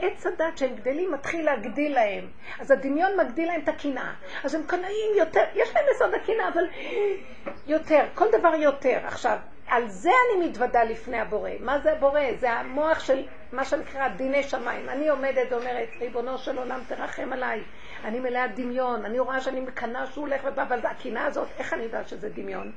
עץ 0.00 0.26
הדת 0.26 0.58
שהם 0.58 0.74
גדלים 0.76 1.12
מתחיל 1.12 1.44
להגדיל 1.44 1.94
להם. 1.94 2.28
אז 2.60 2.70
הדמיון 2.70 3.10
מגדיל 3.16 3.46
להם 3.48 3.60
את 3.60 3.68
הקנאה. 3.68 4.12
אז 4.44 4.54
הם 4.54 4.62
קנאים 4.66 5.10
יותר, 5.18 5.44
יש 5.54 5.74
להם 5.74 5.84
יסוד 5.94 6.14
הקנאה, 6.14 6.48
אבל 6.48 6.64
יותר, 7.66 8.04
כל 8.14 8.26
דבר 8.38 8.54
יותר. 8.54 8.98
עכשיו, 9.04 9.38
על 9.66 9.88
זה 9.88 10.10
אני 10.10 10.48
מתוודה 10.48 10.84
לפני 10.84 11.20
הבורא. 11.20 11.50
מה 11.60 11.78
זה 11.78 11.92
הבורא? 11.92 12.20
זה 12.38 12.50
המוח 12.50 13.00
של 13.00 13.26
מה 13.52 13.64
שנקרא 13.64 14.08
דיני 14.08 14.42
שמיים. 14.42 14.88
אני 14.88 15.08
עומדת 15.08 15.52
ואומרת, 15.52 15.88
ריבונו 16.00 16.38
של 16.38 16.58
עולם 16.58 16.80
תרחם 16.88 17.32
עליי. 17.32 17.62
אני 18.04 18.20
מלאה 18.20 18.46
דמיון, 18.46 19.04
אני 19.04 19.18
רואה 19.18 19.40
שאני 19.40 19.60
מקנאה 19.60 20.06
שהוא 20.06 20.26
הולך 20.26 20.40
ובא, 20.44 20.62
אבל 20.62 20.80
הקנאה 20.86 21.26
הזאת, 21.26 21.48
איך 21.58 21.72
אני 21.72 21.82
יודעת 21.82 22.08
שזה 22.08 22.28
דמיון? 22.28 22.72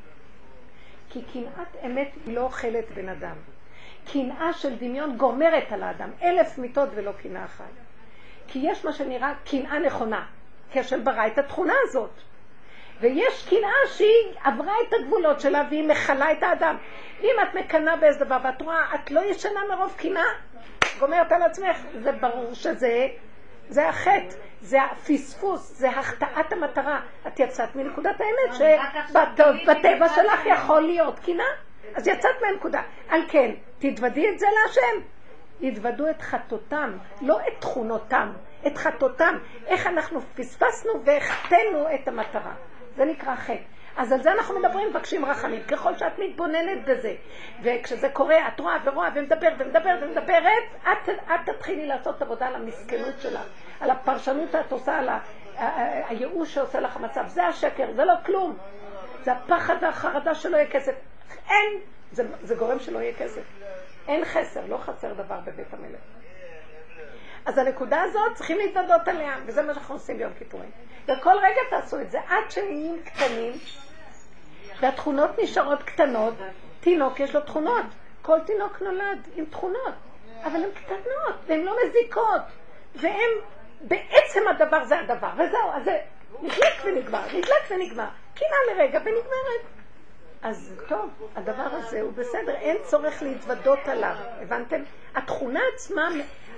כי 1.17 1.39
קנאת 1.39 1.85
אמת 1.85 2.11
היא 2.25 2.35
לא 2.35 2.41
אוכלת 2.41 2.91
בן 2.91 3.09
אדם. 3.09 3.35
קנאה 4.13 4.53
של 4.53 4.75
דמיון 4.75 5.17
גומרת 5.17 5.71
על 5.71 5.83
האדם. 5.83 6.09
אלף 6.21 6.57
מיטות 6.57 6.89
ולא 6.95 7.11
קנאה 7.11 7.45
אחת. 7.45 7.65
כי 8.47 8.59
יש 8.63 8.85
מה 8.85 8.93
שנראה 8.93 9.33
קנאה 9.45 9.79
נכונה. 9.79 10.25
כי 10.71 10.79
ברא 11.03 11.27
את 11.27 11.37
התכונה 11.37 11.73
הזאת. 11.83 12.11
ויש 12.99 13.47
קנאה 13.49 13.87
שהיא 13.87 14.33
עברה 14.43 14.73
את 14.87 14.93
הגבולות 14.93 15.41
שלה 15.41 15.63
והיא 15.69 15.87
מכלה 15.87 16.31
את 16.31 16.43
האדם. 16.43 16.77
אם 17.21 17.35
את 17.43 17.55
מקנאה 17.55 17.95
באיזה 17.95 18.25
דבר 18.25 18.37
ואת 18.43 18.61
רואה, 18.61 18.95
את 18.95 19.11
לא 19.11 19.21
ישנה 19.25 19.59
מרוב 19.69 19.93
קנאה, 19.97 20.23
גומרת 20.99 21.31
על 21.31 21.41
עצמך, 21.41 21.77
זה 22.01 22.11
ברור 22.11 22.53
שזה 22.53 23.07
זה 23.69 23.89
החטא, 23.89 24.35
זה 24.61 24.83
הפספוס, 24.83 25.77
זה 25.77 25.89
החטאת 25.89 26.53
המטרה. 26.53 27.01
את 27.27 27.39
יצאת 27.39 27.75
מנקודת 27.75 28.15
האמת 28.21 28.57
גיליתי 28.57 29.63
שבטבע 29.63 30.09
שלך 30.09 30.45
יכול 30.45 30.81
להיות 30.81 31.19
קנאה. 31.19 31.45
אז 31.95 32.07
יצאת 32.07 32.35
מהנקודה. 32.41 32.81
על 33.09 33.21
כן, 33.27 33.51
תתוודי 33.79 34.29
את 34.29 34.39
זה 34.39 34.45
להשם. 34.63 35.07
יתוודו 35.61 36.09
את 36.09 36.21
חטאותם, 36.21 36.97
לא 37.21 37.39
את 37.39 37.53
תכונותם, 37.59 38.33
את 38.67 38.77
חטאותם. 38.77 39.37
איך 39.67 39.87
אנחנו 39.87 40.21
פספסנו 40.35 40.91
והחטאנו 41.05 41.85
את 41.95 42.07
המטרה. 42.07 42.53
זה 42.95 43.05
נקרא 43.05 43.35
חטא. 43.35 43.76
אז 43.97 44.11
על 44.11 44.23
זה 44.23 44.31
אנחנו 44.31 44.59
מדברים, 44.59 44.89
מבקשים 44.89 45.25
רחמים. 45.25 45.63
ככל 45.63 45.95
שאת 45.95 46.19
מתבוננת 46.19 46.85
בזה, 46.85 47.15
וכשזה 47.63 48.09
קורה, 48.09 48.47
את 48.47 48.59
רואה 48.59 48.77
ורואה 48.83 49.09
ומדברת 49.15 49.53
ומדברת 49.57 49.99
ומדברת, 50.03 50.63
את, 50.81 51.09
את 51.09 51.49
תתחילי 51.55 51.87
לעשות 51.87 52.21
עבודה 52.21 52.47
על 52.47 52.55
המסכנות 52.55 53.19
שלך, 53.19 53.41
על 53.79 53.89
הפרשנות 53.89 54.51
שאת 54.51 54.71
עושה, 54.71 54.97
על, 54.97 55.09
הייאוש 56.07 56.53
שעושה 56.53 56.79
לך 56.79 56.97
מצב, 56.97 57.23
זה 57.27 57.45
השקר, 57.45 57.91
זה 57.95 58.05
לא 58.05 58.13
כלום. 58.25 58.57
זה 59.23 59.31
הפחד 59.31 59.75
והחרדה 59.81 60.35
שלא 60.35 60.57
יהיה 60.57 60.69
כסף. 60.69 60.93
אין, 61.49 61.79
זה, 62.11 62.23
זה 62.41 62.55
גורם 62.55 62.79
שלא 62.79 62.99
יהיה 62.99 63.13
כסף. 63.13 63.41
אין 64.07 64.25
חסר, 64.25 64.65
לא 64.67 64.77
חסר 64.77 65.13
דבר 65.13 65.39
בבית 65.45 65.73
המלך. 65.73 65.99
אז 67.45 67.57
הנקודה 67.57 68.01
הזאת 68.01 68.33
צריכים 68.35 68.57
להתוודות 68.57 69.07
עליה, 69.07 69.35
וזה 69.45 69.61
מה 69.61 69.73
שאנחנו 69.73 69.95
עושים 69.95 70.17
ביום 70.17 70.33
כיפורים. 70.33 70.69
וכל 71.03 71.33
רגע 71.37 71.61
תעשו 71.69 72.01
את 72.01 72.11
זה, 72.11 72.19
עד 72.27 72.51
שנהיים 72.51 73.01
קטנים, 73.05 73.53
והתכונות 74.79 75.29
נשארות 75.43 75.83
קטנות. 75.83 76.33
תינוק 76.79 77.19
יש 77.19 77.35
לו 77.35 77.41
תכונות, 77.41 77.85
כל 78.21 78.39
תינוק 78.39 78.81
נולד 78.81 79.27
עם 79.35 79.45
תכונות, 79.45 79.93
אבל 80.43 80.63
הן 80.63 80.69
קטנות, 80.71 81.35
והן 81.47 81.63
לא 81.63 81.75
מזיקות, 81.85 82.41
והן, 82.95 83.29
בעצם 83.81 84.47
הדבר 84.47 84.85
זה 84.85 84.99
הדבר, 84.99 85.29
וזהו, 85.33 85.71
אז 85.73 85.83
זה 85.83 85.97
נדלק 86.41 86.85
ונגמר, 86.85 87.25
נדלק 87.27 87.71
ונגמר, 87.71 88.07
קינה 88.33 88.55
לרגע 88.71 88.99
ונגמרת. 88.99 89.77
אז 90.41 90.73
טוב, 90.87 91.09
הדבר 91.35 91.67
הזה 91.71 92.01
הוא 92.01 92.11
בסדר, 92.11 92.55
אין 92.55 92.77
צורך 92.83 93.23
להתוודות 93.23 93.79
עליו, 93.87 94.15
הבנתם? 94.41 94.81
התכונה 95.15 95.59
עצמה, 95.73 96.09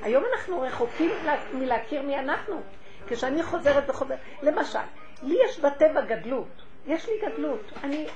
היום 0.01 0.23
אנחנו 0.33 0.61
רחוקים 0.61 1.11
מלהכיר 1.53 2.01
מי 2.01 2.19
אנחנו. 2.19 2.61
כשאני 3.07 3.43
חוזרת 3.43 3.89
וחוזרת, 3.89 4.19
למשל, 4.41 4.79
לי 5.23 5.37
יש 5.45 5.59
בטבע 5.59 6.01
גדלות, 6.01 6.61
יש 6.89 7.09
לי 7.09 7.13
גדלות, 7.21 7.71
אני, 7.83 8.07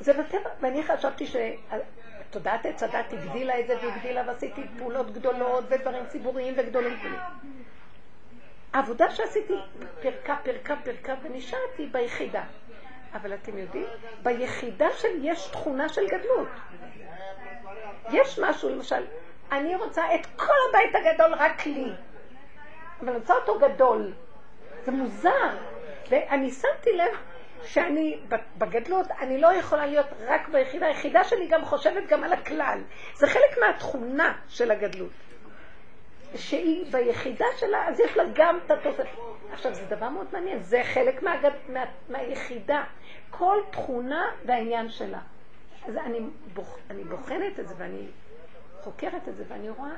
זה 0.00 0.12
בטבע, 0.12 0.50
ואני 0.60 0.82
חשבתי 0.82 1.26
שתודעת 1.26 2.66
עץ 2.66 2.82
הדת 2.82 3.12
הגדילה 3.12 3.60
את 3.60 3.66
זה 3.66 3.76
והגדילה 3.82 4.22
ועשיתי 4.26 4.62
פעולות 4.78 5.12
גדולות 5.12 5.64
ודברים 5.68 6.06
ציבוריים 6.06 6.54
וגדולים 6.56 6.96
גדולים. 6.98 7.18
העבודה 8.72 9.10
שעשיתי 9.10 9.54
פרקה, 10.02 10.36
פרקה, 10.42 10.76
פרקה, 10.84 11.14
ונשארתי 11.22 11.86
ביחידה. 11.92 12.42
אבל 13.14 13.34
אתם 13.34 13.58
יודעים, 13.58 13.86
ביחידה 14.22 14.88
שלי 14.96 15.20
יש 15.22 15.48
תכונה 15.48 15.88
של 15.88 16.06
גדלות. 16.06 16.48
יש 18.12 18.38
משהו, 18.38 18.68
למשל, 18.68 19.04
אני 19.52 19.76
רוצה 19.76 20.14
את 20.14 20.26
כל 20.36 20.54
הבית 20.68 20.94
הגדול 20.94 21.34
רק 21.34 21.66
לי, 21.66 21.92
אבל 23.00 23.08
אני 23.08 23.18
רוצה 23.18 23.34
אותו 23.34 23.58
גדול. 23.58 24.12
זה 24.84 24.92
מוזר. 24.92 25.56
ואני 26.10 26.50
שמתי 26.50 26.92
לב 26.92 27.16
שאני 27.64 28.18
בגדלות, 28.58 29.06
אני 29.20 29.40
לא 29.40 29.54
יכולה 29.54 29.86
להיות 29.86 30.06
רק 30.26 30.48
ביחידה, 30.48 30.86
היחידה 30.86 31.24
שלי 31.24 31.46
גם 31.48 31.64
חושבת 31.64 32.08
גם 32.08 32.24
על 32.24 32.32
הכלל. 32.32 32.80
זה 33.14 33.26
חלק 33.26 33.58
מהתכונה 33.60 34.38
של 34.48 34.70
הגדלות. 34.70 35.12
שהיא 36.34 36.92
ביחידה 36.92 37.46
שלה, 37.56 37.88
אז 37.88 38.00
יש 38.00 38.16
לה 38.16 38.24
גם 38.34 38.58
את 38.66 38.70
התוספת. 38.70 39.18
עכשיו, 39.52 39.74
זה 39.74 39.84
דבר 39.84 40.08
מאוד 40.08 40.26
מעניין, 40.32 40.62
זה 40.62 40.80
חלק 40.84 41.22
מהגד... 41.22 41.50
מה... 41.68 41.84
מהיחידה. 42.08 42.84
כל 43.30 43.60
תכונה 43.70 44.30
והעניין 44.46 44.88
שלה. 44.88 45.18
אז 45.86 45.96
אני, 45.96 46.20
בוח... 46.54 46.78
אני 46.90 47.04
בוחנת 47.04 47.60
את 47.60 47.68
זה 47.68 47.74
ואני 47.78 48.06
חוקרת 48.80 49.28
את 49.28 49.36
זה 49.36 49.44
ואני 49.48 49.70
רואה, 49.70 49.90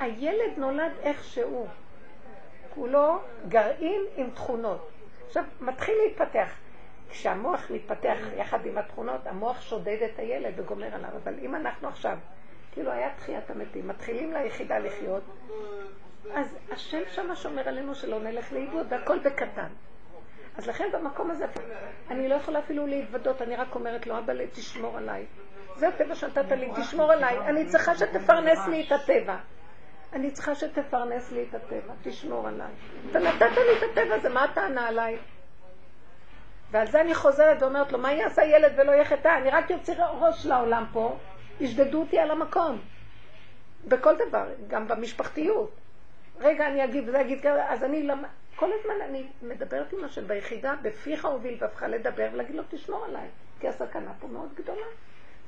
הילד 0.00 0.52
נולד 0.56 0.92
איך 1.02 1.24
שהוא. 1.24 1.68
כולו 2.74 3.18
גרעין 3.48 4.02
עם 4.16 4.30
תכונות. 4.30 4.90
עכשיו, 5.26 5.44
מתחיל 5.60 5.94
להתפתח. 6.04 6.50
כשהמוח 7.10 7.70
מתפתח 7.70 8.18
יחד 8.36 8.66
עם 8.66 8.78
התכונות, 8.78 9.26
המוח 9.26 9.60
שודד 9.60 10.02
את 10.02 10.18
הילד 10.18 10.52
וגומר 10.56 10.94
עליו. 10.94 11.10
אבל 11.24 11.34
אם 11.42 11.54
אנחנו 11.54 11.88
עכשיו 11.88 12.18
כאילו 12.72 12.92
היה 12.92 13.14
תחיית 13.16 13.50
המתים, 13.50 13.88
מתחילים 13.88 14.32
ליחידה 14.32 14.78
לחיות, 14.78 15.22
אז 16.34 16.58
השם 16.70 17.02
שמה 17.08 17.36
שומר 17.36 17.68
עלינו 17.68 17.94
שלא 17.94 18.20
נלך 18.20 18.52
לאיבוד, 18.52 18.86
והכל 18.90 19.18
בקטן. 19.18 19.68
אז 20.56 20.66
לכן 20.66 20.88
במקום 20.92 21.30
הזה, 21.30 21.46
אני 22.10 22.28
לא 22.28 22.34
יכולה 22.34 22.58
אפילו 22.58 22.86
להתוודות, 22.86 23.42
אני 23.42 23.56
רק 23.56 23.74
אומרת 23.74 24.06
לו, 24.06 24.18
אבא, 24.18 24.32
תשמור 24.52 24.96
עליי. 24.96 25.26
זה 25.76 25.88
הטבע 25.88 26.14
שנתת 26.14 26.50
לי, 26.50 26.70
תשמור 26.76 27.12
עליי. 27.12 27.38
אני 27.38 27.66
צריכה 27.66 27.94
שתפרנס 27.94 28.66
לי 28.68 28.86
את 28.86 28.92
הטבע. 28.92 29.36
אני 30.12 30.30
צריכה 30.30 30.54
שתפרנס 30.54 31.32
לי 31.32 31.46
את 31.48 31.54
הטבע, 31.54 31.94
תשמור 32.02 32.48
עליי. 32.48 32.72
אתה 33.10 33.18
נתת 33.18 33.56
לי 33.56 33.78
את 33.78 33.82
הטבע 33.90 34.14
הזה, 34.14 34.28
מה 34.28 34.44
הטענה 34.44 34.88
עליי? 34.88 35.18
ועל 36.70 36.86
זה 36.86 37.00
אני 37.00 37.14
חוזרת 37.14 37.62
ואומרת 37.62 37.92
לו, 37.92 37.98
מה 37.98 38.12
יעשה 38.12 38.44
ילד 38.44 38.72
ולא 38.76 38.92
יהיה 38.92 39.04
חטא? 39.04 39.38
אני 39.38 39.50
רק 39.50 39.70
יוציא 39.70 39.94
ראש 40.20 40.46
לעולם 40.46 40.84
פה, 40.92 41.16
ישדדו 41.60 42.00
אותי 42.00 42.18
על 42.18 42.30
המקום. 42.30 42.80
בכל 43.84 44.14
דבר, 44.28 44.46
גם 44.68 44.88
במשפחתיות. 44.88 45.70
רגע, 46.40 46.66
אני 46.66 46.84
אגיד 46.84 47.08
וזה 47.08 47.20
אגיד 47.20 47.40
ככה, 47.40 47.72
אז 47.72 47.84
אני 47.84 48.02
למ... 48.02 48.24
כל 48.56 48.70
הזמן 48.80 48.94
אני 49.08 49.26
מדברת 49.42 49.92
עם 49.92 50.04
השם 50.04 50.28
ביחידה, 50.28 50.74
בפיך 50.82 51.24
הוביל 51.24 51.56
והפכה 51.60 51.88
לדבר 51.88 52.28
ולהגיד 52.32 52.56
לו, 52.56 52.62
תשמור 52.68 53.04
עליי, 53.04 53.28
כי 53.60 53.68
הסכנה 53.68 54.12
פה 54.20 54.26
מאוד 54.26 54.48
גדולה. 54.54 54.86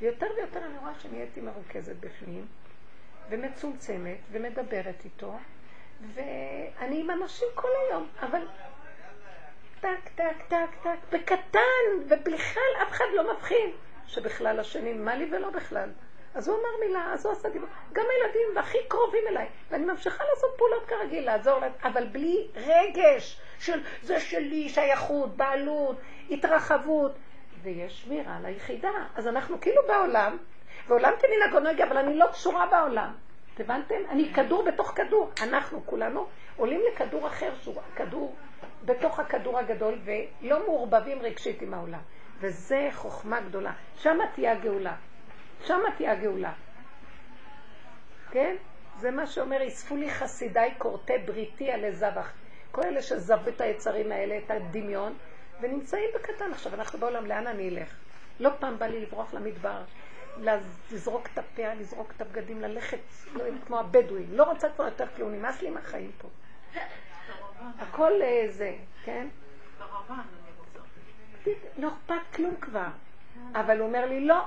ויותר 0.00 0.26
ויותר 0.36 0.64
אני 0.64 0.78
רואה 0.78 0.92
שנהייתי 0.98 1.40
מרוכזת 1.40 1.96
בפנים, 2.00 2.46
ומצומצמת, 3.30 4.16
ומדברת 4.32 5.04
איתו, 5.04 5.38
ואני 6.14 7.00
עם 7.00 7.10
אנשים 7.10 7.48
כל 7.54 7.68
היום, 7.88 8.06
אבל 8.20 8.42
טק, 9.80 10.08
טק, 10.14 10.36
טק, 10.48 10.68
טק, 10.82 10.98
בקטן, 11.12 12.08
ובכלל 12.08 12.72
אף 12.82 12.90
אחד 12.90 13.04
לא 13.14 13.34
מבחין. 13.34 13.70
שבכלל 14.06 14.60
השני, 14.60 14.92
מה 14.92 15.14
לי 15.14 15.28
ולא 15.32 15.50
בכלל. 15.50 15.88
אז 16.34 16.48
הוא 16.48 16.56
אמר 16.56 16.86
מילה, 16.86 17.12
אז 17.12 17.26
הוא 17.26 17.32
עשה 17.32 17.48
דיבור. 17.48 17.68
גם 17.92 18.04
הילדים 18.10 18.58
הכי 18.58 18.78
קרובים 18.88 19.22
אליי, 19.28 19.46
ואני 19.70 19.84
ממשיכה 19.84 20.24
לעשות 20.30 20.50
פעולות 20.56 20.86
כרגיל, 20.86 21.24
לעזור 21.24 21.58
להם, 21.58 21.72
אבל 21.84 22.06
בלי 22.06 22.48
רגש 22.54 23.40
של 23.58 23.80
זה 24.02 24.20
שלי, 24.20 24.68
שייכות, 24.68 25.36
בעלות, 25.36 25.96
התרחבות. 26.30 27.12
ויש 27.62 28.02
שמירה 28.02 28.36
על 28.36 28.46
היחידה. 28.46 28.92
אז 29.14 29.26
אנחנו 29.26 29.60
כאילו 29.60 29.82
בעולם, 29.88 30.36
ועולם 30.88 31.12
כמנהגו 31.20 31.60
נוהג, 31.60 31.80
אבל 31.80 31.96
אני 31.96 32.16
לא 32.16 32.26
קשורה 32.32 32.66
בעולם. 32.66 33.12
הבנתם? 33.58 33.94
אני 34.10 34.32
כדור 34.34 34.64
בתוך 34.64 34.92
כדור. 34.96 35.30
אנחנו 35.42 35.82
כולנו 35.86 36.26
עולים 36.56 36.80
לכדור 36.92 37.26
אחר 37.26 37.52
שהוא 37.62 37.74
כדור 37.96 38.36
בתוך 38.84 39.18
הכדור 39.18 39.58
הגדול 39.58 39.98
ולא 40.04 40.66
מעורבבים 40.66 41.22
רגשית 41.22 41.62
עם 41.62 41.74
העולם. 41.74 42.00
וזה 42.40 42.88
חוכמה 42.92 43.40
גדולה. 43.40 43.72
שמה 43.96 44.24
תהיה 44.34 44.52
הגאולה. 44.52 44.96
שמה 45.64 45.90
תהיה 45.96 46.12
הגאולה. 46.12 46.52
כן? 48.30 48.56
זה 48.98 49.10
מה 49.10 49.26
שאומר, 49.26 49.68
אספו 49.68 49.96
לי 49.96 50.10
חסידיי 50.10 50.74
כורתי 50.78 51.18
בריתי 51.18 51.70
עלי 51.70 51.92
זבח. 51.92 52.32
כל 52.70 52.82
אלה 52.82 53.02
שזבו 53.02 53.48
את 53.48 53.60
היצרים 53.60 54.12
האלה, 54.12 54.38
את 54.38 54.50
הדמיון, 54.50 55.14
ונמצאים 55.60 56.10
בקטן. 56.14 56.52
עכשיו, 56.52 56.74
אנחנו 56.74 56.98
בעולם, 56.98 57.26
לאן 57.26 57.46
אני 57.46 57.68
אלך? 57.68 57.94
לא 58.40 58.50
פעם 58.58 58.78
בא 58.78 58.86
לי 58.86 59.00
לברוח 59.00 59.34
למדבר, 59.34 59.82
לזרוק 60.90 61.28
את 61.32 61.38
הפאה, 61.38 61.74
לזרוק 61.74 62.12
את 62.16 62.20
הבגדים, 62.20 62.60
ללכת 62.60 62.98
לא, 63.32 63.44
כמו 63.66 63.80
הבדואים. 63.80 64.26
לא 64.30 64.42
רוצה 64.44 64.68
כבר 64.68 64.84
יותר 64.84 65.06
כלום, 65.16 65.32
נמאס 65.32 65.62
לי 65.62 65.70
מהחיים 65.70 66.10
פה. 66.18 66.28
הכל 67.78 68.12
אה, 68.22 68.46
זה, 68.48 68.74
כן? 69.04 69.28
לא 71.78 71.88
אכפת 71.88 72.34
כלום 72.34 72.54
כבר. 72.60 72.86
אבל 73.54 73.78
הוא 73.78 73.86
אומר 73.86 74.06
לי, 74.06 74.26
לא, 74.26 74.44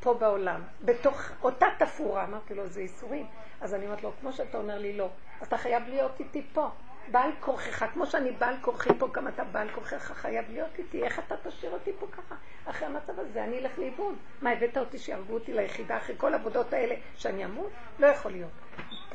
פה 0.00 0.14
בעולם, 0.14 0.60
בתוך 0.84 1.30
אותה 1.42 1.66
תפאורה. 1.78 2.24
אמרתי 2.24 2.54
לו, 2.54 2.66
זה 2.66 2.80
ייסורים. 2.80 3.26
אז 3.60 3.74
אני 3.74 3.84
אומרת 3.86 4.02
לו, 4.02 4.12
כמו 4.20 4.32
שאתה 4.32 4.58
אומר 4.58 4.78
לי, 4.78 4.96
לא, 4.96 5.08
אתה 5.42 5.56
חייב 5.56 5.82
להיות 5.88 6.20
איתי 6.20 6.42
פה. 6.52 6.68
בעל 7.10 7.30
כורכך, 7.40 7.84
כמו 7.92 8.06
שאני 8.06 8.30
בעל 8.30 8.54
כורכי 8.60 8.90
פה, 8.98 9.08
גם 9.12 9.28
אתה 9.28 9.44
בעל 9.44 9.68
כורכך 9.74 10.12
חייב 10.12 10.44
להיות 10.50 10.78
איתי. 10.78 11.04
איך 11.04 11.18
אתה 11.18 11.34
תשאיר 11.42 11.72
אותי 11.72 11.92
פה 11.98 12.06
ככה? 12.12 12.34
אחרי 12.64 12.86
המצב 12.86 13.20
הזה 13.20 13.44
אני 13.44 13.58
אלך 13.58 13.78
לאיבוד. 13.78 14.14
מה, 14.42 14.50
הבאת 14.50 14.76
אותי 14.76 14.98
שיהרגו 14.98 15.34
אותי 15.34 15.52
ליחידה 15.52 15.96
אחרי 15.96 16.14
כל 16.18 16.34
העבודות 16.34 16.72
האלה 16.72 16.94
שאני 17.16 17.44
אמות? 17.44 17.70
לא 17.98 18.06
יכול 18.06 18.32
להיות. 18.32 18.50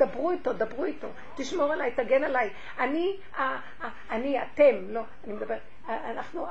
דברו 0.06 0.32
איתו, 0.32 0.54
דברו 0.54 0.86
איתו, 0.86 1.08
תשמור 1.36 1.74
עליי, 1.74 1.92
תגן 1.92 2.24
עליי. 2.24 2.50
אני, 2.80 3.18
אני, 4.10 4.44
אתם, 4.44 4.76
לא, 4.90 5.02
אני 5.24 5.34
מדבר, 5.34 5.58
אנחנו, 5.88 6.48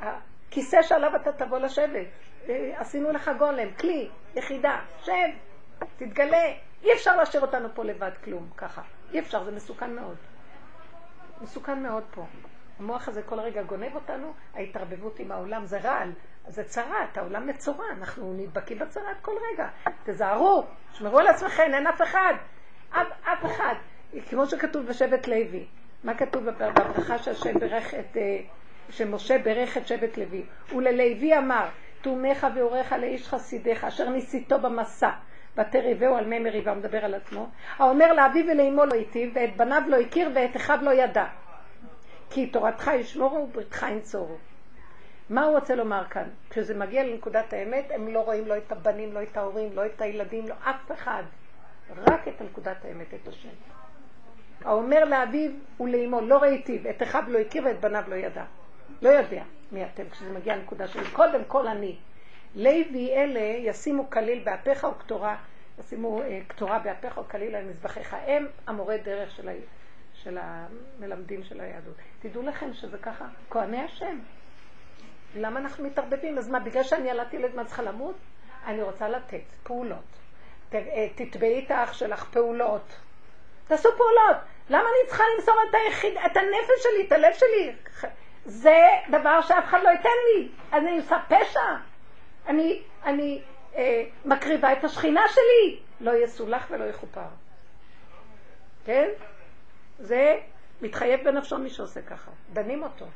הכיסא 0.00 0.82
שעליו 0.82 1.16
אתה 1.16 1.32
תבוא 1.32 1.58
לשבת. 1.58 2.06
אה, 2.48 2.72
עשינו 2.76 3.12
לך 3.12 3.30
גולם, 3.38 3.70
כלי, 3.80 4.08
יחידה, 4.34 4.80
שב, 5.02 5.12
תתגלה. 5.96 6.52
אי 6.82 6.92
אפשר 6.92 7.16
להשאיר 7.16 7.42
אותנו 7.42 7.68
פה 7.74 7.84
לבד 7.84 8.10
כלום, 8.24 8.48
ככה. 8.56 8.82
אי 9.12 9.18
אפשר, 9.18 9.44
זה 9.44 9.50
מסוכן 9.50 9.94
מאוד. 9.94 10.16
מסוכן 11.40 11.82
מאוד 11.82 12.04
פה. 12.10 12.26
המוח 12.78 13.08
הזה 13.08 13.22
כל 13.22 13.40
רגע 13.40 13.62
גונב 13.62 13.94
אותנו, 13.94 14.32
ההתערבבות 14.54 15.18
עם 15.18 15.32
העולם 15.32 15.66
זה 15.66 15.78
רעל, 15.78 16.12
זה 16.48 16.64
צרת, 16.64 17.18
העולם 17.18 17.46
מצורע, 17.46 17.84
אנחנו 17.98 18.32
נדבקים 18.32 18.78
בצרת 18.78 19.16
כל 19.22 19.32
רגע. 19.52 19.68
תזהרו, 20.04 20.64
שמרו 20.92 21.18
על 21.18 21.26
עצמכם, 21.26 21.70
אין 21.74 21.86
אף 21.86 22.02
אחד. 22.02 22.34
אף, 22.90 23.06
אף 23.22 23.44
אחד. 23.44 23.74
כמו 24.28 24.46
שכתוב 24.46 24.86
בשבט 24.86 25.28
לוי. 25.28 25.66
מה 26.04 26.14
כתוב 26.14 26.44
בברכה 26.44 27.18
שהשם 27.18 27.58
ברך 27.58 27.94
את... 27.94 28.16
אה, 28.16 28.38
שמשה 28.90 29.38
ברך 29.38 29.76
את 29.76 29.86
שבט 29.86 30.18
לוי. 30.18 30.44
וללוי 30.76 31.38
אמר, 31.38 31.68
תומך 32.00 32.46
ואורך 32.54 32.92
לאיש 32.92 33.28
חסידיך, 33.28 33.84
אשר 33.84 34.08
ניסיתו 34.08 34.58
במסע, 34.58 35.10
ותריבהו 35.56 36.14
על 36.14 36.26
מי 36.26 36.38
מריבה, 36.38 36.70
הוא 36.70 36.78
מדבר 36.78 37.04
על 37.04 37.14
עצמו. 37.14 37.48
האומר 37.76 38.12
לאביו 38.12 38.44
ולאמו 38.52 38.84
לא 38.84 38.94
היטיב, 38.94 39.32
ואת 39.34 39.56
בניו 39.56 39.82
לא 39.88 39.96
הכיר, 39.96 40.30
ואת 40.34 40.56
אחיו 40.56 40.78
לא 40.82 40.90
ידע. 40.90 41.24
כי 42.30 42.46
תורתך 42.46 42.90
ישמורו 42.94 43.36
ובריתך 43.36 43.86
ינצורו. 43.90 44.36
מה 45.30 45.44
הוא 45.44 45.54
רוצה 45.54 45.74
לומר 45.74 46.04
כאן? 46.10 46.28
כשזה 46.50 46.74
מגיע 46.74 47.04
לנקודת 47.04 47.52
האמת, 47.52 47.84
הם 47.90 48.08
לא 48.08 48.20
רואים 48.20 48.46
לא 48.46 48.56
את 48.56 48.72
הבנים, 48.72 49.12
לא 49.12 49.22
את 49.22 49.36
ההורים, 49.36 49.76
לא 49.76 49.86
את 49.86 50.00
הילדים, 50.00 50.48
לא 50.48 50.54
אף 50.64 50.92
אחד. 50.92 51.22
רק 51.96 52.28
את 52.28 52.42
נקודת 52.42 52.84
האמת, 52.84 53.14
את 53.14 53.28
השם. 53.28 53.48
האומר 54.64 55.04
לאביו 55.04 55.50
ולאמו, 55.80 56.20
לא 56.20 56.38
ראיתיו, 56.38 56.90
את 56.90 57.02
אחיו 57.02 57.22
לא 57.28 57.38
הכיר 57.38 57.64
ואת 57.64 57.80
בניו 57.80 58.02
לא 58.08 58.14
ידע. 58.14 58.44
לא 59.02 59.08
יודע 59.08 59.42
מי 59.72 59.84
אתם 59.84 60.10
כשזה 60.10 60.32
מגיע 60.32 60.56
לנקודה 60.56 60.88
שלי. 60.88 61.10
קודם 61.12 61.44
כל 61.44 61.68
אני. 61.68 61.96
לוי 62.54 63.12
אלה 63.14 63.40
ישימו 63.40 64.10
כליל 64.10 64.44
באפיך 64.44 64.84
וקטורה, 64.84 65.36
ישימו 65.78 66.22
אה, 66.22 66.40
קטורה 66.46 66.78
באפיך 66.78 67.18
וכליל 67.18 67.54
על 67.54 67.64
מזבחיך. 67.64 68.16
הם 68.26 68.46
המורה 68.66 68.96
דרך 68.96 69.30
של, 69.30 69.48
ה, 69.48 69.52
של 70.14 70.38
המלמדים 70.40 71.44
של 71.44 71.60
היהדות. 71.60 71.94
תדעו 72.20 72.42
לכם 72.42 72.74
שזה 72.74 72.98
ככה, 72.98 73.26
כהני 73.50 73.80
השם. 73.80 74.18
למה 75.36 75.60
אנחנו 75.60 75.84
מתערבבים? 75.84 76.38
אז 76.38 76.48
מה, 76.48 76.60
בגלל 76.60 76.82
שאני 76.82 77.10
ילדתי 77.10 77.36
ילד 77.36 77.54
מה 77.54 77.64
צריכה 77.64 77.82
למות? 77.82 78.14
אני 78.66 78.82
רוצה 78.82 79.08
לתת 79.08 79.42
פעולות. 79.62 80.04
אה, 80.74 81.08
תתבעי 81.14 81.64
את 81.64 81.70
האח 81.70 81.92
שלך 81.92 82.24
פעולות. 82.24 82.92
תעשו 83.68 83.88
פעולות. 83.96 84.36
למה 84.70 84.82
אני 84.82 85.08
צריכה 85.08 85.24
למסור 85.36 85.54
את, 85.68 85.74
היחיד, 85.74 86.16
את 86.16 86.36
הנפש 86.36 86.82
שלי, 86.82 87.06
את 87.06 87.12
הלב 87.12 87.32
שלי? 87.32 87.72
זה 88.44 88.78
דבר 89.10 89.40
שאף 89.40 89.64
אחד 89.64 89.78
לא 89.82 89.88
ייתן 89.88 90.08
לי. 90.26 90.48
אני 90.72 90.98
עושה 90.98 91.16
פשע. 91.28 91.60
אני, 92.48 92.82
אני 93.04 93.42
אה, 93.76 94.04
מקריבה 94.24 94.72
את 94.72 94.84
השכינה 94.84 95.22
שלי. 95.28 95.80
לא 96.00 96.24
יסולח 96.24 96.66
ולא 96.70 96.84
יכופר. 96.84 97.28
כן? 98.84 99.08
זה 99.98 100.38
מתחייב 100.82 101.24
בנפשו 101.24 101.58
מי 101.58 101.70
שעושה 101.70 102.02
ככה. 102.02 102.30
דנים 102.52 102.82
אותו. 102.82 103.06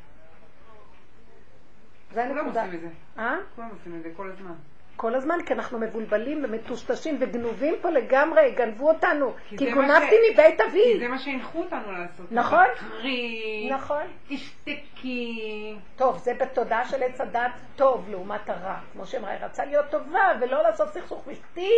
זה 2.13 2.23
הנקודה. 2.23 2.61
כולם 2.61 2.65
עושים 2.65 2.75
את 2.75 2.81
זה. 2.81 3.21
אה? 3.21 3.37
כולם 3.55 3.69
עושים 3.69 3.95
את 3.95 4.03
זה 4.03 4.09
כל 4.15 4.31
הזמן. 4.31 4.53
כל 4.95 5.15
הזמן, 5.15 5.37
כי 5.45 5.53
אנחנו 5.53 5.79
מבולבלים 5.79 6.43
ומטושטשים 6.43 7.17
וגנובים 7.19 7.75
פה 7.81 7.89
לגמרי, 7.89 8.51
גנבו 8.51 8.89
אותנו, 8.89 9.33
כי, 9.49 9.57
כי 9.57 9.71
גונבתי 9.71 10.15
ש... 10.15 10.33
מבית 10.33 10.61
אבי. 10.61 10.93
כי 10.93 10.99
זה 10.99 11.07
מה 11.07 11.19
שהנחו 11.19 11.59
אותנו 11.59 11.91
לעשות. 11.91 12.31
נכון. 12.31 12.65
תקרי, 12.75 13.69
נכון. 13.71 14.03
תשתקי. 14.27 15.75
טוב, 15.95 16.17
זה 16.17 16.33
בתודעה 16.33 16.85
של 16.85 17.03
עץ 17.03 17.21
הדת 17.21 17.51
טוב 17.75 18.09
לעומת 18.09 18.49
הרע. 18.49 18.79
כמו 18.93 19.05
שאמרה, 19.05 19.31
היא 19.31 19.39
רצה 19.45 19.65
להיות 19.65 19.85
טובה 19.89 20.31
ולא 20.41 20.63
לעשות 20.63 20.89
סכסוך 20.93 21.27
משפטי 21.27 21.71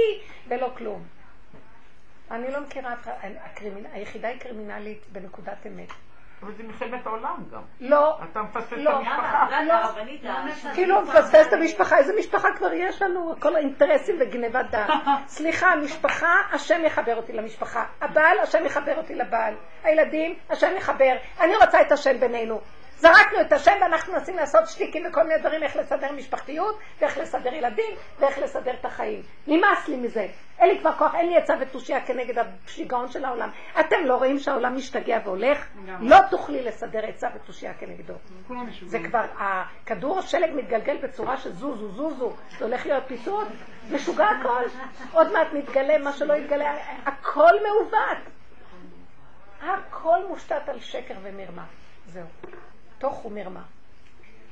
ולא 0.48 0.72
כלום. 0.78 1.04
אני 2.32 2.52
לא 2.52 2.62
מכירה, 2.62 2.96
היחידה 3.94 4.28
היא 4.28 4.40
קרימינלית 4.40 5.06
בנקודת 5.12 5.68
אמת. 5.68 5.90
אבל 6.44 6.54
זה 6.54 6.64
מלחמת 6.64 7.06
העולם 7.06 7.36
גם. 7.52 7.62
לא. 7.80 8.18
אתה 8.32 8.42
מפספס 8.42 8.78
לא. 8.78 8.92
את 8.92 8.96
המשפחה. 8.96 9.48
לא. 9.64 9.76
כאילו 10.74 11.02
מפספס 11.02 11.48
את 11.48 11.54
המשפחה, 11.54 11.98
איזה 11.98 12.14
משפחה 12.20 12.48
כבר 12.58 12.74
יש 12.74 13.02
לנו? 13.02 13.36
כל 13.40 13.56
האינטרסים 13.56 14.16
וגנבת 14.20 14.66
דעת. 14.72 14.90
סליחה, 15.28 15.72
המשפחה, 15.72 16.36
השם 16.52 16.86
יחבר 16.86 17.16
אותי 17.16 17.34
למשפחה. 17.34 17.84
הבעל, 18.02 18.40
השם 18.40 18.66
יחבר 18.66 18.98
אותי 18.98 19.16
לבעל. 19.16 19.54
הילדים, 19.84 20.36
השם 20.50 20.76
יחבר. 20.78 21.16
אני 21.42 21.56
רוצה 21.56 21.82
את 21.82 21.92
השם 21.92 22.20
בינינו. 22.20 22.60
זרקנו 23.04 23.42
את 23.42 23.54
השם 23.54 23.72
ואנחנו 23.82 24.14
מנסים 24.14 24.36
לעשות 24.36 24.68
שטיקים 24.68 25.06
וכל 25.10 25.24
מיני 25.24 25.40
דברים 25.40 25.64
איך 25.64 25.76
לסדר 25.76 26.12
משפחתיות 26.12 26.80
ואיך 27.00 27.18
לסדר 27.18 27.54
ילדים 27.54 27.96
ואיך 28.20 28.38
לסדר 28.40 28.74
את 28.74 28.86
החיים. 28.86 29.22
נמאס 29.48 29.88
לי 29.88 29.96
מזה. 29.96 30.28
אין 30.60 30.70
לי 30.70 30.80
כבר 30.80 30.92
כוח, 30.92 31.16
אין 31.16 31.30
לי 31.30 31.38
עצה 31.38 31.54
ותושייה 31.60 32.06
כנגד 32.06 32.46
השיגעון 32.66 33.12
של 33.12 33.26
העולם. 33.26 33.50
אתם 33.80 33.96
לא 34.06 34.16
רואים 34.16 34.40
שהעולם 34.40 34.76
משתגע 34.76 35.20
והולך? 35.24 35.68
לא 36.00 36.18
תוכלי 36.30 36.64
לסדר 36.64 37.06
עצה 37.06 37.28
ותושייה 37.36 37.74
כנגדו. 37.74 38.14
זה 38.86 39.00
כבר, 39.00 39.26
הכדור 39.38 40.20
השלג 40.20 40.50
מתגלגל 40.56 40.98
בצורה 40.98 41.38
שזוזו, 41.38 41.92
זוזו, 41.92 42.34
זה 42.58 42.66
הולך 42.66 42.86
להיות 42.86 43.04
פיצוץ, 43.08 43.48
משוגע 43.92 44.28
הכל. 44.28 44.64
עוד 45.12 45.34
מעט 45.34 45.48
מתגלה 45.54 45.98
מה 45.98 46.14
שלא 46.14 46.34
יתגלה, 46.34 46.76
הכל 47.06 47.52
מעוות. 47.64 48.18
הכל 49.62 50.20
מושתת 50.30 50.70
על 50.70 50.80
שקר 50.80 51.16
ומרמה. 51.24 51.66
זהו. 52.08 52.26
תוך 53.04 53.26
ומרמה. 53.26 53.64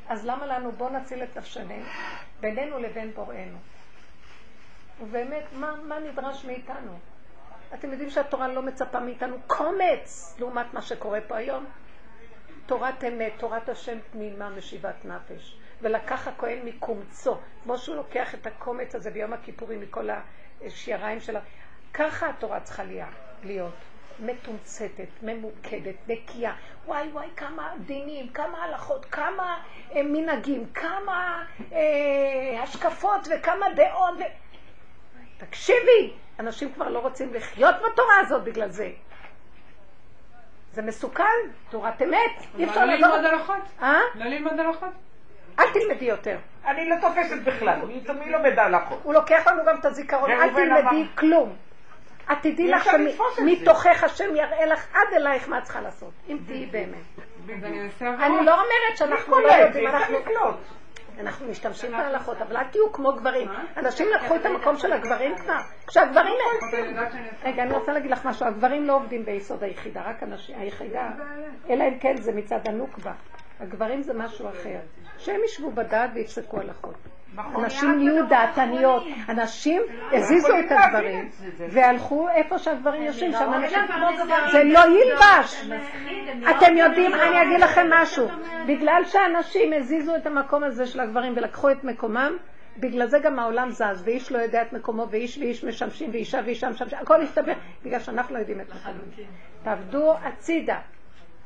אז 0.08 0.26
למה 0.26 0.46
לנו 0.46 0.72
בוא 0.72 0.90
נציל 0.90 1.24
את 1.24 1.38
נפשנו 1.38 1.76
בינינו 2.42 2.80
לבין 2.80 3.14
בוראנו? 3.14 3.58
ובאמת, 5.02 5.44
מה, 5.54 5.76
מה 5.76 6.00
נדרש 6.00 6.46
מאיתנו? 6.46 7.00
אתם 7.74 7.92
יודעים 7.92 8.10
שהתורה 8.10 8.48
לא 8.48 8.62
מצפה 8.62 9.00
מאיתנו 9.00 9.38
קומץ 9.48 10.36
לעומת 10.40 10.74
מה 10.74 10.82
שקורה 10.82 11.20
פה 11.28 11.38
היום? 11.38 11.66
תורת 12.66 13.04
אמת, 13.04 13.34
תורת 13.38 13.70
השם 13.70 13.98
תמימה 14.12 14.50
משיבת 14.50 15.06
נפש. 15.06 15.58
ולקח 15.82 16.28
הכהן 16.28 16.60
מקומצו, 16.66 17.38
כמו 17.64 17.78
שהוא 17.78 17.96
לוקח 17.96 18.36
את 18.36 18.48
הקומץ 18.48 18.96
הזה 18.96 19.12
ביום 19.12 19.34
הכיפורים 19.34 19.82
מכל 19.82 20.10
השיעריים 20.62 21.20
שלה. 21.20 21.40
ככה 21.94 22.30
התורה 22.30 22.60
צריכה 22.60 22.84
להיות. 23.44 23.74
מתומצתת, 24.22 25.08
ממוקדת, 25.22 25.96
נקייה. 26.08 26.54
וואי 26.86 27.08
וואי, 27.12 27.28
כמה 27.36 27.74
דינים, 27.86 28.28
כמה 28.28 28.64
הלכות, 28.64 29.06
כמה 29.06 29.58
אה, 29.96 30.04
מנהגים, 30.04 30.66
כמה 30.74 31.44
אה, 31.74 32.62
השקפות 32.64 33.28
וכמה 33.30 33.66
דעות. 33.76 34.18
ו... 34.20 34.22
תקשיבי, 35.38 36.14
אנשים 36.40 36.74
כבר 36.74 36.90
לא 36.90 37.00
רוצים 37.00 37.34
לחיות 37.34 37.76
בתורה 37.76 38.20
הזאת 38.20 38.44
בגלל 38.44 38.70
זה. 38.70 38.90
זה 40.74 40.82
מסוכן, 40.82 41.24
תורת 41.70 42.02
אמת. 42.02 42.46
אי 42.58 42.66
אפשר 42.66 42.86
לא 42.86 42.94
ללמוד 42.94 43.26
הלכות. 43.26 43.64
אה? 43.82 44.00
לא 44.16 44.26
ללמוד 44.26 44.60
הלכות. 44.60 44.90
אל 45.60 45.66
תלמדי 45.74 46.06
יותר. 46.06 46.38
אני 46.66 46.90
לא 46.90 46.96
תופסת 47.02 47.44
בכלל, 47.44 47.80
מי 48.20 48.32
לומד 48.32 48.60
הלכות? 48.60 49.00
הוא 49.04 49.14
לוקח 49.14 49.48
לנו 49.48 49.66
גם 49.66 49.80
את 49.80 49.86
הזיכרון, 49.86 50.32
אל 50.32 50.50
תלמדי 50.50 51.08
כלום. 51.16 51.56
את 52.32 52.38
תדעי 52.42 52.68
לך 52.68 52.90
שמתוכך 53.36 54.04
השם 54.04 54.36
יראה 54.36 54.66
לך 54.66 54.88
עד 54.94 55.14
אלייך 55.14 55.50
מה 55.50 55.58
את 55.58 55.64
צריכה 55.64 55.82
לעשות, 55.82 56.12
אם 56.30 56.38
תהיי 56.48 56.66
באמת. 56.66 57.28
אני 58.02 58.46
לא 58.46 58.54
אומרת 58.54 58.98
שאנחנו 58.98 59.40
לא 59.40 59.52
יודעים, 59.52 59.90
אנחנו 61.20 61.48
משתמשים 61.48 61.92
בהלכות, 61.92 62.42
אבל 62.42 62.58
אל 62.58 62.64
תהיו 62.64 62.92
כמו 62.92 63.14
גברים. 63.14 63.50
אנשים 63.78 64.08
לקחו 64.16 64.36
את 64.36 64.46
המקום 64.46 64.78
של 64.78 64.94
הגברים 64.94 65.38
כבר. 65.38 65.58
כשהגברים... 65.88 66.34
רגע, 67.44 67.64
אני 67.64 67.74
רוצה 67.74 67.94
להגיד 67.94 68.12
לך 68.12 68.26
משהו. 68.26 68.46
הגברים 68.46 68.84
לא 68.84 68.96
עובדים 68.96 69.26
ביסוד 69.26 69.64
היחידה, 69.64 70.02
רק 70.02 70.24
היחידה. 70.48 71.10
אלא 71.70 71.84
אם 71.84 72.00
כן 72.00 72.16
זה 72.18 72.32
מצד 72.32 72.60
הנוקבה. 72.68 73.14
הגברים 73.60 74.02
זה 74.02 74.14
משהו 74.14 74.50
אחר. 74.50 74.80
שהם 75.18 75.42
ישבו 75.46 75.72
בדעת 75.72 76.10
ויפסקו 76.14 76.60
הלכות. 76.60 76.96
נכון. 77.36 77.64
אנשים 77.64 77.98
נהיו 77.98 78.28
דעתניות, 78.28 79.04
אנשים 79.30 79.82
הזיזו 80.12 80.60
את 80.60 80.72
הדברים 80.72 81.30
והלכו 81.70 82.30
איפה 82.30 82.58
שהגברים 82.58 83.04
יושבים, 83.04 83.32
שם 83.32 83.54
אנשים, 83.54 83.80
זה 84.52 84.64
לא 84.64 84.80
ילבש. 84.80 85.72
אתם 86.50 86.78
יודעים, 86.78 87.14
אני 87.14 87.42
אגיד 87.42 87.60
לכם 87.60 87.88
משהו, 87.90 88.28
בגלל 88.68 89.02
שאנשים 89.06 89.74
הזיזו 89.74 90.16
את 90.16 90.28
המקום 90.28 90.64
הזה 90.64 90.86
של 90.86 91.00
הגברים 91.00 91.34
ולקחו 91.36 91.72
את 91.72 91.84
מקומם, 91.84 92.38
בגלל 92.78 93.08
זה 93.08 93.20
גם 93.20 93.40
העולם 93.40 93.72
זז, 93.72 94.04
ואיש 94.06 94.32
לא 94.32 94.38
יודע 94.38 94.62
את 94.62 94.74
מקומו, 94.74 95.08
ואיש 95.12 95.38
ואיש 95.38 95.64
משמשים, 95.64 96.10
ואישה 96.14 96.40
ואישה 96.46 96.70
משמשים, 96.70 96.98
הכל 97.02 97.22
הסתבך, 97.22 97.58
בגלל 97.84 98.00
שאנחנו 98.00 98.36
לא 98.36 98.40
יודעים 98.40 98.62
את 98.62 98.70
מקומנו. 98.76 99.00
תעבדו 99.64 100.14
הצידה. 100.24 100.80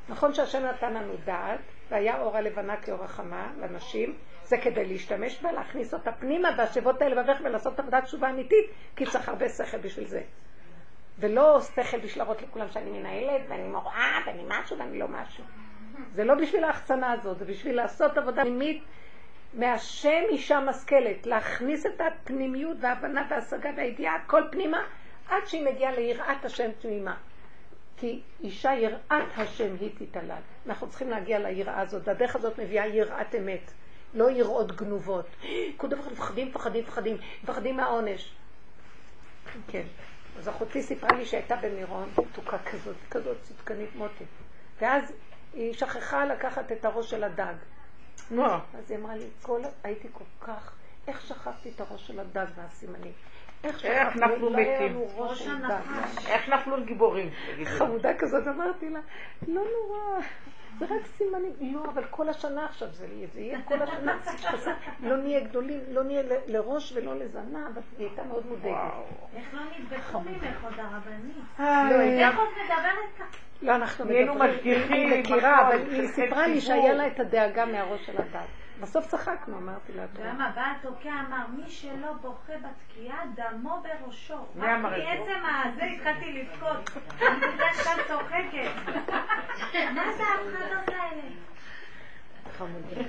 נכון 0.10 0.34
שהשם 0.34 0.66
נתן 0.66 0.94
לנו 0.94 1.14
דעת, 1.26 1.60
והיה 1.92 2.22
אור 2.22 2.38
הלבנה 2.38 2.78
כאור 2.78 3.04
החמה 3.04 3.48
לנשים, 3.62 4.14
זה 4.46 4.58
כדי 4.58 4.86
להשתמש 4.86 5.42
בה, 5.42 5.52
להכניס 5.52 5.94
אותה 5.94 6.12
פנימה 6.12 6.50
והשבות 6.58 7.02
האלה 7.02 7.24
בבך 7.24 7.38
ולעשות 7.44 7.80
עבודת 7.80 8.04
תשובה 8.04 8.30
אמיתית, 8.30 8.66
כי 8.96 9.06
צריך 9.06 9.30
הרבה 9.30 9.50
שכל 9.50 9.78
בשביל 9.78 10.08
זה. 10.08 10.22
ולא 11.20 11.62
שכל 11.62 11.98
בשביל 11.98 12.24
להראות 12.24 12.42
לכולם 12.42 12.70
שאני 12.70 12.90
מנהלת, 12.90 13.42
ואני 13.50 13.68
מורה, 13.68 14.20
ואני 14.26 14.44
משהו, 14.48 14.78
ואני 14.78 15.00
לא 15.00 15.08
משהו. 15.08 15.44
זה 16.14 16.24
לא 16.24 16.36
בשביל 16.36 16.64
ההחצנה 16.64 17.12
הזאת, 17.12 17.38
זה 17.40 17.46
בשביל 17.46 17.76
לעשות 17.76 18.18
עבודה 18.18 18.42
פנימית 18.42 18.84
מהשם 19.54 20.24
אישה 20.30 20.60
משכלת, 20.60 21.26
להכניס 21.26 21.86
את 21.86 22.02
הפנימיות 22.02 22.78
וההבנה 22.82 23.28
וההשגה 23.30 23.70
והידיעה, 23.78 24.16
הכל 24.16 24.44
פנימה, 24.52 24.86
עד 25.30 25.46
שהיא 25.46 25.66
מגיעה 25.66 25.92
ליראת 25.92 26.46
השם 26.46 26.72
תמימה. 26.80 27.16
כי 27.98 28.22
אישה 28.44 28.74
יראת 28.74 29.38
השם 29.38 29.76
היא 29.80 29.90
תתעלל. 29.98 30.42
אנחנו 30.68 30.90
צריכים 30.90 31.10
להגיע 31.10 31.40
ליראה 31.40 31.82
הזאת, 31.82 32.08
והדרך 32.08 32.36
הזאת 32.36 32.60
מביאה 32.60 32.88
יראת 32.88 33.36
אמת. 33.36 33.72
לא 34.16 34.32
יראות 34.32 34.76
גנובות. 34.76 35.26
כל 35.78 35.88
דבר 35.88 36.10
מפחדים, 36.12 36.48
מפחדים, 36.48 36.84
מפחדים, 36.84 37.18
מפחדים 37.44 37.78
מהעונש. 37.78 38.32
כן. 39.68 39.84
אז 40.40 40.50
אחותי 40.50 40.84
סיפרה 40.84 41.18
לי 41.18 41.26
שהייתה 41.26 41.56
במירון, 41.56 42.10
תוקה 42.32 42.58
כזאת, 42.58 42.96
כזאת 43.12 43.38
צדקנית 43.42 43.96
מוטי. 43.96 44.24
ואז 44.82 45.14
היא 45.54 45.74
שכחה 45.74 46.26
לקחת 46.26 46.72
את 46.72 46.86
הראש 46.86 47.10
של 47.10 47.24
הדג. 47.24 47.54
נו. 48.32 48.46
אז 48.46 48.92
היא 48.92 48.98
אמרה 48.98 49.16
לי, 49.16 49.26
כל, 49.42 49.62
הייתי 49.84 50.08
כל 50.12 50.46
כך, 50.46 50.72
איך 51.08 51.22
שכחתי 51.22 51.70
את 51.76 51.82
הראש 51.82 52.08
של 52.08 52.20
הדג 52.20 52.46
והסימנים? 52.56 53.12
איך 53.64 54.16
נפלו 54.16 54.50
לא 54.50 54.58
מתים? 54.58 55.02
איך 56.28 56.50
נפלו 56.50 56.86
גיבורים? 56.86 57.30
חמודה 57.66 58.10
כזאת, 58.20 58.48
אמרתי 58.48 58.90
לה, 58.90 59.00
לא 59.48 59.62
נורא. 59.62 60.22
זה 60.80 60.86
רק 60.86 61.06
סימנים. 61.06 61.54
לא, 61.62 61.86
אבל 61.94 62.04
כל 62.10 62.30
השנה 62.30 62.66
עכשיו 62.66 62.88
זה 62.92 63.08
יהיה, 63.08 63.28
זה 63.34 63.40
יהיה 63.40 63.62
כל 63.62 63.82
השנה. 63.82 64.18
לא 65.00 65.18
נהיה 65.18 65.40
גדולים, 65.40 65.80
לא 65.92 66.04
נהיה 66.04 66.24
לראש 66.48 66.94
ולא 66.96 67.16
לזנב, 67.16 67.78
אז 67.78 67.84
היא 67.98 68.08
הייתה 68.08 68.24
מאוד 68.24 68.46
מודאגת. 68.48 68.92
איך 69.36 69.54
לא 69.54 69.62
נדבקו 69.80 70.20
ממך 70.20 70.64
עוד 70.64 70.74
הרבנית? 70.78 71.36
לא, 71.60 72.02
איך 72.02 72.38
עוד 72.38 72.48
מדברת 72.64 73.16
ככה? 73.20 73.38
לא, 73.62 73.76
אנחנו 73.76 74.06
מדברים, 74.06 74.42
היא 74.64 75.20
מכירה, 75.20 75.68
אבל 75.68 75.90
היא 75.92 76.08
סיפרה 76.08 76.48
לי. 76.48 76.62
שהיה 76.62 76.94
לה 76.94 77.08
את 77.08 77.20
הדאגה 77.20 77.66
מהראש 77.66 78.06
של 78.06 78.18
הדת. 78.18 78.65
בסוף 78.82 79.08
צחקנו, 79.08 79.58
אמרתי 79.58 79.94
לה? 79.94 80.06
גם 80.26 80.42
הבעל 80.42 80.74
תוקע 80.82 81.14
אמר, 81.28 81.48
מי 81.48 81.70
שלא 81.70 82.14
בוכה 82.22 82.54
בתקיעה, 82.58 83.20
דמו 83.36 83.84
בראשו. 83.84 84.46
מי 84.56 84.74
אמר 84.74 84.98
את 84.98 85.04
זה? 85.04 85.10
מעצם 85.10 85.46
הזה 85.46 85.84
התחלתי 85.84 86.34
לבכות. 86.34 86.90
אני 87.22 87.40
בדרך 87.40 87.84
כלל 87.84 88.04
צוחקת. 88.08 88.72
מה 89.96 90.04
זה 90.18 90.24
ההפחדות 90.24 90.90
האלה? 90.90 91.22
חמודים. 92.58 93.08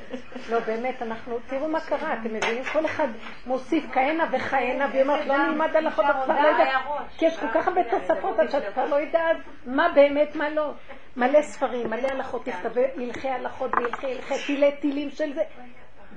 לא, 0.51 0.61
באמת, 0.61 1.03
אנחנו, 1.03 1.39
תראו 1.47 1.69
מה 1.69 1.81
קרה, 1.81 2.13
אתם 2.13 2.35
מבינים? 2.35 2.65
כל 2.73 2.87
אחד 2.87 3.09
מוסיף 3.47 3.85
כהנה 3.93 4.25
וכהנה, 4.33 4.87
והיא 4.93 5.03
אומרת, 5.03 5.27
לא 5.27 5.37
נלמד 5.37 5.77
הלכות, 5.77 6.05
את 6.05 6.25
כבר 6.25 6.43
לא 6.43 6.49
יודעת, 6.49 6.83
כי 7.19 7.27
יש 7.27 7.39
כל 7.39 7.47
כך 7.55 7.69
הרבה 7.69 7.81
תוספות, 7.91 8.39
עד 8.39 8.51
שאת 8.51 8.73
כבר 8.73 8.87
לא 8.87 8.97
יודעת 8.97 9.37
מה 9.67 9.89
באמת, 9.95 10.37
מה 10.37 10.51
לא. 10.51 10.73
מלא 11.17 11.43
ספרים, 11.43 11.91
מלא 11.91 12.09
הלכות, 12.09 12.45
תכתבי 12.45 12.85
הלכי 12.97 13.29
הלכות 13.29 13.71
והלכי 13.75 14.07
הלכי 14.07 14.35
טילי 14.47 14.73
טילים 14.81 15.11
של 15.11 15.35
זה. 15.35 15.43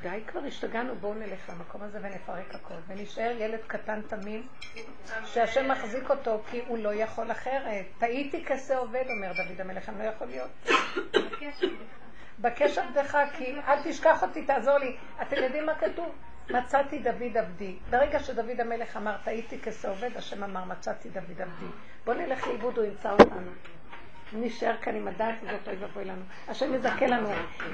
די 0.02 0.22
כבר 0.28 0.40
השתגענו, 0.48 0.96
בואו 0.96 1.14
נלך 1.14 1.50
למקום 1.50 1.82
הזה 1.84 2.00
ונפרק 2.02 2.56
הכל, 2.56 2.74
ונשאר 2.88 3.36
ילד 3.40 3.60
קטן 3.68 4.02
תמים, 4.02 4.48
שהשם 5.26 5.72
מחזיק 5.72 6.10
אותו 6.10 6.42
כי 6.52 6.62
הוא 6.68 6.78
לא 6.78 6.94
יכול 6.94 7.32
אחרת. 7.32 7.86
טעיתי 8.00 8.46
כשה 8.46 8.78
עובד, 8.78 9.04
אומר 9.10 9.34
דוד 9.34 9.62
המלך, 9.62 9.90
אני 9.90 10.00
לא 10.00 10.04
יכול 10.04 10.28
להיות. 10.28 10.70
בקש 12.42 12.78
עבדך, 12.78 13.18
כי 13.38 13.56
אל 13.68 13.76
תשכח 13.84 14.24
אותי, 14.24 14.46
תעזור 14.46 14.78
לי. 14.78 14.96
אתם 15.22 15.36
יודעים 15.44 15.66
מה 15.66 15.76
כתוב? 15.76 16.16
מצאתי 16.50 17.00
דוד 17.00 17.38
עבדי. 17.38 17.76
ברגע 17.90 18.20
שדוד 18.20 18.62
המלך 18.62 18.98
אמר, 18.98 19.16
טעיתי 19.24 19.60
כשה 19.60 19.90
עובד, 19.90 20.10
השם 20.16 20.44
אמר, 20.44 20.64
מצאתי 20.64 21.10
דוד 21.10 21.42
עבדי. 21.42 21.72
בוא 22.06 22.14
נלך 22.14 22.48
לאיבוד, 22.48 22.78
הוא 22.78 22.86
ימצא 22.86 23.12
אותנו. 23.12 23.52
נשאר 24.34 24.76
כאן 24.82 24.96
עם 24.96 25.08
הדעת 25.08 25.36
הזאת, 25.42 25.68
אוי 25.68 25.76
ואבוי 25.80 26.06
לנו. 26.06 26.22
השם 26.48 26.74
יזכה 26.74 27.08
לנו. 27.08 27.30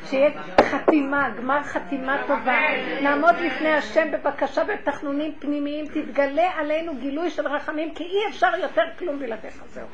שיהיה 0.05 0.29
חתימה, 0.61 1.29
גמר 1.37 1.63
חתימה 1.63 2.23
טובה. 2.27 2.59
נעמוד 3.01 3.35
לפני 3.35 3.73
השם 3.73 4.11
בבקשה 4.11 4.63
בתחנונים 4.63 5.35
פנימיים, 5.39 5.85
תתגלה 5.87 6.51
עלינו 6.57 6.95
גילוי 6.95 7.29
של 7.29 7.47
רחמים, 7.47 7.93
כי 7.93 8.03
אי 8.03 8.29
אפשר 8.29 8.51
יותר 8.59 8.83
כלום 8.99 9.19
בלעדיך. 9.19 9.63
זהו. 9.67 9.87